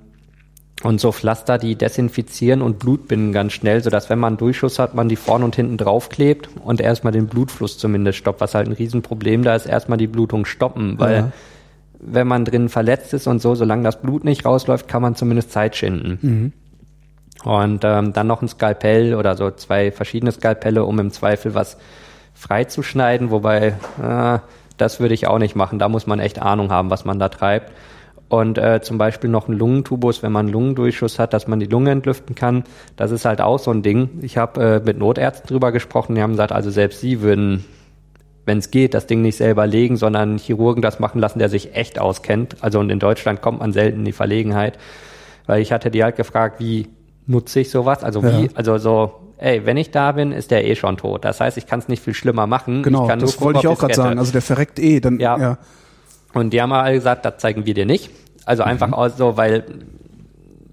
und 0.84 1.02
so 1.02 1.12
Pflaster, 1.12 1.58
die 1.58 1.76
desinfizieren 1.76 2.62
und 2.62 2.78
Blut 2.78 3.08
binden 3.08 3.32
ganz 3.32 3.54
schnell, 3.54 3.82
sodass 3.82 4.12
wenn 4.12 4.20
man 4.20 4.34
einen 4.34 4.38
Durchschuss 4.38 4.78
hat, 4.78 4.94
man 4.94 5.10
die 5.10 5.16
vorne 5.16 5.44
und 5.44 5.56
hinten 5.56 5.78
draufklebt 5.78 6.50
und 6.64 6.82
erstmal 6.82 7.14
den 7.14 7.28
Blutfluss 7.28 7.80
zumindest 7.80 8.20
stoppt, 8.20 8.42
was 8.42 8.54
halt 8.54 8.68
ein 8.68 8.74
Riesenproblem 8.74 9.42
da 9.44 9.56
ist, 9.56 9.66
erstmal 9.66 9.98
die 9.98 10.06
Blutung 10.06 10.46
stoppen, 10.46 11.00
weil 11.00 11.16
ja. 11.16 11.32
wenn 12.00 12.28
man 12.28 12.46
drin 12.46 12.70
verletzt 12.70 13.14
ist 13.16 13.26
und 13.26 13.42
so, 13.42 13.56
solange 13.56 13.84
das 13.84 14.02
Blut 14.02 14.24
nicht 14.24 14.46
rausläuft, 14.46 14.88
kann 14.88 15.02
man 15.02 15.16
zumindest 15.16 15.52
Zeit 15.52 15.76
schinden. 15.76 16.20
Mhm. 16.22 16.54
Und 17.44 17.84
ähm, 17.84 18.14
dann 18.14 18.28
noch 18.28 18.42
ein 18.42 18.48
Skalpell 18.48 19.16
oder 19.16 19.36
so 19.36 19.52
zwei 19.52 19.92
verschiedene 19.92 20.32
Skalpelle, 20.32 20.84
um 20.84 21.00
im 21.00 21.12
Zweifel 21.12 21.54
was 21.54 21.78
freizuschneiden, 22.34 23.32
wobei 23.32 23.76
äh, 24.02 24.40
das 24.78 25.00
würde 25.00 25.14
ich 25.14 25.28
auch 25.28 25.40
nicht 25.40 25.56
machen. 25.56 25.80
Da 25.80 25.90
muss 25.90 26.08
man 26.08 26.20
echt 26.20 26.42
Ahnung 26.42 26.72
haben, 26.72 26.90
was 26.90 27.06
man 27.06 27.20
da 27.20 27.30
treibt 27.30 27.72
und 28.30 28.58
äh, 28.58 28.82
zum 28.82 28.98
Beispiel 28.98 29.30
noch 29.30 29.48
ein 29.48 29.54
Lungentubus, 29.54 30.22
wenn 30.22 30.32
man 30.32 30.48
einen 30.48 30.54
Lungendurchschuss 30.54 31.20
hat, 31.20 31.34
dass 31.34 31.48
man 31.48 31.60
die 31.60 31.66
Lunge 31.66 31.92
entlüften 31.92 32.36
kann. 32.36 32.64
Das 32.96 33.12
ist 33.12 33.26
halt 33.26 33.42
auch 33.42 33.60
so 33.60 33.72
ein 33.72 33.84
Ding. 33.84 34.20
Ich 34.22 34.38
habe 34.38 34.62
äh, 34.62 34.80
mit 34.86 34.98
Notärzten 34.98 35.48
drüber 35.48 35.72
gesprochen, 35.72 36.16
die 36.16 36.22
haben 36.22 36.32
gesagt, 36.32 36.52
also 36.52 36.70
selbst 36.70 37.00
sie 37.00 37.22
würden, 37.22 37.64
wenn 38.46 38.58
es 38.58 38.72
geht, 38.72 38.94
das 38.94 39.08
Ding 39.08 39.22
nicht 39.22 39.38
selber 39.38 39.66
legen, 39.66 39.96
sondern 39.96 40.38
Chirurgen 40.38 40.82
das 40.82 41.00
machen 41.00 41.20
lassen, 41.20 41.40
der 41.40 41.50
sich 41.50 41.76
echt 41.76 42.00
auskennt. 42.00 42.58
Also 42.62 42.80
und 42.80 42.90
in 42.90 43.00
Deutschland 43.00 43.42
kommt 43.42 43.60
man 43.60 43.72
selten 43.72 44.00
in 44.00 44.06
die 44.06 44.12
Verlegenheit, 44.12 44.78
weil 45.46 45.62
ich 45.62 45.72
hatte 45.72 45.90
die 45.90 46.04
halt 46.04 46.18
gefragt, 46.18 46.60
wie 46.60 46.90
nutze 47.28 47.60
ich 47.60 47.70
sowas? 47.70 48.04
Also 48.04 48.24
wie, 48.24 48.46
ja. 48.46 48.50
also 48.56 48.78
so 48.78 49.28
ey, 49.38 49.66
wenn 49.66 49.78
ich 49.78 49.92
da 49.92 50.12
bin, 50.12 50.32
ist 50.32 50.52
der 50.52 50.66
eh 50.66 50.76
schon 50.76 50.98
tot. 50.98 51.24
Das 51.26 51.40
heißt, 51.40 51.58
ich 51.58 51.68
kann 51.68 51.80
es 51.80 51.88
nicht 51.88 52.04
viel 52.04 52.14
schlimmer 52.14 52.48
machen. 52.48 52.84
Genau, 52.84 53.08
das 53.08 53.40
wollte 53.40 53.60
ich 53.60 53.68
auch 53.68 53.78
gerade 53.78 53.94
sagen. 53.94 54.20
Also 54.20 54.32
der 54.32 54.42
verreckt 54.42 54.80
eh. 54.80 55.00
Dann, 55.00 55.20
ja. 55.20 55.38
ja. 55.38 55.58
Und 56.34 56.52
die 56.52 56.62
haben 56.62 56.72
alle 56.72 56.96
gesagt, 56.96 57.26
das 57.26 57.38
zeigen 57.38 57.66
wir 57.66 57.74
dir 57.74 57.86
nicht. 57.86 58.10
Also 58.46 58.64
mhm. 58.64 58.70
einfach 58.70 58.88
mhm. 58.88 59.14
so, 59.16 59.38
weil 59.38 59.64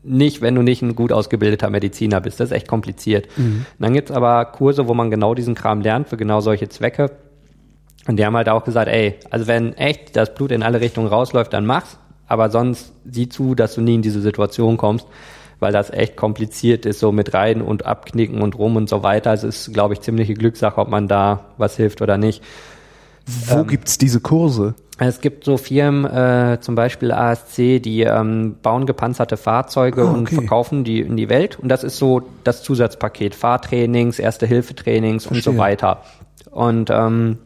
nicht, 0.02 0.42
wenn 0.42 0.54
du 0.54 0.62
nicht 0.62 0.82
ein 0.82 0.94
gut 0.94 1.12
ausgebildeter 1.12 1.70
Mediziner 1.70 2.20
bist. 2.20 2.40
Das 2.40 2.50
ist 2.50 2.52
echt 2.52 2.68
kompliziert. 2.68 3.28
Mhm. 3.36 3.64
Dann 3.78 3.92
gibt's 3.94 4.10
aber 4.10 4.44
Kurse, 4.46 4.86
wo 4.86 4.94
man 4.94 5.10
genau 5.10 5.34
diesen 5.34 5.54
Kram 5.54 5.80
lernt 5.80 6.08
für 6.08 6.16
genau 6.16 6.40
solche 6.40 6.68
Zwecke. 6.68 7.10
Und 8.06 8.18
die 8.18 8.26
haben 8.26 8.36
halt 8.36 8.50
auch 8.50 8.64
gesagt, 8.64 8.88
ey, 8.88 9.14
also 9.30 9.46
wenn 9.46 9.72
echt 9.74 10.14
das 10.14 10.34
Blut 10.34 10.52
in 10.52 10.62
alle 10.62 10.80
Richtungen 10.80 11.08
rausläuft, 11.08 11.52
dann 11.54 11.64
mach's. 11.64 11.98
Aber 12.26 12.50
sonst 12.50 12.92
sieh 13.10 13.28
zu, 13.28 13.54
dass 13.54 13.74
du 13.74 13.80
nie 13.80 13.94
in 13.94 14.02
diese 14.02 14.20
Situation 14.20 14.76
kommst, 14.76 15.06
weil 15.60 15.72
das 15.72 15.90
echt 15.90 16.16
kompliziert 16.16 16.86
ist, 16.86 17.00
so 17.00 17.12
mit 17.12 17.34
rein 17.34 17.62
und 17.62 17.86
abknicken 17.86 18.42
und 18.42 18.58
rum 18.58 18.76
und 18.76 18.88
so 18.88 19.02
weiter. 19.02 19.32
Es 19.32 19.44
ist, 19.44 19.72
glaube 19.72 19.94
ich, 19.94 20.00
ziemliche 20.00 20.34
Glückssache, 20.34 20.80
ob 20.80 20.88
man 20.88 21.08
da 21.08 21.46
was 21.58 21.76
hilft 21.76 22.02
oder 22.02 22.18
nicht. 22.18 22.42
Wo 23.26 23.60
ähm, 23.60 23.66
gibt's 23.66 23.98
diese 23.98 24.20
Kurse? 24.20 24.74
Es 24.98 25.20
gibt 25.20 25.44
so 25.44 25.56
Firmen, 25.56 26.04
äh, 26.04 26.58
zum 26.60 26.76
Beispiel 26.76 27.10
ASC, 27.10 27.56
die 27.82 28.02
ähm, 28.02 28.56
bauen 28.62 28.86
gepanzerte 28.86 29.36
Fahrzeuge 29.36 30.04
oh, 30.04 30.08
okay. 30.10 30.18
und 30.18 30.30
verkaufen 30.30 30.84
die 30.84 31.00
in 31.00 31.16
die 31.16 31.28
Welt. 31.28 31.58
Und 31.58 31.68
das 31.68 31.82
ist 31.82 31.96
so 31.96 32.22
das 32.44 32.62
Zusatzpaket. 32.62 33.34
Fahrtrainings, 33.34 34.18
Erste-Hilfe-Trainings 34.18 35.26
und 35.26 35.42
so 35.42 35.56
weiter. 35.56 36.02
Und 36.50 36.90
ähm, 36.90 37.38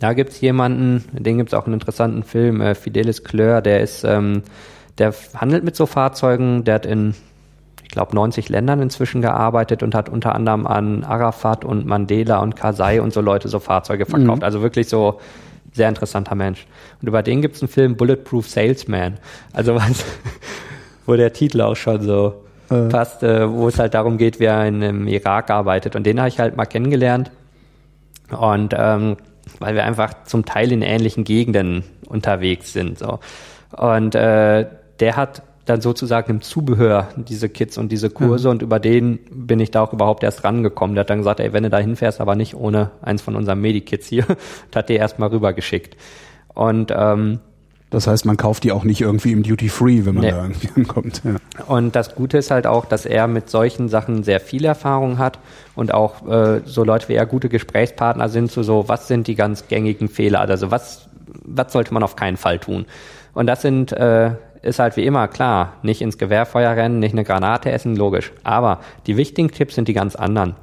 da 0.00 0.14
gibt's 0.14 0.40
jemanden, 0.40 1.04
den 1.12 1.38
gibt's 1.38 1.54
auch 1.54 1.66
einen 1.66 1.74
interessanten 1.74 2.22
Film, 2.22 2.60
äh, 2.62 2.74
Fidelis 2.74 3.24
Kleur, 3.24 3.60
der 3.60 3.80
ist, 3.80 4.04
ähm, 4.04 4.42
der 4.98 5.14
handelt 5.34 5.64
mit 5.64 5.76
so 5.76 5.86
Fahrzeugen, 5.86 6.64
der 6.64 6.74
hat 6.74 6.86
in 6.86 7.14
ich 7.84 7.90
glaube, 7.90 8.14
90 8.16 8.48
Ländern 8.48 8.80
inzwischen 8.80 9.22
gearbeitet 9.22 9.82
und 9.84 9.94
hat 9.94 10.08
unter 10.08 10.34
anderem 10.34 10.66
an 10.66 11.04
Arafat 11.04 11.64
und 11.64 11.86
Mandela 11.86 12.38
und 12.38 12.56
Karzai 12.56 13.00
und 13.00 13.12
so 13.12 13.20
Leute 13.20 13.46
so 13.48 13.60
Fahrzeuge 13.60 14.04
verkauft. 14.04 14.38
Mhm. 14.38 14.44
Also 14.44 14.62
wirklich 14.62 14.88
so 14.88 15.20
sehr 15.72 15.88
interessanter 15.88 16.34
Mensch. 16.34 16.66
Und 17.00 17.08
über 17.08 17.22
den 17.22 17.42
gibt 17.42 17.56
es 17.56 17.62
einen 17.62 17.68
Film 17.68 17.96
Bulletproof 17.96 18.48
Salesman. 18.48 19.18
Also 19.52 19.74
was, 19.76 20.04
wo 21.06 21.14
der 21.14 21.32
Titel 21.32 21.60
auch 21.60 21.76
schon 21.76 22.00
so 22.00 22.44
äh. 22.70 22.88
passt, 22.88 23.22
äh, 23.22 23.48
wo 23.48 23.68
es 23.68 23.78
halt 23.78 23.94
darum 23.94 24.18
geht, 24.18 24.40
wer 24.40 24.64
in, 24.66 24.82
im 24.82 25.06
Irak 25.06 25.50
arbeitet. 25.50 25.94
Und 25.94 26.04
den 26.04 26.18
habe 26.18 26.28
ich 26.28 26.40
halt 26.40 26.56
mal 26.56 26.66
kennengelernt. 26.66 27.30
Und 28.30 28.74
ähm, 28.76 29.18
weil 29.58 29.74
wir 29.74 29.84
einfach 29.84 30.24
zum 30.24 30.44
Teil 30.44 30.72
in 30.72 30.82
ähnlichen 30.82 31.24
Gegenden 31.24 31.84
unterwegs 32.08 32.72
sind. 32.72 32.98
So. 32.98 33.20
Und 33.76 34.14
äh, 34.14 34.66
der 35.00 35.16
hat 35.16 35.42
dann 35.64 35.80
sozusagen 35.80 36.30
im 36.30 36.42
Zubehör 36.42 37.08
diese 37.16 37.48
Kits 37.48 37.78
und 37.78 37.90
diese 37.90 38.10
Kurse 38.10 38.48
mhm. 38.48 38.52
und 38.52 38.62
über 38.62 38.78
den 38.78 39.18
bin 39.30 39.60
ich 39.60 39.70
da 39.70 39.82
auch 39.82 39.92
überhaupt 39.92 40.22
erst 40.22 40.44
rangekommen. 40.44 40.94
Der 40.94 41.00
hat 41.00 41.10
dann 41.10 41.18
gesagt, 41.18 41.40
ey, 41.40 41.52
wenn 41.52 41.62
du 41.62 41.70
da 41.70 41.78
hinfährst, 41.78 42.20
aber 42.20 42.34
nicht 42.34 42.54
ohne 42.54 42.90
eins 43.00 43.22
von 43.22 43.34
unseren 43.34 43.60
Medikits 43.60 44.06
hier, 44.06 44.26
und 44.28 44.76
hat 44.76 44.88
die 44.88 44.94
erstmal 44.94 45.30
rübergeschickt. 45.30 45.96
Und 46.54 46.92
ähm, 46.94 47.40
das 47.90 48.06
heißt, 48.06 48.26
man 48.26 48.36
kauft 48.36 48.64
die 48.64 48.72
auch 48.72 48.84
nicht 48.84 49.00
irgendwie 49.00 49.32
im 49.32 49.42
Duty 49.42 49.68
Free, 49.68 50.04
wenn 50.04 50.16
man 50.16 50.24
nee. 50.24 50.30
da 50.32 50.42
irgendwie 50.42 50.68
ankommt. 50.76 51.22
Ja. 51.24 51.36
Und 51.66 51.94
das 51.94 52.14
Gute 52.14 52.38
ist 52.38 52.50
halt 52.50 52.66
auch, 52.66 52.86
dass 52.86 53.06
er 53.06 53.28
mit 53.28 53.48
solchen 53.48 53.88
Sachen 53.88 54.24
sehr 54.24 54.40
viel 54.40 54.64
Erfahrung 54.64 55.18
hat 55.18 55.38
und 55.76 55.94
auch 55.94 56.26
äh, 56.26 56.62
so 56.64 56.84
Leute 56.84 57.08
wie 57.08 57.14
er 57.14 57.24
gute 57.24 57.48
Gesprächspartner 57.48 58.28
sind 58.28 58.50
zu 58.50 58.64
so, 58.64 58.88
was 58.88 59.06
sind 59.06 59.28
die 59.28 59.36
ganz 59.36 59.68
gängigen 59.68 60.08
Fehler? 60.08 60.40
Also 60.40 60.70
was, 60.70 61.08
was 61.44 61.72
sollte 61.72 61.94
man 61.94 62.02
auf 62.02 62.16
keinen 62.16 62.36
Fall 62.36 62.58
tun? 62.58 62.86
Und 63.32 63.46
das 63.46 63.62
sind 63.62 63.92
äh, 63.92 64.32
ist 64.64 64.78
halt 64.78 64.96
wie 64.96 65.04
immer 65.04 65.28
klar, 65.28 65.74
nicht 65.82 66.00
ins 66.00 66.18
Gewehrfeuer 66.18 66.76
rennen, 66.76 66.98
nicht 66.98 67.12
eine 67.12 67.24
Granate 67.24 67.70
essen, 67.70 67.96
logisch. 67.96 68.32
Aber 68.42 68.80
die 69.06 69.16
wichtigen 69.16 69.50
Tipps 69.50 69.74
sind 69.74 69.88
die 69.88 69.94
ganz 69.94 70.16
anderen. 70.16 70.56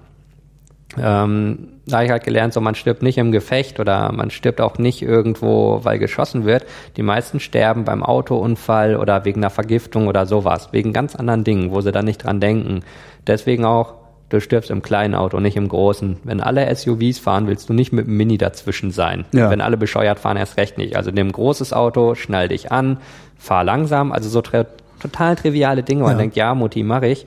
Ähm, 0.98 1.70
da 1.86 1.98
habe 1.98 2.06
ich 2.06 2.12
halt 2.12 2.24
gelernt, 2.24 2.54
so 2.54 2.62
man 2.62 2.76
stirbt 2.76 3.02
nicht 3.02 3.18
im 3.18 3.32
Gefecht 3.32 3.80
oder 3.80 4.12
man 4.12 4.30
stirbt 4.30 4.62
auch 4.62 4.78
nicht 4.78 5.02
irgendwo, 5.02 5.80
weil 5.84 6.00
geschossen 6.00 6.46
wird. 6.46 6.66
Die 6.98 7.04
meisten 7.04 7.40
sterben 7.40 7.86
beim 7.86 8.04
Autounfall 8.04 8.98
oder 8.98 9.26
wegen 9.26 9.42
einer 9.42 9.50
Vergiftung 9.50 10.08
oder 10.08 10.26
sowas, 10.26 10.70
wegen 10.72 10.94
ganz 10.94 11.16
anderen 11.16 11.44
Dingen, 11.44 11.72
wo 11.72 11.82
sie 11.82 11.92
dann 11.92 12.06
nicht 12.06 12.24
dran 12.24 12.40
denken. 12.40 12.82
Deswegen 13.26 13.66
auch 13.66 13.96
du 14.32 14.40
stirbst 14.40 14.72
im 14.72 14.82
kleinen 14.82 15.14
Auto, 15.14 15.40
nicht 15.40 15.58
im 15.58 15.68
großen. 15.68 16.18
Wenn 16.24 16.42
alle 16.42 16.74
SUVs 16.74 17.20
fahren, 17.20 17.48
willst 17.48 17.70
du 17.70 17.74
nicht 17.74 17.92
mit 17.92 18.08
dem 18.08 18.16
Mini 18.16 18.38
dazwischen 18.38 18.92
sein. 18.92 19.26
Ja. 19.34 19.50
Wenn 19.50 19.62
alle 19.62 19.78
bescheuert 19.78 20.20
fahren, 20.20 20.38
erst 20.38 20.58
recht 20.58 20.78
nicht. 20.78 20.96
Also 20.96 21.12
nimm 21.12 21.28
ein 21.28 21.32
großes 21.34 21.74
Auto, 21.74 22.16
schnall 22.16 22.48
dich 22.48 22.72
an, 22.72 22.98
fahr 23.42 23.64
langsam. 23.64 24.12
Also 24.12 24.30
so 24.30 24.42
total 24.42 25.36
triviale 25.36 25.84
Dinge. 25.84 26.04
Man 26.04 26.14
ja. 26.14 26.18
denkt, 26.18 26.36
ja, 26.36 26.54
Mutti, 26.54 26.84
mach 26.84 27.02
ich. 27.02 27.26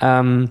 Ähm, 0.00 0.50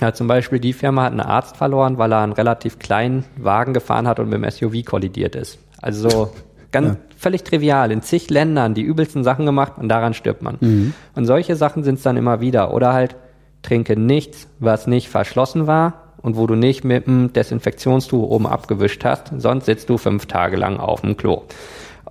ja, 0.00 0.12
zum 0.12 0.26
Beispiel 0.26 0.60
die 0.60 0.72
Firma 0.72 1.04
hat 1.04 1.12
einen 1.12 1.20
Arzt 1.20 1.56
verloren, 1.56 1.98
weil 1.98 2.12
er 2.12 2.20
einen 2.20 2.32
relativ 2.32 2.78
kleinen 2.78 3.24
Wagen 3.36 3.72
gefahren 3.72 4.06
hat 4.06 4.20
und 4.20 4.28
mit 4.28 4.42
dem 4.42 4.50
SUV 4.50 4.84
kollidiert 4.84 5.34
ist. 5.34 5.58
Also 5.80 6.08
so 6.08 6.32
ganz 6.72 6.88
ja. 6.88 6.96
völlig 7.16 7.44
trivial. 7.44 7.90
In 7.90 8.02
zig 8.02 8.28
Ländern 8.28 8.74
die 8.74 8.82
übelsten 8.82 9.24
Sachen 9.24 9.46
gemacht 9.46 9.74
und 9.76 9.88
daran 9.88 10.12
stirbt 10.12 10.42
man. 10.42 10.58
Mhm. 10.60 10.94
Und 11.14 11.24
solche 11.24 11.56
Sachen 11.56 11.82
sind 11.82 11.96
es 11.96 12.02
dann 12.02 12.16
immer 12.16 12.40
wieder. 12.40 12.74
Oder 12.74 12.92
halt 12.92 13.16
trinke 13.62 13.98
nichts, 13.98 14.48
was 14.58 14.86
nicht 14.86 15.08
verschlossen 15.08 15.66
war 15.66 16.12
und 16.20 16.36
wo 16.36 16.46
du 16.46 16.54
nicht 16.56 16.84
mit 16.84 17.06
dem 17.06 17.32
Desinfektionstuch 17.32 18.22
oben 18.22 18.46
abgewischt 18.46 19.04
hast, 19.04 19.32
sonst 19.38 19.64
sitzt 19.64 19.88
du 19.88 19.96
fünf 19.96 20.26
Tage 20.26 20.56
lang 20.56 20.78
auf 20.78 21.00
dem 21.00 21.16
Klo. 21.16 21.44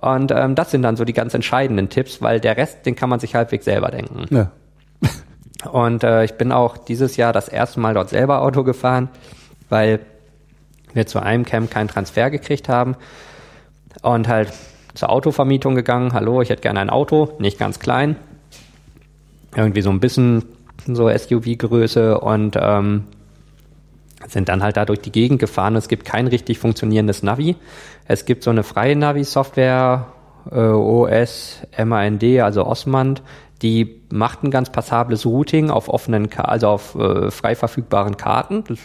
Und 0.04 0.32
ähm, 0.32 0.54
das 0.54 0.70
sind 0.70 0.82
dann 0.82 0.96
so 0.96 1.06
die 1.06 1.14
ganz 1.14 1.32
entscheidenden 1.32 1.88
Tipps, 1.88 2.20
weil 2.20 2.38
der 2.38 2.58
Rest, 2.58 2.84
den 2.84 2.94
kann 2.94 3.08
man 3.08 3.20
sich 3.20 3.34
halbwegs 3.34 3.64
selber 3.64 3.88
denken. 3.88 4.26
Ja. 4.28 4.50
Und 5.70 6.04
äh, 6.04 6.24
ich 6.24 6.34
bin 6.34 6.52
auch 6.52 6.76
dieses 6.76 7.16
Jahr 7.16 7.32
das 7.32 7.48
erste 7.48 7.80
Mal 7.80 7.94
dort 7.94 8.10
selber 8.10 8.42
Auto 8.42 8.64
gefahren, 8.64 9.08
weil 9.70 10.00
wir 10.92 11.06
zu 11.06 11.20
einem 11.20 11.46
Camp 11.46 11.70
keinen 11.70 11.88
Transfer 11.88 12.28
gekriegt 12.28 12.68
haben 12.68 12.96
und 14.02 14.28
halt 14.28 14.52
zur 14.92 15.08
Autovermietung 15.08 15.74
gegangen. 15.74 16.12
Hallo, 16.12 16.42
ich 16.42 16.50
hätte 16.50 16.60
gerne 16.60 16.80
ein 16.80 16.90
Auto, 16.90 17.32
nicht 17.38 17.58
ganz 17.58 17.78
klein, 17.78 18.16
irgendwie 19.56 19.80
so 19.80 19.88
ein 19.90 20.00
bisschen 20.00 20.44
so 20.86 21.08
SUV-Größe 21.08 22.20
und 22.20 22.58
ähm, 22.60 23.04
sind 24.28 24.48
dann 24.48 24.62
halt 24.62 24.76
da 24.76 24.84
durch 24.84 25.00
die 25.00 25.12
Gegend 25.12 25.38
gefahren. 25.38 25.76
Es 25.76 25.88
gibt 25.88 26.04
kein 26.04 26.26
richtig 26.26 26.58
funktionierendes 26.58 27.22
Navi. 27.22 27.56
Es 28.06 28.24
gibt 28.24 28.42
so 28.42 28.50
eine 28.50 28.62
freie 28.62 28.96
Navi-Software, 28.96 30.06
äh, 30.50 30.58
OS, 30.58 31.62
MAND, 31.82 32.22
also 32.40 32.66
Osmand, 32.66 33.22
die 33.62 34.02
macht 34.10 34.42
ein 34.42 34.50
ganz 34.50 34.70
passables 34.70 35.24
Routing 35.24 35.70
auf 35.70 35.88
offenen, 35.88 36.28
also 36.36 36.68
auf 36.68 36.94
äh, 36.96 37.30
frei 37.30 37.54
verfügbaren 37.54 38.16
Karten. 38.16 38.64
Das 38.68 38.78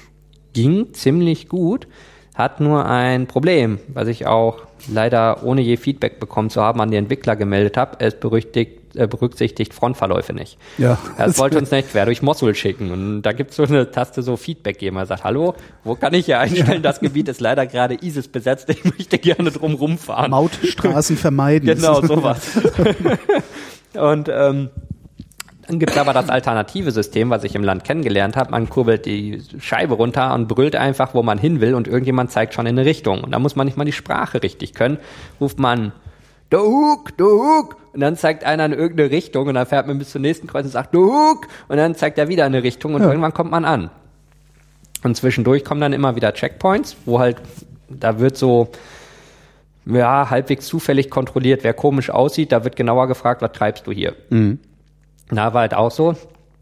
ging 0.53 0.93
ziemlich 0.93 1.49
gut, 1.49 1.87
hat 2.35 2.59
nur 2.59 2.85
ein 2.85 3.27
Problem, 3.27 3.79
was 3.89 4.07
ich 4.07 4.25
auch 4.25 4.68
leider 4.87 5.43
ohne 5.43 5.61
je 5.61 5.77
Feedback 5.77 6.19
bekommen 6.19 6.49
zu 6.49 6.61
haben 6.61 6.81
an 6.81 6.91
die 6.91 6.97
Entwickler 6.97 7.35
gemeldet 7.35 7.77
habe. 7.77 7.97
Es 7.99 8.15
berüchtigt 8.15 8.79
äh, 8.95 9.07
berücksichtigt 9.07 9.73
Frontverläufe 9.73 10.33
nicht. 10.33 10.57
Ja. 10.77 10.97
Das 11.17 11.37
wollte 11.37 11.57
uns 11.59 11.69
nicht 11.69 11.91
quer 11.91 12.05
durch 12.05 12.21
Mosul 12.21 12.55
schicken. 12.55 12.91
Und 12.91 13.21
da 13.21 13.33
gibt 13.33 13.51
es 13.51 13.57
so 13.57 13.63
eine 13.63 13.91
Taste 13.91 14.23
so 14.23 14.35
Feedback 14.35 14.79
geben. 14.79 14.97
Er 14.97 15.05
sagt, 15.05 15.23
hallo, 15.23 15.55
wo 15.83 15.95
kann 15.95 16.13
ich 16.13 16.25
hier 16.25 16.39
einstellen? 16.39 16.81
Das 16.81 16.99
Gebiet 16.99 17.27
ist 17.27 17.39
leider 17.39 17.67
gerade 17.67 17.97
ISIS 18.01 18.27
besetzt. 18.27 18.69
Ich 18.69 18.83
möchte 18.83 19.19
gerne 19.19 19.51
drum 19.51 19.75
rumfahren. 19.75 20.31
Mautstraßen 20.31 21.17
vermeiden. 21.17 21.67
genau, 21.67 22.01
sowas. 22.01 22.59
Und 23.93 24.29
ähm, 24.29 24.69
dann 25.69 25.77
gibt 25.77 25.91
es 25.91 25.97
aber 25.99 26.13
das 26.13 26.29
alternative 26.29 26.89
System, 26.89 27.29
was 27.29 27.43
ich 27.43 27.53
im 27.53 27.63
Land 27.63 27.83
kennengelernt 27.83 28.35
habe. 28.35 28.49
Man 28.49 28.69
kurbelt 28.69 29.05
die 29.05 29.43
Scheibe 29.59 29.93
runter 29.93 30.33
und 30.33 30.47
brüllt 30.47 30.75
einfach, 30.75 31.13
wo 31.13 31.21
man 31.21 31.37
hin 31.37 31.61
will 31.61 31.75
und 31.75 31.87
irgendjemand 31.87 32.31
zeigt 32.31 32.55
schon 32.55 32.65
in 32.65 32.79
eine 32.79 32.89
Richtung. 32.89 33.23
Und 33.23 33.29
da 33.29 33.37
muss 33.37 33.55
man 33.55 33.67
nicht 33.67 33.77
mal 33.77 33.85
die 33.85 33.91
Sprache 33.91 34.41
richtig 34.41 34.73
können. 34.73 34.97
Ruft 35.39 35.59
man 35.59 35.91
der 36.51 36.61
Hook. 36.61 37.77
Und 37.93 37.99
dann 37.99 38.15
zeigt 38.15 38.45
einer 38.45 38.65
in 38.65 38.73
irgendeine 38.73 39.11
Richtung 39.11 39.47
und 39.47 39.53
dann 39.53 39.67
fährt 39.67 39.85
man 39.85 39.99
bis 39.99 40.09
zum 40.09 40.23
nächsten 40.23 40.47
Kreuz 40.47 40.65
und 40.65 40.71
sagt, 40.71 40.95
Hook. 40.95 41.47
Und 41.67 41.77
dann 41.77 41.93
zeigt 41.93 42.17
er 42.17 42.29
wieder 42.29 42.45
eine 42.45 42.63
Richtung 42.63 42.95
und 42.95 43.03
ja. 43.03 43.07
irgendwann 43.07 43.35
kommt 43.35 43.51
man 43.51 43.63
an. 43.63 43.91
Und 45.03 45.17
zwischendurch 45.17 45.63
kommen 45.63 45.81
dann 45.81 45.93
immer 45.93 46.15
wieder 46.15 46.33
Checkpoints, 46.33 46.97
wo 47.05 47.19
halt, 47.19 47.37
da 47.89 48.19
wird 48.19 48.37
so, 48.37 48.69
ja, 49.85 50.31
halbwegs 50.31 50.65
zufällig 50.65 51.11
kontrolliert, 51.11 51.63
wer 51.63 51.75
komisch 51.75 52.09
aussieht. 52.09 52.51
Da 52.51 52.63
wird 52.63 52.75
genauer 52.75 53.07
gefragt, 53.07 53.43
was 53.43 53.51
treibst 53.51 53.85
du 53.85 53.91
hier? 53.91 54.15
Mhm. 54.31 54.57
Da 55.29 55.53
war 55.53 55.61
halt 55.61 55.73
auch 55.73 55.91
so, 55.91 56.15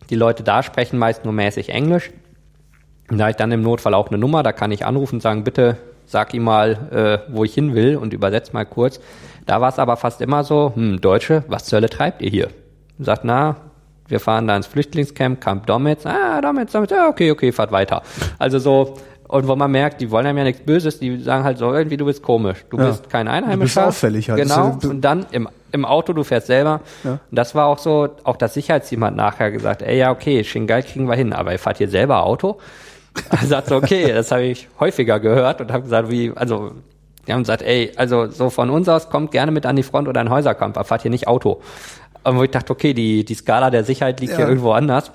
die 0.10 0.16
Leute 0.16 0.44
da 0.44 0.64
sprechen 0.64 1.00
meist 1.00 1.24
nur 1.24 1.34
mäßig 1.34 1.70
Englisch. 1.70 2.12
Und 3.10 3.18
da 3.18 3.26
habe 3.26 3.32
ich 3.32 3.38
dann 3.38 3.52
im 3.52 3.62
Notfall 3.62 3.94
auch 3.94 4.10
eine 4.10 4.18
Nummer, 4.18 4.44
da 4.44 4.52
kann 4.52 4.72
ich 4.72 4.86
anrufen 4.86 5.16
und 5.16 5.22
sagen, 5.22 5.44
bitte 5.44 5.78
sag 6.06 6.34
ihm 6.34 6.44
mal, 6.44 7.24
äh, 7.30 7.34
wo 7.34 7.44
ich 7.44 7.54
hin 7.54 7.76
will 7.76 7.98
und 7.98 8.14
übersetz 8.14 8.54
mal 8.54 8.66
kurz. 8.66 9.00
Da 9.46 9.62
war 9.62 9.70
es 9.70 9.80
aber 9.80 9.98
fast 9.98 10.22
immer 10.22 10.44
so, 10.44 10.72
hm, 10.74 11.02
Deutsche, 11.02 11.44
was 11.48 11.66
zur 11.66 11.78
Hölle 11.78 11.90
treibt 11.90 12.22
ihr 12.22 12.30
hier? 12.30 12.48
Und 12.98 13.06
sagt, 13.06 13.24
na, 13.24 13.58
wir 14.08 14.20
fahren 14.20 14.48
da 14.48 14.56
ins 14.56 14.68
Flüchtlingscamp, 14.68 15.42
Camp 15.42 15.68
Domitz, 15.68 16.06
ah, 16.06 16.42
Domitz, 16.42 16.72
Domitz, 16.72 16.92
ja, 16.92 17.08
okay, 17.08 17.32
okay, 17.32 17.52
fahrt 17.52 17.72
weiter. 17.72 18.02
Also 18.40 18.60
so, 18.60 18.96
und 19.28 19.48
wo 19.48 19.56
man 19.56 19.72
merkt, 19.72 20.00
die 20.00 20.10
wollen 20.10 20.26
einem 20.26 20.38
ja 20.38 20.44
nichts 20.46 20.62
Böses, 20.62 21.00
die 21.00 21.22
sagen 21.22 21.44
halt 21.44 21.58
so, 21.58 21.74
irgendwie, 21.74 21.98
du 21.98 22.06
bist 22.06 22.24
komisch, 22.24 22.66
du 22.70 22.78
ja. 22.78 22.88
bist 22.88 23.10
kein 23.10 23.28
Einheimischer. 23.28 23.82
Du 23.82 23.88
bist 23.88 23.98
auffällig 23.98 24.30
halt. 24.30 24.42
Genau, 24.42 24.78
und 24.84 25.02
dann 25.02 25.26
im, 25.32 25.50
im 25.72 25.86
Auto, 25.86 26.14
du 26.14 26.24
fährst 26.24 26.48
selber. 26.48 26.82
Ja. 27.04 27.12
Und 27.12 27.20
das 27.32 27.54
war 27.54 27.66
auch 27.66 27.78
so, 27.78 28.10
auch 28.24 28.38
das 28.38 28.54
Sicherheitsteam 28.54 29.04
hat 29.04 29.16
nachher 29.16 29.52
gesagt, 29.52 29.82
ey, 29.82 29.98
ja, 29.98 30.12
okay, 30.12 30.44
Shingai 30.44 30.82
kriegen 30.82 31.08
wir 31.10 31.16
hin, 31.16 31.34
aber 31.34 31.52
ihr 31.52 31.60
fahrt 31.60 31.78
hier 31.78 31.90
selber 31.90 32.24
Auto? 32.24 32.58
Er 33.32 33.48
sagt 33.48 33.70
so, 33.70 33.78
okay, 33.78 34.14
das 34.14 34.32
habe 34.32 34.44
ich 34.44 34.68
häufiger 34.80 35.20
gehört 35.20 35.60
und 35.60 35.72
habe 35.72 35.82
gesagt, 35.82 36.12
wie, 36.12 36.32
also 36.36 36.74
die 37.28 37.34
haben 37.34 37.42
gesagt, 37.42 37.64
ey, 37.64 37.92
also 37.96 38.28
so 38.28 38.52
von 38.52 38.70
uns 38.70 38.88
aus 38.88 39.10
kommt 39.10 39.32
gerne 39.32 39.52
mit 39.52 39.66
an 39.66 39.76
die 39.76 39.82
Front 39.82 40.08
oder 40.08 40.22
ein 40.22 40.30
Häuserkampf, 40.30 40.78
aber 40.78 40.86
fahrt 40.86 41.02
hier 41.02 41.10
nicht 41.12 41.28
Auto. 41.28 41.62
Und 42.24 42.38
wo 42.38 42.44
ich 42.44 42.52
dachte, 42.52 42.72
okay, 42.72 42.94
die, 42.94 43.26
die 43.26 43.34
Skala 43.34 43.72
der 43.72 43.84
Sicherheit 43.84 44.20
liegt 44.20 44.34
ja. 44.34 44.38
hier 44.38 44.48
irgendwo 44.48 44.72
anders. 44.72 45.12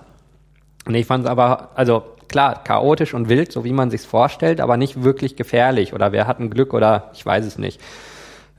Und 0.84 0.94
ich 0.94 1.06
fand 1.06 1.24
es 1.24 1.30
aber, 1.30 1.70
also 1.76 2.02
klar, 2.32 2.64
chaotisch 2.64 3.14
und 3.14 3.28
wild, 3.28 3.52
so 3.52 3.62
wie 3.64 3.72
man 3.72 3.90
sich's 3.90 4.04
vorstellt, 4.06 4.60
aber 4.60 4.76
nicht 4.76 5.04
wirklich 5.04 5.36
gefährlich. 5.36 5.92
Oder 5.94 6.10
wer 6.10 6.26
hat 6.26 6.40
ein 6.40 6.50
Glück 6.50 6.74
oder 6.74 7.10
ich 7.14 7.24
weiß 7.24 7.44
es 7.46 7.58
nicht. 7.58 7.80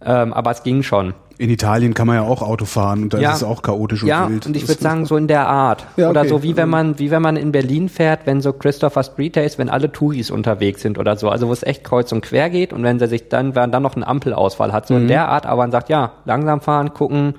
Ähm, 0.05 0.33
aber 0.33 0.51
es 0.51 0.63
ging 0.63 0.83
schon. 0.83 1.13
In 1.37 1.49
Italien 1.49 1.93
kann 1.93 2.07
man 2.07 2.17
ja 2.17 2.21
auch 2.23 2.41
Auto 2.41 2.65
fahren 2.65 3.03
und 3.03 3.13
da 3.13 3.19
Ja. 3.19 3.31
ist 3.31 3.37
es 3.37 3.43
auch 3.43 3.61
chaotisch 3.61 4.03
und 4.03 4.09
Ja, 4.09 4.29
wild. 4.29 4.45
und 4.45 4.55
ich 4.55 4.67
würde 4.67 4.81
sagen, 4.81 5.05
so 5.05 5.15
in 5.17 5.27
der 5.27 5.47
Art. 5.47 5.87
Ja, 5.95 6.09
Oder 6.09 6.21
okay. 6.21 6.29
so 6.29 6.43
wie 6.43 6.55
wenn 6.57 6.69
man, 6.69 6.99
wie 6.99 7.09
wenn 7.09 7.21
man 7.21 7.37
in 7.37 7.51
Berlin 7.53 7.87
fährt, 7.89 8.21
wenn 8.25 8.41
so 8.41 8.51
Christopher 8.53 9.03
Street 9.03 9.35
Days, 9.37 9.57
wenn 9.57 9.69
alle 9.69 9.91
Touris 9.91 10.29
unterwegs 10.29 10.81
sind 10.81 10.99
oder 10.99 11.15
so. 11.15 11.29
Also 11.29 11.47
wo 11.47 11.53
es 11.53 11.63
echt 11.63 11.83
kreuz 11.85 12.11
und 12.11 12.21
quer 12.21 12.49
geht 12.49 12.71
und 12.73 12.83
wenn 12.83 12.99
sie 12.99 13.07
sich 13.07 13.29
dann, 13.29 13.55
wenn 13.55 13.71
dann 13.71 13.81
noch 13.81 13.95
einen 13.95 14.03
Ampelausfall 14.03 14.73
hat. 14.73 14.87
So 14.87 14.93
Mhm. 14.93 15.01
in 15.03 15.07
der 15.07 15.29
Art, 15.29 15.45
aber 15.45 15.61
man 15.63 15.71
sagt, 15.71 15.89
ja, 15.89 16.11
langsam 16.25 16.59
fahren, 16.61 16.93
gucken, 16.93 17.35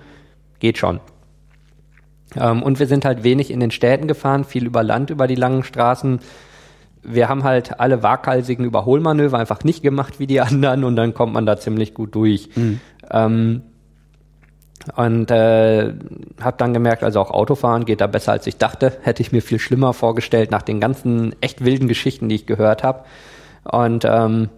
geht 0.59 0.79
schon. 0.79 1.01
Ähm, 2.39 2.63
und 2.63 2.79
wir 2.79 2.87
sind 2.87 3.05
halt 3.05 3.25
wenig 3.25 3.51
in 3.51 3.61
den 3.61 3.71
Städten 3.71 4.09
gefahren, 4.09 4.45
viel 4.45 4.67
über 4.67 4.83
Land, 4.83 5.11
über 5.11 5.27
die 5.27 5.35
langen 5.35 5.65
Straßen. 5.65 6.21
Wir 7.03 7.29
haben 7.29 7.45
halt 7.45 7.81
alle 7.81 8.03
waghalsigen 8.03 8.65
Überholmanöver 8.65 9.39
einfach 9.39 9.65
nicht 9.65 9.83
gemacht 9.83 10.19
wie 10.19 10.27
die 10.27 10.41
anderen 10.41 10.85
und 10.85 10.97
dann 10.97 11.15
kommt 11.15 11.33
man 11.33 11.47
da 11.47 11.57
ziemlich 11.57 11.95
gut 11.95 12.15
durch. 12.15 12.49
Ähm, 13.11 13.63
und 14.97 15.31
äh, 15.31 15.95
habe 16.41 16.57
dann 16.59 16.75
gemerkt, 16.75 17.05
also 17.05 17.21
auch 17.21 17.31
Autofahren 17.31 17.87
geht 17.87 18.01
da 18.01 18.07
besser 18.07 18.33
als 18.33 18.47
ich 18.47 18.59
dachte. 18.59 18.93
Hätte 19.03 19.23
ich 19.23 19.33
mir 19.33 19.41
viel 19.41 19.59
schlimmer 19.59 19.95
vorgestellt 19.95 20.51
nach 20.51 20.63
den 20.63 20.79
ganzen 20.79 21.35
echt 21.41 21.65
wilden 21.65 21.89
Geschichten, 21.89 22.29
die 22.29 22.35
ich 22.35 22.47
gehört 22.47 22.83
habe. 22.83 23.05
Und 23.65 24.05
ähm, 24.05 24.51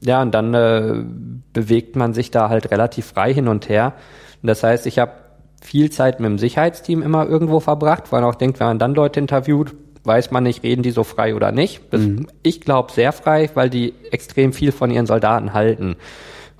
ja, 0.00 0.20
und 0.20 0.32
dann 0.32 0.52
äh, 0.52 1.04
bewegt 1.52 1.94
man 1.94 2.12
sich 2.12 2.32
da 2.32 2.48
halt 2.48 2.72
relativ 2.72 3.06
frei 3.06 3.32
hin 3.32 3.46
und 3.46 3.68
her. 3.68 3.94
Und 4.42 4.48
das 4.48 4.64
heißt, 4.64 4.86
ich 4.86 4.98
habe 4.98 5.12
viel 5.62 5.90
Zeit 5.90 6.20
mit 6.20 6.28
dem 6.28 6.38
Sicherheitsteam 6.38 7.02
immer 7.02 7.26
irgendwo 7.26 7.60
verbracht, 7.60 8.10
weil 8.10 8.20
man 8.20 8.30
auch 8.30 8.34
denkt, 8.34 8.60
wenn 8.60 8.66
man 8.66 8.78
dann 8.78 8.94
Leute 8.94 9.20
interviewt, 9.20 9.74
weiß 10.04 10.30
man 10.32 10.42
nicht, 10.42 10.62
reden 10.62 10.82
die 10.82 10.90
so 10.90 11.04
frei 11.04 11.34
oder 11.34 11.52
nicht. 11.52 11.80
Das, 11.90 12.00
Ich 12.42 12.60
glaube 12.60 12.92
sehr 12.92 13.12
frei, 13.12 13.48
weil 13.54 13.70
die 13.70 13.94
extrem 14.10 14.52
viel 14.52 14.72
von 14.72 14.90
ihren 14.90 15.06
Soldaten 15.06 15.54
halten. 15.54 15.96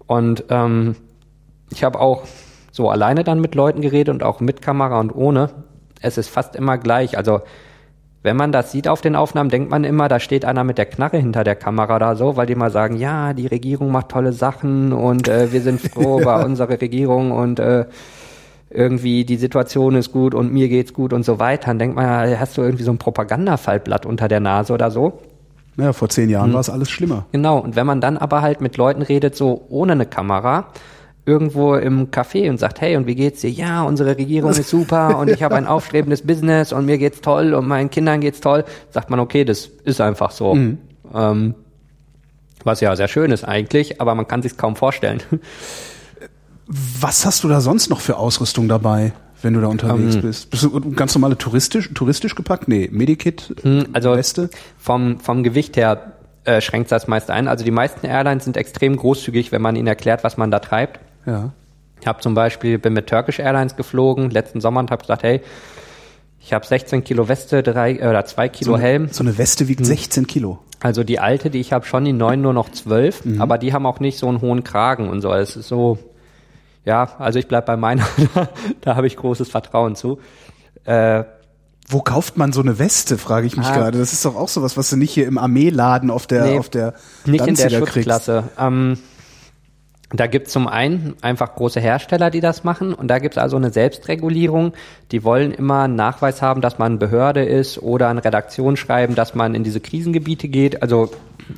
Und 0.07 0.45
ähm, 0.49 0.97
ich 1.71 1.83
habe 1.85 2.01
auch 2.01 2.23
so 2.71 2.89
alleine 2.89 3.25
dann 3.25 3.41
mit 3.41 3.55
Leuten 3.55 3.81
geredet 3.81 4.15
und 4.15 4.23
auch 4.23 4.41
mit 4.41 4.63
Kamera 4.63 5.01
und 5.01 5.15
ohne. 5.15 5.51
Es 6.01 6.17
ist 6.17 6.29
fast 6.29 6.55
immer 6.57 6.79
gleich. 6.79 7.17
Also 7.19 7.41
wenn 8.23 8.37
man 8.37 8.53
das 8.53 8.71
sieht 8.71 8.87
auf 8.87 9.01
den 9.01 9.17
Aufnahmen, 9.17 9.51
denkt 9.51 9.71
man 9.71 9.83
immer, 9.83 10.09
da 10.09 10.21
steht 10.21 10.45
einer 10.45 10.63
mit 10.63 10.79
der 10.79 10.87
Knarre 10.87 11.19
hinter 11.19 11.43
der 11.43 11.57
Kamera 11.57 11.97
oder 11.97 12.15
so, 12.15 12.37
weil 12.37 12.47
die 12.47 12.55
mal 12.55 12.71
sagen, 12.71 12.97
ja, 12.97 13.33
die 13.33 13.49
Regierung 13.49 13.91
macht 13.91 14.11
tolle 14.11 14.33
Sachen 14.33 14.93
und 14.93 15.29
äh, 15.29 15.53
wir 15.53 15.61
sind 15.61 15.81
froh 15.81 16.21
über 16.21 16.45
unsere 16.45 16.81
Regierung 16.81 17.33
und 17.33 17.59
äh, 17.59 17.87
irgendwie 18.75 19.25
die 19.25 19.37
Situation 19.37 19.95
ist 19.95 20.13
gut 20.13 20.35
und 20.35 20.53
mir 20.53 20.69
geht's 20.69 20.93
gut 20.93 21.13
und 21.13 21.25
so 21.25 21.39
weiter. 21.39 21.67
Dann 21.69 21.79
denkt 21.79 21.97
man, 21.97 22.31
ja, 22.31 22.39
hast 22.39 22.57
du 22.57 22.63
irgendwie 22.63 22.85
so 22.85 22.91
ein 22.91 22.99
Propagandafaltblatt 22.99 24.07
unter 24.07 24.29
der 24.29 24.41
Nase 24.41 24.73
oder 24.73 24.91
so. 24.91 25.21
Ja, 25.77 25.93
vor 25.93 26.09
zehn 26.09 26.25
Hm. 26.25 26.31
Jahren 26.31 26.53
war 26.53 26.61
es 26.61 26.71
alles 26.71 26.91
schlimmer. 26.91 27.27
Genau, 27.33 27.59
und 27.59 27.77
wenn 27.77 27.87
man 27.87 28.01
dann 28.01 28.19
aber 28.19 28.43
halt 28.43 28.61
mit 28.61 28.77
Leuten 28.77 29.03
redet, 29.03 29.35
so 29.37 29.65
ohne 29.69 29.93
eine 29.93 30.07
Kamera, 30.07 30.67
irgendwo 31.25 31.77
im 31.77 32.11
Café 32.11 32.51
und 32.51 32.59
sagt, 32.59 32.81
hey, 32.81 32.97
und 32.97 33.07
wie 33.07 33.15
geht's 33.15 33.43
dir? 33.43 33.51
Ja, 33.51 33.83
unsere 33.83 34.17
Regierung 34.17 34.51
ist 34.51 34.69
super 34.69 35.19
und 35.21 35.31
ich 35.31 35.43
habe 35.43 35.55
ein 35.55 35.67
aufstrebendes 35.67 36.23
Business 36.23 36.73
und 36.73 36.85
mir 36.85 36.99
geht's 36.99 37.21
toll 37.21 37.55
und 37.55 37.69
meinen 37.69 37.91
Kindern 37.91 38.21
geht's 38.21 38.41
toll, 38.41 38.65
sagt 38.91 39.09
man, 39.09 39.21
okay, 39.21 39.45
das 39.45 39.71
ist 39.85 40.01
einfach 40.01 40.33
so. 40.33 40.57
Ähm, 41.15 41.55
was 42.65 42.81
ja 42.81 42.95
sehr 42.97 43.09
schön 43.09 43.31
ist 43.31 43.45
eigentlich, 43.45 44.01
aber 44.01 44.15
man 44.15 44.27
kann 44.27 44.43
sich's 44.43 44.57
kaum 44.57 44.77
vorstellen. 44.77 45.21
Was 46.67 47.27
hast 47.27 47.45
du 47.45 47.49
da 47.49 47.61
sonst 47.61 47.91
noch 47.91 48.01
für 48.01 48.17
Ausrüstung 48.17 48.69
dabei, 48.69 49.13
wenn 49.43 49.55
du 49.55 49.61
da 49.61 49.67
unterwegs 49.67 50.15
Ähm. 50.17 50.23
bist? 50.23 50.51
Bist 50.51 50.63
du 50.63 50.81
ganz 50.93 51.15
normale 51.15 51.37
touristisch, 51.37 51.91
touristisch 51.95 52.35
gepackt? 52.35 52.69
Nee, 52.69 52.89
Medikit, 52.93 53.55
Also 53.93 54.17
Weste? 54.17 54.49
vom, 54.79 55.19
vom 55.21 55.43
Gewicht 55.43 55.77
her 55.77 56.13
äh, 56.45 56.61
schränkt 56.61 56.91
das 56.93 57.09
meist 57.09 57.31
ein. 57.31 57.49
Also 57.49 57.65
die 57.65 57.71
meisten 57.71 58.07
Airlines 58.07 58.45
sind 58.45 58.57
extrem 58.57 58.97
großzügig, 58.97 59.53
wenn 59.53 59.63
man 59.63 59.77
ihnen 59.77 59.87
erklärt, 59.89 60.25
was 60.25 60.37
man 60.37 60.51
da 60.51 60.59
treibt. 60.61 61.01
Ja. 61.27 61.53
Ich 62.01 62.07
habe 62.07 62.21
zum 62.21 62.35
Beispiel, 62.35 62.79
bin 62.79 62.93
mit 62.95 63.07
Turkish 63.09 63.39
Airlines 63.39 63.77
geflogen 63.77 64.31
letzten 64.31 64.61
Sommer 64.61 64.81
und 64.81 64.91
habe 64.91 65.03
gesagt, 65.03 65.23
hey, 65.23 65.41
ich 66.41 66.53
habe 66.53 66.67
16 66.67 67.05
Kilo 67.05 67.29
Weste, 67.29 67.63
drei 67.63 67.93
äh, 67.97 68.09
oder 68.09 68.25
zwei 68.25 68.49
Kilo 68.49 68.73
So 68.73 68.75
eine, 68.75 68.83
Helm. 68.83 69.09
so 69.13 69.23
eine 69.23 69.39
Weste 69.39 69.65
Hm. 69.65 69.69
wiegt 69.69 69.87
16 69.87 70.27
Kilo. 70.27 70.59
Also 70.81 71.05
die 71.05 71.21
alte, 71.21 71.49
die 71.51 71.61
ich 71.61 71.73
habe, 71.73 71.85
schon 71.87 72.05
die 72.05 72.13
neuen 72.13 72.41
nur 72.43 72.53
noch 72.53 72.71
12, 72.71 73.25
Mhm. 73.25 73.41
aber 73.41 73.57
die 73.59 73.73
haben 73.73 73.87
auch 73.87 74.01
nicht 74.01 74.19
so 74.19 74.29
einen 74.29 74.41
hohen 74.41 74.65
Kragen 74.65 75.09
und 75.09 75.21
so. 75.21 75.33
Es 75.33 75.55
ist 75.55 75.69
so, 75.69 75.97
ja, 76.85 77.11
also 77.19 77.39
ich 77.39 77.49
bleib 77.49 77.67
bei 77.67 77.77
meiner, 77.77 78.05
da 78.81 78.97
habe 78.97 79.07
ich 79.07 79.17
großes 79.17 79.49
Vertrauen 79.49 79.95
zu. 79.97 80.19
Äh, 80.85 81.25
Wo 81.89 82.01
kauft 82.01 82.37
man 82.37 82.53
so 82.53 82.61
eine 82.61 82.79
Weste, 82.79 83.19
frage 83.19 83.47
ich 83.47 83.57
mich 83.57 83.67
Ah. 83.67 83.75
gerade. 83.77 83.99
Das 83.99 84.13
ist 84.13 84.25
doch 84.25 84.37
auch 84.37 84.49
sowas, 84.49 84.77
was 84.77 84.91
du 84.91 84.97
nicht 84.97 85.13
hier 85.13 85.27
im 85.27 85.39
Armeeladen 85.39 86.11
auf 86.11 86.27
der, 86.27 86.45
Nee, 86.47 86.59
auf 86.59 86.69
der 86.71 86.95
nicht 87.27 87.47
in 87.47 87.55
der 87.55 87.69
Danziger. 87.69 87.87
Schutzklasse. 87.87 88.45
Ähm, 88.59 88.99
da 90.15 90.27
gibt's 90.27 90.53
zum 90.53 90.69
einen 90.69 91.15
einfach 91.23 91.55
große 91.55 91.81
Hersteller, 91.81 92.31
die 92.31 92.41
das 92.41 92.65
machen 92.65 92.93
und 92.93 93.09
da 93.09 93.19
gibt's 93.19 93.39
also 93.39 93.57
eine 93.57 93.71
Selbstregulierung. 93.73 94.75
Die 95.11 95.25
wollen 95.25 95.53
immer 95.53 95.85
einen 95.85 95.97
Nachweis 95.97 96.43
haben, 96.43 96.61
dass 96.61 96.79
man 96.79 96.99
Behörde 96.99 97.45
ist 97.45 97.79
oder 97.79 98.09
eine 98.09 98.23
Redaktion 98.23 98.77
schreiben, 98.77 99.15
dass 99.15 99.35
man 99.35 99.55
in 99.55 99.65
diese 99.65 99.81
Krisengebiete 99.81 100.49
geht. 100.49 100.83
Also 100.83 101.11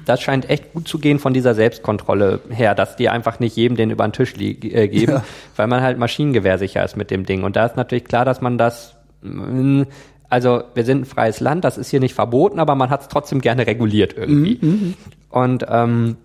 das 0.07 0.21
scheint 0.21 0.49
echt 0.51 0.73
gut 0.73 0.89
zu 0.89 0.99
gehen 0.99 1.19
von 1.19 1.33
dieser 1.35 1.55
Selbstkontrolle 1.55 2.41
her, 2.51 2.75
dass 2.75 2.97
die 2.97 3.09
einfach 3.09 3.41
nicht 3.41 3.57
jedem 3.57 3.77
den 3.77 3.91
über 3.91 4.07
den 4.07 4.13
Tisch 4.13 4.35
äh, 4.39 4.55
geben, 4.89 5.13
Ja. 5.13 5.25
weil 5.57 5.67
man 5.67 5.83
halt 5.83 5.99
maschinengewehrsicher 5.99 6.85
ist 6.85 6.97
mit 6.97 7.11
dem 7.11 7.25
Ding. 7.27 7.43
Und 7.45 7.57
da 7.57 7.67
ist 7.67 7.77
natürlich 7.77 8.05
klar, 8.05 8.25
dass 8.25 8.41
man 8.41 8.59
das 8.59 8.97
mm, 9.23 9.83
also 10.31 10.65
wir 10.75 10.85
sind 10.85 11.03
ein 11.03 11.05
freies 11.05 11.39
Land, 11.41 11.65
das 11.65 11.79
ist 11.79 11.91
hier 11.91 12.01
nicht 12.01 12.15
verboten, 12.15 12.59
aber 12.59 12.75
man 12.75 12.91
hat 12.91 13.03
es 13.03 13.09
trotzdem 13.09 13.41
gerne 13.41 13.67
reguliert 13.67 14.17
irgendwie. 14.17 14.95
Und 15.31 15.65
ähm, 15.69 16.17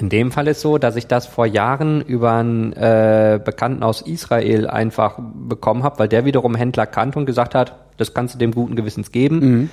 in 0.00 0.08
dem 0.08 0.32
Fall 0.32 0.48
ist 0.48 0.60
so, 0.62 0.78
dass 0.78 0.96
ich 0.96 1.06
das 1.06 1.26
vor 1.26 1.46
Jahren 1.46 2.00
über 2.00 2.32
einen 2.32 2.72
äh, 2.72 3.38
Bekannten 3.44 3.84
aus 3.84 4.00
Israel 4.00 4.66
einfach 4.66 5.20
bekommen 5.20 5.84
habe, 5.84 6.00
weil 6.00 6.08
der 6.08 6.24
wiederum 6.24 6.56
Händler 6.56 6.86
kannte 6.86 7.18
und 7.20 7.26
gesagt 7.26 7.54
hat, 7.54 7.76
das 7.98 8.14
kannst 8.14 8.34
du 8.34 8.38
dem 8.38 8.50
guten 8.50 8.74
Gewissens 8.74 9.12
geben. 9.12 9.70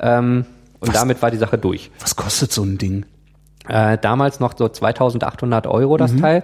Ähm, 0.00 0.44
und 0.80 0.88
Was? 0.88 0.94
damit 0.94 1.22
war 1.22 1.30
die 1.30 1.36
Sache 1.36 1.58
durch. 1.58 1.90
Was 2.00 2.16
kostet 2.16 2.52
so 2.52 2.62
ein 2.62 2.78
Ding? 2.78 3.06
Äh, 3.68 3.98
damals 3.98 4.40
noch 4.40 4.56
so 4.56 4.68
2800 4.68 5.66
Euro 5.66 5.96
das 5.96 6.12
Teil. 6.16 6.42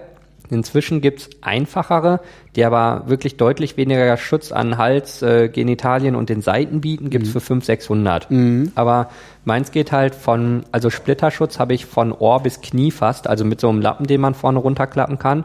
Inzwischen 0.49 1.01
gibt's 1.01 1.29
einfachere, 1.41 2.21
die 2.55 2.63
aber 2.63 3.03
wirklich 3.07 3.35
deutlich 3.35 3.75
weniger 3.75 4.15
Schutz 4.15 4.51
an 4.53 4.77
Hals, 4.77 5.21
äh, 5.21 5.49
Genitalien 5.49 6.15
und 6.15 6.29
den 6.29 6.41
Seiten 6.41 6.79
bieten, 6.79 7.09
gibt's 7.09 7.29
für 7.29 7.41
500, 7.41 7.65
600. 7.65 8.27
Aber 8.75 9.09
meins 9.43 9.71
geht 9.71 9.91
halt 9.91 10.15
von, 10.15 10.63
also 10.71 10.89
Splitterschutz 10.89 11.59
habe 11.59 11.73
ich 11.73 11.85
von 11.85 12.13
Ohr 12.13 12.41
bis 12.41 12.61
Knie 12.61 12.91
fast, 12.91 13.27
also 13.27 13.43
mit 13.43 13.59
so 13.59 13.67
einem 13.67 13.81
Lappen, 13.81 14.07
den 14.07 14.21
man 14.21 14.35
vorne 14.35 14.59
runterklappen 14.59 15.19
kann. 15.19 15.43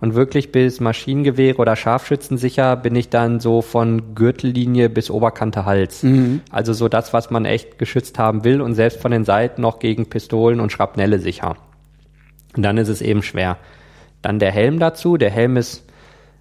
Und 0.00 0.14
wirklich 0.14 0.50
bis 0.50 0.80
Maschinengewehre 0.80 1.58
oder 1.58 1.76
Scharfschützensicher 1.76 2.76
bin 2.76 2.96
ich 2.96 3.10
dann 3.10 3.38
so 3.38 3.60
von 3.60 4.14
Gürtellinie 4.14 4.88
bis 4.88 5.10
Oberkante 5.10 5.66
Hals. 5.66 6.04
Also 6.50 6.72
so 6.72 6.88
das, 6.88 7.12
was 7.12 7.30
man 7.30 7.44
echt 7.44 7.78
geschützt 7.78 8.18
haben 8.18 8.42
will 8.44 8.62
und 8.62 8.74
selbst 8.74 9.00
von 9.00 9.10
den 9.10 9.24
Seiten 9.26 9.60
noch 9.60 9.78
gegen 9.78 10.08
Pistolen 10.08 10.60
und 10.60 10.72
Schrapnelle 10.72 11.18
sicher. 11.18 11.56
Und 12.56 12.62
dann 12.62 12.78
ist 12.78 12.88
es 12.88 13.02
eben 13.02 13.22
schwer. 13.22 13.58
Dann 14.22 14.38
der 14.38 14.52
Helm 14.52 14.78
dazu. 14.78 15.16
Der 15.18 15.30
Helm 15.30 15.56
ist 15.58 15.84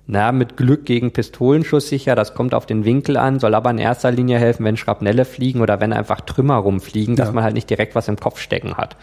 na, 0.07 0.31
mit 0.31 0.57
Glück 0.57 0.85
gegen 0.85 1.11
Pistolenschuss 1.11 1.89
sicher. 1.89 2.15
Das 2.15 2.33
kommt 2.33 2.53
auf 2.55 2.65
den 2.65 2.83
Winkel 2.85 3.15
an, 3.17 3.39
soll 3.39 3.53
aber 3.53 3.69
in 3.69 3.77
erster 3.77 4.09
Linie 4.11 4.39
helfen, 4.39 4.65
wenn 4.65 4.75
Schrapnelle 4.77 5.23
fliegen 5.25 5.61
oder 5.61 5.79
wenn 5.81 5.93
einfach 5.93 6.21
Trümmer 6.21 6.55
rumfliegen, 6.55 7.15
dass 7.15 7.27
Ja. 7.27 7.33
man 7.33 7.43
halt 7.43 7.53
nicht 7.53 7.69
direkt 7.69 7.93
was 7.93 8.07
im 8.07 8.15
Kopf 8.15 8.39
stecken 8.39 8.75
hat. 8.75 8.95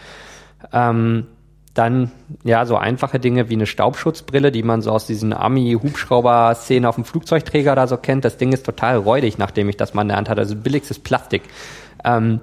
Ähm, 0.73 1.27
dann, 1.77 2.11
ja, 2.43 2.65
so 2.65 2.75
einfache 2.75 3.19
Dinge 3.19 3.49
wie 3.49 3.53
eine 3.53 3.65
Staubschutzbrille, 3.65 4.51
die 4.51 4.63
man 4.63 4.81
so 4.81 4.91
aus 4.91 5.05
diesen 5.05 5.33
Ami-Hubschrauber-Szenen 5.33 6.85
auf 6.85 6.95
dem 6.95 7.05
Flugzeugträger 7.05 7.73
oder 7.73 7.87
so 7.87 7.97
kennt. 7.97 8.25
Das 8.25 8.37
Ding 8.37 8.51
ist 8.51 8.65
total 8.65 8.97
räudig, 8.97 9.37
nachdem 9.37 9.69
ich 9.69 9.77
das 9.77 9.93
mal 9.93 10.01
in 10.01 10.09
der 10.09 10.17
Hand 10.17 10.29
hatte. 10.29 10.41
Also 10.41 10.55
billigstes 10.55 10.99
Plastik. 10.99 11.43
Ähm, 12.03 12.41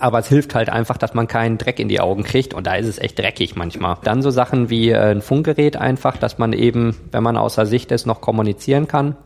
aber 0.00 0.18
es 0.18 0.28
hilft 0.28 0.54
halt 0.54 0.68
einfach, 0.68 0.98
dass 0.98 1.14
man 1.14 1.28
keinen 1.28 1.58
Dreck 1.58 1.78
in 1.78 1.88
die 1.88 2.00
Augen 2.00 2.24
kriegt 2.24 2.54
und 2.54 2.66
da 2.66 2.74
ist 2.74 2.86
es 2.86 2.98
echt 2.98 3.18
dreckig 3.18 3.54
manchmal. 3.54 3.96
Dann 4.02 4.20
so 4.20 4.30
Sachen 4.30 4.68
wie 4.68 4.90
äh, 4.90 5.12
ein 5.12 5.22
Funkgerät 5.22 5.76
einfach, 5.76 6.16
dass 6.16 6.38
man 6.38 6.52
eben, 6.52 6.96
wenn 7.12 7.22
man 7.22 7.36
außer 7.36 7.66
Sicht 7.66 7.92
ist, 7.92 8.06
noch 8.06 8.20
kommunizieren 8.20 8.88
kann. 8.88 9.16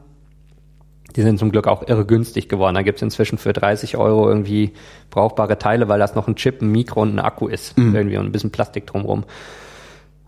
Die 1.17 1.23
sind 1.23 1.39
zum 1.39 1.51
Glück 1.51 1.67
auch 1.67 1.87
irre 1.87 2.05
günstig 2.05 2.49
geworden. 2.49 2.75
Da 2.75 2.83
gibt's 2.83 3.03
inzwischen 3.03 3.39
für 3.39 3.53
30 3.53 3.97
Euro 3.97 4.29
irgendwie 4.29 4.73
brauchbare 5.11 5.59
Teile, 5.59 5.89
weil 5.89 5.99
das 5.99 6.15
noch 6.15 6.29
ein 6.29 6.37
Chip, 6.37 6.63
ein 6.63 6.71
Mikro 6.71 7.03
und 7.03 7.15
ein 7.15 7.19
Akku 7.19 7.49
ist. 7.49 7.77
Irgendwie 7.77 8.17
und 8.17 8.27
ein 8.27 8.33
bisschen 8.33 8.51
Plastik 8.51 8.87
drumrum. 8.87 9.25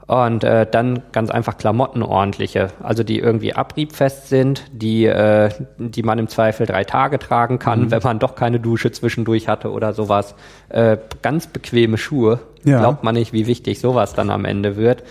Und 0.07 0.43
äh, 0.45 0.67
dann 0.69 1.03
ganz 1.13 1.31
einfach 1.31 1.57
Klamotten 1.57 2.03
ordentliche, 2.03 2.69
also 2.83 3.05
die 3.05 3.19
irgendwie 3.19 3.55
abriebfest 3.55 4.29
sind, 4.29 4.65
die, 4.73 5.07
äh, 5.07 5.51
die 5.79 6.03
man 6.03 6.19
im 6.19 6.29
Zweifel 6.29 6.67
drei 6.67 6.85
Tage 6.85 7.19
tragen 7.19 7.59
kann, 7.59 7.91
wenn 7.91 8.03
man 8.03 8.19
doch 8.19 8.35
keine 8.35 8.59
Dusche 8.59 8.91
zwischendurch 8.91 9.49
hatte 9.49 9.71
oder 9.71 9.93
sowas. 9.93 10.35
Äh, 10.69 10.99
ganz 11.23 11.47
bequeme 11.47 11.99
Schuhe. 11.99 12.41
Ja. 12.65 12.81
Glaubt 12.81 13.05
man 13.05 13.15
nicht, 13.15 13.33
wie 13.33 13.47
wichtig 13.47 13.81
sowas 13.81 14.13
dann 14.13 14.31
am 14.31 14.45
Ende 14.45 14.77
wird. 14.77 15.05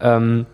Ähm, 0.00 0.46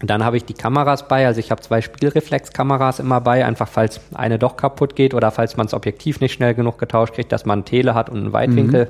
dann 0.00 0.24
habe 0.24 0.36
ich 0.36 0.44
die 0.44 0.54
Kameras 0.54 1.08
bei, 1.08 1.26
also 1.26 1.40
ich 1.40 1.50
habe 1.50 1.60
zwei 1.60 1.80
Spielreflexkameras 1.80 3.00
immer 3.00 3.20
bei, 3.20 3.44
einfach 3.44 3.66
falls 3.66 4.00
eine 4.14 4.38
doch 4.38 4.56
kaputt 4.56 4.94
geht 4.94 5.12
oder 5.12 5.30
falls 5.32 5.56
man 5.56 5.66
das 5.66 5.74
Objektiv 5.74 6.20
nicht 6.20 6.32
schnell 6.32 6.54
genug 6.54 6.78
getauscht 6.78 7.14
kriegt, 7.14 7.32
dass 7.32 7.44
man 7.46 7.58
einen 7.58 7.64
Tele 7.64 7.94
hat 7.94 8.08
und 8.08 8.18
einen 8.18 8.32
Weitwinkel. 8.32 8.88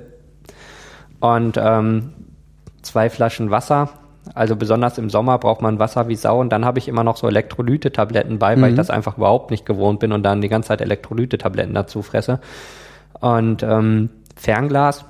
Und 1.21 1.57
ähm, 1.57 2.13
zwei 2.83 3.09
Flaschen 3.09 3.51
Wasser, 3.51 3.89
Also 4.35 4.57
besonders 4.57 4.99
im 4.99 5.11
Sommer 5.11 5.39
braucht 5.39 5.63
man 5.63 5.79
Wasser 5.79 6.09
wie 6.09 6.15
Sau. 6.15 6.41
Und 6.41 6.51
dann 6.51 6.65
habe 6.65 6.79
ich 6.79 6.89
immer 6.89 7.05
noch 7.05 7.17
so 7.17 7.27
Elektrolyte-Tabletten 7.29 8.39
bei, 8.39 8.61
weil 8.61 8.71
ich 8.71 8.77
das 8.77 8.91
einfach 8.91 9.17
überhaupt 9.17 9.51
nicht 9.51 9.65
gewohnt 9.67 10.01
bin 10.01 10.13
und 10.13 10.23
dann 10.23 10.41
die 10.41 10.49
ganze 10.49 10.69
Zeit 10.69 10.81
Elektrolyte-Tabletten 10.81 11.75
dazu 11.75 12.03
fresse. 12.03 12.41
Und 13.21 13.63
ähm, 13.63 14.11
Fernglas 14.37 15.05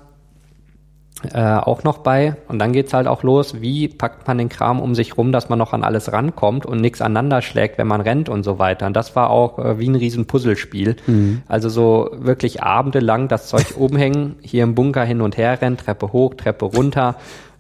äh, 1.32 1.56
auch 1.56 1.82
noch 1.82 1.98
bei. 1.98 2.36
Und 2.46 2.60
dann 2.60 2.72
geht's 2.72 2.94
halt 2.94 3.08
auch 3.08 3.22
los, 3.22 3.60
wie 3.60 3.88
packt 3.88 4.28
man 4.28 4.38
den 4.38 4.48
Kram 4.48 4.80
um 4.80 4.94
sich 4.94 5.16
rum, 5.16 5.32
dass 5.32 5.48
man 5.48 5.58
noch 5.58 5.72
an 5.72 5.82
alles 5.82 6.12
rankommt 6.12 6.64
und 6.64 6.80
nichts 6.80 7.00
aneinander 7.00 7.42
schlägt, 7.42 7.76
wenn 7.78 7.88
man 7.88 8.00
rennt 8.00 8.28
und 8.28 8.44
so 8.44 8.58
weiter. 8.58 8.86
Und 8.86 8.94
das 8.94 9.16
war 9.16 9.30
auch 9.30 9.58
äh, 9.58 9.78
wie 9.78 9.88
ein 9.88 9.96
riesen 9.96 10.26
Puzzlespiel. 10.26 10.96
Mhm. 11.06 11.42
Also 11.48 11.68
so 11.68 12.10
wirklich 12.12 12.62
abendelang 12.62 13.28
das 13.28 13.48
Zeug 13.48 13.66
oben 13.76 13.96
hängen, 13.96 14.36
hier 14.42 14.62
im 14.62 14.74
Bunker 14.74 15.04
hin 15.04 15.20
und 15.20 15.36
her 15.36 15.60
rennen, 15.60 15.76
Treppe 15.76 16.12
hoch, 16.12 16.34
Treppe 16.34 16.66
runter. 16.66 17.16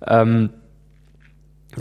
Ähm, 0.06 0.50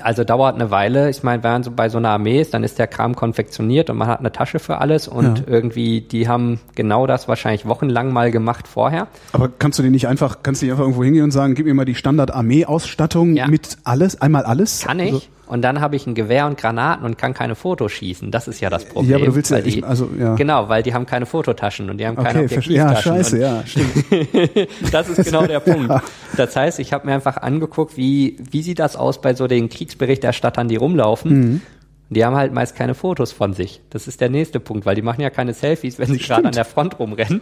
also 0.02 0.24
dauert 0.24 0.56
eine 0.56 0.72
Weile. 0.72 1.10
Ich 1.10 1.24
meine, 1.24 1.44
wenn 1.44 1.52
man 1.52 1.64
so 1.64 1.72
bei 1.72 1.90
so 1.90 1.98
einer 1.98 2.10
Armee 2.10 2.42
ist, 2.42 2.54
dann 2.54 2.64
ist 2.64 2.80
der 2.80 2.88
Kram 2.88 3.16
konfektioniert 3.16 3.90
und 3.90 3.98
man 3.98 4.08
hat 4.08 4.20
eine 4.20 4.32
Tasche 4.32 4.60
für 4.60 4.80
alles 4.80 5.08
und 5.08 5.40
ja. 5.40 5.44
irgendwie, 5.48 6.02
die 6.02 6.28
haben 6.28 6.60
genau 6.76 7.08
das 7.08 7.28
wahrscheinlich 7.28 7.66
wochenlang 7.66 8.12
mal 8.12 8.32
gemacht 8.32 8.68
vorher. 8.68 9.08
Aber 9.32 9.50
kannst 9.50 9.80
du 9.80 9.84
die 9.84 9.90
nicht 9.90 10.08
einfach, 10.08 10.38
kannst 10.44 10.62
du 10.62 10.66
nicht 10.66 10.72
einfach 10.72 10.84
irgendwo 10.84 11.04
hingehen 11.04 11.24
und 11.24 11.32
sagen, 11.32 11.56
gib 11.56 11.66
mir 11.66 11.74
mal 11.74 11.86
die 11.86 11.96
Standard-Armee-Ausstattung 11.96 13.36
ja. 13.36 13.48
mit 13.48 13.78
alles, 13.84 14.22
einmal 14.22 14.44
alles? 14.44 14.82
Kann 14.82 15.00
ich. 15.00 15.14
Also, 15.14 15.26
und 15.48 15.62
dann 15.62 15.82
habe 15.82 15.96
ich 15.96 16.06
ein 16.06 16.16
Gewehr 16.16 16.46
und 16.46 16.58
Granaten 16.58 17.06
und 17.06 17.18
kann 17.18 17.34
keine 17.34 17.56
Fotos 17.56 17.92
schießen. 17.94 18.32
Das 18.32 18.48
ist 18.48 18.60
ja 18.60 18.70
das 18.70 18.86
Problem. 18.86 19.12
Ja, 19.12 19.18
aber 19.18 19.26
du 19.28 19.36
willst 19.36 19.52
ja, 19.52 19.62
die, 19.62 19.84
also, 19.84 20.10
ja. 20.18 20.36
Genau, 20.36 20.70
weil 20.70 20.84
die 20.84 20.94
haben 20.94 21.06
keine 21.06 21.26
Fototaschen 21.26 21.90
und 21.90 21.98
die 21.98 22.06
haben 22.06 22.18
keine 22.18 22.44
okay, 22.44 22.58
Objektivtaschen. 22.58 23.16
Ja, 23.16 23.24
scheiße, 23.24 23.40
ja, 23.40 23.64
stimmt. 23.66 24.70
das 24.92 25.10
ist 25.10 25.24
genau 25.24 25.46
der 25.46 25.60
Punkt. 25.62 25.90
Ja. 25.90 26.04
Das 26.36 26.56
heißt, 26.56 26.80
ich 26.80 26.94
habe 26.94 27.08
mir 27.08 27.14
einfach 27.14 27.38
angeguckt, 27.38 27.98
wie, 27.98 28.38
wie 28.52 28.62
sieht 28.62 28.80
das 28.80 28.96
aus 28.96 29.22
bei 29.22 29.34
so 29.34 29.48
den 29.48 29.70
Kriegsberichterstattern, 29.70 30.68
die 30.68 30.76
rumlaufen. 30.76 31.32
Mhm. 31.32 31.62
Die 32.10 32.24
haben 32.24 32.36
halt 32.36 32.54
meist 32.54 32.76
keine 32.76 32.94
Fotos 32.94 33.32
von 33.34 33.54
sich. 33.54 33.82
Das 33.90 34.08
ist 34.08 34.22
der 34.22 34.30
nächste 34.30 34.60
Punkt, 34.60 34.86
weil 34.86 34.96
die 34.96 35.02
machen 35.02 35.22
ja 35.22 35.30
keine 35.30 35.54
Selfies, 35.54 36.00
wenn 36.00 36.08
sie 36.08 36.20
gerade 36.20 36.46
an 36.46 36.54
der 36.54 36.66
Front 36.66 37.00
rumrennen. 37.00 37.42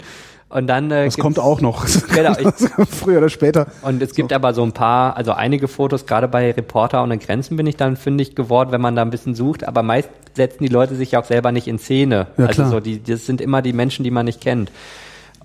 Und 0.50 0.68
dann 0.68 0.92
äh, 0.92 1.06
das 1.06 1.18
kommt 1.18 1.40
auch 1.40 1.60
noch 1.62 1.86
genau, 2.14 2.36
ich, 2.38 2.88
früher 2.90 3.18
oder 3.18 3.30
später. 3.30 3.68
Und 3.82 4.02
es 4.02 4.14
gibt 4.14 4.30
so. 4.30 4.36
aber 4.36 4.54
so 4.54 4.64
ein 4.64 4.72
paar, 4.72 5.18
also 5.18 5.34
einige 5.34 5.68
Fotos, 5.68 6.06
gerade 6.06 6.28
bei 6.28 6.52
Reporter 6.52 7.04
ohne 7.04 7.18
Grenzen 7.18 7.58
bin 7.58 7.68
ich 7.68 7.78
dann 7.78 7.98
fündig 7.98 8.36
geworden, 8.36 8.72
wenn 8.72 8.82
man 8.82 8.96
da 8.96 9.02
ein 9.02 9.10
bisschen 9.10 9.36
sucht. 9.36 9.68
Aber 9.68 9.84
meist 9.84 10.10
setzen 10.34 10.64
die 10.64 10.70
Leute 10.70 10.96
sich 10.96 11.18
auch 11.18 11.26
selber 11.26 11.52
nicht 11.52 11.68
in 11.68 11.80
Szene. 11.80 12.28
Ja, 12.38 12.46
also 12.46 12.62
klar. 12.62 12.70
so 12.70 12.80
die, 12.80 13.02
das 13.02 13.26
sind 13.26 13.42
immer 13.42 13.62
die 13.62 13.74
Menschen, 13.74 14.04
die 14.04 14.12
man 14.12 14.26
nicht 14.26 14.42
kennt. 14.42 14.72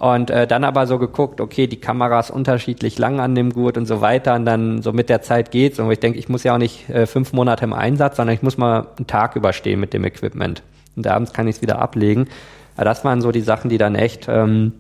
Und 0.01 0.31
äh, 0.31 0.47
dann 0.47 0.65
aber 0.65 0.87
so 0.87 0.99
geguckt, 0.99 1.43
okay, 1.43 1.67
die 1.67 1.79
Kamera 1.79 2.21
ist 2.21 2.31
unterschiedlich 2.31 2.99
lang 2.99 3.21
an 3.21 3.35
dem 3.35 3.53
Gurt 3.53 3.77
und 3.77 3.85
so 3.85 4.01
weiter. 4.01 4.35
Und 4.35 4.47
dann 4.47 4.81
so 4.81 4.95
mit 4.95 5.11
der 5.11 5.21
Zeit 5.21 5.51
geht's. 5.51 5.79
Und 5.79 5.91
ich 5.93 6.01
denke, 6.01 6.19
ich 6.19 6.31
muss 6.31 6.43
ja 6.43 6.55
auch 6.55 6.59
nicht 6.59 6.89
äh, 6.89 7.05
fünf 7.05 7.35
Monate 7.35 7.65
im 7.65 7.75
Einsatz, 7.75 8.17
sondern 8.17 8.35
ich 8.35 8.43
muss 8.43 8.57
mal 8.57 8.87
einen 8.97 9.07
Tag 9.07 9.37
überstehen 9.37 9.79
mit 9.79 9.93
dem 9.93 10.03
Equipment. 10.05 10.63
Und 10.97 11.07
abends 11.07 11.35
kann 11.35 11.47
ich 11.49 11.57
es 11.57 11.63
wieder 11.63 11.81
ablegen. 11.81 12.29
Aber 12.77 12.87
das 12.87 13.05
waren 13.05 13.21
so 13.21 13.31
die 13.31 13.43
Sachen, 13.43 13.69
die 13.69 13.77
dann 13.77 13.95
echt 13.95 14.27
ähm, 14.27 14.73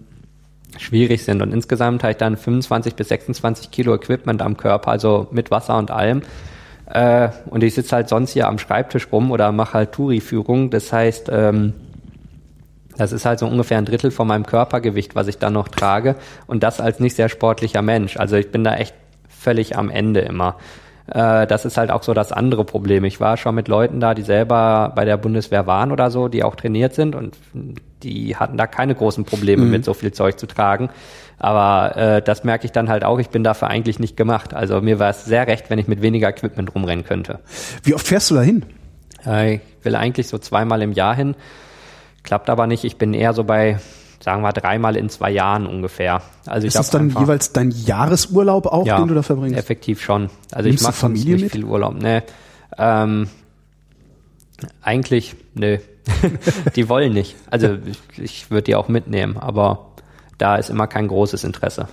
schwierig 0.79 1.23
sind. 1.23 1.43
Und 1.43 1.53
insgesamt 1.53 2.03
habe 2.03 2.13
ich 2.13 2.17
dann 2.17 2.39
25 2.39 2.95
bis 2.95 3.09
26 3.09 3.71
Kilo 3.71 3.95
Equipment 3.95 4.41
am 4.41 4.57
Körper, 4.57 4.91
also 4.91 5.29
mit 5.33 5.51
Wasser 5.51 5.77
und 5.77 5.91
allem. 5.91 6.23
Äh, 6.87 7.29
und 7.51 7.63
ich 7.63 7.75
sitze 7.75 7.95
halt 7.95 8.09
sonst 8.09 8.33
hier 8.33 8.49
am 8.49 8.59
Schreibtisch 8.59 9.09
rum 9.13 9.31
oder 9.33 9.53
mache 9.53 9.75
halt 9.75 9.93
Touri-Führung. 9.93 10.71
Das 10.71 10.91
heißt, 10.95 11.29
ähm, 11.31 11.75
das 13.01 13.13
ist 13.13 13.25
halt 13.25 13.39
so 13.39 13.47
ungefähr 13.47 13.79
ein 13.79 13.87
Drittel 13.87 14.11
von 14.11 14.27
meinem 14.27 14.45
Körpergewicht, 14.45 15.15
was 15.15 15.27
ich 15.27 15.39
dann 15.39 15.55
noch 15.55 15.69
trage. 15.69 16.17
Und 16.47 16.63
das 16.63 16.81
als 16.81 17.01
nicht 17.01 17.17
sehr 17.17 17.31
sportlicher 17.31 17.81
Mensch. 17.81 18.19
Also 18.19 18.37
ich 18.37 18.53
bin 18.53 18.63
da 18.63 18.75
echt 18.77 18.95
völlig 19.27 19.77
am 19.77 19.89
Ende 19.89 20.21
immer. 20.21 20.57
Äh, 21.07 21.47
das 21.47 21.65
ist 21.65 21.79
halt 21.79 21.91
auch 21.91 22.03
so 22.03 22.13
das 22.13 22.31
andere 22.31 22.67
Problem. 22.67 23.05
Ich 23.05 23.19
war 23.19 23.39
schon 23.39 23.55
mit 23.55 23.69
Leuten 23.69 24.01
da, 24.01 24.13
die 24.13 24.21
selber 24.21 24.93
bei 24.95 25.07
der 25.07 25.17
Bundeswehr 25.17 25.67
waren 25.67 25.93
oder 25.93 26.11
so, 26.11 26.29
die 26.29 26.45
auch 26.45 26.57
trainiert 26.57 26.95
sind 26.95 27.15
und 27.15 27.39
die 28.03 28.37
hatten 28.37 28.59
da 28.59 28.67
keine 28.67 28.95
großen 28.95 29.25
Probleme 29.25 29.65
mhm. 29.65 29.71
mit 29.71 29.85
so 29.87 29.95
viel 29.95 30.13
Zeug 30.13 30.39
zu 30.39 30.47
tragen. 30.47 30.91
Aber 31.39 31.97
äh, 31.97 32.23
das 32.23 32.45
merke 32.45 32.67
ich 32.67 32.73
dann 32.73 32.91
halt 32.91 33.03
auch, 33.03 33.19
ich 33.19 33.31
bin 33.31 33.43
dafür 33.43 33.69
eigentlich 33.69 33.99
nicht 33.99 34.15
gemacht. 34.19 34.53
Also 34.53 34.83
mir 34.83 34.99
war 34.99 35.09
es 35.09 35.25
sehr 35.25 35.47
recht, 35.47 35.71
wenn 35.71 35.79
ich 35.79 35.89
mit 35.89 36.03
weniger 36.03 36.29
Equipment 36.29 36.75
rumrennen 36.75 37.07
könnte. 37.07 37.39
Wie 37.83 37.95
oft 37.95 38.07
fährst 38.07 38.31
du 38.31 38.35
da 38.35 38.43
hin? 38.43 38.67
Äh, 39.25 39.55
ich 39.55 39.61
will 39.83 39.97
eigentlich 39.97 40.29
so 40.29 40.37
zweimal 40.37 40.83
im 40.83 40.93
Jahr 40.93 41.15
hin. 41.15 41.35
Klappt 42.23 42.51
aber 42.51 42.67
nicht. 42.67 42.85
Ich 42.85 42.97
bin 42.97 43.15
eher 43.15 43.33
so 43.33 43.45
bei 43.45 43.79
sagen 44.23 44.43
wir 44.43 44.53
dreimal 44.53 44.97
in 44.97 45.09
zwei 45.09 45.31
Jahren 45.31 45.67
ungefähr. 45.67 46.23
Also 46.47 46.67
ist 46.67 46.77
das 46.77 46.91
dann 46.91 47.05
einfach, 47.05 47.23
jeweils 47.23 47.53
dein 47.53 47.71
Jahresurlaub 47.71 48.67
auch, 48.67 48.87
ja, 48.87 48.99
den 48.99 49.09
du 49.09 49.15
da 49.15 49.23
verbringst? 49.23 49.59
Effektiv 49.59 50.03
schon. 50.03 50.29
Also 50.53 50.69
Nimmst 50.69 50.83
ich 50.83 50.87
mache 50.87 50.97
Familie 50.97 51.35
nicht 51.35 51.43
mit? 51.45 51.53
viel 51.53 51.65
Urlaub. 51.65 51.95
Nee. 51.95 52.23
Ähm, 52.77 53.29
eigentlich, 54.83 55.37
nö. 55.55 55.79
die 56.77 56.89
wollen 56.89 57.13
nicht. 57.13 57.37
Also 57.51 57.79
ich, 57.87 58.23
ich 58.23 58.51
würde 58.51 58.65
die 58.65 58.75
auch 58.75 58.89
mitnehmen, 58.89 59.39
aber 59.39 59.87
da 60.39 60.57
ist 60.57 60.71
immer 60.71 60.87
kein 60.87 61.09
großes 61.09 61.45
Interesse. 61.45 61.89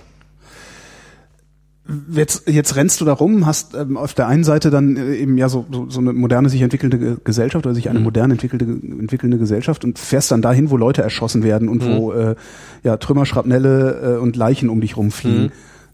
Jetzt, 2.10 2.46
jetzt 2.48 2.76
rennst 2.76 3.00
du 3.00 3.06
da 3.06 3.14
rum, 3.14 3.46
hast 3.46 3.74
ähm, 3.74 3.96
auf 3.96 4.12
der 4.12 4.28
einen 4.28 4.44
Seite 4.44 4.70
dann 4.70 4.96
äh, 4.96 5.14
eben 5.14 5.38
ja 5.38 5.48
so, 5.48 5.64
so, 5.72 5.88
so 5.88 6.00
eine 6.00 6.12
moderne 6.12 6.50
sich 6.50 6.60
entwickelnde 6.60 7.16
Gesellschaft 7.24 7.64
oder 7.64 7.74
sich 7.74 7.88
eine 7.88 7.98
mhm. 7.98 8.04
moderne 8.04 8.34
entwickelte, 8.34 8.66
entwickelnde 8.66 9.38
Gesellschaft 9.38 9.84
und 9.84 9.98
fährst 9.98 10.30
dann 10.30 10.42
dahin, 10.42 10.68
wo 10.68 10.76
Leute 10.76 11.00
erschossen 11.02 11.42
werden 11.42 11.68
und 11.68 11.82
mhm. 11.82 11.96
wo 11.96 12.12
äh, 12.12 12.34
ja 12.82 12.98
Trümmer, 12.98 13.24
Schrapnelle 13.24 14.16
äh, 14.16 14.18
und 14.18 14.36
Leichen 14.36 14.68
um 14.68 14.82
dich 14.82 14.98
rumfliegen. 14.98 15.44
Mhm. 15.44 15.50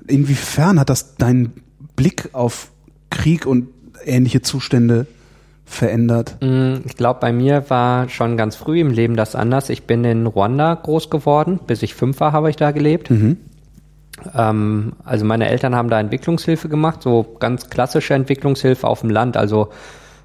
Inwiefern 0.08 0.80
hat 0.80 0.90
das 0.90 1.14
deinen 1.14 1.52
Blick 1.94 2.30
auf 2.32 2.72
Krieg 3.10 3.46
und 3.46 3.68
ähnliche 4.04 4.42
Zustände 4.42 5.06
verändert? 5.64 6.38
Mhm, 6.42 6.82
ich 6.86 6.96
glaube, 6.96 7.20
bei 7.20 7.32
mir 7.32 7.64
war 7.68 8.08
schon 8.08 8.36
ganz 8.36 8.56
früh 8.56 8.80
im 8.80 8.90
Leben 8.90 9.16
das 9.16 9.34
anders. 9.34 9.70
Ich 9.70 9.84
bin 9.84 10.04
in 10.04 10.26
Ruanda 10.26 10.74
groß 10.74 11.10
geworden. 11.10 11.60
Bis 11.66 11.82
ich 11.82 11.94
fünf 11.94 12.20
war, 12.20 12.32
habe 12.32 12.50
ich 12.50 12.56
da 12.56 12.72
gelebt. 12.72 13.10
Mhm. 13.10 13.36
Ähm, 14.35 14.93
also 15.05 15.24
meine 15.24 15.49
Eltern 15.49 15.74
haben 15.74 15.91
da 15.91 16.01
Entwicklungshilfe 16.01 16.69
gemacht, 16.69 17.03
so 17.03 17.36
ganz 17.41 17.70
klassische 17.70 18.15
Entwicklungshilfe 18.15 18.86
auf 18.86 19.01
dem 19.01 19.11
Land, 19.11 19.36
also 19.36 19.69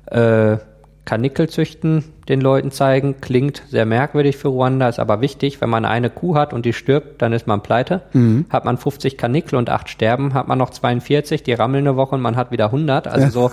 äh, 0.08 0.58
Karnickel 1.06 1.50
züchten, 1.50 2.04
den 2.28 2.40
Leuten 2.40 2.70
zeigen, 2.70 3.20
klingt 3.20 3.64
sehr 3.70 3.88
merkwürdig 3.88 4.38
für 4.38 4.50
Ruanda, 4.50 4.88
ist 4.88 5.00
aber 5.00 5.22
wichtig. 5.22 5.60
Wenn 5.60 5.70
man 5.70 5.84
eine 5.84 6.12
Kuh 6.12 6.36
hat 6.36 6.54
und 6.54 6.68
die 6.68 6.74
stirbt, 6.74 7.22
dann 7.24 7.34
ist 7.34 7.48
man 7.48 7.64
pleite. 7.64 8.02
Mhm. 8.14 8.46
Hat 8.52 8.64
man 8.64 8.78
50 8.78 9.18
Karnickel 9.18 9.58
und 9.58 9.72
acht 9.72 9.90
sterben, 9.90 10.36
hat 10.36 10.48
man 10.48 10.60
noch 10.60 10.70
42, 10.70 11.42
die 11.42 11.54
rammeln 11.54 11.88
eine 11.88 11.98
Woche 11.98 12.14
und 12.14 12.22
man 12.22 12.36
hat 12.36 12.52
wieder 12.52 12.66
100. 12.66 13.08
Also 13.08 13.26
ja. 13.26 13.32
so 13.32 13.52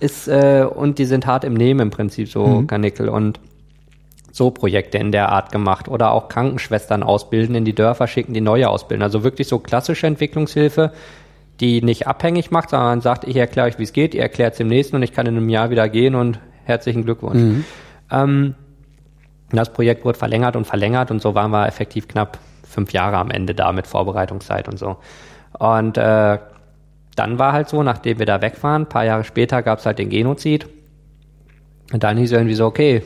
ist, 0.00 0.26
äh, 0.26 0.66
und 0.68 0.98
die 0.98 1.04
sind 1.04 1.26
hart 1.26 1.44
im 1.44 1.54
Nehmen 1.54 1.78
im 1.78 1.90
Prinzip, 1.90 2.28
so 2.28 2.44
mhm. 2.44 2.66
Karnickel. 2.66 3.08
Und 3.08 3.38
so 4.34 4.50
Projekte 4.50 4.98
in 4.98 5.12
der 5.12 5.28
Art 5.28 5.52
gemacht 5.52 5.86
oder 5.86 6.10
auch 6.10 6.28
Krankenschwestern 6.28 7.04
ausbilden, 7.04 7.54
in 7.54 7.64
die 7.64 7.72
Dörfer 7.72 8.08
schicken, 8.08 8.34
die 8.34 8.40
neue 8.40 8.68
ausbilden. 8.68 9.04
Also 9.04 9.22
wirklich 9.22 9.46
so 9.46 9.60
klassische 9.60 10.08
Entwicklungshilfe, 10.08 10.90
die 11.60 11.82
nicht 11.82 12.08
abhängig 12.08 12.50
macht, 12.50 12.70
sondern 12.70 13.00
sagt, 13.00 13.28
ich 13.28 13.36
erkläre 13.36 13.68
euch, 13.68 13.78
wie 13.78 13.84
es 13.84 13.92
geht, 13.92 14.12
ihr 14.12 14.22
erklärt 14.22 14.54
es 14.54 14.58
dem 14.58 14.66
nächsten 14.66 14.96
und 14.96 15.04
ich 15.04 15.12
kann 15.12 15.26
in 15.26 15.36
einem 15.36 15.48
Jahr 15.48 15.70
wieder 15.70 15.88
gehen 15.88 16.16
und 16.16 16.40
herzlichen 16.64 17.04
Glückwunsch. 17.04 17.40
Mhm. 17.40 17.64
Ähm, 18.10 18.54
das 19.52 19.72
Projekt 19.72 20.04
wurde 20.04 20.18
verlängert 20.18 20.56
und 20.56 20.64
verlängert 20.64 21.12
und 21.12 21.22
so 21.22 21.36
waren 21.36 21.52
wir 21.52 21.68
effektiv 21.68 22.08
knapp 22.08 22.38
fünf 22.64 22.92
Jahre 22.92 23.18
am 23.18 23.30
Ende 23.30 23.54
da 23.54 23.70
mit 23.70 23.86
Vorbereitungszeit 23.86 24.68
und 24.68 24.80
so. 24.80 24.96
Und 25.56 25.96
äh, 25.96 26.38
dann 27.14 27.38
war 27.38 27.52
halt 27.52 27.68
so, 27.68 27.84
nachdem 27.84 28.18
wir 28.18 28.26
da 28.26 28.42
weg 28.42 28.60
waren, 28.64 28.82
ein 28.82 28.88
paar 28.88 29.04
Jahre 29.04 29.22
später 29.22 29.62
gab 29.62 29.78
es 29.78 29.86
halt 29.86 30.00
den 30.00 30.08
Genozid. 30.08 30.66
Und 31.92 32.02
dann 32.02 32.16
hieß 32.16 32.32
es 32.32 32.36
irgendwie 32.36 32.56
so, 32.56 32.66
okay, 32.66 33.04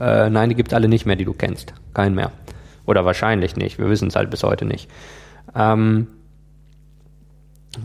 äh, 0.00 0.30
nein, 0.30 0.48
die 0.48 0.54
gibt 0.54 0.72
alle 0.74 0.88
nicht 0.88 1.06
mehr, 1.06 1.16
die 1.16 1.24
du 1.24 1.32
kennst. 1.32 1.74
Keinen 1.94 2.14
mehr. 2.14 2.32
Oder 2.86 3.04
wahrscheinlich 3.04 3.56
nicht. 3.56 3.78
Wir 3.78 3.88
wissen 3.88 4.08
es 4.08 4.16
halt 4.16 4.30
bis 4.30 4.42
heute 4.42 4.64
nicht. 4.64 4.88
Ähm, 5.54 6.08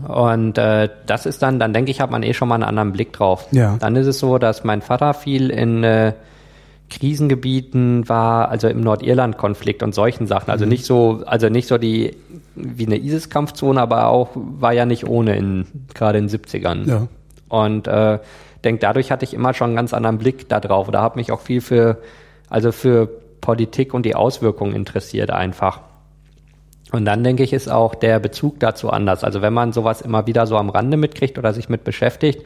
und 0.08 0.58
äh, 0.58 0.88
das 1.06 1.26
ist 1.26 1.42
dann, 1.42 1.58
dann 1.58 1.72
denke 1.72 1.90
ich, 1.90 2.00
hat 2.00 2.10
man 2.10 2.22
eh 2.22 2.34
schon 2.34 2.48
mal 2.48 2.56
einen 2.56 2.64
anderen 2.64 2.92
Blick 2.92 3.12
drauf. 3.12 3.46
Ja. 3.52 3.76
Dann 3.78 3.96
ist 3.96 4.06
es 4.06 4.18
so, 4.18 4.38
dass 4.38 4.64
mein 4.64 4.82
Vater 4.82 5.14
viel 5.14 5.50
in 5.50 5.84
äh, 5.84 6.14
Krisengebieten 6.90 8.08
war, 8.08 8.48
also 8.48 8.68
im 8.68 8.80
Nordirland-Konflikt 8.80 9.82
und 9.82 9.94
solchen 9.94 10.26
Sachen. 10.26 10.50
Also 10.50 10.64
mhm. 10.64 10.70
nicht 10.70 10.84
so, 10.84 11.22
also 11.26 11.48
nicht 11.48 11.68
so 11.68 11.78
die 11.78 12.16
wie 12.54 12.86
eine 12.86 12.98
ISIS-Kampfzone, 12.98 13.80
aber 13.80 14.08
auch 14.08 14.30
war 14.34 14.72
ja 14.72 14.86
nicht 14.86 15.06
ohne 15.06 15.36
in 15.36 15.66
gerade 15.94 16.18
in 16.18 16.28
den 16.28 16.38
70ern. 16.38 16.88
Ja. 16.88 17.08
Und 17.48 17.88
äh, 17.88 18.18
denke, 18.64 18.80
dadurch 18.80 19.10
hatte 19.10 19.24
ich 19.24 19.34
immer 19.34 19.54
schon 19.54 19.68
einen 19.68 19.76
ganz 19.76 19.92
anderen 19.92 20.18
Blick 20.18 20.48
darauf 20.48 20.88
oder 20.88 21.00
habe 21.00 21.18
mich 21.18 21.32
auch 21.32 21.40
viel 21.40 21.60
für, 21.60 21.98
also 22.48 22.72
für 22.72 23.06
Politik 23.40 23.94
und 23.94 24.06
die 24.06 24.14
Auswirkungen 24.14 24.74
interessiert 24.74 25.30
einfach. 25.30 25.80
Und 26.92 27.04
dann 27.04 27.24
denke 27.24 27.42
ich, 27.42 27.52
ist 27.52 27.68
auch 27.68 27.94
der 27.94 28.20
Bezug 28.20 28.60
dazu 28.60 28.90
anders. 28.90 29.24
Also 29.24 29.42
wenn 29.42 29.52
man 29.52 29.72
sowas 29.72 30.00
immer 30.00 30.26
wieder 30.26 30.46
so 30.46 30.56
am 30.56 30.70
Rande 30.70 30.96
mitkriegt 30.96 31.38
oder 31.38 31.52
sich 31.52 31.68
mit 31.68 31.84
beschäftigt, 31.84 32.44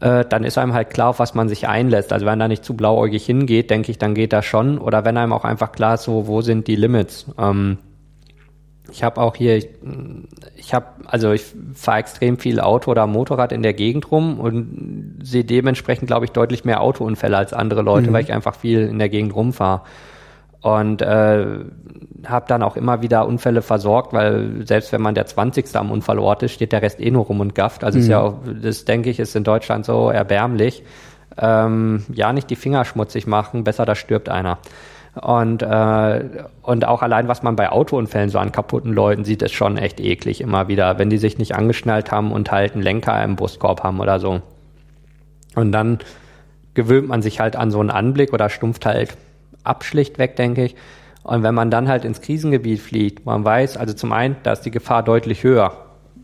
äh, 0.00 0.24
dann 0.24 0.44
ist 0.44 0.58
einem 0.58 0.74
halt 0.74 0.90
klar, 0.90 1.08
auf 1.08 1.18
was 1.18 1.34
man 1.34 1.48
sich 1.48 1.66
einlässt. 1.66 2.12
Also 2.12 2.26
wenn 2.26 2.38
da 2.38 2.48
nicht 2.48 2.64
zu 2.64 2.74
blauäugig 2.74 3.24
hingeht, 3.26 3.70
denke 3.70 3.90
ich, 3.90 3.98
dann 3.98 4.14
geht 4.14 4.32
das 4.32 4.44
schon. 4.44 4.78
Oder 4.78 5.04
wenn 5.04 5.16
einem 5.16 5.32
auch 5.32 5.44
einfach 5.44 5.72
klar 5.72 5.94
ist, 5.94 6.04
so, 6.04 6.26
wo 6.26 6.40
sind 6.40 6.66
die 6.68 6.76
Limits? 6.76 7.26
Ähm, 7.38 7.78
ich 8.90 9.02
habe 9.02 9.20
auch 9.20 9.36
hier, 9.36 9.56
ich, 9.56 9.68
ich 10.56 10.74
habe, 10.74 10.86
also 11.06 11.32
ich 11.32 11.44
fahre 11.74 12.00
extrem 12.00 12.38
viel 12.38 12.60
Auto 12.60 12.90
oder 12.90 13.06
Motorrad 13.06 13.52
in 13.52 13.62
der 13.62 13.74
Gegend 13.74 14.10
rum 14.10 14.40
und 14.40 15.18
sehe 15.22 15.44
dementsprechend, 15.44 16.08
glaube 16.08 16.24
ich, 16.24 16.32
deutlich 16.32 16.64
mehr 16.64 16.80
Autounfälle 16.80 17.36
als 17.36 17.52
andere 17.52 17.82
Leute, 17.82 18.10
mhm. 18.10 18.14
weil 18.14 18.24
ich 18.24 18.32
einfach 18.32 18.56
viel 18.56 18.80
in 18.80 18.98
der 18.98 19.08
Gegend 19.08 19.34
rumfahre. 19.34 19.82
Und 20.60 21.02
äh, 21.02 21.46
habe 22.24 22.44
dann 22.46 22.62
auch 22.62 22.76
immer 22.76 23.02
wieder 23.02 23.26
Unfälle 23.26 23.62
versorgt, 23.62 24.12
weil 24.12 24.64
selbst 24.64 24.92
wenn 24.92 25.02
man 25.02 25.14
der 25.14 25.26
20. 25.26 25.74
am 25.74 25.90
Unfallort 25.90 26.44
ist, 26.44 26.52
steht 26.52 26.70
der 26.70 26.82
Rest 26.82 27.00
eh 27.00 27.10
nur 27.10 27.24
rum 27.24 27.40
und 27.40 27.54
gafft. 27.54 27.82
Also 27.82 27.98
mhm. 27.98 28.02
ist 28.02 28.08
ja 28.08 28.20
auch, 28.20 28.34
das 28.62 28.84
denke 28.84 29.10
ich, 29.10 29.18
ist 29.18 29.34
in 29.34 29.44
Deutschland 29.44 29.84
so 29.84 30.08
erbärmlich. 30.08 30.84
Ähm, 31.36 32.04
ja, 32.12 32.32
nicht 32.32 32.50
die 32.50 32.56
Finger 32.56 32.84
schmutzig 32.84 33.26
machen, 33.26 33.64
besser 33.64 33.86
da 33.86 33.94
stirbt 33.94 34.28
einer. 34.28 34.58
Und, 35.20 35.62
äh, 35.62 36.24
und 36.62 36.86
auch 36.86 37.02
allein, 37.02 37.28
was 37.28 37.42
man 37.42 37.54
bei 37.54 37.70
Autounfällen 37.70 38.30
so 38.30 38.38
an 38.38 38.50
kaputten 38.50 38.92
Leuten 38.94 39.24
sieht, 39.24 39.42
ist 39.42 39.52
schon 39.52 39.76
echt 39.76 40.00
eklig 40.00 40.40
immer 40.40 40.68
wieder, 40.68 40.98
wenn 40.98 41.10
die 41.10 41.18
sich 41.18 41.36
nicht 41.36 41.54
angeschnallt 41.54 42.10
haben 42.10 42.32
und 42.32 42.50
halt 42.50 42.72
einen 42.72 42.82
Lenker 42.82 43.22
im 43.22 43.36
Brustkorb 43.36 43.82
haben 43.82 44.00
oder 44.00 44.20
so. 44.20 44.40
Und 45.54 45.72
dann 45.72 45.98
gewöhnt 46.72 47.08
man 47.08 47.20
sich 47.20 47.40
halt 47.40 47.56
an 47.56 47.70
so 47.70 47.80
einen 47.80 47.90
Anblick 47.90 48.32
oder 48.32 48.48
stumpft 48.48 48.86
halt 48.86 49.18
ab 49.64 49.84
schlichtweg, 49.84 50.36
denke 50.36 50.64
ich. 50.64 50.76
Und 51.22 51.42
wenn 51.42 51.54
man 51.54 51.70
dann 51.70 51.88
halt 51.88 52.04
ins 52.04 52.22
Krisengebiet 52.22 52.80
fliegt, 52.80 53.26
man 53.26 53.44
weiß, 53.44 53.76
also 53.76 53.92
zum 53.92 54.12
einen, 54.12 54.36
da 54.42 54.52
ist 54.52 54.62
die 54.62 54.70
Gefahr 54.70 55.02
deutlich 55.02 55.44
höher. 55.44 55.72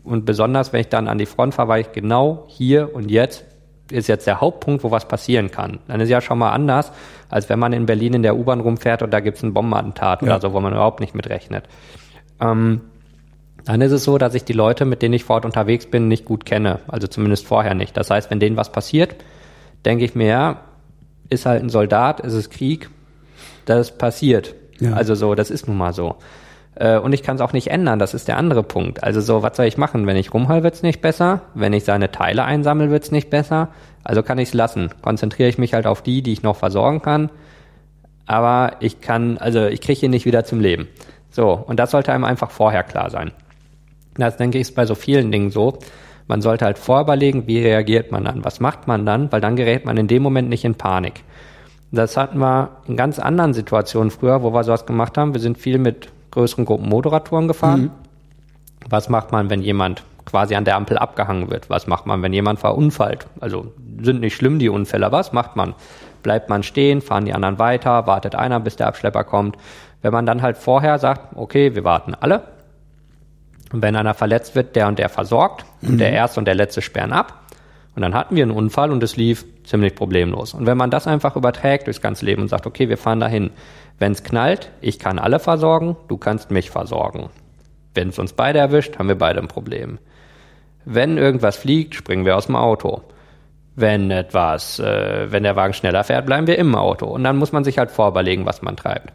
Und 0.03 0.25
besonders, 0.25 0.73
wenn 0.73 0.81
ich 0.81 0.89
dann 0.89 1.07
an 1.07 1.19
die 1.19 1.27
Front 1.27 1.53
fahre, 1.53 1.69
weiß 1.69 1.87
ich 1.87 1.91
genau 1.93 2.45
hier 2.47 2.93
und 2.93 3.11
jetzt 3.11 3.45
ist 3.91 4.07
jetzt 4.07 4.27
der 4.27 4.41
Hauptpunkt, 4.41 4.83
wo 4.83 4.91
was 4.91 5.07
passieren 5.07 5.51
kann. 5.51 5.79
Dann 5.87 6.01
ist 6.01 6.09
ja 6.09 6.21
schon 6.21 6.37
mal 6.37 6.51
anders, 6.51 6.91
als 7.29 7.49
wenn 7.49 7.59
man 7.59 7.73
in 7.73 7.85
Berlin 7.85 8.13
in 8.13 8.23
der 8.23 8.37
U-Bahn 8.37 8.59
rumfährt 8.59 9.01
und 9.01 9.11
da 9.11 9.19
gibt 9.19 9.37
es 9.37 9.43
ein 9.43 9.53
Bombenattentat 9.53 10.21
ja. 10.21 10.27
oder 10.27 10.41
so, 10.41 10.53
wo 10.53 10.59
man 10.59 10.73
überhaupt 10.73 10.99
nicht 10.99 11.15
mit 11.15 11.29
rechnet. 11.29 11.65
Ähm, 12.39 12.81
dann 13.65 13.81
ist 13.81 13.91
es 13.91 14.03
so, 14.03 14.17
dass 14.17 14.33
ich 14.33 14.45
die 14.45 14.53
Leute, 14.53 14.85
mit 14.85 15.01
denen 15.01 15.13
ich 15.13 15.23
vor 15.23 15.35
Ort 15.35 15.45
unterwegs 15.45 15.85
bin, 15.85 16.07
nicht 16.07 16.25
gut 16.25 16.45
kenne. 16.45 16.79
Also 16.87 17.07
zumindest 17.07 17.45
vorher 17.45 17.75
nicht. 17.75 17.95
Das 17.97 18.09
heißt, 18.09 18.31
wenn 18.31 18.39
denen 18.39 18.57
was 18.57 18.71
passiert, 18.71 19.15
denke 19.85 20.05
ich 20.05 20.15
mir, 20.15 20.27
ja, 20.27 20.61
ist 21.29 21.45
halt 21.45 21.63
ein 21.63 21.69
Soldat, 21.69 22.19
ist 22.19 22.33
es 22.33 22.49
Krieg, 22.49 22.89
das 23.65 23.97
passiert. 23.97 24.55
Ja. 24.79 24.93
Also 24.93 25.15
so, 25.15 25.35
das 25.35 25.51
ist 25.51 25.67
nun 25.67 25.77
mal 25.77 25.93
so. 25.93 26.15
Äh, 26.79 26.97
und 26.97 27.13
ich 27.13 27.21
kann 27.21 27.35
es 27.35 27.41
auch 27.41 27.53
nicht 27.53 27.67
ändern, 27.67 27.99
das 27.99 28.13
ist 28.13 28.27
der 28.27 28.37
andere 28.37 28.63
Punkt. 28.63 29.03
Also 29.03 29.21
so, 29.21 29.43
was 29.43 29.57
soll 29.57 29.65
ich 29.65 29.77
machen? 29.77 30.07
Wenn 30.07 30.15
ich 30.15 30.33
rumhall, 30.33 30.63
wird's 30.63 30.81
nicht 30.81 31.01
besser. 31.01 31.41
Wenn 31.53 31.73
ich 31.73 31.83
seine 31.83 32.11
Teile 32.11 32.45
einsammle, 32.45 32.89
wird's 32.89 33.11
nicht 33.11 33.29
besser. 33.29 33.67
Also 34.03 34.23
kann 34.23 34.39
ich 34.39 34.49
es 34.49 34.53
lassen. 34.53 34.89
Konzentriere 35.01 35.49
ich 35.49 35.57
mich 35.57 35.73
halt 35.73 35.85
auf 35.85 36.01
die, 36.01 36.21
die 36.21 36.31
ich 36.31 36.41
noch 36.41 36.55
versorgen 36.55 37.01
kann. 37.01 37.29
Aber 38.25 38.77
ich 38.79 39.01
kann, 39.01 39.37
also 39.37 39.65
ich 39.65 39.81
kriege 39.81 40.05
ihn 40.05 40.11
nicht 40.11 40.25
wieder 40.25 40.45
zum 40.45 40.61
Leben. 40.61 40.87
So, 41.29 41.51
und 41.51 41.79
das 41.79 41.91
sollte 41.91 42.13
einem 42.13 42.23
einfach 42.23 42.49
vorher 42.49 42.83
klar 42.83 43.09
sein. 43.09 43.31
Das 44.15 44.37
denke 44.37 44.57
ich 44.57 44.69
ist 44.69 44.75
bei 44.75 44.85
so 44.85 44.95
vielen 44.95 45.31
Dingen 45.31 45.51
so. 45.51 45.79
Man 46.27 46.41
sollte 46.41 46.65
halt 46.65 46.77
vorüberlegen, 46.77 47.47
wie 47.47 47.61
reagiert 47.61 48.11
man 48.11 48.23
dann, 48.23 48.45
was 48.45 48.59
macht 48.59 48.87
man 48.87 49.05
dann, 49.05 49.31
weil 49.31 49.41
dann 49.41 49.55
gerät 49.55 49.85
man 49.85 49.97
in 49.97 50.07
dem 50.07 50.21
Moment 50.21 50.47
nicht 50.47 50.63
in 50.63 50.75
Panik. 50.75 51.23
Das 51.91 52.17
hatten 52.17 52.37
wir 52.37 52.77
in 52.87 52.95
ganz 52.95 53.17
anderen 53.17 53.53
Situationen 53.53 54.11
früher, 54.11 54.43
wo 54.43 54.53
wir 54.53 54.63
sowas 54.63 54.85
gemacht 54.85 55.17
haben. 55.17 55.33
Wir 55.33 55.41
sind 55.41 55.57
viel 55.57 55.79
mit 55.79 56.09
größeren 56.31 56.65
Gruppen 56.65 56.89
Moderatoren 56.89 57.47
gefahren. 57.47 57.81
Mhm. 57.81 57.91
Was 58.89 59.09
macht 59.09 59.31
man, 59.31 59.49
wenn 59.49 59.61
jemand 59.61 60.03
quasi 60.25 60.55
an 60.55 60.65
der 60.65 60.75
Ampel 60.75 60.97
abgehangen 60.97 61.49
wird? 61.49 61.69
Was 61.69 61.87
macht 61.87 62.05
man, 62.05 62.21
wenn 62.21 62.33
jemand 62.33 62.59
verunfallt? 62.59 63.27
Also 63.39 63.73
sind 64.01 64.21
nicht 64.21 64.35
schlimm 64.35 64.59
die 64.59 64.69
Unfälle, 64.69 65.11
was 65.11 65.33
macht 65.33 65.55
man? 65.55 65.75
Bleibt 66.23 66.49
man 66.49 66.63
stehen, 66.63 67.01
fahren 67.01 67.25
die 67.25 67.33
anderen 67.33 67.59
weiter, 67.59 68.07
wartet 68.07 68.35
einer, 68.35 68.59
bis 68.59 68.75
der 68.75 68.87
Abschlepper 68.87 69.23
kommt. 69.23 69.57
Wenn 70.01 70.13
man 70.13 70.25
dann 70.25 70.41
halt 70.41 70.57
vorher 70.57 70.99
sagt, 70.99 71.35
okay, 71.35 71.75
wir 71.75 71.83
warten 71.83 72.13
alle. 72.13 72.43
Und 73.71 73.81
wenn 73.81 73.95
einer 73.95 74.13
verletzt 74.13 74.55
wird, 74.55 74.75
der 74.75 74.87
und 74.87 74.99
der 74.99 75.09
versorgt 75.09 75.65
mhm. 75.81 75.89
und 75.89 75.97
der 75.99 76.11
erste 76.11 76.39
und 76.39 76.45
der 76.45 76.55
letzte 76.55 76.81
sperren 76.81 77.13
ab. 77.13 77.33
Und 77.95 78.01
dann 78.01 78.13
hatten 78.13 78.35
wir 78.35 78.43
einen 78.43 78.51
Unfall 78.51 78.91
und 78.91 79.03
es 79.03 79.17
lief 79.17 79.45
ziemlich 79.63 79.95
problemlos. 79.95 80.53
Und 80.53 80.65
wenn 80.65 80.77
man 80.77 80.91
das 80.91 81.07
einfach 81.07 81.35
überträgt 81.35 81.87
durchs 81.87 82.01
ganze 82.01 82.25
Leben 82.25 82.41
und 82.41 82.47
sagt, 82.47 82.65
okay, 82.65 82.87
wir 82.89 82.97
fahren 82.97 83.19
dahin, 83.19 83.51
wenn 83.97 84.13
es 84.13 84.23
knallt, 84.23 84.71
ich 84.81 84.99
kann 84.99 85.19
alle 85.19 85.39
versorgen, 85.39 85.97
du 86.07 86.17
kannst 86.17 86.51
mich 86.51 86.69
versorgen. 86.69 87.29
Wenn 87.93 88.09
es 88.09 88.19
uns 88.19 88.33
beide 88.33 88.59
erwischt, 88.59 88.97
haben 88.97 89.09
wir 89.09 89.17
beide 89.17 89.39
ein 89.39 89.47
Problem. 89.47 89.99
Wenn 90.85 91.17
irgendwas 91.17 91.57
fliegt, 91.57 91.95
springen 91.95 92.25
wir 92.25 92.37
aus 92.37 92.45
dem 92.45 92.55
Auto. 92.55 93.01
Wenn 93.75 94.11
etwas, 94.11 94.79
äh, 94.79 95.31
wenn 95.31 95.43
der 95.43 95.55
Wagen 95.55 95.73
schneller 95.73 96.03
fährt, 96.03 96.25
bleiben 96.25 96.47
wir 96.47 96.57
im 96.57 96.75
Auto. 96.75 97.07
Und 97.07 97.23
dann 97.23 97.37
muss 97.37 97.51
man 97.51 97.63
sich 97.63 97.77
halt 97.77 97.91
vorüberlegen, 97.91 98.45
was 98.45 98.61
man 98.61 98.77
treibt. 98.77 99.13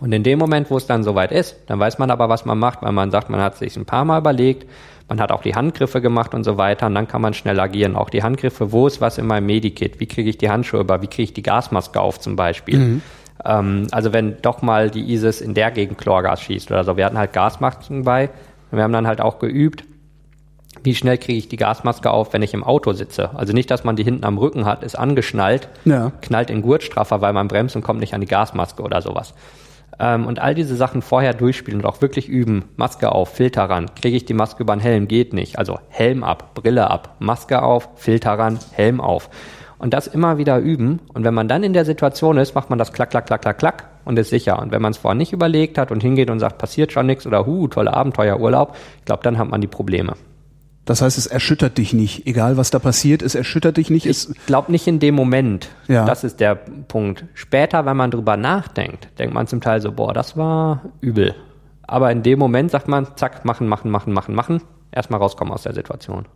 Und 0.00 0.12
in 0.12 0.22
dem 0.22 0.38
Moment, 0.38 0.70
wo 0.70 0.76
es 0.76 0.86
dann 0.86 1.04
soweit 1.04 1.30
ist, 1.30 1.56
dann 1.66 1.78
weiß 1.78 1.98
man 1.98 2.10
aber, 2.10 2.28
was 2.28 2.44
man 2.44 2.58
macht, 2.58 2.82
weil 2.82 2.92
man 2.92 3.10
sagt, 3.10 3.28
man 3.28 3.40
hat 3.40 3.56
sich 3.56 3.76
ein 3.76 3.84
paar 3.84 4.04
Mal 4.04 4.18
überlegt, 4.18 4.66
man 5.10 5.20
hat 5.20 5.32
auch 5.32 5.42
die 5.42 5.56
Handgriffe 5.56 6.00
gemacht 6.00 6.34
und 6.34 6.44
so 6.44 6.56
weiter 6.56 6.86
und 6.86 6.94
dann 6.94 7.08
kann 7.08 7.20
man 7.20 7.34
schnell 7.34 7.58
agieren. 7.58 7.96
Auch 7.96 8.10
die 8.10 8.22
Handgriffe, 8.22 8.70
wo 8.70 8.86
ist 8.86 9.00
was 9.00 9.18
in 9.18 9.26
meinem 9.26 9.46
Medikit? 9.46 9.98
Wie 9.98 10.06
kriege 10.06 10.30
ich 10.30 10.38
die 10.38 10.48
Handschuhe 10.48 10.80
über? 10.80 11.02
Wie 11.02 11.08
kriege 11.08 11.24
ich 11.24 11.32
die 11.34 11.42
Gasmaske 11.42 12.00
auf 12.00 12.20
zum 12.20 12.36
Beispiel? 12.36 12.78
Mhm. 12.78 13.02
Ähm, 13.44 13.88
also 13.90 14.12
wenn 14.12 14.40
doch 14.40 14.62
mal 14.62 14.88
die 14.88 15.12
ISIS 15.12 15.40
in 15.40 15.54
der 15.54 15.72
Gegend 15.72 15.98
Chlorgas 15.98 16.40
schießt 16.42 16.70
oder 16.70 16.84
so. 16.84 16.96
Wir 16.96 17.06
hatten 17.06 17.18
halt 17.18 17.32
Gasmasken 17.32 18.04
bei. 18.04 18.30
Wir 18.70 18.84
haben 18.84 18.92
dann 18.92 19.08
halt 19.08 19.20
auch 19.20 19.40
geübt, 19.40 19.82
wie 20.84 20.94
schnell 20.94 21.18
kriege 21.18 21.38
ich 21.38 21.48
die 21.48 21.56
Gasmaske 21.56 22.08
auf, 22.08 22.32
wenn 22.32 22.42
ich 22.42 22.54
im 22.54 22.62
Auto 22.62 22.92
sitze. 22.92 23.30
Also 23.34 23.52
nicht, 23.52 23.68
dass 23.72 23.82
man 23.82 23.96
die 23.96 24.04
hinten 24.04 24.24
am 24.24 24.38
Rücken 24.38 24.64
hat, 24.64 24.84
ist 24.84 24.96
angeschnallt, 24.96 25.68
ja. 25.84 26.12
knallt 26.22 26.50
in 26.50 26.62
Gurtstraffer, 26.62 27.20
weil 27.20 27.32
man 27.32 27.48
bremst 27.48 27.74
und 27.74 27.82
kommt 27.82 27.98
nicht 27.98 28.14
an 28.14 28.20
die 28.20 28.28
Gasmaske 28.28 28.80
oder 28.80 29.02
sowas. 29.02 29.34
Ähm, 30.00 30.26
und 30.26 30.40
all 30.40 30.54
diese 30.54 30.74
Sachen 30.74 31.02
vorher 31.02 31.34
durchspielen 31.34 31.80
und 31.80 31.86
auch 31.86 32.00
wirklich 32.00 32.28
üben. 32.28 32.64
Maske 32.76 33.12
auf, 33.12 33.34
Filter 33.34 33.64
ran. 33.64 33.86
Kriege 33.94 34.16
ich 34.16 34.24
die 34.24 34.34
Maske 34.34 34.62
über 34.62 34.74
den 34.74 34.80
Helm? 34.80 35.06
Geht 35.06 35.34
nicht. 35.34 35.58
Also 35.58 35.78
Helm 35.88 36.24
ab, 36.24 36.54
Brille 36.54 36.90
ab, 36.90 37.16
Maske 37.18 37.62
auf, 37.62 37.90
Filter 37.96 38.32
ran, 38.32 38.58
Helm 38.72 39.00
auf 39.00 39.30
und 39.80 39.94
das 39.94 40.06
immer 40.06 40.38
wieder 40.38 40.58
üben. 40.58 41.00
Und 41.14 41.24
wenn 41.24 41.34
man 41.34 41.48
dann 41.48 41.64
in 41.64 41.72
der 41.72 41.84
Situation 41.84 42.36
ist, 42.36 42.54
macht 42.54 42.70
man 42.70 42.78
das 42.78 42.92
klack, 42.92 43.10
klack, 43.10 43.26
klack, 43.26 43.42
klack, 43.42 43.58
klack 43.58 43.88
und 44.04 44.18
ist 44.18 44.30
sicher. 44.30 44.60
Und 44.60 44.72
wenn 44.72 44.82
man 44.82 44.92
es 44.92 44.98
vorher 44.98 45.16
nicht 45.16 45.32
überlegt 45.32 45.78
hat 45.78 45.90
und 45.90 46.02
hingeht 46.02 46.30
und 46.30 46.38
sagt, 46.38 46.58
passiert 46.58 46.92
schon 46.92 47.06
nichts 47.06 47.26
oder 47.26 47.46
hu, 47.46 47.66
tolle 47.66 47.92
Abenteuerurlaub, 47.92 48.76
ich 48.98 49.04
glaube, 49.06 49.22
dann 49.22 49.38
hat 49.38 49.48
man 49.48 49.60
die 49.60 49.66
Probleme. 49.66 50.14
Das 50.90 51.02
heißt, 51.02 51.18
es 51.18 51.28
erschüttert 51.28 51.78
dich 51.78 51.92
nicht, 51.92 52.26
egal 52.26 52.56
was 52.56 52.72
da 52.72 52.80
passiert, 52.80 53.22
es 53.22 53.36
erschüttert 53.36 53.76
dich 53.76 53.90
nicht. 53.90 54.06
Ich 54.06 54.26
glaube 54.46 54.72
nicht 54.72 54.88
in 54.88 54.98
dem 54.98 55.14
Moment. 55.14 55.68
Ja. 55.86 56.04
Das 56.04 56.24
ist 56.24 56.40
der 56.40 56.56
Punkt. 56.56 57.26
Später, 57.34 57.86
wenn 57.86 57.96
man 57.96 58.10
drüber 58.10 58.36
nachdenkt, 58.36 59.06
denkt 59.16 59.32
man 59.32 59.46
zum 59.46 59.60
Teil 59.60 59.80
so, 59.80 59.92
boah, 59.92 60.12
das 60.12 60.36
war 60.36 60.82
übel. 61.00 61.36
Aber 61.82 62.10
in 62.10 62.24
dem 62.24 62.40
Moment 62.40 62.72
sagt 62.72 62.88
man, 62.88 63.06
zack, 63.14 63.44
machen, 63.44 63.68
machen, 63.68 63.88
machen, 63.92 64.12
machen, 64.12 64.34
machen. 64.34 64.62
Erstmal 64.90 65.20
rauskommen 65.20 65.54
aus 65.54 65.62
der 65.62 65.74
Situation. 65.74 66.26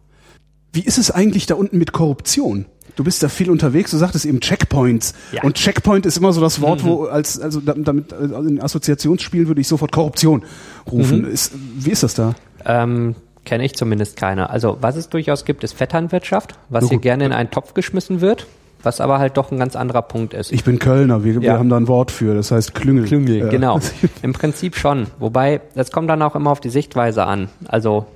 Wie 0.73 0.85
ist 0.85 0.99
es 0.99 1.11
eigentlich 1.11 1.47
da 1.47 1.57
unten 1.57 1.79
mit 1.79 1.91
Korruption? 1.91 2.67
Du 2.95 3.03
bist 3.03 3.25
da 3.25 3.29
viel 3.29 3.51
unterwegs, 3.51 3.91
du 3.91 3.97
sagtest 3.97 4.25
eben 4.25 4.39
Checkpoints. 4.39 5.15
Ja. 5.33 5.43
Und 5.43 5.57
Checkpoint 5.57 6.07
ist 6.07 6.17
immer 6.17 6.33
so 6.33 6.41
das 6.41 6.61
Wort, 6.61 6.85
mhm. 6.85 6.87
wo 6.87 7.05
als, 7.07 7.41
also 7.41 7.59
damit, 7.59 8.13
also 8.13 8.37
in 8.43 8.61
Assoziationsspielen 8.61 9.49
würde 9.49 9.61
ich 9.61 9.67
sofort 9.67 9.91
Korruption 9.91 10.45
rufen. 10.89 11.23
Mhm. 11.23 11.29
Ist, 11.33 11.55
wie 11.77 11.91
ist 11.91 12.05
das 12.05 12.15
da? 12.15 12.37
Ähm, 12.65 13.17
Kenne 13.45 13.65
ich 13.65 13.75
zumindest 13.75 14.17
keiner. 14.17 14.51
Also, 14.51 14.79
was 14.81 14.97
es 14.97 15.09
durchaus 15.09 15.45
gibt, 15.45 15.65
ist 15.65 15.75
Vetternwirtschaft, 15.75 16.55
was 16.71 16.89
hier 16.89 16.99
gerne 16.99 17.27
in 17.27 17.33
einen 17.33 17.51
Topf 17.51 17.75
geschmissen 17.75 18.21
wird, 18.21 18.47
was 18.83 19.01
aber 19.01 19.19
halt 19.19 19.37
doch 19.37 19.53
ein 19.53 19.59
ganz 19.59 19.77
anderer 19.77 20.03
Punkt 20.03 20.33
ist. 20.33 20.53
Ich 20.53 20.65
bin 20.65 20.79
Kölner, 20.79 21.25
wir, 21.25 21.35
ja. 21.35 21.41
wir 21.41 21.59
haben 21.59 21.69
da 21.69 21.77
ein 21.77 21.89
Wort 21.89 22.11
für, 22.11 22.35
das 22.35 22.51
heißt 22.51 22.75
Klüngel. 22.75 23.05
Klüngel, 23.05 23.39
ja. 23.39 23.49
genau. 23.49 23.81
Im 24.23 24.33
Prinzip 24.33 24.77
schon. 24.77 25.09
Wobei, 25.19 25.61
das 25.75 25.91
kommt 25.91 26.09
dann 26.09 26.23
auch 26.23 26.35
immer 26.35 26.51
auf 26.51 26.61
die 26.61 26.71
Sichtweise 26.71 27.27
an. 27.27 27.49
Also, 27.67 28.07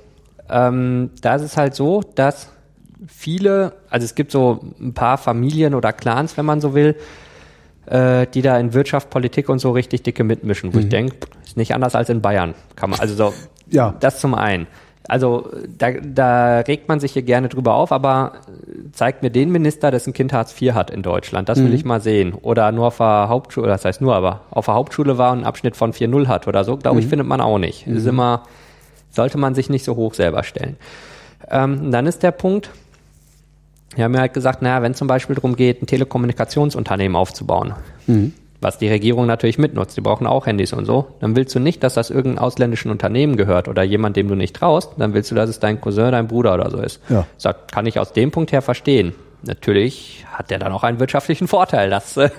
ähm, 0.49 1.11
da 1.21 1.35
ist 1.35 1.43
es 1.43 1.57
halt 1.57 1.75
so, 1.75 2.01
dass 2.15 2.49
viele, 3.07 3.73
also 3.89 4.05
es 4.05 4.15
gibt 4.15 4.31
so 4.31 4.59
ein 4.79 4.93
paar 4.93 5.17
Familien 5.17 5.75
oder 5.75 5.93
Clans, 5.93 6.37
wenn 6.37 6.45
man 6.45 6.59
so 6.59 6.73
will, 6.73 6.95
äh, 7.85 8.27
die 8.27 8.41
da 8.41 8.57
in 8.57 8.73
Wirtschaft, 8.73 9.09
Politik 9.09 9.49
und 9.49 9.59
so 9.59 9.71
richtig 9.71 10.03
dicke 10.03 10.23
mitmischen, 10.23 10.73
wo 10.73 10.77
mhm. 10.77 10.83
ich 10.83 10.89
denke, 10.89 11.15
ist 11.45 11.57
nicht 11.57 11.73
anders 11.73 11.95
als 11.95 12.09
in 12.09 12.21
Bayern. 12.21 12.53
Kann 12.75 12.89
man, 12.89 12.99
also 12.99 13.15
so, 13.15 13.33
ja. 13.67 13.95
das 13.99 14.19
zum 14.19 14.35
einen. 14.35 14.67
Also 15.09 15.49
da, 15.75 15.91
da 15.91 16.59
regt 16.59 16.87
man 16.87 16.99
sich 16.99 17.13
hier 17.13 17.23
gerne 17.23 17.49
drüber 17.49 17.73
auf, 17.73 17.91
aber 17.91 18.33
zeigt 18.91 19.23
mir 19.23 19.31
den 19.31 19.51
Minister, 19.51 19.89
dessen 19.89 20.13
Kind 20.13 20.31
Hartz 20.33 20.53
IV 20.61 20.73
hat 20.73 20.91
in 20.91 21.01
Deutschland. 21.01 21.49
Das 21.49 21.57
will 21.57 21.69
mhm. 21.69 21.73
ich 21.73 21.83
mal 21.83 21.99
sehen. 21.99 22.33
Oder 22.33 22.71
nur 22.71 22.87
auf 22.87 22.97
der 22.97 23.27
Hauptschule, 23.27 23.67
das 23.67 23.83
heißt 23.85 24.01
nur, 24.01 24.15
aber 24.15 24.41
auf 24.51 24.65
der 24.65 24.75
Hauptschule 24.75 25.17
war 25.17 25.31
und 25.31 25.39
einen 25.39 25.47
Abschnitt 25.47 25.75
von 25.75 25.93
4.0 25.93 26.27
hat 26.27 26.47
oder 26.47 26.63
so, 26.63 26.77
glaube 26.77 26.97
mhm. 26.97 27.01
ich, 27.01 27.07
findet 27.07 27.27
man 27.27 27.41
auch 27.41 27.57
nicht. 27.57 27.87
Mhm. 27.87 27.97
Ist 27.97 28.05
immer, 28.05 28.43
sollte 29.09 29.39
man 29.39 29.55
sich 29.55 29.67
nicht 29.71 29.83
so 29.83 29.95
hoch 29.95 30.13
selber 30.13 30.43
stellen. 30.43 30.77
Ähm, 31.49 31.89
dann 31.89 32.05
ist 32.05 32.21
der 32.21 32.31
Punkt, 32.31 32.69
wir 33.95 34.03
haben 34.03 34.13
ja 34.13 34.19
halt 34.19 34.35
gesagt, 34.35 34.61
naja, 34.61 34.83
wenn 34.83 34.93
zum 34.93 35.07
Beispiel 35.07 35.35
darum 35.35 35.55
geht, 35.55 35.81
ein 35.81 35.87
Telekommunikationsunternehmen 35.87 37.15
aufzubauen, 37.15 37.73
mhm. 38.05 38.33
Was 38.61 38.77
die 38.77 38.89
Regierung 38.89 39.25
natürlich 39.25 39.57
mitnutzt, 39.57 39.95
die 39.95 40.01
brauchen 40.01 40.27
auch 40.27 40.45
Handys 40.45 40.73
und 40.73 40.85
so, 40.85 41.07
dann 41.19 41.35
willst 41.35 41.55
du 41.55 41.59
nicht, 41.59 41.83
dass 41.83 41.93
das 41.93 42.09
irgendeinem 42.09 42.43
ausländischen 42.43 42.91
Unternehmen 42.91 43.37
gehört 43.37 43.67
oder 43.67 43.83
jemand, 43.83 44.17
dem 44.17 44.27
du 44.27 44.35
nicht 44.35 44.55
traust, 44.55 44.93
dann 44.97 45.13
willst 45.13 45.31
du, 45.31 45.35
dass 45.35 45.49
es 45.49 45.59
dein 45.59 45.79
Cousin, 45.79 46.11
dein 46.11 46.27
Bruder 46.27 46.53
oder 46.53 46.69
so 46.69 46.81
ist. 46.81 47.01
Ja. 47.09 47.25
Das 47.41 47.55
kann 47.71 47.85
ich 47.85 47.99
aus 47.99 48.11
dem 48.13 48.31
Punkt 48.31 48.51
her 48.51 48.61
verstehen. 48.61 49.13
natürlich 49.43 50.25
hat 50.33 50.51
der 50.51 50.59
dann 50.59 50.73
auch 50.73 50.83
einen 50.83 50.99
wirtschaftlichen 50.99 51.47
Vorteil. 51.47 51.89
Das 51.89 52.17
äh, 52.17 52.29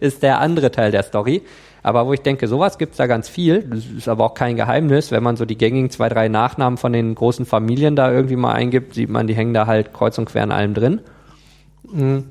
ist 0.00 0.22
der 0.22 0.40
andere 0.40 0.70
Teil 0.70 0.90
der 0.90 1.02
Story. 1.02 1.42
Aber 1.82 2.06
wo 2.06 2.12
ich 2.12 2.20
denke, 2.20 2.46
sowas 2.46 2.76
gibt's 2.76 2.98
da 2.98 3.06
ganz 3.06 3.28
viel. 3.28 3.62
Das 3.62 3.86
ist 3.86 4.08
aber 4.08 4.24
auch 4.24 4.34
kein 4.34 4.56
Geheimnis. 4.56 5.10
Wenn 5.10 5.22
man 5.22 5.36
so 5.36 5.46
die 5.46 5.56
gängigen 5.56 5.88
zwei, 5.88 6.10
drei 6.10 6.28
Nachnamen 6.28 6.76
von 6.76 6.92
den 6.92 7.14
großen 7.14 7.46
Familien 7.46 7.96
da 7.96 8.12
irgendwie 8.12 8.36
mal 8.36 8.52
eingibt, 8.52 8.94
sieht 8.94 9.08
man, 9.08 9.26
die 9.26 9.34
hängen 9.34 9.54
da 9.54 9.66
halt 9.66 9.94
kreuz 9.94 10.18
und 10.18 10.26
quer 10.26 10.44
in 10.44 10.52
allem 10.52 10.74
drin. 10.74 11.00
Mhm. 11.90 12.24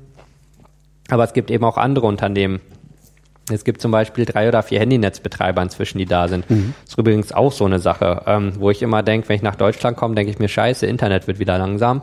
Aber 1.08 1.24
es 1.24 1.32
gibt 1.32 1.50
eben 1.50 1.64
auch 1.64 1.76
andere 1.76 2.06
Unternehmen. 2.06 2.60
Es 3.52 3.64
gibt 3.64 3.80
zum 3.80 3.90
Beispiel 3.90 4.24
drei 4.24 4.48
oder 4.48 4.62
vier 4.62 4.80
Handynetzbetreiber 4.80 5.62
inzwischen, 5.62 5.98
die 5.98 6.06
da 6.06 6.28
sind. 6.28 6.48
Mhm. 6.50 6.74
Das 6.84 6.94
ist 6.94 6.98
übrigens 6.98 7.32
auch 7.32 7.52
so 7.52 7.64
eine 7.64 7.78
Sache, 7.78 8.22
ähm, 8.26 8.52
wo 8.58 8.70
ich 8.70 8.82
immer 8.82 9.02
denke, 9.02 9.28
wenn 9.28 9.36
ich 9.36 9.42
nach 9.42 9.56
Deutschland 9.56 9.96
komme, 9.96 10.14
denke 10.14 10.30
ich 10.30 10.38
mir, 10.38 10.48
scheiße, 10.48 10.86
Internet 10.86 11.26
wird 11.26 11.38
wieder 11.38 11.58
langsam. 11.58 12.02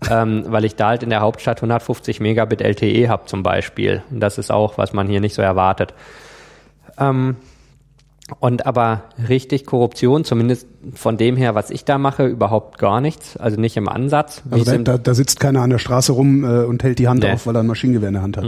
ähm, 0.10 0.44
weil 0.46 0.64
ich 0.64 0.76
da 0.76 0.88
halt 0.88 1.02
in 1.02 1.10
der 1.10 1.20
Hauptstadt 1.20 1.58
150 1.58 2.20
Megabit 2.20 2.60
LTE 2.60 3.08
habe 3.08 3.26
zum 3.26 3.42
Beispiel. 3.42 4.02
Und 4.10 4.20
das 4.20 4.38
ist 4.38 4.50
auch, 4.50 4.78
was 4.78 4.92
man 4.92 5.08
hier 5.08 5.20
nicht 5.20 5.34
so 5.34 5.42
erwartet. 5.42 5.92
Ähm, 6.98 7.36
und 8.40 8.66
aber 8.66 9.04
richtig 9.28 9.64
Korruption, 9.64 10.22
zumindest 10.22 10.66
von 10.92 11.16
dem 11.16 11.36
her, 11.36 11.54
was 11.54 11.70
ich 11.70 11.84
da 11.84 11.96
mache, 11.96 12.26
überhaupt 12.26 12.78
gar 12.78 13.00
nichts. 13.00 13.38
Also 13.38 13.58
nicht 13.58 13.76
im 13.76 13.88
Ansatz. 13.88 14.42
Also 14.50 14.64
da, 14.64 14.78
da, 14.78 14.98
da, 14.98 15.14
sitzt 15.14 15.40
keiner 15.40 15.62
an 15.62 15.70
der 15.70 15.78
Straße 15.78 16.12
rum 16.12 16.44
äh, 16.44 16.64
und 16.64 16.82
hält 16.82 16.98
die 16.98 17.08
Hand 17.08 17.22
nee. 17.22 17.32
auf, 17.32 17.46
weil 17.46 17.56
er 17.56 17.60
ein 17.60 17.66
Maschinengewehr 17.66 18.08
in 18.08 18.14
der 18.14 18.22
Hand 18.22 18.36
hat. 18.36 18.44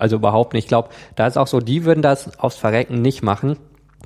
Also 0.00 0.16
überhaupt 0.16 0.54
nicht. 0.54 0.64
Ich 0.64 0.68
glaube, 0.68 0.88
da 1.14 1.26
ist 1.26 1.36
auch 1.36 1.46
so, 1.46 1.60
die 1.60 1.84
würden 1.84 2.02
das 2.02 2.38
aufs 2.38 2.56
Verrecken 2.56 3.02
nicht 3.02 3.22
machen, 3.22 3.56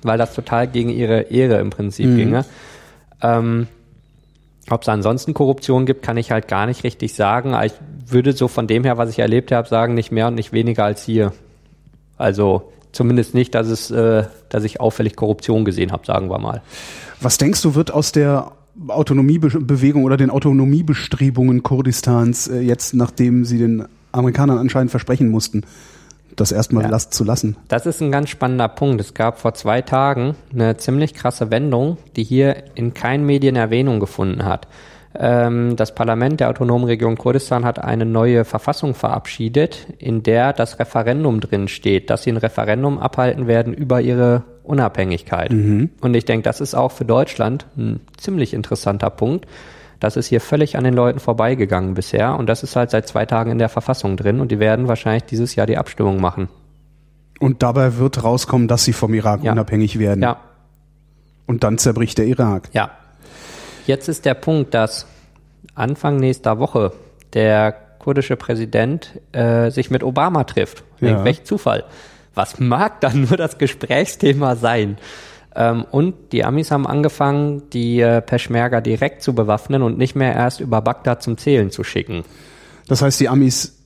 weil 0.03 0.19
das 0.19 0.35
total 0.35 0.67
gegen 0.67 0.91
ihre 0.91 1.23
Ehre 1.23 1.59
im 1.61 1.71
Prinzip 1.71 2.07
mhm. 2.07 2.17
ginge. 2.17 2.45
Ähm, 3.23 3.69
Ob 4.71 4.83
es 4.83 4.89
ansonsten 4.89 5.35
Korruption 5.35 5.87
gibt, 5.87 6.03
kann 6.03 6.17
ich 6.17 6.31
halt 6.31 6.49
gar 6.49 6.67
nicht 6.67 6.85
richtig 6.85 7.15
sagen. 7.15 7.55
Ich 7.65 7.75
würde 8.07 8.33
so 8.33 8.49
von 8.49 8.67
dem 8.67 8.85
her, 8.85 8.99
was 8.99 9.11
ich 9.11 9.19
erlebt 9.21 9.53
habe, 9.53 9.69
sagen, 9.69 9.95
nicht 9.95 10.11
mehr 10.11 10.29
und 10.29 10.35
nicht 10.35 10.53
weniger 10.53 10.85
als 10.85 11.05
hier. 11.05 11.33
Also 12.17 12.73
zumindest 12.93 13.35
nicht, 13.35 13.55
dass 13.55 13.69
es, 13.69 13.91
äh, 13.91 14.25
dass 14.49 14.65
ich 14.65 14.81
auffällig 14.81 15.17
Korruption 15.17 15.65
gesehen 15.65 15.93
habe, 15.93 16.07
sagen 16.07 16.29
wir 16.29 16.39
mal. 16.39 16.63
Was 17.21 17.39
denkst 17.39 17.63
du, 17.63 17.75
wird 17.75 17.93
aus 17.93 18.13
der 18.13 18.53
Autonomiebewegung 18.89 20.05
oder 20.05 20.17
den 20.17 20.31
Autonomiebestrebungen 20.31 21.63
Kurdistans 21.63 22.49
äh, 22.49 22.61
jetzt, 22.61 22.95
nachdem 22.95 23.45
sie 23.45 23.59
den 23.59 23.87
Amerikanern 24.15 24.59
anscheinend 24.59 24.91
versprechen 24.91 25.29
mussten, 25.29 25.63
das 26.37 26.53
erstmal 26.53 26.91
ja. 26.91 26.99
zu 26.99 27.25
lassen? 27.25 27.57
Das 27.69 27.87
ist 27.87 28.01
ein 28.01 28.11
ganz 28.11 28.31
spannender 28.31 28.69
Punkt. 28.69 29.01
Es 29.01 29.15
gab 29.15 29.39
vor 29.39 29.55
zwei 29.55 29.83
Tagen 29.83 30.35
eine 30.53 30.77
ziemlich 30.77 31.15
krasse 31.15 31.51
Wendung, 31.51 31.99
die 32.17 32.25
hier 32.25 32.57
in 32.75 32.95
keinen 32.95 33.27
Medien 33.27 33.57
Erwähnung 33.57 34.01
gefunden 34.01 34.45
hat. 34.45 34.67
Ähm, 35.17 35.77
das 35.77 35.95
Parlament 35.95 36.41
der 36.41 36.51
autonomen 36.51 36.87
Region 36.87 37.17
Kurdistan 37.17 37.65
hat 37.65 37.79
eine 37.79 38.05
neue 38.05 38.45
Verfassung 38.45 38.95
verabschiedet, 38.95 39.87
in 39.99 40.23
der 40.23 40.53
das 40.53 40.79
Referendum 40.81 41.41
drin 41.41 41.69
steht, 41.69 42.11
dass 42.11 42.25
sie 42.25 42.31
ein 42.31 42.37
Referendum 42.37 42.99
abhalten 42.99 43.47
werden 43.47 43.73
über 43.73 44.01
ihre 44.01 44.43
Unabhängigkeit. 44.65 45.53
Mhm. 45.53 45.91
Und 46.01 46.15
ich 46.15 46.25
denke, 46.25 46.43
das 46.43 46.61
ist 46.61 46.75
auch 46.75 46.91
für 46.91 47.05
Deutschland 47.05 47.67
ein 47.77 48.01
ziemlich 48.17 48.55
interessanter 48.55 49.11
Punkt. 49.11 49.47
Das 50.05 50.17
ist 50.17 50.27
hier 50.27 50.41
völlig 50.41 50.77
an 50.77 50.85
den 50.85 50.95
Leuten 50.95 51.19
vorbeigegangen 51.19 51.95
bisher 51.95 52.37
und 52.37 52.47
das 52.47 52.63
ist 52.63 52.77
halt 52.77 52.91
seit 52.91 53.09
zwei 53.09 53.27
Tagen 53.27 53.51
in 53.51 53.59
der 53.59 53.69
Verfassung 53.69 54.17
drin 54.17 54.41
und 54.41 54.53
die 54.53 54.59
werden 54.59 54.89
wahrscheinlich 54.89 55.25
dieses 55.25 55.55
Jahr 55.55 55.67
die 55.67 55.79
Abstimmung 55.79 56.21
machen. 56.21 56.49
Und 57.41 57.63
dabei 57.63 57.97
wird 57.99 58.23
rauskommen, 58.23 58.69
dass 58.69 58.85
sie 58.85 58.93
vom 58.93 59.13
Irak 59.15 59.43
ja. 59.43 59.53
unabhängig 59.53 59.99
werden. 59.99 60.23
Ja. 60.23 60.41
Und 61.47 61.65
dann 61.65 61.79
zerbricht 61.79 62.19
der 62.19 62.27
Irak. 62.27 62.71
Ja, 62.73 62.91
Jetzt 63.87 64.09
ist 64.09 64.25
der 64.25 64.35
Punkt, 64.35 64.73
dass 64.75 65.07
Anfang 65.75 66.17
nächster 66.17 66.59
Woche 66.59 66.93
der 67.35 67.73
kurdische 67.99 68.37
Präsident 68.37 69.21
äh, 69.33 69.71
sich 69.71 69.91
mit 69.91 70.03
Obama 70.03 70.45
trifft. 70.45 70.85
Ja. 71.01 71.25
Welch 71.25 71.45
Zufall. 71.45 71.85
Was 72.35 72.59
mag 72.59 73.01
dann 73.01 73.23
nur 73.23 73.37
das 73.37 73.59
Gesprächsthema 73.59 74.57
sein? 74.57 74.97
Ähm, 75.57 75.85
und 75.91 76.15
die 76.33 76.45
Amis 76.45 76.71
haben 76.71 76.87
angefangen, 76.87 77.63
die 77.73 78.01
äh, 78.01 78.21
Peschmerga 78.21 78.81
direkt 78.81 79.23
zu 79.23 79.35
bewaffnen 79.35 79.83
und 79.83 79.99
nicht 79.99 80.15
mehr 80.15 80.35
erst 80.35 80.61
über 80.61 80.81
Bagdad 80.83 81.23
zum 81.23 81.39
Zählen 81.39 81.71
zu 81.71 81.85
schicken. 81.85 82.25
Das 82.89 83.03
heißt, 83.03 83.21
die 83.21 83.29
Amis 83.29 83.79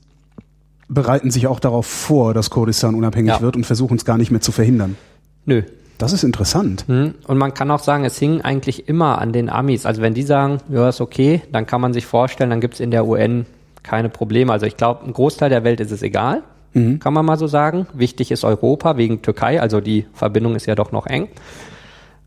bereiten 0.88 1.30
sich 1.30 1.46
auch 1.46 1.60
darauf 1.60 1.86
vor, 1.86 2.34
dass 2.34 2.50
Kurdistan 2.50 2.94
unabhängig 2.94 3.34
ja. 3.34 3.40
wird 3.40 3.56
und 3.56 3.64
versuchen 3.64 3.96
es 3.96 4.04
gar 4.04 4.18
nicht 4.18 4.30
mehr 4.30 4.40
zu 4.40 4.52
verhindern. 4.52 4.96
Nö, 5.44 5.62
das 5.98 6.12
ist 6.12 6.24
interessant. 6.24 6.84
Hm. 6.88 7.14
Und 7.26 7.38
man 7.38 7.52
kann 7.52 7.70
auch 7.70 7.80
sagen, 7.80 8.04
es 8.04 8.18
hing 8.18 8.40
eigentlich 8.40 8.88
immer 8.88 9.18
an 9.18 9.32
den 9.32 9.50
Amis. 9.50 9.84
Also 9.84 10.00
wenn 10.00 10.14
die 10.14 10.22
sagen, 10.22 10.58
ja, 10.70 10.88
ist 10.88 11.00
okay, 11.00 11.42
dann 11.52 11.66
kann 11.66 11.80
man 11.80 11.92
sich 11.92 12.06
vorstellen, 12.06 12.50
dann 12.50 12.60
gibt 12.60 12.74
es 12.74 12.80
in 12.80 12.90
der 12.90 13.06
UN 13.06 13.46
keine 13.82 14.08
Probleme. 14.08 14.52
Also 14.52 14.66
ich 14.66 14.76
glaube, 14.76 15.04
ein 15.04 15.12
Großteil 15.12 15.50
der 15.50 15.64
Welt 15.64 15.80
ist 15.80 15.90
es 15.90 16.02
egal, 16.02 16.42
mhm. 16.78 16.98
kann 16.98 17.12
man 17.12 17.24
mal 17.24 17.38
so 17.38 17.46
sagen. 17.46 17.86
Wichtig 17.92 18.30
ist 18.30 18.44
Europa 18.44 18.96
wegen 18.96 19.22
Türkei, 19.22 19.60
also 19.60 19.80
die 19.80 20.06
Verbindung 20.12 20.54
ist 20.56 20.66
ja 20.66 20.74
doch 20.74 20.92
noch 20.92 21.06
eng. 21.06 21.28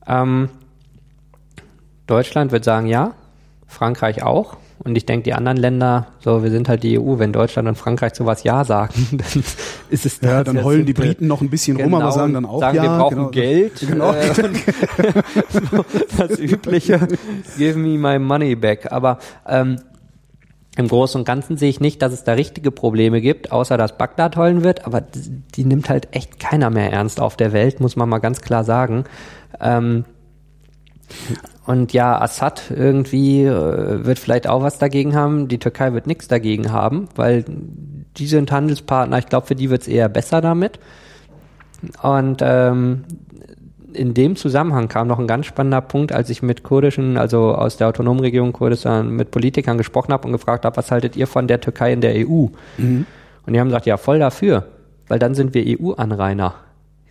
Ähm, 0.07 0.49
Deutschland 2.07 2.51
wird 2.51 2.63
sagen, 2.63 2.87
ja, 2.87 3.13
Frankreich 3.67 4.23
auch. 4.23 4.57
Und 4.83 4.97
ich 4.97 5.05
denke, 5.05 5.25
die 5.25 5.33
anderen 5.33 5.57
Länder, 5.57 6.07
so, 6.19 6.41
wir 6.41 6.49
sind 6.49 6.67
halt 6.67 6.81
die 6.81 6.99
EU, 6.99 7.19
wenn 7.19 7.31
Deutschland 7.31 7.67
und 7.67 7.77
Frankreich 7.77 8.15
sowas 8.15 8.43
Ja 8.43 8.65
sagen, 8.65 8.93
dann 9.11 9.43
ist 9.89 10.05
es 10.05 10.19
Ja, 10.21 10.43
dann 10.43 10.63
heulen 10.63 10.87
die 10.87 10.93
Briten 10.93 11.27
noch 11.27 11.41
ein 11.41 11.49
bisschen 11.49 11.77
genau, 11.77 11.85
rum, 11.85 11.93
aber 11.95 12.03
genau, 12.05 12.15
sagen 12.15 12.33
dann 12.33 12.45
auch 12.45 12.59
sagen, 12.59 12.77
Ja. 12.77 12.83
wir 12.83 12.97
brauchen 12.97 13.15
genau. 13.17 13.29
Geld. 13.29 13.73
Genau. 13.87 14.13
Äh, 14.13 14.33
so, 15.49 15.85
das 16.17 16.39
Übliche, 16.39 17.07
give 17.57 17.77
me 17.77 17.97
my 17.97 18.17
money 18.17 18.55
back. 18.55 18.91
Aber 18.91 19.19
ähm, 19.47 19.77
im 20.77 20.87
Großen 20.87 21.19
und 21.19 21.25
Ganzen 21.25 21.57
sehe 21.57 21.69
ich 21.69 21.81
nicht, 21.81 22.01
dass 22.01 22.13
es 22.13 22.23
da 22.23 22.33
richtige 22.33 22.71
Probleme 22.71 23.19
gibt, 23.19 23.51
außer 23.51 23.77
dass 23.77 23.97
Bagdad 23.97 24.37
heulen 24.37 24.63
wird, 24.63 24.85
aber 24.85 25.01
die, 25.01 25.65
nimmt 25.65 25.89
halt 25.89 26.15
echt 26.15 26.39
keiner 26.39 26.69
mehr 26.69 26.91
ernst 26.91 27.19
auf 27.19 27.35
der 27.35 27.51
Welt, 27.51 27.81
muss 27.81 27.97
man 27.97 28.07
mal 28.07 28.19
ganz 28.19 28.41
klar 28.41 28.63
sagen. 28.63 29.03
Ähm, 29.59 30.05
und 31.65 31.91
ja, 31.91 32.19
Assad 32.19 32.71
irgendwie 32.73 33.43
äh, 33.43 34.05
wird 34.05 34.17
vielleicht 34.17 34.47
auch 34.47 34.63
was 34.63 34.77
dagegen 34.77 35.13
haben. 35.13 35.49
Die 35.49 35.59
Türkei 35.59 35.91
wird 35.91 36.07
nichts 36.07 36.29
dagegen 36.29 36.71
haben, 36.71 37.09
weil 37.15 37.43
die 38.17 38.27
sind 38.27 38.51
Handelspartner. 38.51 39.17
Ich 39.19 39.27
glaube, 39.27 39.47
für 39.47 39.55
die 39.55 39.69
wird 39.69 39.81
es 39.81 39.87
eher 39.89 40.07
besser 40.07 40.39
damit. 40.39 40.79
Und 42.01 42.41
ähm, 42.41 43.03
in 43.93 44.13
dem 44.13 44.35
Zusammenhang 44.35 44.87
kam 44.87 45.07
noch 45.07 45.19
ein 45.19 45.27
ganz 45.27 45.45
spannender 45.45 45.81
Punkt, 45.81 46.11
als 46.11 46.29
ich 46.29 46.41
mit 46.41 46.63
kurdischen, 46.63 47.17
also 47.17 47.53
aus 47.53 47.77
der 47.77 47.87
autonomen 47.87 48.21
Region 48.21 48.53
Kurdistan, 48.53 49.09
mit 49.11 49.31
Politikern 49.31 49.77
gesprochen 49.77 50.13
habe 50.13 50.27
und 50.27 50.33
gefragt 50.33 50.65
habe, 50.65 50.77
was 50.77 50.91
haltet 50.91 51.15
ihr 51.15 51.27
von 51.27 51.47
der 51.47 51.61
Türkei 51.61 51.93
in 51.93 52.01
der 52.01 52.15
EU? 52.15 52.47
Mhm. 52.77 53.05
Und 53.45 53.53
die 53.53 53.59
haben 53.59 53.67
gesagt, 53.67 53.85
ja, 53.85 53.97
voll 53.97 54.19
dafür, 54.19 54.67
weil 55.07 55.19
dann 55.19 55.35
sind 55.35 55.53
wir 55.53 55.63
EU-Anrainer 55.65 56.55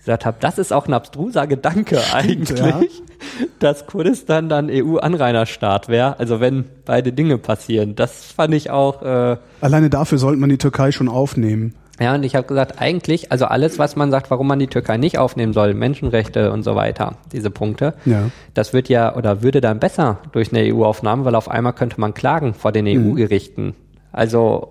gesagt 0.00 0.24
habe, 0.24 0.38
das 0.40 0.58
ist 0.58 0.72
auch 0.72 0.88
ein 0.88 0.94
abstruser 0.94 1.46
Gedanke 1.46 2.00
eigentlich, 2.12 2.58
ja. 2.58 2.80
dass 3.58 3.86
Kurdistan 3.86 4.48
dann 4.48 4.68
EU-Anrainerstaat 4.70 5.88
wäre. 5.88 6.18
Also 6.18 6.40
wenn 6.40 6.64
beide 6.84 7.12
Dinge 7.12 7.38
passieren, 7.38 7.94
das 7.96 8.24
fand 8.32 8.54
ich 8.54 8.70
auch. 8.70 9.02
Äh, 9.02 9.36
Alleine 9.60 9.90
dafür 9.90 10.18
sollte 10.18 10.40
man 10.40 10.50
die 10.50 10.58
Türkei 10.58 10.90
schon 10.90 11.08
aufnehmen. 11.08 11.74
Ja, 12.00 12.14
und 12.14 12.22
ich 12.22 12.34
habe 12.34 12.46
gesagt, 12.46 12.80
eigentlich, 12.80 13.30
also 13.30 13.44
alles, 13.44 13.78
was 13.78 13.94
man 13.94 14.10
sagt, 14.10 14.30
warum 14.30 14.46
man 14.46 14.58
die 14.58 14.68
Türkei 14.68 14.96
nicht 14.96 15.18
aufnehmen 15.18 15.52
soll, 15.52 15.74
Menschenrechte 15.74 16.50
und 16.50 16.62
so 16.62 16.74
weiter, 16.74 17.16
diese 17.30 17.50
Punkte, 17.50 17.92
ja. 18.06 18.30
das 18.54 18.72
wird 18.72 18.88
ja 18.88 19.14
oder 19.14 19.42
würde 19.42 19.60
dann 19.60 19.78
besser 19.78 20.18
durch 20.32 20.50
eine 20.50 20.74
EU-Aufnahme, 20.74 21.26
weil 21.26 21.34
auf 21.34 21.50
einmal 21.50 21.74
könnte 21.74 22.00
man 22.00 22.14
klagen 22.14 22.54
vor 22.54 22.72
den 22.72 22.86
mhm. 22.86 23.12
EU-Gerichten. 23.12 23.74
Also, 24.12 24.66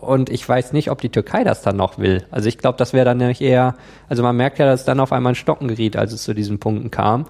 und 0.00 0.28
ich 0.28 0.46
weiß 0.46 0.72
nicht, 0.72 0.90
ob 0.90 1.00
die 1.00 1.08
Türkei 1.08 1.44
das 1.44 1.62
dann 1.62 1.76
noch 1.76 1.98
will. 1.98 2.24
Also 2.30 2.48
ich 2.48 2.58
glaube, 2.58 2.76
das 2.78 2.92
wäre 2.92 3.04
dann 3.04 3.16
nämlich 3.16 3.40
eher, 3.40 3.76
also 4.08 4.24
man 4.24 4.36
merkt 4.36 4.58
ja, 4.58 4.66
dass 4.66 4.80
es 4.80 4.86
dann 4.86 5.00
auf 5.00 5.12
einmal 5.12 5.32
ein 5.32 5.36
Stocken 5.36 5.68
geriet, 5.68 5.96
als 5.96 6.12
es 6.12 6.24
zu 6.24 6.34
diesen 6.34 6.58
Punkten 6.58 6.90
kam. 6.90 7.26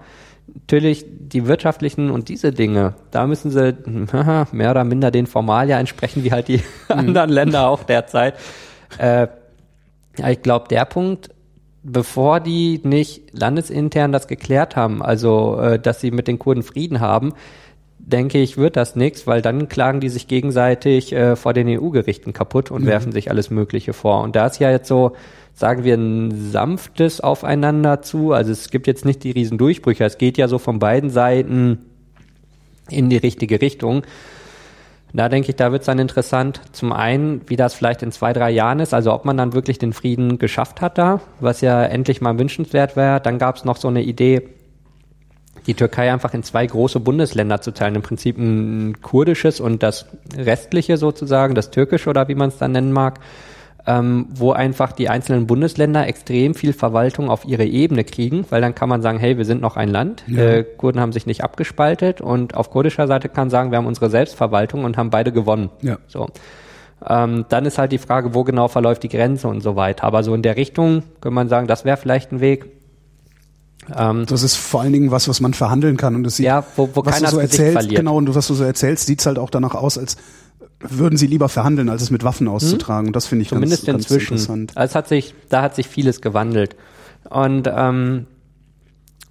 Natürlich 0.53 1.05
die 1.09 1.47
wirtschaftlichen 1.47 2.11
und 2.11 2.29
diese 2.29 2.53
Dinge, 2.53 2.95
da 3.11 3.27
müssen 3.27 3.51
sie 3.51 3.77
mehr 4.53 4.71
oder 4.71 4.85
minder 4.85 5.11
den 5.11 5.27
Formalia 5.27 5.79
entsprechen, 5.79 6.25
wie 6.25 6.33
halt 6.33 6.49
die 6.49 6.63
mhm. 6.89 6.99
anderen 6.99 7.31
Länder 7.31 7.69
auch 7.69 7.85
derzeit. 7.85 8.35
Äh, 8.99 9.29
ja, 10.19 10.31
ich 10.31 10.43
glaube, 10.43 10.69
der 10.69 10.85
Punkt, 10.85 11.31
bevor 11.83 12.41
die 12.41 12.81
nicht 12.85 13.37
landesintern 13.39 14.13
das 14.13 14.29
geklärt 14.29 14.77
haben, 14.77 15.03
also 15.03 15.59
äh, 15.59 15.79
dass 15.79 16.01
sie 16.01 16.11
mit 16.11 16.29
den 16.29 16.39
Kurden 16.39 16.63
Frieden 16.63 17.01
haben, 17.01 17.33
denke 17.99 18.39
ich, 18.39 18.57
wird 18.57 18.77
das 18.77 18.97
nichts, 18.97 19.27
weil 19.27 19.43
dann 19.43 19.69
klagen 19.69 20.01
die 20.01 20.09
sich 20.09 20.27
gegenseitig 20.29 21.13
äh, 21.13 21.37
vor 21.37 21.53
den 21.53 21.69
EU-Gerichten 21.69 22.33
kaputt 22.33 22.71
und 22.71 22.83
mhm. 22.83 22.89
werfen 22.89 23.13
sich 23.13 23.31
alles 23.31 23.51
Mögliche 23.51 23.93
vor. 23.93 24.23
Und 24.23 24.37
da 24.37 24.47
ist 24.47 24.59
ja 24.59 24.71
jetzt 24.71 24.89
so, 24.89 25.13
sagen 25.55 25.85
wir, 25.85 25.95
ein 25.95 26.51
sanftes 26.51 27.21
Aufeinander 27.21 28.03
zu. 28.03 28.33
Also 28.33 28.53
es 28.53 28.71
gibt 28.71 28.87
jetzt 28.87 29.05
nicht 29.05 29.23
die 29.23 29.31
riesen 29.31 29.59
Durchbrüche. 29.59 30.05
Es 30.05 30.19
geht 30.19 30.37
ja 30.37 30.49
so 30.49 30.59
von 30.59 30.79
beiden 30.79 31.11
Seiten 31.11 31.79
in 32.91 33.09
die 33.09 33.17
richtige 33.19 33.61
Richtung. 33.61 34.03
Da 35.15 35.29
denke 35.29 35.51
ich, 35.51 35.57
da 35.57 35.73
wird 35.73 35.83
es 35.83 35.87
dann 35.87 35.99
interessant. 35.99 36.63
Zum 36.73 36.93
einen, 36.93 37.43
wie 37.47 37.57
das 37.57 37.75
vielleicht 37.75 38.03
in 38.03 38.13
zwei, 38.13 38.33
drei 38.33 38.51
Jahren 38.51 38.81
ist, 38.81 38.95
also 38.95 39.13
ob 39.13 39.27
man 39.27 39.37
dann 39.37 39.53
wirklich 39.53 39.79
den 39.79 39.93
Frieden 39.93 40.39
geschafft 40.39 40.81
hat 40.81 40.97
da, 40.97 41.21
was 41.39 41.61
ja 41.61 41.85
endlich 41.85 42.23
mal 42.23 42.39
wünschenswert 42.39 42.97
wäre. 42.97 43.21
Dann 43.21 43.39
gab 43.39 43.57
es 43.57 43.65
noch 43.65 43.77
so 43.77 43.89
eine 43.89 44.03
Idee, 44.03 44.49
die 45.67 45.75
Türkei 45.75 46.11
einfach 46.11 46.33
in 46.33 46.43
zwei 46.43 46.67
große 46.67 46.99
Bundesländer 46.99 47.61
zu 47.61 47.73
teilen. 47.73 47.97
Im 47.97 48.03
Prinzip 48.03 48.39
ein 48.39 49.03
kurdisches 49.03 49.61
und 49.61 49.83
das 49.83 50.07
restliche 50.35 50.97
sozusagen, 50.97 51.55
das 51.55 51.71
türkische 51.71 52.09
oder 52.09 52.29
wie 52.29 52.35
man 52.35 52.49
es 52.49 52.57
dann 52.57 52.73
nennen 52.73 52.93
mag, 52.93 53.21
ähm, 53.87 54.27
wo 54.31 54.53
einfach 54.53 54.93
die 54.93 55.09
einzelnen 55.09 55.47
Bundesländer 55.47 56.07
extrem 56.07 56.55
viel 56.55 56.73
Verwaltung 56.73 57.31
auf 57.31 57.45
ihre 57.45 57.65
Ebene 57.65 58.05
kriegen, 58.05 58.45
weil 58.51 58.61
dann 58.61 58.75
kann 58.75 58.89
man 58.89 59.03
sagen, 59.03 59.19
hey, 59.19 59.37
wir 59.39 59.45
sind 59.45 59.61
noch 59.61 59.77
ein 59.77 59.89
Land, 59.89 60.25
ja. 60.29 60.43
äh, 60.43 60.65
Kurden 60.65 61.01
haben 61.01 61.13
sich 61.13 61.27
nicht 61.27 61.43
abgespaltet 61.43 62.21
und 62.21 62.55
auf 62.55 62.71
kurdischer 62.71 63.09
Seite 63.09 63.29
kann 63.29 63.51
sagen, 63.51 63.71
wir 63.71 63.79
haben 63.79 63.87
unsere 63.87 64.09
Selbstverwaltung 64.09 64.85
und 64.85 64.97
haben 64.97 65.11
beide 65.11 65.33
gewonnen. 65.33 65.71
Ja. 65.81 65.99
So. 66.07 66.29
Ähm, 67.09 67.45
dann 67.49 67.67
ist 67.67 67.79
halt 67.79 67.91
die 67.91 67.99
Frage, 67.99 68.35
wo 68.35 68.45
genau 68.45 68.69
verläuft 68.69 69.03
die 69.03 69.09
Grenze 69.09 69.49
und 69.49 69.61
so 69.63 69.75
weiter. 69.75 70.05
Aber 70.05 70.23
so 70.23 70.35
in 70.35 70.43
der 70.43 70.57
Richtung 70.57 71.03
könnte 71.21 71.35
man 71.35 71.49
sagen, 71.49 71.67
das 71.67 71.85
wäre 71.85 71.97
vielleicht 71.97 72.31
ein 72.31 72.41
Weg. 72.41 72.67
Ähm, 73.97 74.27
das 74.27 74.45
ist 74.45 74.55
vor 74.55 74.83
allen 74.83 74.93
Dingen 74.93 75.11
was, 75.11 75.27
was 75.29 75.41
man 75.41 75.55
verhandeln 75.55 75.97
kann 75.97 76.15
und 76.15 76.23
das 76.23 76.37
sieht, 76.37 76.47
ja, 76.47 76.65
wo, 76.77 76.89
wo 76.95 77.05
was 77.05 77.15
keiner 77.15 77.31
du 77.31 77.35
so 77.35 77.41
erzählst, 77.41 77.73
verliert. 77.73 77.97
genau 77.97 78.17
und 78.17 78.33
was 78.33 78.47
du 78.47 78.55
so 78.55 78.63
erzählst, 78.63 79.07
sieht's 79.07 79.27
halt 79.27 79.41
auch 79.41 79.51
danach 79.51 79.75
aus, 79.75 79.99
als 79.99 80.17
würden 80.83 81.17
sie 81.17 81.27
lieber 81.27 81.49
verhandeln, 81.49 81.89
als 81.89 82.03
es 82.03 82.11
mit 82.11 82.25
Waffen 82.25 82.49
auszutragen. 82.49 83.09
Und 83.09 83.17
das 83.17 83.27
finde 83.27 83.43
ich 83.43 83.49
Zumindest 83.49 83.87
ganz, 83.87 84.05
inzwischen. 84.05 84.31
ganz 84.31 84.43
interessant. 84.43 84.77
Also 84.77 84.91
es 84.91 84.95
hat 84.95 85.09
sich, 85.09 85.35
da 85.49 85.63
hat 85.63 85.75
sich 85.75 85.89
vieles 85.89 86.21
gewandelt. 86.21 86.77
Und 87.29 87.71
ähm, 87.75 88.27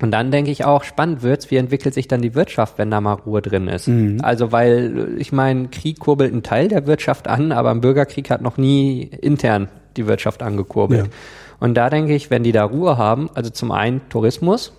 und 0.01 0.09
dann 0.09 0.31
denke 0.31 0.49
ich 0.49 0.65
auch, 0.65 0.83
spannend 0.83 1.21
wird's, 1.21 1.51
wie 1.51 1.57
entwickelt 1.57 1.93
sich 1.93 2.07
dann 2.07 2.23
die 2.23 2.33
Wirtschaft, 2.33 2.79
wenn 2.79 2.89
da 2.89 2.99
mal 3.01 3.13
Ruhe 3.13 3.41
drin 3.41 3.67
ist. 3.67 3.87
Mhm. 3.87 4.19
Also 4.21 4.51
weil, 4.51 5.15
ich 5.19 5.31
meine, 5.31 5.67
Krieg 5.67 5.99
kurbelt 5.99 6.31
einen 6.31 6.41
Teil 6.41 6.69
der 6.69 6.87
Wirtschaft 6.87 7.27
an, 7.27 7.51
aber 7.51 7.69
ein 7.69 7.81
Bürgerkrieg 7.81 8.31
hat 8.31 8.41
noch 8.41 8.57
nie 8.57 9.03
intern 9.03 9.67
die 9.97 10.07
Wirtschaft 10.07 10.41
angekurbelt. 10.41 11.05
Ja. 11.05 11.11
Und 11.61 11.75
da 11.75 11.91
denke 11.91 12.15
ich, 12.15 12.31
wenn 12.31 12.41
die 12.41 12.51
da 12.51 12.63
Ruhe 12.63 12.97
haben, 12.97 13.29
also 13.35 13.51
zum 13.51 13.71
einen 13.71 14.01
Tourismus, 14.09 14.73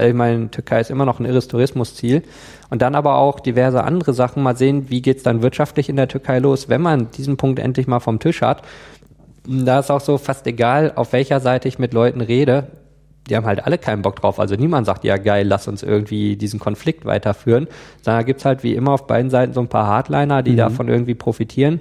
ich 0.00 0.14
meine, 0.14 0.50
Türkei 0.50 0.80
ist 0.80 0.90
immer 0.90 1.04
noch 1.04 1.20
ein 1.20 1.26
irres 1.26 1.48
Tourismusziel, 1.48 2.22
und 2.70 2.80
dann 2.80 2.94
aber 2.94 3.18
auch 3.18 3.40
diverse 3.40 3.84
andere 3.84 4.14
Sachen, 4.14 4.42
mal 4.42 4.56
sehen, 4.56 4.88
wie 4.88 5.02
geht's 5.02 5.22
dann 5.22 5.42
wirtschaftlich 5.42 5.90
in 5.90 5.96
der 5.96 6.08
Türkei 6.08 6.38
los, 6.38 6.70
wenn 6.70 6.80
man 6.80 7.10
diesen 7.10 7.36
Punkt 7.36 7.58
endlich 7.58 7.86
mal 7.86 8.00
vom 8.00 8.20
Tisch 8.20 8.40
hat. 8.40 8.62
Da 9.46 9.80
ist 9.80 9.90
auch 9.90 10.00
so 10.00 10.16
fast 10.16 10.46
egal, 10.46 10.92
auf 10.96 11.12
welcher 11.12 11.40
Seite 11.40 11.68
ich 11.68 11.78
mit 11.78 11.92
Leuten 11.92 12.22
rede, 12.22 12.68
die 13.28 13.36
haben 13.36 13.44
halt 13.44 13.62
alle 13.62 13.76
keinen 13.76 14.00
Bock 14.00 14.16
drauf. 14.16 14.40
Also 14.40 14.54
niemand 14.54 14.86
sagt, 14.86 15.04
ja 15.04 15.18
geil, 15.18 15.46
lass 15.46 15.68
uns 15.68 15.82
irgendwie 15.82 16.36
diesen 16.36 16.58
Konflikt 16.58 17.04
weiterführen. 17.04 17.68
Sondern 18.00 18.20
da 18.20 18.22
gibt's 18.22 18.46
halt 18.46 18.62
wie 18.62 18.74
immer 18.74 18.92
auf 18.92 19.06
beiden 19.06 19.30
Seiten 19.30 19.52
so 19.52 19.60
ein 19.60 19.68
paar 19.68 19.86
Hardliner, 19.86 20.42
die 20.42 20.52
mhm. 20.52 20.56
davon 20.56 20.88
irgendwie 20.88 21.14
profitieren. 21.14 21.80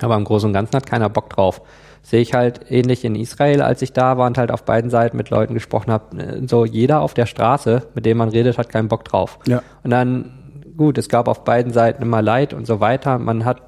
Aber 0.00 0.16
im 0.16 0.24
Großen 0.24 0.48
und 0.48 0.52
Ganzen 0.52 0.74
hat 0.74 0.86
keiner 0.86 1.08
Bock 1.08 1.30
drauf 1.30 1.62
sehe 2.02 2.20
ich 2.20 2.34
halt 2.34 2.70
ähnlich 2.70 3.04
in 3.04 3.14
Israel, 3.14 3.62
als 3.62 3.82
ich 3.82 3.92
da 3.92 4.16
war 4.16 4.26
und 4.26 4.38
halt 4.38 4.50
auf 4.50 4.64
beiden 4.64 4.90
Seiten 4.90 5.16
mit 5.16 5.30
Leuten 5.30 5.54
gesprochen 5.54 5.92
habe. 5.92 6.42
So 6.46 6.64
jeder 6.64 7.00
auf 7.00 7.14
der 7.14 7.26
Straße, 7.26 7.88
mit 7.94 8.06
dem 8.06 8.16
man 8.16 8.30
redet, 8.30 8.58
hat 8.58 8.68
keinen 8.68 8.88
Bock 8.88 9.04
drauf. 9.04 9.38
Ja. 9.46 9.62
Und 9.82 9.90
dann 9.90 10.32
gut, 10.76 10.96
es 10.96 11.08
gab 11.08 11.28
auf 11.28 11.44
beiden 11.44 11.72
Seiten 11.72 12.02
immer 12.02 12.22
Leid 12.22 12.54
und 12.54 12.66
so 12.66 12.80
weiter. 12.80 13.18
Man 13.18 13.44
hat 13.44 13.62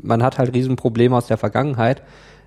man 0.00 0.22
hat 0.22 0.38
halt 0.38 0.54
Riesenprobleme 0.54 1.16
aus 1.16 1.26
der 1.26 1.38
Vergangenheit. 1.38 2.02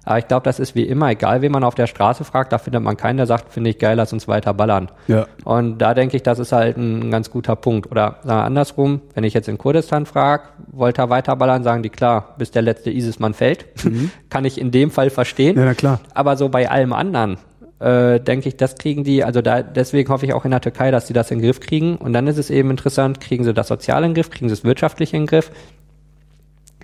Aber 0.05 0.17
ich 0.17 0.27
glaube, 0.27 0.43
das 0.43 0.59
ist 0.59 0.75
wie 0.75 0.83
immer, 0.83 1.09
egal 1.09 1.41
wen 1.41 1.51
man 1.51 1.63
auf 1.63 1.75
der 1.75 1.87
Straße 1.87 2.23
fragt, 2.23 2.51
da 2.51 2.57
findet 2.57 2.81
man 2.81 2.97
keinen, 2.97 3.17
der 3.17 3.25
sagt, 3.25 3.51
finde 3.51 3.69
ich 3.69 3.79
geil, 3.79 3.95
lass 3.97 4.13
uns 4.13 4.27
weiter 4.27 4.53
ballern. 4.53 4.89
Ja. 5.07 5.27
Und 5.43 5.77
da 5.79 5.93
denke 5.93 6.17
ich, 6.17 6.23
das 6.23 6.39
ist 6.39 6.51
halt 6.51 6.77
ein 6.77 7.11
ganz 7.11 7.29
guter 7.29 7.55
Punkt. 7.55 7.91
Oder 7.91 8.17
sagen 8.23 8.39
wir 8.39 8.43
andersrum, 8.43 9.01
wenn 9.13 9.23
ich 9.23 9.33
jetzt 9.33 9.47
in 9.47 9.57
Kurdistan 9.57 10.05
frage, 10.05 10.43
wollte 10.71 11.01
er 11.01 11.09
weiter 11.09 11.35
ballern, 11.35 11.63
sagen 11.63 11.83
die, 11.83 11.89
klar, 11.89 12.35
bis 12.37 12.51
der 12.51 12.61
letzte 12.61 12.89
ISIS-Mann 12.91 13.33
fällt. 13.33 13.65
Mhm. 13.83 14.11
Kann 14.29 14.45
ich 14.45 14.59
in 14.59 14.71
dem 14.71 14.91
Fall 14.91 15.09
verstehen. 15.09 15.57
Ja, 15.57 15.73
klar. 15.73 15.99
Aber 16.13 16.37
so 16.37 16.49
bei 16.49 16.69
allem 16.69 16.93
anderen, 16.93 17.37
äh, 17.79 18.19
denke 18.19 18.49
ich, 18.49 18.57
das 18.57 18.75
kriegen 18.75 19.03
die, 19.03 19.23
also 19.23 19.41
da, 19.41 19.61
deswegen 19.61 20.11
hoffe 20.11 20.25
ich 20.25 20.33
auch 20.33 20.45
in 20.45 20.51
der 20.51 20.61
Türkei, 20.61 20.91
dass 20.91 21.07
sie 21.07 21.13
das 21.13 21.31
in 21.31 21.39
den 21.39 21.45
Griff 21.45 21.59
kriegen. 21.59 21.97
Und 21.97 22.13
dann 22.13 22.27
ist 22.27 22.37
es 22.37 22.49
eben 22.49 22.69
interessant, 22.71 23.19
kriegen 23.19 23.43
sie 23.43 23.53
das 23.53 23.67
sozial 23.67 24.03
in 24.03 24.09
den 24.11 24.15
Griff, 24.15 24.29
kriegen 24.29 24.49
sie 24.49 24.53
es 24.53 24.63
wirtschaftlich 24.63 25.13
in 25.13 25.21
den 25.21 25.27
Griff, 25.27 25.51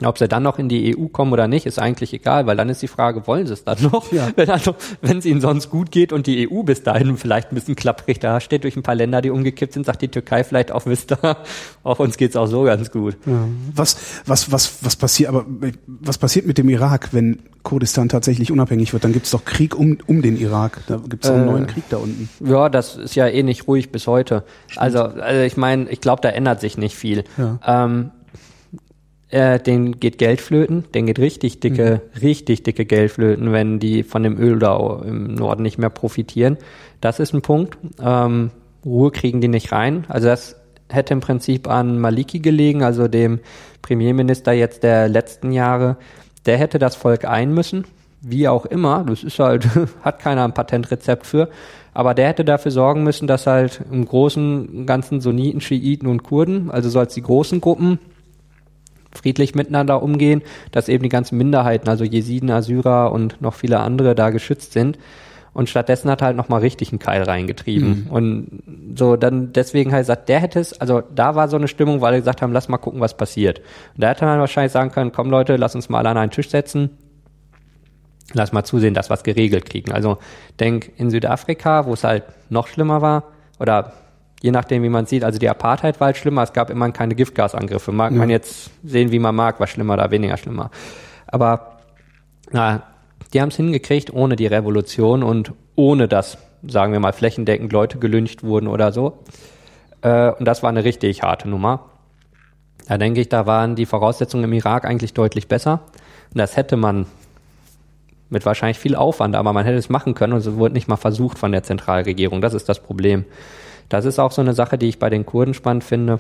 ob 0.04 0.18
sie 0.18 0.28
dann 0.28 0.44
noch 0.44 0.60
in 0.60 0.68
die 0.68 0.98
EU 0.98 1.08
kommen 1.08 1.32
oder 1.32 1.48
nicht, 1.48 1.66
ist 1.66 1.80
eigentlich 1.80 2.14
egal, 2.14 2.46
weil 2.48 2.58
dann 2.58 2.68
ist 2.68 2.82
die 2.82 2.88
Frage, 2.88 3.28
wollen 3.28 3.48
sie 3.48 3.54
es 3.54 3.64
dann 3.64 3.82
noch? 3.82 4.12
Ja. 4.12 4.30
Wenn, 4.36 4.50
also, 4.50 4.76
wenn 5.02 5.20
es 5.20 5.26
ihnen 5.26 5.40
sonst 5.40 5.70
gut 5.70 5.92
geht 5.92 6.12
und 6.12 6.28
die 6.28 6.50
EU 6.50 6.64
bis 6.64 6.84
dahin 6.84 7.16
vielleicht 7.18 7.52
ein 7.52 7.56
bisschen 7.56 7.76
klapprig 7.76 8.20
da 8.20 8.40
steht 8.40 8.64
durch 8.64 8.76
ein 8.76 8.84
paar 8.84 8.96
Länder, 8.96 9.22
die 9.22 9.30
umgekippt 9.30 9.74
sind, 9.74 9.86
sagt 9.86 10.02
die 10.02 10.10
Türkei 10.10 10.44
vielleicht 10.44 10.72
auch, 10.72 10.86
wisst 10.86 11.12
ihr, 11.24 11.38
auch 11.84 12.00
uns 12.00 12.18
geht's 12.18 12.36
auch 12.36 12.48
so 12.48 12.64
ganz 12.64 12.92
gut. 12.92 13.18
Ja. 13.26 13.48
Was, 13.74 13.98
was, 14.26 14.52
was, 14.52 14.84
was 14.84 14.96
passiert, 14.96 15.30
aber 15.30 15.46
was 15.86 16.18
passiert 16.18 16.46
mit 16.46 16.58
dem 16.58 16.68
Irak, 16.70 17.10
wenn 17.14 17.40
Kurdistan 17.64 18.10
tatsächlich 18.10 18.52
unabhängig 18.52 18.92
wird? 18.92 19.04
Dann 19.04 19.14
gibt's 19.14 19.32
doch 19.32 19.46
Krieg 19.46 19.76
um, 19.76 19.98
um 20.08 20.22
den 20.22 20.38
Irak. 20.38 20.82
Da 20.88 21.00
gibt's 21.08 21.28
doch 21.28 21.36
einen 21.36 21.48
äh, 21.48 21.52
neuen 21.52 21.68
Krieg 21.68 21.84
da 21.90 21.98
unten. 21.98 22.30
Ja, 22.44 22.70
das 22.70 22.98
ist 22.98 23.16
ja 23.16 23.28
eh 23.28 23.44
nicht 23.44 23.68
ruhig 23.68 23.92
bis 23.92 24.08
heute. 24.08 24.44
Also, 24.76 25.00
also 25.00 25.42
ich 25.42 25.56
meine, 25.58 25.90
ich 25.90 26.02
glaube, 26.02 26.22
da 26.22 26.30
ändert 26.30 26.62
sich 26.62 26.78
nicht 26.78 26.96
viel. 26.96 27.24
Ja. 27.38 27.60
Ähm, 27.66 28.12
äh, 29.30 29.60
den 29.60 30.00
geht 30.00 30.18
Geld 30.18 30.42
flöten, 30.42 30.86
den 30.94 31.08
geht 31.08 31.20
richtig 31.20 31.60
dicke, 31.60 32.02
mhm. 32.14 32.20
richtig 32.20 32.64
dicke 32.64 32.86
Geld 32.86 33.12
flöten, 33.12 33.52
wenn 33.52 33.80
die 33.80 34.04
von 34.04 34.24
dem 34.24 34.38
Öl 34.38 34.60
da 34.60 35.02
im 35.04 35.34
Norden 35.34 35.64
nicht 35.64 35.78
mehr 35.78 35.90
profitieren. 35.90 36.58
Das 37.02 37.20
ist 37.20 37.34
ein 37.34 37.42
Punkt. 37.42 37.78
Ähm, 38.02 38.52
Ruhe 38.86 39.12
kriegen 39.12 39.42
die 39.42 39.48
nicht 39.48 39.72
rein. 39.72 40.06
Also 40.08 40.28
das 40.28 40.56
hätte 40.90 41.14
im 41.14 41.22
Prinzip 41.22 41.68
an 41.68 42.00
Maliki 42.00 42.40
gelegen, 42.40 42.84
also 42.84 43.08
dem 43.08 43.40
Premierminister 43.82 44.54
jetzt 44.54 44.84
der 44.84 45.10
letzten 45.10 45.52
Jahre. 45.52 45.98
Der 46.46 46.58
hätte 46.58 46.78
das 46.78 46.96
Volk 46.96 47.26
ein 47.26 47.52
müssen, 47.52 47.86
wie 48.22 48.48
auch 48.48 48.66
immer. 48.66 49.04
Das 49.08 49.24
ist 49.24 49.40
halt, 49.40 49.68
hat 50.02 50.20
keiner 50.20 50.44
ein 50.44 50.54
Patentrezept 50.54 51.26
für. 51.26 51.50
Aber 51.94 52.14
der 52.14 52.28
hätte 52.28 52.46
dafür 52.46 52.72
sorgen 52.72 53.04
müssen, 53.04 53.26
dass 53.26 53.48
halt 53.48 53.82
im 53.90 54.06
großen 54.06 54.86
ganzen 54.86 55.22
Sunniten, 55.22 55.62
Schiiten 55.62 56.08
und 56.08 56.24
Kurden, 56.24 56.70
also 56.70 56.90
so 56.90 57.00
als 57.00 57.14
die 57.14 57.22
großen 57.22 57.62
Gruppen, 57.62 58.00
friedlich 59.18 59.56
miteinander 59.56 60.02
umgehen, 60.02 60.42
dass 60.72 60.90
eben 60.90 61.04
die 61.04 61.10
ganzen 61.10 61.38
Minderheiten, 61.38 61.90
also 61.90 62.04
Jesiden, 62.04 62.52
Assyrer 62.52 63.12
und 63.12 63.42
noch 63.42 63.54
viele 63.54 63.80
andere 63.80 64.16
da 64.16 64.30
geschützt 64.30 64.74
sind. 64.74 64.98
Und 65.54 65.70
stattdessen 65.70 66.12
hat 66.12 66.22
er 66.22 66.28
halt 66.28 66.38
nochmal 66.38 66.60
richtig 66.60 66.92
einen 66.92 67.00
Keil 67.00 67.24
reingetrieben. 67.24 68.08
Mhm. 68.08 68.12
Und 68.12 68.64
so 68.98 69.16
dann 69.16 69.54
deswegen 69.54 69.94
halt 69.94 70.06
sagt, 70.06 70.28
der 70.28 70.42
hätte 70.42 70.60
es, 70.60 70.80
also 70.82 71.02
da 71.02 71.36
war 71.36 71.48
so 71.48 71.56
eine 71.56 71.70
Stimmung, 71.70 72.02
weil 72.02 72.14
er 72.14 72.20
gesagt 72.20 72.42
haben, 72.42 72.52
lass 72.52 72.68
mal 72.68 72.78
gucken, 72.78 73.00
was 73.00 73.16
passiert. 73.16 73.60
Und 73.96 74.04
da 74.04 74.10
hätte 74.10 74.26
man 74.26 74.38
wahrscheinlich 74.40 74.74
sagen 74.74 74.92
können, 74.92 75.14
komm 75.14 75.30
Leute, 75.30 75.56
lass 75.56 75.74
uns 75.74 75.88
mal 75.88 76.06
an 76.06 76.18
einen 76.18 76.32
Tisch 76.32 76.50
setzen. 76.50 76.90
Lass 78.34 78.52
mal 78.52 78.66
zusehen, 78.66 78.94
dass 78.94 79.10
wir 79.10 79.14
es 79.14 79.24
geregelt 79.24 79.64
kriegen. 79.66 79.94
Also 79.94 80.18
denk 80.60 80.92
in 80.98 81.10
Südafrika, 81.10 81.86
wo 81.86 81.94
es 81.94 82.04
halt 82.04 82.24
noch 82.50 82.68
schlimmer 82.68 83.02
war, 83.02 83.24
oder 83.58 83.94
je 84.42 84.52
nachdem, 84.52 84.84
wie 84.84 84.90
man 84.90 85.06
sieht. 85.06 85.24
Also 85.24 85.40
die 85.40 85.50
Apartheid 85.50 86.00
war 86.00 86.08
halt 86.08 86.18
schlimmer, 86.18 86.44
es 86.44 86.54
gab 86.54 86.70
immer 86.70 86.90
keine 86.92 87.16
Giftgasangriffe. 87.16 87.92
Mag 87.92 88.12
ja. 88.12 88.18
man 88.18 88.30
jetzt 88.30 88.72
sehen, 88.84 89.12
wie 89.12 89.20
man 89.20 89.36
mag, 89.36 89.60
was 89.60 89.70
schlimmer 89.70 89.94
oder 89.94 90.12
weniger 90.12 90.38
schlimmer. 90.38 90.72
Aber 91.28 91.80
na, 92.52 92.84
die 93.34 93.42
haben 93.42 93.50
es 93.50 93.56
hingekriegt 93.56 94.14
ohne 94.14 94.36
die 94.36 94.48
Revolution 94.48 95.24
und 95.24 95.54
ohne 95.76 96.08
dass, 96.08 96.38
sagen 96.68 96.94
wir 96.94 97.00
mal, 97.00 97.14
flächendeckend 97.14 97.72
Leute 97.72 97.98
gelüncht 97.98 98.44
wurden 98.44 98.68
oder 98.68 98.92
so. 98.92 99.20
Äh, 100.02 100.32
und 100.32 100.46
das 100.46 100.64
war 100.64 100.70
eine 100.70 100.84
richtig 100.84 101.24
harte 101.24 101.50
Nummer. 101.50 101.90
Da 102.88 102.98
denke 102.98 103.22
ich, 103.22 103.30
da 103.30 103.46
waren 103.46 103.76
die 103.76 103.86
Voraussetzungen 103.86 104.44
im 104.44 104.54
Irak 104.54 104.86
eigentlich 104.86 105.14
deutlich 105.14 105.48
besser. 105.48 105.82
Und 106.32 106.38
das 106.38 106.56
hätte 106.56 106.78
man 106.78 107.08
mit 108.30 108.46
wahrscheinlich 108.46 108.80
viel 108.80 108.96
Aufwand, 108.96 109.36
aber 109.36 109.54
man 109.54 109.66
hätte 109.66 109.78
es 109.78 109.90
machen 109.90 110.14
können 110.14 110.34
und 110.34 110.40
es 110.40 110.56
wurde 110.56 110.74
nicht 110.74 110.88
mal 110.88 110.98
versucht 110.98 111.38
von 111.38 111.52
der 111.52 111.64
Zentralregierung. 111.64 112.42
Das 112.42 112.54
ist 112.54 112.68
das 112.70 112.80
Problem. 112.82 113.26
Das 113.90 114.06
ist 114.06 114.20
auch 114.20 114.32
so 114.32 114.42
eine 114.42 114.54
Sache, 114.54 114.78
die 114.78 114.88
ich 114.88 115.00
bei 115.00 115.10
den 115.10 115.26
Kurden 115.26 115.54
spannend 115.54 115.84
finde, 115.84 116.20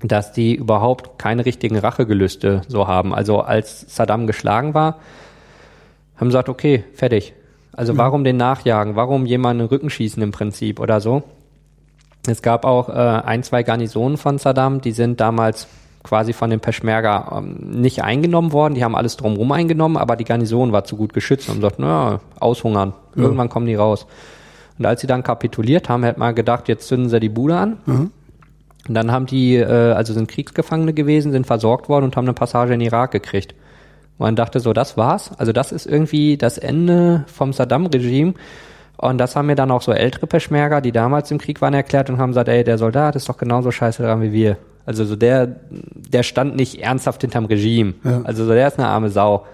dass 0.00 0.32
die 0.32 0.54
überhaupt 0.54 1.18
keine 1.18 1.44
richtigen 1.44 1.78
Rachegelüste 1.78 2.62
so 2.68 2.86
haben. 2.86 3.14
Also 3.14 3.40
als 3.40 3.94
Saddam 3.94 4.26
geschlagen 4.26 4.74
war, 4.74 4.98
haben 6.16 6.28
sie 6.28 6.36
gesagt, 6.36 6.48
okay, 6.48 6.84
fertig. 6.94 7.34
Also 7.72 7.94
mhm. 7.94 7.98
warum 7.98 8.24
den 8.24 8.36
nachjagen? 8.36 8.96
Warum 8.96 9.26
jemanden 9.26 9.60
den 9.64 9.68
Rücken 9.68 9.90
schießen 9.90 10.22
im 10.22 10.32
Prinzip 10.32 10.80
oder 10.80 11.00
so? 11.00 11.22
Es 12.26 12.40
gab 12.40 12.64
auch 12.64 12.88
äh, 12.88 12.92
ein, 12.92 13.42
zwei 13.42 13.62
Garnisonen 13.62 14.16
von 14.16 14.38
Saddam, 14.38 14.80
die 14.80 14.92
sind 14.92 15.20
damals 15.20 15.68
quasi 16.04 16.32
von 16.32 16.50
den 16.50 16.60
Peschmerga 16.60 17.38
ähm, 17.38 17.56
nicht 17.80 18.04
eingenommen 18.04 18.52
worden. 18.52 18.74
Die 18.74 18.84
haben 18.84 18.94
alles 18.94 19.16
drumherum 19.16 19.50
eingenommen, 19.52 19.96
aber 19.96 20.16
die 20.16 20.24
Garnison 20.24 20.70
war 20.70 20.84
zu 20.84 20.96
gut 20.96 21.12
geschützt 21.12 21.48
und 21.48 21.56
gesagt, 21.56 21.78
naja, 21.78 22.20
aushungern. 22.38 22.92
Irgendwann 23.16 23.48
ja. 23.48 23.52
kommen 23.52 23.66
die 23.66 23.74
raus. 23.74 24.06
Und 24.78 24.86
als 24.86 25.00
sie 25.00 25.06
dann 25.06 25.22
kapituliert 25.22 25.88
haben, 25.88 26.02
hätte 26.02 26.18
man 26.18 26.34
gedacht, 26.34 26.68
jetzt 26.68 26.88
zünden 26.88 27.08
sie 27.08 27.20
die 27.20 27.28
Bude 27.28 27.56
an. 27.56 27.78
Mhm. 27.86 28.10
Und 28.88 28.94
dann 28.94 29.12
haben 29.12 29.26
die, 29.26 29.56
äh, 29.56 29.92
also 29.92 30.12
sind 30.12 30.28
Kriegsgefangene 30.28 30.92
gewesen, 30.92 31.32
sind 31.32 31.46
versorgt 31.46 31.88
worden 31.88 32.04
und 32.06 32.16
haben 32.16 32.26
eine 32.26 32.34
Passage 32.34 32.74
in 32.74 32.80
Irak 32.80 33.12
gekriegt. 33.12 33.54
Und 34.18 34.26
man 34.26 34.36
dachte 34.36 34.60
so, 34.60 34.72
das 34.72 34.96
war's. 34.96 35.30
Also 35.38 35.52
das 35.52 35.72
ist 35.72 35.86
irgendwie 35.86 36.36
das 36.36 36.58
Ende 36.58 37.24
vom 37.26 37.52
Saddam-Regime. 37.52 38.34
Und 38.96 39.18
das 39.18 39.36
haben 39.36 39.46
mir 39.46 39.56
dann 39.56 39.70
auch 39.70 39.82
so 39.82 39.92
ältere 39.92 40.26
Peschmerga, 40.26 40.80
die 40.80 40.92
damals 40.92 41.30
im 41.30 41.38
Krieg 41.38 41.60
waren, 41.60 41.74
erklärt 41.74 42.10
und 42.10 42.18
haben 42.18 42.30
gesagt, 42.30 42.48
ey, 42.48 42.62
der 42.62 42.78
Soldat 42.78 43.16
ist 43.16 43.28
doch 43.28 43.36
genauso 43.36 43.70
scheiße 43.70 44.02
dran 44.02 44.22
wie 44.22 44.32
wir. 44.32 44.56
Also 44.86 45.04
so 45.04 45.16
der, 45.16 45.56
der 45.70 46.22
stand 46.22 46.56
nicht 46.56 46.80
ernsthaft 46.80 47.22
hinterm 47.22 47.46
Regime. 47.46 47.94
Ja. 48.04 48.20
Also 48.24 48.44
so 48.44 48.52
der 48.52 48.68
ist 48.68 48.78
eine 48.78 48.88
arme 48.88 49.08
Sau. 49.08 49.46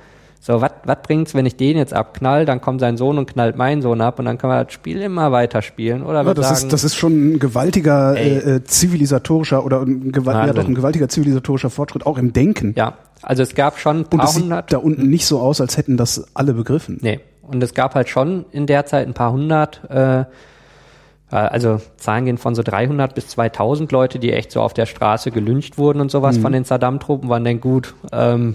So, 0.43 0.63
was 0.63 0.73
bringt's, 1.03 1.35
wenn 1.35 1.45
ich 1.45 1.57
den 1.57 1.77
jetzt 1.77 1.93
abknall, 1.93 2.47
dann 2.47 2.63
kommt 2.63 2.81
sein 2.81 2.97
Sohn 2.97 3.19
und 3.19 3.27
knallt 3.31 3.57
meinen 3.57 3.83
Sohn 3.83 4.01
ab 4.01 4.19
und 4.19 4.25
dann 4.25 4.39
können 4.39 4.55
wir 4.55 4.65
das 4.65 4.73
Spiel 4.73 5.03
immer 5.03 5.33
weiter 5.33 5.61
spielen. 5.61 6.03
Oder 6.03 6.25
ja, 6.25 6.33
das, 6.33 6.47
sagen, 6.49 6.57
ist, 6.63 6.73
das 6.73 6.83
ist 6.83 6.97
schon 6.97 7.35
ein 7.35 7.39
gewaltiger 7.39 8.17
äh, 8.17 8.39
äh, 8.39 8.65
zivilisatorischer 8.65 9.63
oder 9.63 9.83
ein, 9.83 10.13
gewalt, 10.13 10.47
ja, 10.47 10.53
doch, 10.55 10.67
ein 10.67 10.75
gewaltiger 10.75 11.11
zivilisatorischer 11.11 11.69
Fortschritt, 11.69 12.07
auch 12.07 12.17
im 12.17 12.33
Denken. 12.33 12.73
Ja, 12.75 12.95
also 13.21 13.43
es 13.43 13.55
gab 13.55 13.79
schon 13.79 13.99
ein 13.99 14.05
Und 14.05 14.17
paar 14.17 14.25
es 14.25 14.35
sieht 14.35 14.45
hundert. 14.45 14.73
da 14.73 14.79
unten 14.79 15.11
nicht 15.11 15.27
so 15.27 15.41
aus, 15.41 15.61
als 15.61 15.77
hätten 15.77 15.99
das 15.99 16.25
alle 16.33 16.55
begriffen. 16.55 16.99
Nee. 17.03 17.21
Und 17.43 17.63
es 17.63 17.75
gab 17.75 17.95
halt 17.95 18.09
schon 18.09 18.47
in 18.51 18.67
der 18.67 18.87
Zeit 18.87 19.07
ein 19.07 19.15
paar 19.15 19.33
hundert, 19.33 19.83
äh, 19.91 20.25
also 21.29 21.81
Zahlen 21.99 22.25
gehen 22.25 22.39
von 22.39 22.55
so 22.55 22.63
300 22.63 23.15
bis 23.15 23.29
2000 23.29 23.93
Leute, 23.93 24.19
die 24.19 24.33
echt 24.33 24.51
so 24.53 24.63
auf 24.63 24.73
der 24.73 24.87
Straße 24.87 25.31
gelyncht 25.31 25.77
wurden 25.77 26.01
und 26.01 26.11
sowas 26.11 26.39
von 26.39 26.53
den 26.53 26.65
Saddam-Truppen, 26.65 27.29
waren 27.29 27.45
dann 27.45 27.61
gut, 27.61 27.95
ähm, 28.11 28.55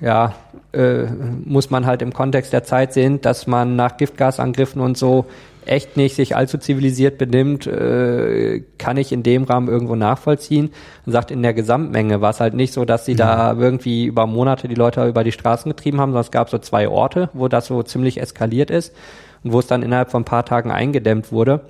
ja, 0.00 0.32
äh, 0.74 1.06
muss 1.44 1.70
man 1.70 1.86
halt 1.86 2.02
im 2.02 2.12
Kontext 2.12 2.52
der 2.52 2.64
Zeit 2.64 2.92
sehen, 2.92 3.20
dass 3.20 3.46
man 3.46 3.76
nach 3.76 3.96
Giftgasangriffen 3.96 4.80
und 4.80 4.98
so 4.98 5.26
echt 5.66 5.96
nicht 5.96 6.14
sich 6.14 6.36
allzu 6.36 6.58
zivilisiert 6.58 7.18
benimmt, 7.18 7.66
äh, 7.66 8.62
kann 8.78 8.96
ich 8.96 9.12
in 9.12 9.22
dem 9.22 9.44
Rahmen 9.44 9.68
irgendwo 9.68 9.96
nachvollziehen. 9.96 10.70
Und 11.06 11.12
sagt, 11.12 11.30
in 11.30 11.42
der 11.42 11.54
Gesamtmenge 11.54 12.20
war 12.20 12.30
es 12.30 12.40
halt 12.40 12.54
nicht 12.54 12.72
so, 12.72 12.84
dass 12.84 13.06
sie 13.06 13.14
da 13.14 13.54
irgendwie 13.58 14.04
über 14.04 14.26
Monate 14.26 14.68
die 14.68 14.74
Leute 14.74 15.06
über 15.06 15.24
die 15.24 15.32
Straßen 15.32 15.70
getrieben 15.70 16.00
haben, 16.00 16.10
sondern 16.10 16.24
es 16.24 16.30
gab 16.30 16.50
so 16.50 16.58
zwei 16.58 16.88
Orte, 16.88 17.30
wo 17.32 17.48
das 17.48 17.66
so 17.66 17.82
ziemlich 17.82 18.20
eskaliert 18.20 18.70
ist 18.70 18.94
und 19.42 19.52
wo 19.52 19.58
es 19.58 19.66
dann 19.66 19.82
innerhalb 19.82 20.10
von 20.10 20.22
ein 20.22 20.26
paar 20.26 20.44
Tagen 20.44 20.70
eingedämmt 20.70 21.32
wurde. 21.32 21.60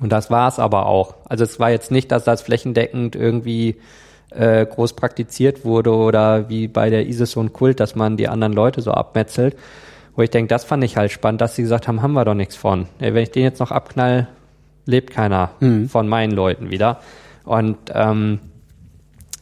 Und 0.00 0.12
das 0.12 0.30
war 0.30 0.48
es 0.48 0.58
aber 0.58 0.86
auch. 0.86 1.14
Also 1.24 1.44
es 1.44 1.58
war 1.58 1.70
jetzt 1.70 1.90
nicht, 1.90 2.12
dass 2.12 2.24
das 2.24 2.42
flächendeckend 2.42 3.16
irgendwie 3.16 3.76
äh, 4.30 4.66
groß 4.66 4.94
praktiziert 4.94 5.64
wurde 5.64 5.94
oder 5.94 6.48
wie 6.48 6.68
bei 6.68 6.90
der 6.90 7.06
ISIS 7.06 7.36
ein 7.36 7.52
Kult, 7.52 7.80
dass 7.80 7.94
man 7.94 8.16
die 8.16 8.28
anderen 8.28 8.52
Leute 8.52 8.80
so 8.82 8.90
abmetzelt. 8.90 9.56
Wo 10.14 10.22
ich 10.22 10.30
denke, 10.30 10.48
das 10.48 10.64
fand 10.64 10.82
ich 10.82 10.96
halt 10.96 11.12
spannend, 11.12 11.40
dass 11.42 11.56
sie 11.56 11.62
gesagt 11.62 11.88
haben, 11.88 12.00
haben 12.02 12.14
wir 12.14 12.24
doch 12.24 12.34
nichts 12.34 12.56
von. 12.56 12.86
Wenn 12.98 13.16
ich 13.16 13.30
den 13.30 13.42
jetzt 13.42 13.60
noch 13.60 13.70
abknall, 13.70 14.28
lebt 14.86 15.10
keiner 15.10 15.50
von 15.88 16.08
meinen 16.08 16.32
Leuten 16.32 16.70
wieder. 16.70 17.00
Und 17.44 17.76
ähm, 17.92 18.40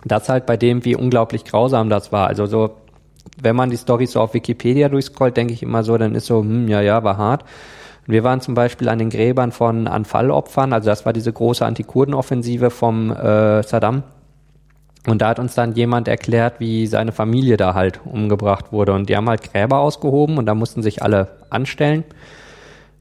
das 0.05 0.29
halt 0.29 0.47
bei 0.47 0.57
dem, 0.57 0.85
wie 0.85 0.97
unglaublich 0.97 1.45
grausam 1.45 1.89
das 1.89 2.13
war. 2.13 2.27
Also 2.27 2.47
so, 2.47 2.77
wenn 3.41 3.57
man 3.57 3.71
die 3.71 3.77
Storys 3.77 4.13
so 4.13 4.21
auf 4.21 4.35
Wikipedia 4.35 4.89
durchscrollt, 4.89 5.37
denke 5.37 5.55
ich 5.55 5.63
immer 5.63 5.83
so, 5.83 5.97
dann 5.97 6.15
ist 6.15 6.27
so, 6.27 6.41
hm, 6.41 6.69
ja, 6.69 6.81
ja, 6.81 7.03
war 7.05 7.17
hart. 7.17 7.43
Und 8.07 8.13
wir 8.13 8.23
waren 8.23 8.41
zum 8.41 8.55
Beispiel 8.55 8.89
an 8.89 8.99
den 8.99 9.11
Gräbern 9.11 9.51
von 9.51 9.87
Anfallopfern, 9.87 10.73
also 10.73 10.91
das 10.91 11.07
war 11.07 11.13
diese 11.13 11.33
große 11.33 11.65
Antikurdenoffensive 11.65 12.71
vom 12.71 13.11
äh, 13.11 13.63
Saddam. 13.63 14.03
Und 15.07 15.21
da 15.21 15.29
hat 15.29 15.39
uns 15.39 15.55
dann 15.55 15.75
jemand 15.75 16.09
erklärt, 16.09 16.61
wie 16.61 16.87
seine 16.87 17.13
Familie 17.13 17.57
da 17.57 17.75
halt 17.75 18.01
umgebracht 18.05 18.73
wurde. 18.73 18.93
Und 18.93 19.09
die 19.09 19.17
haben 19.17 19.29
halt 19.29 19.53
Gräber 19.53 19.79
ausgehoben 19.81 20.39
und 20.39 20.47
da 20.47 20.55
mussten 20.55 20.83
sich 20.83 21.03
alle 21.03 21.29
anstellen. 21.51 22.05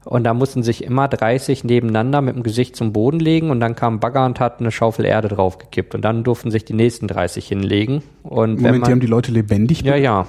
Und 0.04 0.24
da 0.24 0.34
mussten 0.34 0.62
sich 0.62 0.84
immer 0.84 1.08
30 1.08 1.64
nebeneinander 1.64 2.20
mit 2.20 2.36
dem 2.36 2.42
Gesicht 2.42 2.76
zum 2.76 2.92
Boden 2.92 3.20
legen 3.20 3.50
und 3.50 3.58
dann 3.60 3.74
kam 3.74 4.00
Bagger 4.00 4.26
und 4.26 4.38
hat 4.38 4.60
eine 4.60 4.70
Schaufel 4.70 5.06
Erde 5.06 5.28
draufgekippt. 5.28 5.94
Und 5.94 6.02
dann 6.02 6.24
durften 6.24 6.50
sich 6.50 6.66
die 6.66 6.74
nächsten 6.74 7.08
30 7.08 7.46
hinlegen. 7.48 8.02
Und 8.22 8.56
Moment, 8.56 8.80
man, 8.80 8.82
die 8.82 8.92
haben 8.92 9.00
die 9.00 9.06
Leute 9.06 9.32
lebendig 9.32 9.80
ja, 9.80 9.96
ja. 9.96 10.26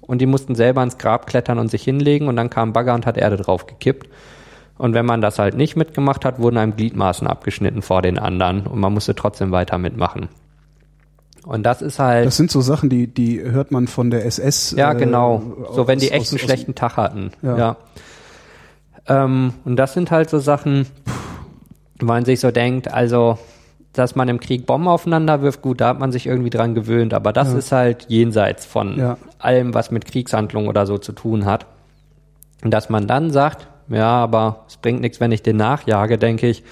Und 0.00 0.20
die 0.20 0.26
mussten 0.26 0.56
selber 0.56 0.82
ins 0.82 0.98
Grab 0.98 1.28
klettern 1.28 1.60
und 1.60 1.70
sich 1.70 1.84
hinlegen 1.84 2.26
und 2.26 2.34
dann 2.34 2.50
kam 2.50 2.72
Bagger 2.72 2.94
und 2.94 3.06
hat 3.06 3.16
Erde 3.16 3.36
draufgekippt. 3.36 4.08
Und 4.76 4.94
wenn 4.94 5.06
man 5.06 5.20
das 5.20 5.38
halt 5.38 5.56
nicht 5.56 5.76
mitgemacht 5.76 6.24
hat, 6.24 6.40
wurden 6.40 6.56
einem 6.56 6.74
Gliedmaßen 6.74 7.28
abgeschnitten 7.28 7.82
vor 7.82 8.02
den 8.02 8.18
anderen 8.18 8.66
und 8.66 8.80
man 8.80 8.92
musste 8.92 9.14
trotzdem 9.14 9.52
weiter 9.52 9.78
mitmachen. 9.78 10.28
Und 11.44 11.64
das 11.64 11.82
ist 11.82 11.98
halt. 11.98 12.26
Das 12.26 12.36
sind 12.36 12.50
so 12.50 12.60
Sachen, 12.60 12.88
die, 12.88 13.06
die 13.08 13.40
hört 13.42 13.70
man 13.72 13.88
von 13.88 14.10
der 14.10 14.24
SS. 14.26 14.74
Ja, 14.76 14.92
äh, 14.92 14.96
genau. 14.96 15.42
So, 15.72 15.88
wenn 15.88 15.98
die 15.98 16.10
echt 16.10 16.30
einen 16.30 16.38
schlechten 16.38 16.74
Tag 16.74 16.96
hatten. 16.96 17.32
Ja. 17.42 17.56
Ja. 17.58 17.76
Ähm, 19.08 19.54
und 19.64 19.76
das 19.76 19.94
sind 19.94 20.10
halt 20.10 20.30
so 20.30 20.38
Sachen, 20.38 20.86
wo 21.98 22.06
man 22.06 22.24
sich 22.24 22.40
so 22.40 22.50
denkt, 22.52 22.92
also, 22.92 23.38
dass 23.92 24.14
man 24.14 24.28
im 24.28 24.38
Krieg 24.40 24.66
Bomben 24.66 24.88
aufeinander 24.88 25.42
wirft, 25.42 25.62
gut, 25.62 25.80
da 25.80 25.88
hat 25.88 25.98
man 25.98 26.12
sich 26.12 26.26
irgendwie 26.26 26.50
dran 26.50 26.74
gewöhnt, 26.74 27.12
aber 27.12 27.32
das 27.32 27.52
ist 27.52 27.72
halt 27.72 28.06
jenseits 28.08 28.64
von 28.64 28.96
Ja. 28.98 29.18
allem, 29.38 29.74
was 29.74 29.90
mit 29.90 30.06
Kriegshandlungen 30.06 30.68
oder 30.68 30.86
so 30.86 30.96
zu 30.98 31.12
tun 31.12 31.44
hat. 31.44 31.66
Und 32.64 32.70
dass 32.70 32.88
man 32.88 33.06
dann 33.08 33.30
sagt, 33.30 33.66
ja, 33.88 34.08
aber 34.08 34.64
es 34.68 34.76
bringt 34.76 35.00
nichts, 35.00 35.20
wenn 35.20 35.32
ich 35.32 35.42
den 35.42 35.56
nachjage, 35.56 36.16
denke 36.16 36.46
ich, 36.46 36.62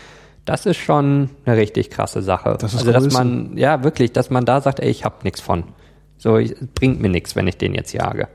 das 0.51 0.67
ist 0.67 0.79
schon 0.79 1.31
eine 1.45 1.57
richtig 1.57 1.91
krasse 1.91 2.23
Sache. 2.23 2.57
Das 2.59 2.75
ist 2.75 2.81
also, 2.81 2.91
dass 2.91 3.13
man, 3.15 3.57
ja, 3.57 3.85
wirklich, 3.85 4.13
dass 4.13 4.31
man 4.31 4.45
da 4.45 4.61
sagt, 4.61 4.81
ey, 4.81 4.91
ich 4.91 5.05
hab 5.05 5.23
nichts 5.23 5.41
von. 5.41 5.63
So, 6.19 6.39
ich, 6.39 6.51
es 6.51 6.67
bringt 6.75 7.01
mir 7.01 7.09
nichts, 7.09 7.37
wenn 7.37 7.47
ich 7.47 7.57
den 7.57 7.73
jetzt 7.73 7.93
jage. 7.93 8.27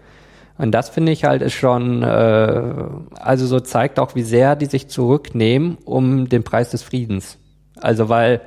Und 0.57 0.71
das 0.71 0.87
finde 0.87 1.11
ich 1.11 1.25
halt 1.25 1.41
ist 1.41 1.55
schon, 1.55 2.03
äh, 2.03 2.73
also 3.19 3.45
so 3.45 3.59
zeigt 3.59 3.99
auch, 3.99 4.15
wie 4.15 4.21
sehr 4.21 4.55
die 4.55 4.67
sich 4.67 4.87
zurücknehmen 4.87 5.77
um 5.83 6.29
den 6.29 6.45
Preis 6.45 6.69
des 6.69 6.83
Friedens. 6.83 7.37
Also 7.81 8.07
weil 8.07 8.39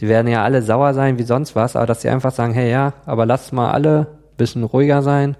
die 0.00 0.08
werden 0.08 0.26
ja 0.26 0.42
alle 0.42 0.62
sauer 0.62 0.92
sein 0.92 1.16
wie 1.16 1.22
sonst 1.22 1.54
was, 1.54 1.76
aber 1.76 1.86
dass 1.86 2.02
sie 2.02 2.08
einfach 2.08 2.32
sagen, 2.32 2.52
hey 2.52 2.68
ja, 2.68 2.94
aber 3.06 3.26
lasst 3.26 3.52
mal 3.52 3.70
alle 3.70 4.00
ein 4.00 4.36
bisschen 4.38 4.64
ruhiger 4.64 5.02
sein 5.02 5.36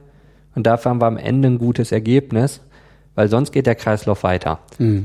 und 0.55 0.69
dafür 0.69 0.91
haben 0.91 1.01
wir 1.01 1.07
am 1.07 1.17
Ende 1.17 1.49
ein 1.49 1.59
gutes 1.59 1.91
Ergebnis, 1.91 2.61
weil 3.15 3.29
sonst 3.29 3.53
geht 3.53 3.67
der 3.67 3.75
Kreislauf 3.75 4.23
weiter. 4.23 4.61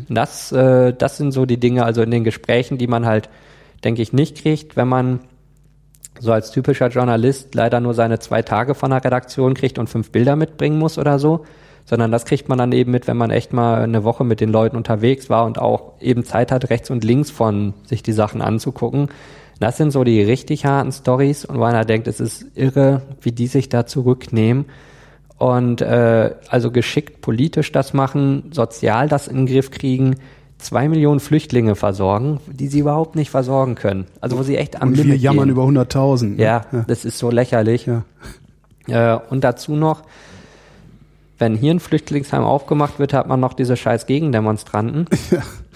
Und 0.10 0.16
das, 0.16 0.52
äh, 0.52 0.94
das 0.94 1.18
sind 1.18 1.32
so 1.32 1.46
die 1.46 1.60
Dinge, 1.60 1.86
also 1.86 2.02
in 2.02 2.12
den 2.12 2.24
Gesprächen, 2.24 2.78
die 2.78 2.88
man 2.88 3.06
halt, 3.06 3.30
denke 3.84 4.02
ich, 4.02 4.14
nicht 4.14 4.42
kriegt, 4.42 4.76
wenn 4.76 4.88
man 4.88 5.20
so 6.20 6.32
als 6.32 6.52
typischer 6.52 6.90
Journalist 6.90 7.56
leider 7.56 7.80
nur 7.80 7.94
seine 7.94 8.20
zwei 8.20 8.42
Tage 8.42 8.76
von 8.76 8.92
der 8.92 9.04
Redaktion 9.04 9.54
kriegt 9.54 9.80
und 9.80 9.90
fünf 9.90 10.12
Bilder 10.12 10.36
mitbringen 10.36 10.78
muss 10.78 10.98
oder 10.98 11.18
so, 11.18 11.46
sondern 11.86 12.12
das 12.12 12.26
kriegt 12.26 12.50
man 12.50 12.58
dann 12.58 12.72
eben 12.72 12.92
mit, 12.92 13.08
wenn 13.08 13.18
man 13.18 13.32
echt 13.32 13.54
mal 13.54 13.84
eine 13.84 14.04
Woche 14.04 14.24
mit 14.24 14.42
den 14.42 14.52
Leuten 14.52 14.76
unterwegs 14.76 15.30
war 15.30 15.46
und 15.46 15.60
auch 15.60 15.94
eben 16.02 16.24
Zeit 16.26 16.52
hat, 16.52 16.70
rechts 16.70 16.90
und 16.90 17.04
links 17.04 17.32
von 17.32 17.74
sich 17.86 18.04
die 18.04 18.12
Sachen 18.12 18.42
anzugucken. 18.42 19.08
Das 19.60 19.78
sind 19.78 19.92
so 19.92 20.04
die 20.04 20.22
richtig 20.22 20.66
harten 20.66 20.92
Stories 20.92 21.46
und 21.46 21.58
wo 21.58 21.64
einer 21.64 21.86
denkt, 21.86 22.08
es 22.08 22.20
ist 22.20 22.46
irre, 22.56 23.02
wie 23.22 23.32
die 23.32 23.48
sich 23.48 23.70
da 23.70 23.86
zurücknehmen 23.86 24.66
und 25.40 25.82
äh, 25.82 26.36
also 26.50 26.70
geschickt 26.70 27.22
politisch 27.22 27.72
das 27.72 27.94
machen, 27.94 28.52
sozial 28.52 29.08
das 29.08 29.28
in 29.28 29.38
den 29.38 29.46
Griff 29.48 29.72
kriegen, 29.72 30.18
zwei 30.58 30.90
Millionen 30.90 31.22
Flüchtlinge 31.22 31.76
versorgen, 31.76 32.42
die 32.48 32.68
sie 32.68 32.80
überhaupt 32.80 33.16
nicht 33.16 33.32
versorgen 33.32 33.76
können. 33.76 34.06
Also 34.20 34.38
wo 34.38 34.44
sie 34.44 34.58
echt 34.58 34.82
am 34.82 34.90
Und 34.90 34.98
wir 34.98 35.06
Limit 35.06 35.22
jammern 35.22 35.46
gehen. 35.48 35.56
über 35.56 35.64
100.000. 35.64 36.36
ne? 36.36 36.44
Ja, 36.44 36.66
das 36.88 37.06
ist 37.06 37.18
so 37.18 37.32
lächerlich. 37.32 37.88
Ja. 37.88 38.04
Äh, 38.88 39.20
und 39.30 39.46
dazu 39.46 39.76
noch, 39.76 40.04
wenn 41.38 41.56
hier 41.56 41.74
ein 41.74 41.80
Flüchtlingsheim 41.80 42.44
aufgemacht 42.44 43.00
wird, 43.00 43.14
hat 43.14 43.28
man 43.28 43.40
noch 43.40 43.54
diese 43.54 43.78
scheiß 43.78 44.06
Gegendemonstranten. 44.08 45.08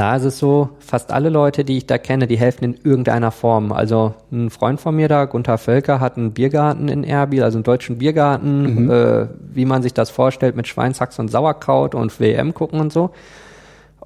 Da 0.00 0.16
ist 0.16 0.24
es 0.24 0.38
so, 0.38 0.70
fast 0.78 1.12
alle 1.12 1.28
Leute, 1.28 1.62
die 1.62 1.76
ich 1.76 1.86
da 1.86 1.98
kenne, 1.98 2.26
die 2.26 2.38
helfen 2.38 2.64
in 2.64 2.74
irgendeiner 2.84 3.30
Form. 3.30 3.70
Also 3.70 4.14
ein 4.32 4.48
Freund 4.48 4.80
von 4.80 4.96
mir 4.96 5.08
da, 5.08 5.26
Gunther 5.26 5.58
Völker, 5.58 6.00
hat 6.00 6.16
einen 6.16 6.32
Biergarten 6.32 6.88
in 6.88 7.04
Erbil, 7.04 7.42
also 7.42 7.58
einen 7.58 7.64
deutschen 7.64 7.98
Biergarten, 7.98 8.88
äh, 8.90 9.26
wie 9.52 9.66
man 9.66 9.82
sich 9.82 9.92
das 9.92 10.08
vorstellt, 10.08 10.56
mit 10.56 10.68
Schweinshax 10.68 11.18
und 11.18 11.28
Sauerkraut 11.28 11.94
und 11.94 12.18
WM 12.18 12.54
gucken 12.54 12.80
und 12.80 12.94
so. 12.94 13.10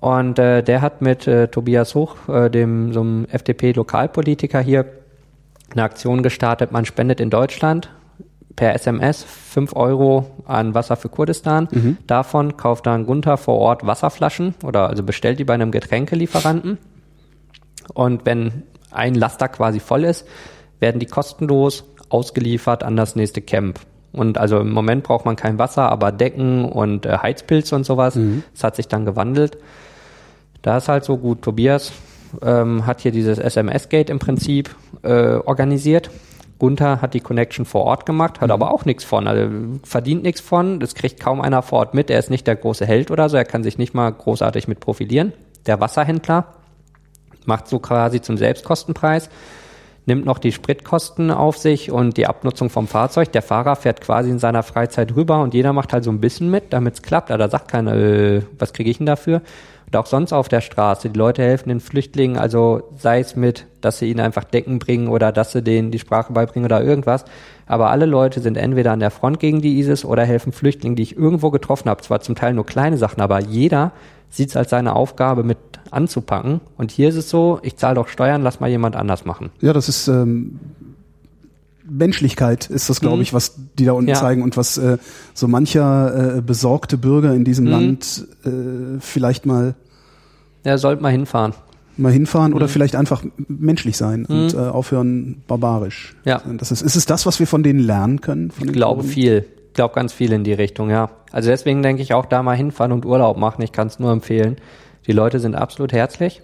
Und 0.00 0.40
äh, 0.40 0.64
der 0.64 0.82
hat 0.82 1.00
mit 1.00 1.28
äh, 1.28 1.46
Tobias 1.46 1.94
Hoch, 1.94 2.28
äh, 2.28 2.50
dem 2.50 2.92
so 2.92 3.00
einem 3.00 3.26
FDP-Lokalpolitiker 3.26 4.58
hier, 4.58 4.86
eine 5.74 5.84
Aktion 5.84 6.24
gestartet. 6.24 6.72
Man 6.72 6.86
spendet 6.86 7.20
in 7.20 7.30
Deutschland 7.30 7.88
per 8.56 8.74
SMS 8.74 9.24
5 9.24 9.74
Euro 9.74 10.26
an 10.47 10.74
Wasser 10.74 10.97
für 10.97 11.09
Kurdistan. 11.09 11.68
Davon 12.06 12.56
kauft 12.56 12.86
dann 12.86 13.06
Gunther 13.06 13.36
vor 13.36 13.59
Ort 13.59 13.86
Wasserflaschen 13.86 14.55
oder 14.62 14.89
also 14.89 15.02
bestellt 15.02 15.39
die 15.39 15.44
bei 15.44 15.55
einem 15.55 15.70
Getränkelieferanten. 15.70 16.78
Und 17.93 18.26
wenn 18.26 18.62
ein 18.90 19.14
Laster 19.14 19.48
quasi 19.48 19.81
voll 19.81 20.05
ist, 20.05 20.26
werden 20.81 21.01
die 21.01 21.06
kostenlos 21.06 21.85
ausgeliefert 22.09 22.82
an 22.82 22.97
das 22.97 23.16
nächste 23.16 23.40
Camp. 23.43 23.81
Und 24.12 24.39
also 24.39 24.60
im 24.60 24.70
Moment 24.70 25.02
braucht 25.02 25.24
man 25.24 25.35
kein 25.35 25.59
Wasser, 25.59 25.90
aber 25.90 26.12
Decken 26.12 26.64
und 26.64 27.05
äh, 27.05 27.18
Heizpilze 27.18 27.74
und 27.74 27.85
sowas. 27.85 28.14
Das 28.52 28.62
hat 28.62 28.76
sich 28.76 28.86
dann 28.86 29.05
gewandelt. 29.05 29.59
Da 30.62 30.76
ist 30.76 30.89
halt 30.89 31.05
so 31.05 31.18
gut. 31.18 31.43
Tobias 31.43 31.93
ähm, 32.43 32.86
hat 32.86 33.01
hier 33.01 33.10
dieses 33.10 33.39
SMS-Gate 33.39 34.10
im 34.10 34.20
Prinzip 34.20 34.74
äh, 35.02 35.35
organisiert. 35.35 36.10
Gunther 36.59 37.02
hat 37.02 37.14
die 37.14 37.20
Connection 37.20 37.64
vor 37.64 37.85
Ort 37.85 38.06
gemacht, 38.06 38.40
hat 38.40 38.51
aber 38.51 38.72
auch 38.72 38.85
nichts 38.85 39.05
von, 39.05 39.26
also 39.26 39.48
verdient 39.82 40.22
nichts 40.22 40.40
von, 40.40 40.81
das 40.81 40.94
kriegt 40.94 41.20
kaum 41.20 41.40
einer 41.40 41.62
vor 41.62 41.81
Ort 41.81 41.94
mit, 41.94 42.10
er 42.10 42.18
ist 42.18 42.31
nicht 42.31 42.47
der 42.47 42.56
große 42.56 42.86
Held 42.86 43.10
oder 43.10 43.28
so, 43.28 43.36
er 43.36 43.44
kann 43.44 43.62
sich 43.62 43.78
nicht 43.78 43.94
mal 43.94 44.10
großartig 44.10 44.68
mit 44.68 44.81
profilieren. 44.81 45.32
Der 45.66 45.81
Wasserhändler 45.81 46.47
macht 47.44 47.68
so 47.68 47.78
quasi 47.78 48.20
zum 48.20 48.36
Selbstkostenpreis 48.36 49.31
nimmt 50.06 50.26
noch 50.26 50.39
die 50.39 50.52
Spritkosten 50.52 51.31
auf 51.31 51.56
sich 51.56 51.90
und 51.90 52.16
die 52.16 52.26
Abnutzung 52.26 52.70
vom 52.70 52.86
Fahrzeug. 52.86 53.32
Der 53.32 53.43
Fahrer 53.43 53.76
fährt 53.76 54.01
quasi 54.01 54.31
in 54.31 54.39
seiner 54.39 54.62
Freizeit 54.62 55.14
rüber 55.16 55.40
und 55.40 55.55
jeder 55.55 55.72
macht 55.72 55.93
halt 55.93 56.05
so 56.05 56.10
ein 56.10 56.20
bisschen 56.20 56.51
mit, 56.51 56.72
damit 56.72 56.94
es 56.94 57.02
klappt. 57.02 57.31
Aber 57.31 57.39
da 57.39 57.48
sagt 57.48 57.70
keiner, 57.70 57.94
äh, 57.94 58.43
was 58.59 58.72
kriege 58.72 58.90
ich 58.90 58.98
denn 58.98 59.06
dafür? 59.06 59.40
Und 59.94 60.00
auch 60.00 60.06
sonst 60.06 60.32
auf 60.32 60.48
der 60.48 60.60
Straße. 60.60 61.08
Die 61.08 61.16
Leute 61.16 61.44
helfen 61.44 61.68
den 61.68 61.78
Flüchtlingen, 61.78 62.36
also 62.36 62.82
sei 62.98 63.20
es 63.20 63.36
mit, 63.36 63.66
dass 63.80 64.00
sie 64.00 64.10
ihnen 64.10 64.18
einfach 64.18 64.42
Decken 64.42 64.80
bringen 64.80 65.06
oder 65.06 65.30
dass 65.30 65.52
sie 65.52 65.62
denen 65.62 65.92
die 65.92 66.00
Sprache 66.00 66.32
beibringen 66.32 66.66
oder 66.66 66.82
irgendwas. 66.82 67.24
Aber 67.66 67.90
alle 67.90 68.04
Leute 68.04 68.40
sind 68.40 68.56
entweder 68.56 68.90
an 68.90 68.98
der 68.98 69.12
Front 69.12 69.38
gegen 69.38 69.60
die 69.62 69.78
ISIS 69.78 70.04
oder 70.04 70.24
helfen 70.24 70.50
Flüchtlingen, 70.50 70.96
die 70.96 71.04
ich 71.04 71.16
irgendwo 71.16 71.52
getroffen 71.52 71.88
habe. 71.88 72.02
Zwar 72.02 72.18
zum 72.22 72.34
Teil 72.34 72.54
nur 72.54 72.66
kleine 72.66 72.98
Sachen, 72.98 73.20
aber 73.20 73.38
jeder 73.38 73.92
sieht 74.30 74.48
es 74.48 74.56
als 74.56 74.70
seine 74.70 74.96
Aufgabe 74.96 75.44
mit 75.44 75.58
anzupacken. 75.92 76.60
Und 76.76 76.90
hier 76.90 77.08
ist 77.08 77.14
es 77.14 77.30
so, 77.30 77.60
ich 77.62 77.76
zahle 77.76 77.94
doch 77.94 78.08
Steuern, 78.08 78.42
lass 78.42 78.58
mal 78.58 78.68
jemand 78.68 78.96
anders 78.96 79.24
machen. 79.24 79.52
Ja, 79.60 79.72
das 79.72 79.88
ist 79.88 80.08
ähm, 80.08 80.58
Menschlichkeit 81.86 82.70
ist 82.70 82.89
das, 82.89 83.01
glaube 83.01 83.16
mhm. 83.16 83.23
ich, 83.23 83.35
was 83.35 83.56
die 83.78 83.85
da 83.85 83.93
unten 83.93 84.11
ja. 84.11 84.16
zeigen 84.16 84.43
und 84.43 84.56
was 84.56 84.78
äh, 84.78 84.98
so 85.35 85.48
mancher 85.48 86.39
äh, 86.39 86.40
besorgte 86.40 86.97
Bürger 86.97 87.35
in 87.35 87.44
diesem 87.44 87.66
mhm. 87.66 87.70
Land 87.70 88.27
äh, 88.44 89.01
vielleicht 89.01 89.47
mal 89.47 89.74
ja, 90.65 90.78
sollte 90.78 91.02
mal 91.02 91.12
hinfahren. 91.12 91.52
Mal 91.97 92.11
hinfahren 92.11 92.51
mhm. 92.51 92.56
oder 92.56 92.69
vielleicht 92.69 92.97
einfach 92.97 93.23
menschlich 93.48 93.97
sein 93.97 94.27
mhm. 94.28 94.36
und 94.36 94.55
äh, 94.55 94.59
aufhören 94.59 95.43
barbarisch. 95.47 96.16
Ja. 96.24 96.43
Das 96.56 96.73
ist, 96.73 96.81
ist 96.81 96.97
es 96.97 97.06
das, 97.06 97.27
was 97.27 97.39
wir 97.39 97.47
von 97.47 97.62
denen 97.62 97.81
lernen 97.81 98.20
können? 98.20 98.51
ich 98.59 98.73
glaube 98.73 99.02
Kurden? 99.02 99.11
viel. 99.11 99.44
Ich 99.69 99.74
glaube 99.74 99.94
ganz 99.94 100.12
viel 100.12 100.32
in 100.32 100.44
die 100.44 100.52
Richtung, 100.52 100.89
ja. 100.90 101.11
Also 101.32 101.51
deswegen 101.51 101.82
denke 101.82 102.02
ich 102.02 102.15
auch 102.15 102.27
da 102.27 102.43
mal 102.43 102.56
hinfahren 102.56 102.93
und 102.93 103.05
Urlaub 103.05 103.36
machen. 103.36 103.62
Ich 103.62 103.73
kann 103.73 103.89
es 103.89 103.98
nur 103.98 104.12
empfehlen. 104.12 104.56
Die 105.06 105.12
Leute 105.12 105.40
sind 105.40 105.55
absolut 105.55 105.93
herzlich. 105.93 106.43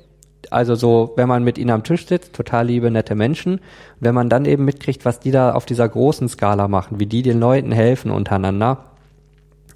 Also 0.50 0.74
so, 0.74 1.12
wenn 1.16 1.28
man 1.28 1.44
mit 1.44 1.58
ihnen 1.58 1.70
am 1.70 1.84
Tisch 1.84 2.06
sitzt, 2.06 2.34
total 2.34 2.66
liebe, 2.66 2.90
nette 2.90 3.14
Menschen. 3.14 3.60
Wenn 4.00 4.14
man 4.14 4.28
dann 4.28 4.44
eben 4.44 4.64
mitkriegt, 4.64 5.04
was 5.04 5.20
die 5.20 5.30
da 5.30 5.52
auf 5.52 5.64
dieser 5.64 5.88
großen 5.88 6.28
Skala 6.28 6.66
machen, 6.66 6.98
wie 6.98 7.06
die 7.06 7.22
den 7.22 7.38
Leuten 7.38 7.70
helfen 7.70 8.10
untereinander, 8.10 8.84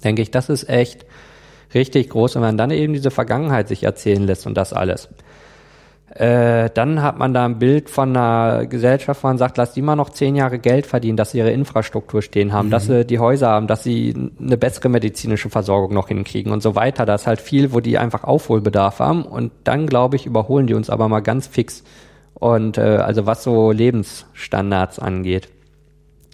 denke 0.03 0.21
ich, 0.21 0.31
das 0.31 0.49
ist 0.49 0.69
echt 0.69 1.05
richtig 1.73 2.09
groß, 2.09 2.35
wenn 2.35 2.41
man 2.41 2.57
dann 2.57 2.71
eben 2.71 2.93
diese 2.93 3.11
Vergangenheit 3.11 3.69
sich 3.69 3.83
erzählen 3.83 4.23
lässt 4.23 4.45
und 4.45 4.55
das 4.55 4.73
alles. 4.73 5.09
Äh, 6.15 6.69
dann 6.73 7.01
hat 7.01 7.19
man 7.19 7.33
da 7.33 7.43
ein 7.43 7.59
Bild 7.59 7.89
von 7.89 8.15
einer 8.15 8.67
Gesellschaft, 8.67 9.21
wo 9.21 9.27
man 9.27 9.37
sagt, 9.37 9.57
lass 9.57 9.73
die 9.73 9.81
mal 9.81 9.97
noch 9.97 10.09
zehn 10.09 10.37
Jahre 10.37 10.59
Geld 10.59 10.85
verdienen, 10.85 11.17
dass 11.17 11.31
sie 11.31 11.39
ihre 11.39 11.51
Infrastruktur 11.51 12.21
stehen 12.21 12.53
haben, 12.53 12.67
mhm. 12.67 12.71
dass 12.71 12.85
sie 12.85 13.03
die 13.03 13.19
Häuser 13.19 13.49
haben, 13.49 13.67
dass 13.67 13.83
sie 13.83 14.31
eine 14.39 14.55
bessere 14.55 14.87
medizinische 14.87 15.49
Versorgung 15.49 15.93
noch 15.93 16.07
hinkriegen 16.07 16.53
und 16.53 16.63
so 16.63 16.73
weiter. 16.73 17.05
Da 17.05 17.15
ist 17.15 17.27
halt 17.27 17.41
viel, 17.41 17.73
wo 17.73 17.81
die 17.81 17.97
einfach 17.97 18.23
Aufholbedarf 18.23 18.99
haben 18.99 19.23
und 19.23 19.51
dann, 19.65 19.87
glaube 19.87 20.15
ich, 20.15 20.25
überholen 20.25 20.67
die 20.67 20.73
uns 20.73 20.89
aber 20.89 21.09
mal 21.09 21.19
ganz 21.19 21.47
fix. 21.47 21.83
Und 22.33 22.77
äh, 22.77 22.81
also 22.81 23.25
was 23.25 23.43
so 23.43 23.71
Lebensstandards 23.71 24.99
angeht. 24.99 25.49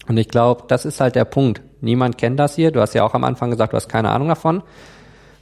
Und 0.07 0.17
ich 0.17 0.27
glaube, 0.27 0.65
das 0.67 0.85
ist 0.85 1.01
halt 1.01 1.15
der 1.15 1.25
Punkt. 1.25 1.61
Niemand 1.81 2.19
kennt 2.19 2.39
das 2.39 2.55
hier. 2.55 2.69
Du 2.69 2.81
hast 2.81 2.93
ja 2.93 3.03
auch 3.03 3.15
am 3.15 3.23
Anfang 3.23 3.49
gesagt, 3.49 3.73
du 3.73 3.77
hast 3.77 3.89
keine 3.89 4.09
Ahnung 4.09 4.27
davon. 4.27 4.57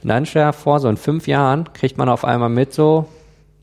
Und 0.02 0.08
dann 0.08 0.24
stell 0.24 0.46
dir 0.46 0.54
vor, 0.54 0.80
so 0.80 0.88
in 0.88 0.96
fünf 0.96 1.26
Jahren 1.26 1.70
kriegt 1.74 1.98
man 1.98 2.08
auf 2.08 2.24
einmal 2.24 2.48
mit 2.48 2.72
so, 2.72 3.06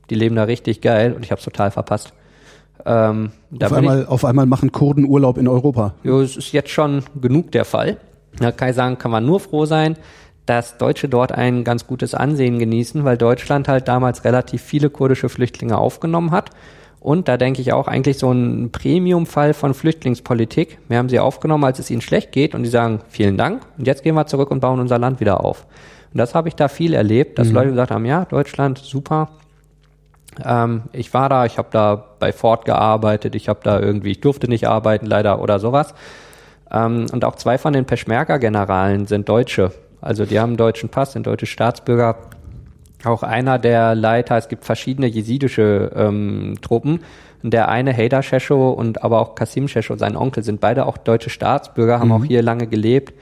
die 0.10 0.16
leben 0.16 0.36
da 0.36 0.44
richtig 0.44 0.82
geil 0.82 1.14
und 1.14 1.24
ich 1.24 1.32
habe 1.32 1.40
es 1.40 1.46
total 1.46 1.72
verpasst. 1.72 2.14
Ähm, 2.86 3.32
auf, 3.62 3.74
einmal, 3.74 4.02
ich, 4.02 4.08
auf 4.08 4.26
einmal 4.26 4.46
machen 4.46 4.72
Kurden 4.72 5.06
Urlaub 5.06 5.38
in 5.38 5.48
Europa. 5.48 5.94
Jo, 6.04 6.22
es 6.22 6.38
ist 6.38 6.52
jetzt 6.52 6.70
schon 6.70 7.04
genug 7.20 7.52
der 7.52 7.66
Fall. 7.66 7.98
Da 8.40 8.52
kann 8.52 8.70
ich 8.70 8.76
sagen, 8.76 8.98
kann 8.98 9.12
man 9.12 9.26
nur 9.26 9.40
froh 9.40 9.66
sein, 9.66 9.98
dass 10.46 10.78
Deutsche 10.78 11.10
dort 11.10 11.32
ein 11.32 11.64
ganz 11.64 11.88
gutes 11.88 12.14
Ansehen 12.14 12.60
genießen, 12.60 13.04
weil 13.04 13.18
Deutschland 13.18 13.68
halt 13.68 13.88
damals 13.88 14.24
relativ 14.24 14.62
viele 14.62 14.90
kurdische 14.90 15.28
Flüchtlinge 15.28 15.78
aufgenommen 15.78 16.32
hat. 16.32 16.52
Und 17.00 17.28
da 17.28 17.38
denke 17.38 17.62
ich 17.62 17.74
auch 17.74 17.88
eigentlich 17.88 18.18
so 18.18 18.32
ein 18.32 18.72
Premium-Fall 18.72 19.54
von 19.54 19.74
Flüchtlingspolitik. 19.74 20.80
Wir 20.88 20.98
haben 20.98 21.10
sie 21.10 21.20
aufgenommen, 21.20 21.64
als 21.64 21.80
es 21.80 21.92
ihnen 21.92 22.02
schlecht 22.02 22.32
geht 22.32 22.56
und 22.56 22.64
die 22.64 22.70
sagen, 22.70 23.02
vielen 23.10 23.38
Dank 23.38 23.62
und 23.78 23.86
jetzt 23.86 24.04
gehen 24.04 24.16
wir 24.16 24.26
zurück 24.28 24.52
und 24.52 24.62
bauen 24.62 24.80
unser 24.80 24.98
Land 24.98 25.20
wieder 25.20 25.44
auf. 25.44 25.66
Und 26.14 26.18
das 26.18 26.34
habe 26.34 26.48
ich 26.48 26.56
da 26.56 26.68
viel 26.68 26.94
erlebt, 26.94 27.38
dass 27.38 27.50
mhm. 27.50 27.54
Leute 27.54 27.70
gesagt 27.72 27.92
haben, 27.92 28.06
ja, 28.06 28.26
Deutschland, 28.26 28.80
super, 28.80 29.30
ähm, 30.46 30.84
ich 30.94 31.14
war 31.14 31.30
da, 31.30 31.46
ich 31.46 31.58
habe 31.58 31.70
da 31.72 32.04
bei 32.20 32.32
Ford 32.32 32.66
gearbeitet, 32.66 33.36
ich 33.36 33.50
habe 33.50 33.60
da 33.64 33.80
irgendwie, 33.80 34.12
ich 34.12 34.22
durfte 34.22 34.48
nicht 34.48 34.68
arbeiten 34.68 35.06
leider 35.06 35.42
oder 35.42 35.60
sowas. 35.60 35.94
Ähm, 36.72 37.08
und 37.12 37.26
auch 37.26 37.36
zwei 37.36 37.58
von 37.58 37.74
den 37.74 37.86
Peschmerga-Generalen 37.86 39.06
sind 39.06 39.30
Deutsche. 39.30 39.72
Also 40.02 40.26
die 40.26 40.40
haben 40.40 40.52
einen 40.52 40.58
deutschen 40.58 40.90
Pass, 40.90 41.14
sind 41.14 41.28
deutsche 41.28 41.46
Staatsbürger. 41.46 42.18
Auch 43.04 43.24
einer 43.24 43.60
der 43.60 43.96
Leiter, 43.96 44.38
es 44.38 44.48
gibt 44.48 44.66
verschiedene 44.66 45.08
jesidische 45.08 45.92
ähm, 45.96 46.56
Truppen. 46.62 47.02
Der 47.44 47.70
eine, 47.70 47.96
Hader 47.96 48.24
Shesho 48.24 48.72
und 48.72 49.04
aber 49.04 49.22
auch 49.22 49.36
Kasim 49.36 49.68
Shesho, 49.68 49.96
sein 49.96 50.16
Onkel, 50.16 50.44
sind 50.44 50.60
beide 50.60 50.86
auch 50.86 50.98
deutsche 50.98 51.30
Staatsbürger, 51.30 52.00
haben 52.00 52.08
mhm. 52.08 52.14
auch 52.14 52.26
hier 52.26 52.42
lange 52.42 52.68
gelebt. 52.68 53.14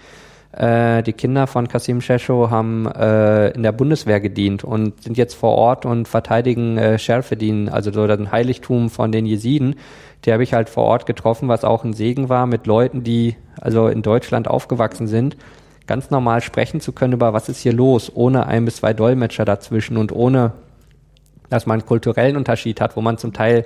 Äh, 0.55 1.03
die 1.03 1.11
Kinder 1.11 1.47
von 1.47 1.67
Kasim 1.67 1.99
Shesho 1.99 2.49
haben 2.49 2.85
äh, 2.87 3.49
in 3.49 3.63
der 3.63 3.73
Bundeswehr 3.73 4.21
gedient 4.21 4.63
und 4.63 5.03
sind 5.03 5.17
jetzt 5.17 5.33
vor 5.33 5.53
Ort 5.55 5.85
und 5.85 6.07
verteidigen 6.07 6.77
äh, 6.77 6.97
Scherfedin, 6.97 7.67
also 7.67 7.91
so 7.91 8.03
ein 8.03 8.31
Heiligtum 8.31 8.89
von 8.89 9.11
den 9.11 9.25
Jesiden. 9.25 9.75
Die 10.23 10.31
habe 10.31 10.43
ich 10.43 10.53
halt 10.53 10.69
vor 10.69 10.85
Ort 10.85 11.07
getroffen, 11.07 11.49
was 11.49 11.65
auch 11.65 11.83
ein 11.83 11.91
Segen 11.91 12.29
war, 12.29 12.45
mit 12.45 12.67
Leuten, 12.67 13.03
die 13.03 13.35
also 13.59 13.89
in 13.89 14.01
Deutschland 14.01 14.47
aufgewachsen 14.47 15.07
sind, 15.07 15.35
ganz 15.87 16.09
normal 16.09 16.39
sprechen 16.39 16.79
zu 16.79 16.93
können 16.93 17.13
über 17.13 17.33
was 17.33 17.49
ist 17.49 17.59
hier 17.59 17.73
los, 17.73 18.09
ohne 18.15 18.47
ein 18.47 18.63
bis 18.63 18.77
zwei 18.77 18.93
Dolmetscher 18.93 19.43
dazwischen 19.43 19.97
und 19.97 20.13
ohne, 20.13 20.53
dass 21.49 21.65
man 21.65 21.81
einen 21.81 21.85
kulturellen 21.85 22.37
Unterschied 22.37 22.79
hat, 22.79 22.95
wo 22.95 23.01
man 23.01 23.17
zum 23.17 23.33
Teil 23.33 23.65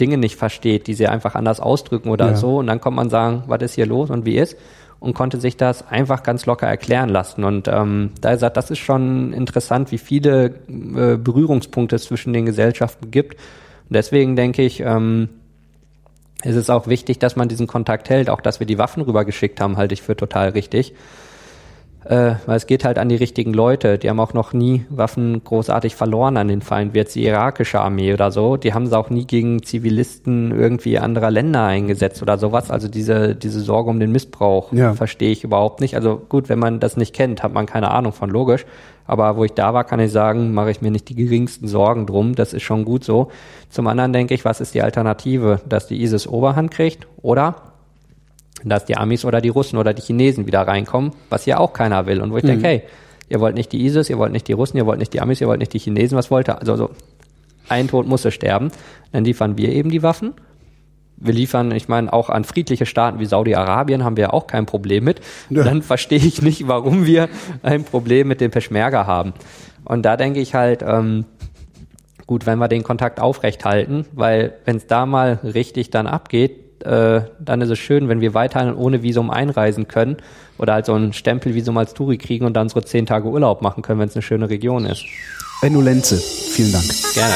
Dinge 0.00 0.16
nicht 0.16 0.36
versteht, 0.36 0.86
die 0.86 0.94
sie 0.94 1.06
einfach 1.06 1.34
anders 1.34 1.60
ausdrücken 1.60 2.08
oder 2.08 2.28
ja. 2.28 2.34
so. 2.34 2.56
Und 2.56 2.66
dann 2.66 2.80
kommt 2.80 2.96
man 2.96 3.10
sagen, 3.10 3.42
was 3.46 3.60
ist 3.60 3.74
hier 3.74 3.86
los 3.86 4.08
und 4.08 4.24
wie 4.24 4.38
ist 4.38 4.56
und 5.00 5.14
konnte 5.14 5.38
sich 5.38 5.56
das 5.56 5.86
einfach 5.86 6.22
ganz 6.22 6.46
locker 6.46 6.66
erklären 6.66 7.08
lassen. 7.08 7.44
Und 7.44 7.68
ähm, 7.68 8.10
da 8.20 8.30
er 8.30 8.38
sagt, 8.38 8.56
das 8.56 8.70
ist 8.70 8.78
schon 8.78 9.32
interessant, 9.32 9.92
wie 9.92 9.98
viele 9.98 10.46
äh, 10.46 11.16
Berührungspunkte 11.16 11.96
es 11.96 12.04
zwischen 12.04 12.32
den 12.32 12.46
Gesellschaften 12.46 13.10
gibt. 13.10 13.34
Und 13.34 13.94
deswegen 13.94 14.34
denke 14.34 14.62
ich, 14.62 14.80
ähm, 14.80 15.28
ist 16.42 16.56
es 16.56 16.70
auch 16.70 16.86
wichtig, 16.86 17.18
dass 17.18 17.36
man 17.36 17.48
diesen 17.48 17.66
Kontakt 17.66 18.10
hält. 18.10 18.30
Auch 18.30 18.40
dass 18.40 18.60
wir 18.60 18.66
die 18.66 18.78
Waffen 18.78 19.02
rübergeschickt 19.02 19.60
haben, 19.60 19.76
halte 19.76 19.94
ich 19.94 20.02
für 20.02 20.16
total 20.16 20.50
richtig 20.50 20.94
äh, 22.04 22.34
weil 22.46 22.56
es 22.56 22.66
geht 22.66 22.84
halt 22.84 22.98
an 22.98 23.08
die 23.08 23.16
richtigen 23.16 23.52
Leute. 23.52 23.98
Die 23.98 24.08
haben 24.08 24.20
auch 24.20 24.32
noch 24.32 24.52
nie 24.52 24.84
Waffen 24.88 25.42
großartig 25.42 25.96
verloren 25.96 26.36
an 26.36 26.48
den 26.48 26.62
Feind, 26.62 26.94
wie 26.94 26.98
jetzt 26.98 27.14
die 27.14 27.24
irakische 27.24 27.80
Armee 27.80 28.12
oder 28.12 28.30
so. 28.30 28.56
Die 28.56 28.72
haben 28.72 28.86
sie 28.86 28.96
auch 28.96 29.10
nie 29.10 29.26
gegen 29.26 29.62
Zivilisten 29.62 30.52
irgendwie 30.52 30.98
anderer 30.98 31.30
Länder 31.30 31.64
eingesetzt 31.64 32.22
oder 32.22 32.38
sowas. 32.38 32.70
Also 32.70 32.88
diese, 32.88 33.34
diese 33.34 33.60
Sorge 33.60 33.90
um 33.90 34.00
den 34.00 34.12
Missbrauch 34.12 34.72
ja. 34.72 34.94
verstehe 34.94 35.30
ich 35.30 35.44
überhaupt 35.44 35.80
nicht. 35.80 35.96
Also 35.96 36.20
gut, 36.28 36.48
wenn 36.48 36.58
man 36.58 36.80
das 36.80 36.96
nicht 36.96 37.14
kennt, 37.14 37.42
hat 37.42 37.52
man 37.52 37.66
keine 37.66 37.90
Ahnung 37.90 38.12
von, 38.12 38.30
logisch. 38.30 38.64
Aber 39.04 39.36
wo 39.36 39.44
ich 39.44 39.52
da 39.52 39.74
war, 39.74 39.84
kann 39.84 40.00
ich 40.00 40.12
sagen, 40.12 40.52
mache 40.52 40.70
ich 40.70 40.82
mir 40.82 40.90
nicht 40.90 41.08
die 41.08 41.14
geringsten 41.14 41.66
Sorgen 41.66 42.06
drum. 42.06 42.34
Das 42.34 42.52
ist 42.52 42.62
schon 42.62 42.84
gut 42.84 43.04
so. 43.04 43.30
Zum 43.70 43.86
anderen 43.86 44.12
denke 44.12 44.34
ich, 44.34 44.44
was 44.44 44.60
ist 44.60 44.74
die 44.74 44.82
Alternative? 44.82 45.60
Dass 45.66 45.86
die 45.86 46.02
ISIS 46.02 46.28
Oberhand 46.28 46.70
kriegt 46.70 47.06
oder 47.22 47.56
dass 48.64 48.84
die 48.84 48.96
Amis 48.96 49.24
oder 49.24 49.40
die 49.40 49.48
Russen 49.48 49.78
oder 49.78 49.94
die 49.94 50.02
Chinesen 50.02 50.46
wieder 50.46 50.62
reinkommen, 50.62 51.12
was 51.30 51.46
ja 51.46 51.58
auch 51.58 51.72
keiner 51.72 52.06
will. 52.06 52.20
Und 52.20 52.32
wo 52.32 52.36
ich 52.36 52.44
mhm. 52.44 52.48
denke, 52.48 52.66
hey, 52.66 52.82
ihr 53.28 53.40
wollt 53.40 53.54
nicht 53.54 53.72
die 53.72 53.84
ISIS, 53.84 54.10
ihr 54.10 54.18
wollt 54.18 54.32
nicht 54.32 54.48
die 54.48 54.52
Russen, 54.52 54.76
ihr 54.76 54.86
wollt 54.86 54.98
nicht 54.98 55.12
die 55.12 55.20
Amis, 55.20 55.40
ihr 55.40 55.48
wollt 55.48 55.60
nicht 55.60 55.72
die 55.72 55.78
Chinesen, 55.78 56.16
was 56.16 56.30
wollt 56.30 56.48
ihr? 56.48 56.58
Also, 56.58 56.72
also 56.72 56.90
ein 57.68 57.88
Tod 57.88 58.06
musste 58.06 58.30
sterben. 58.30 58.70
Dann 59.12 59.24
liefern 59.24 59.58
wir 59.58 59.70
eben 59.70 59.90
die 59.90 60.02
Waffen. 60.02 60.34
Wir 61.20 61.34
liefern, 61.34 61.72
ich 61.72 61.88
meine, 61.88 62.12
auch 62.12 62.30
an 62.30 62.44
friedliche 62.44 62.86
Staaten 62.86 63.18
wie 63.18 63.26
Saudi-Arabien 63.26 64.04
haben 64.04 64.16
wir 64.16 64.32
auch 64.32 64.46
kein 64.46 64.66
Problem 64.66 65.04
mit. 65.04 65.20
Ja. 65.50 65.64
Dann 65.64 65.82
verstehe 65.82 66.18
ich 66.18 66.42
nicht, 66.42 66.68
warum 66.68 67.06
wir 67.06 67.28
ein 67.62 67.84
Problem 67.84 68.28
mit 68.28 68.40
dem 68.40 68.50
Peschmerga 68.50 69.06
haben. 69.06 69.34
Und 69.84 70.02
da 70.02 70.16
denke 70.16 70.40
ich 70.40 70.54
halt, 70.54 70.82
ähm, 70.86 71.24
gut, 72.26 72.46
wenn 72.46 72.58
wir 72.58 72.68
den 72.68 72.84
Kontakt 72.84 73.20
aufrechthalten, 73.20 74.04
weil 74.12 74.54
wenn 74.64 74.76
es 74.76 74.86
da 74.86 75.06
mal 75.06 75.40
richtig 75.42 75.90
dann 75.90 76.06
abgeht, 76.06 76.67
äh, 76.84 77.22
dann 77.38 77.60
ist 77.60 77.70
es 77.70 77.78
schön, 77.78 78.08
wenn 78.08 78.20
wir 78.20 78.34
weiterhin 78.34 78.74
ohne 78.74 79.02
Visum 79.02 79.30
einreisen 79.30 79.88
können 79.88 80.16
oder 80.58 80.74
halt 80.74 80.86
so 80.86 80.94
ein 80.94 81.12
Stempelvisum 81.12 81.76
als 81.76 81.94
Touri 81.94 82.18
kriegen 82.18 82.44
und 82.44 82.54
dann 82.54 82.64
unsere 82.64 82.84
zehn 82.84 83.06
Tage 83.06 83.28
Urlaub 83.28 83.62
machen 83.62 83.82
können, 83.82 84.00
wenn 84.00 84.08
es 84.08 84.14
eine 84.14 84.22
schöne 84.22 84.48
Region 84.48 84.84
ist. 84.84 85.04
Benno 85.60 85.80
Lenze, 85.80 86.16
vielen 86.16 86.72
Dank. 86.72 86.84
Gerne. 87.14 87.34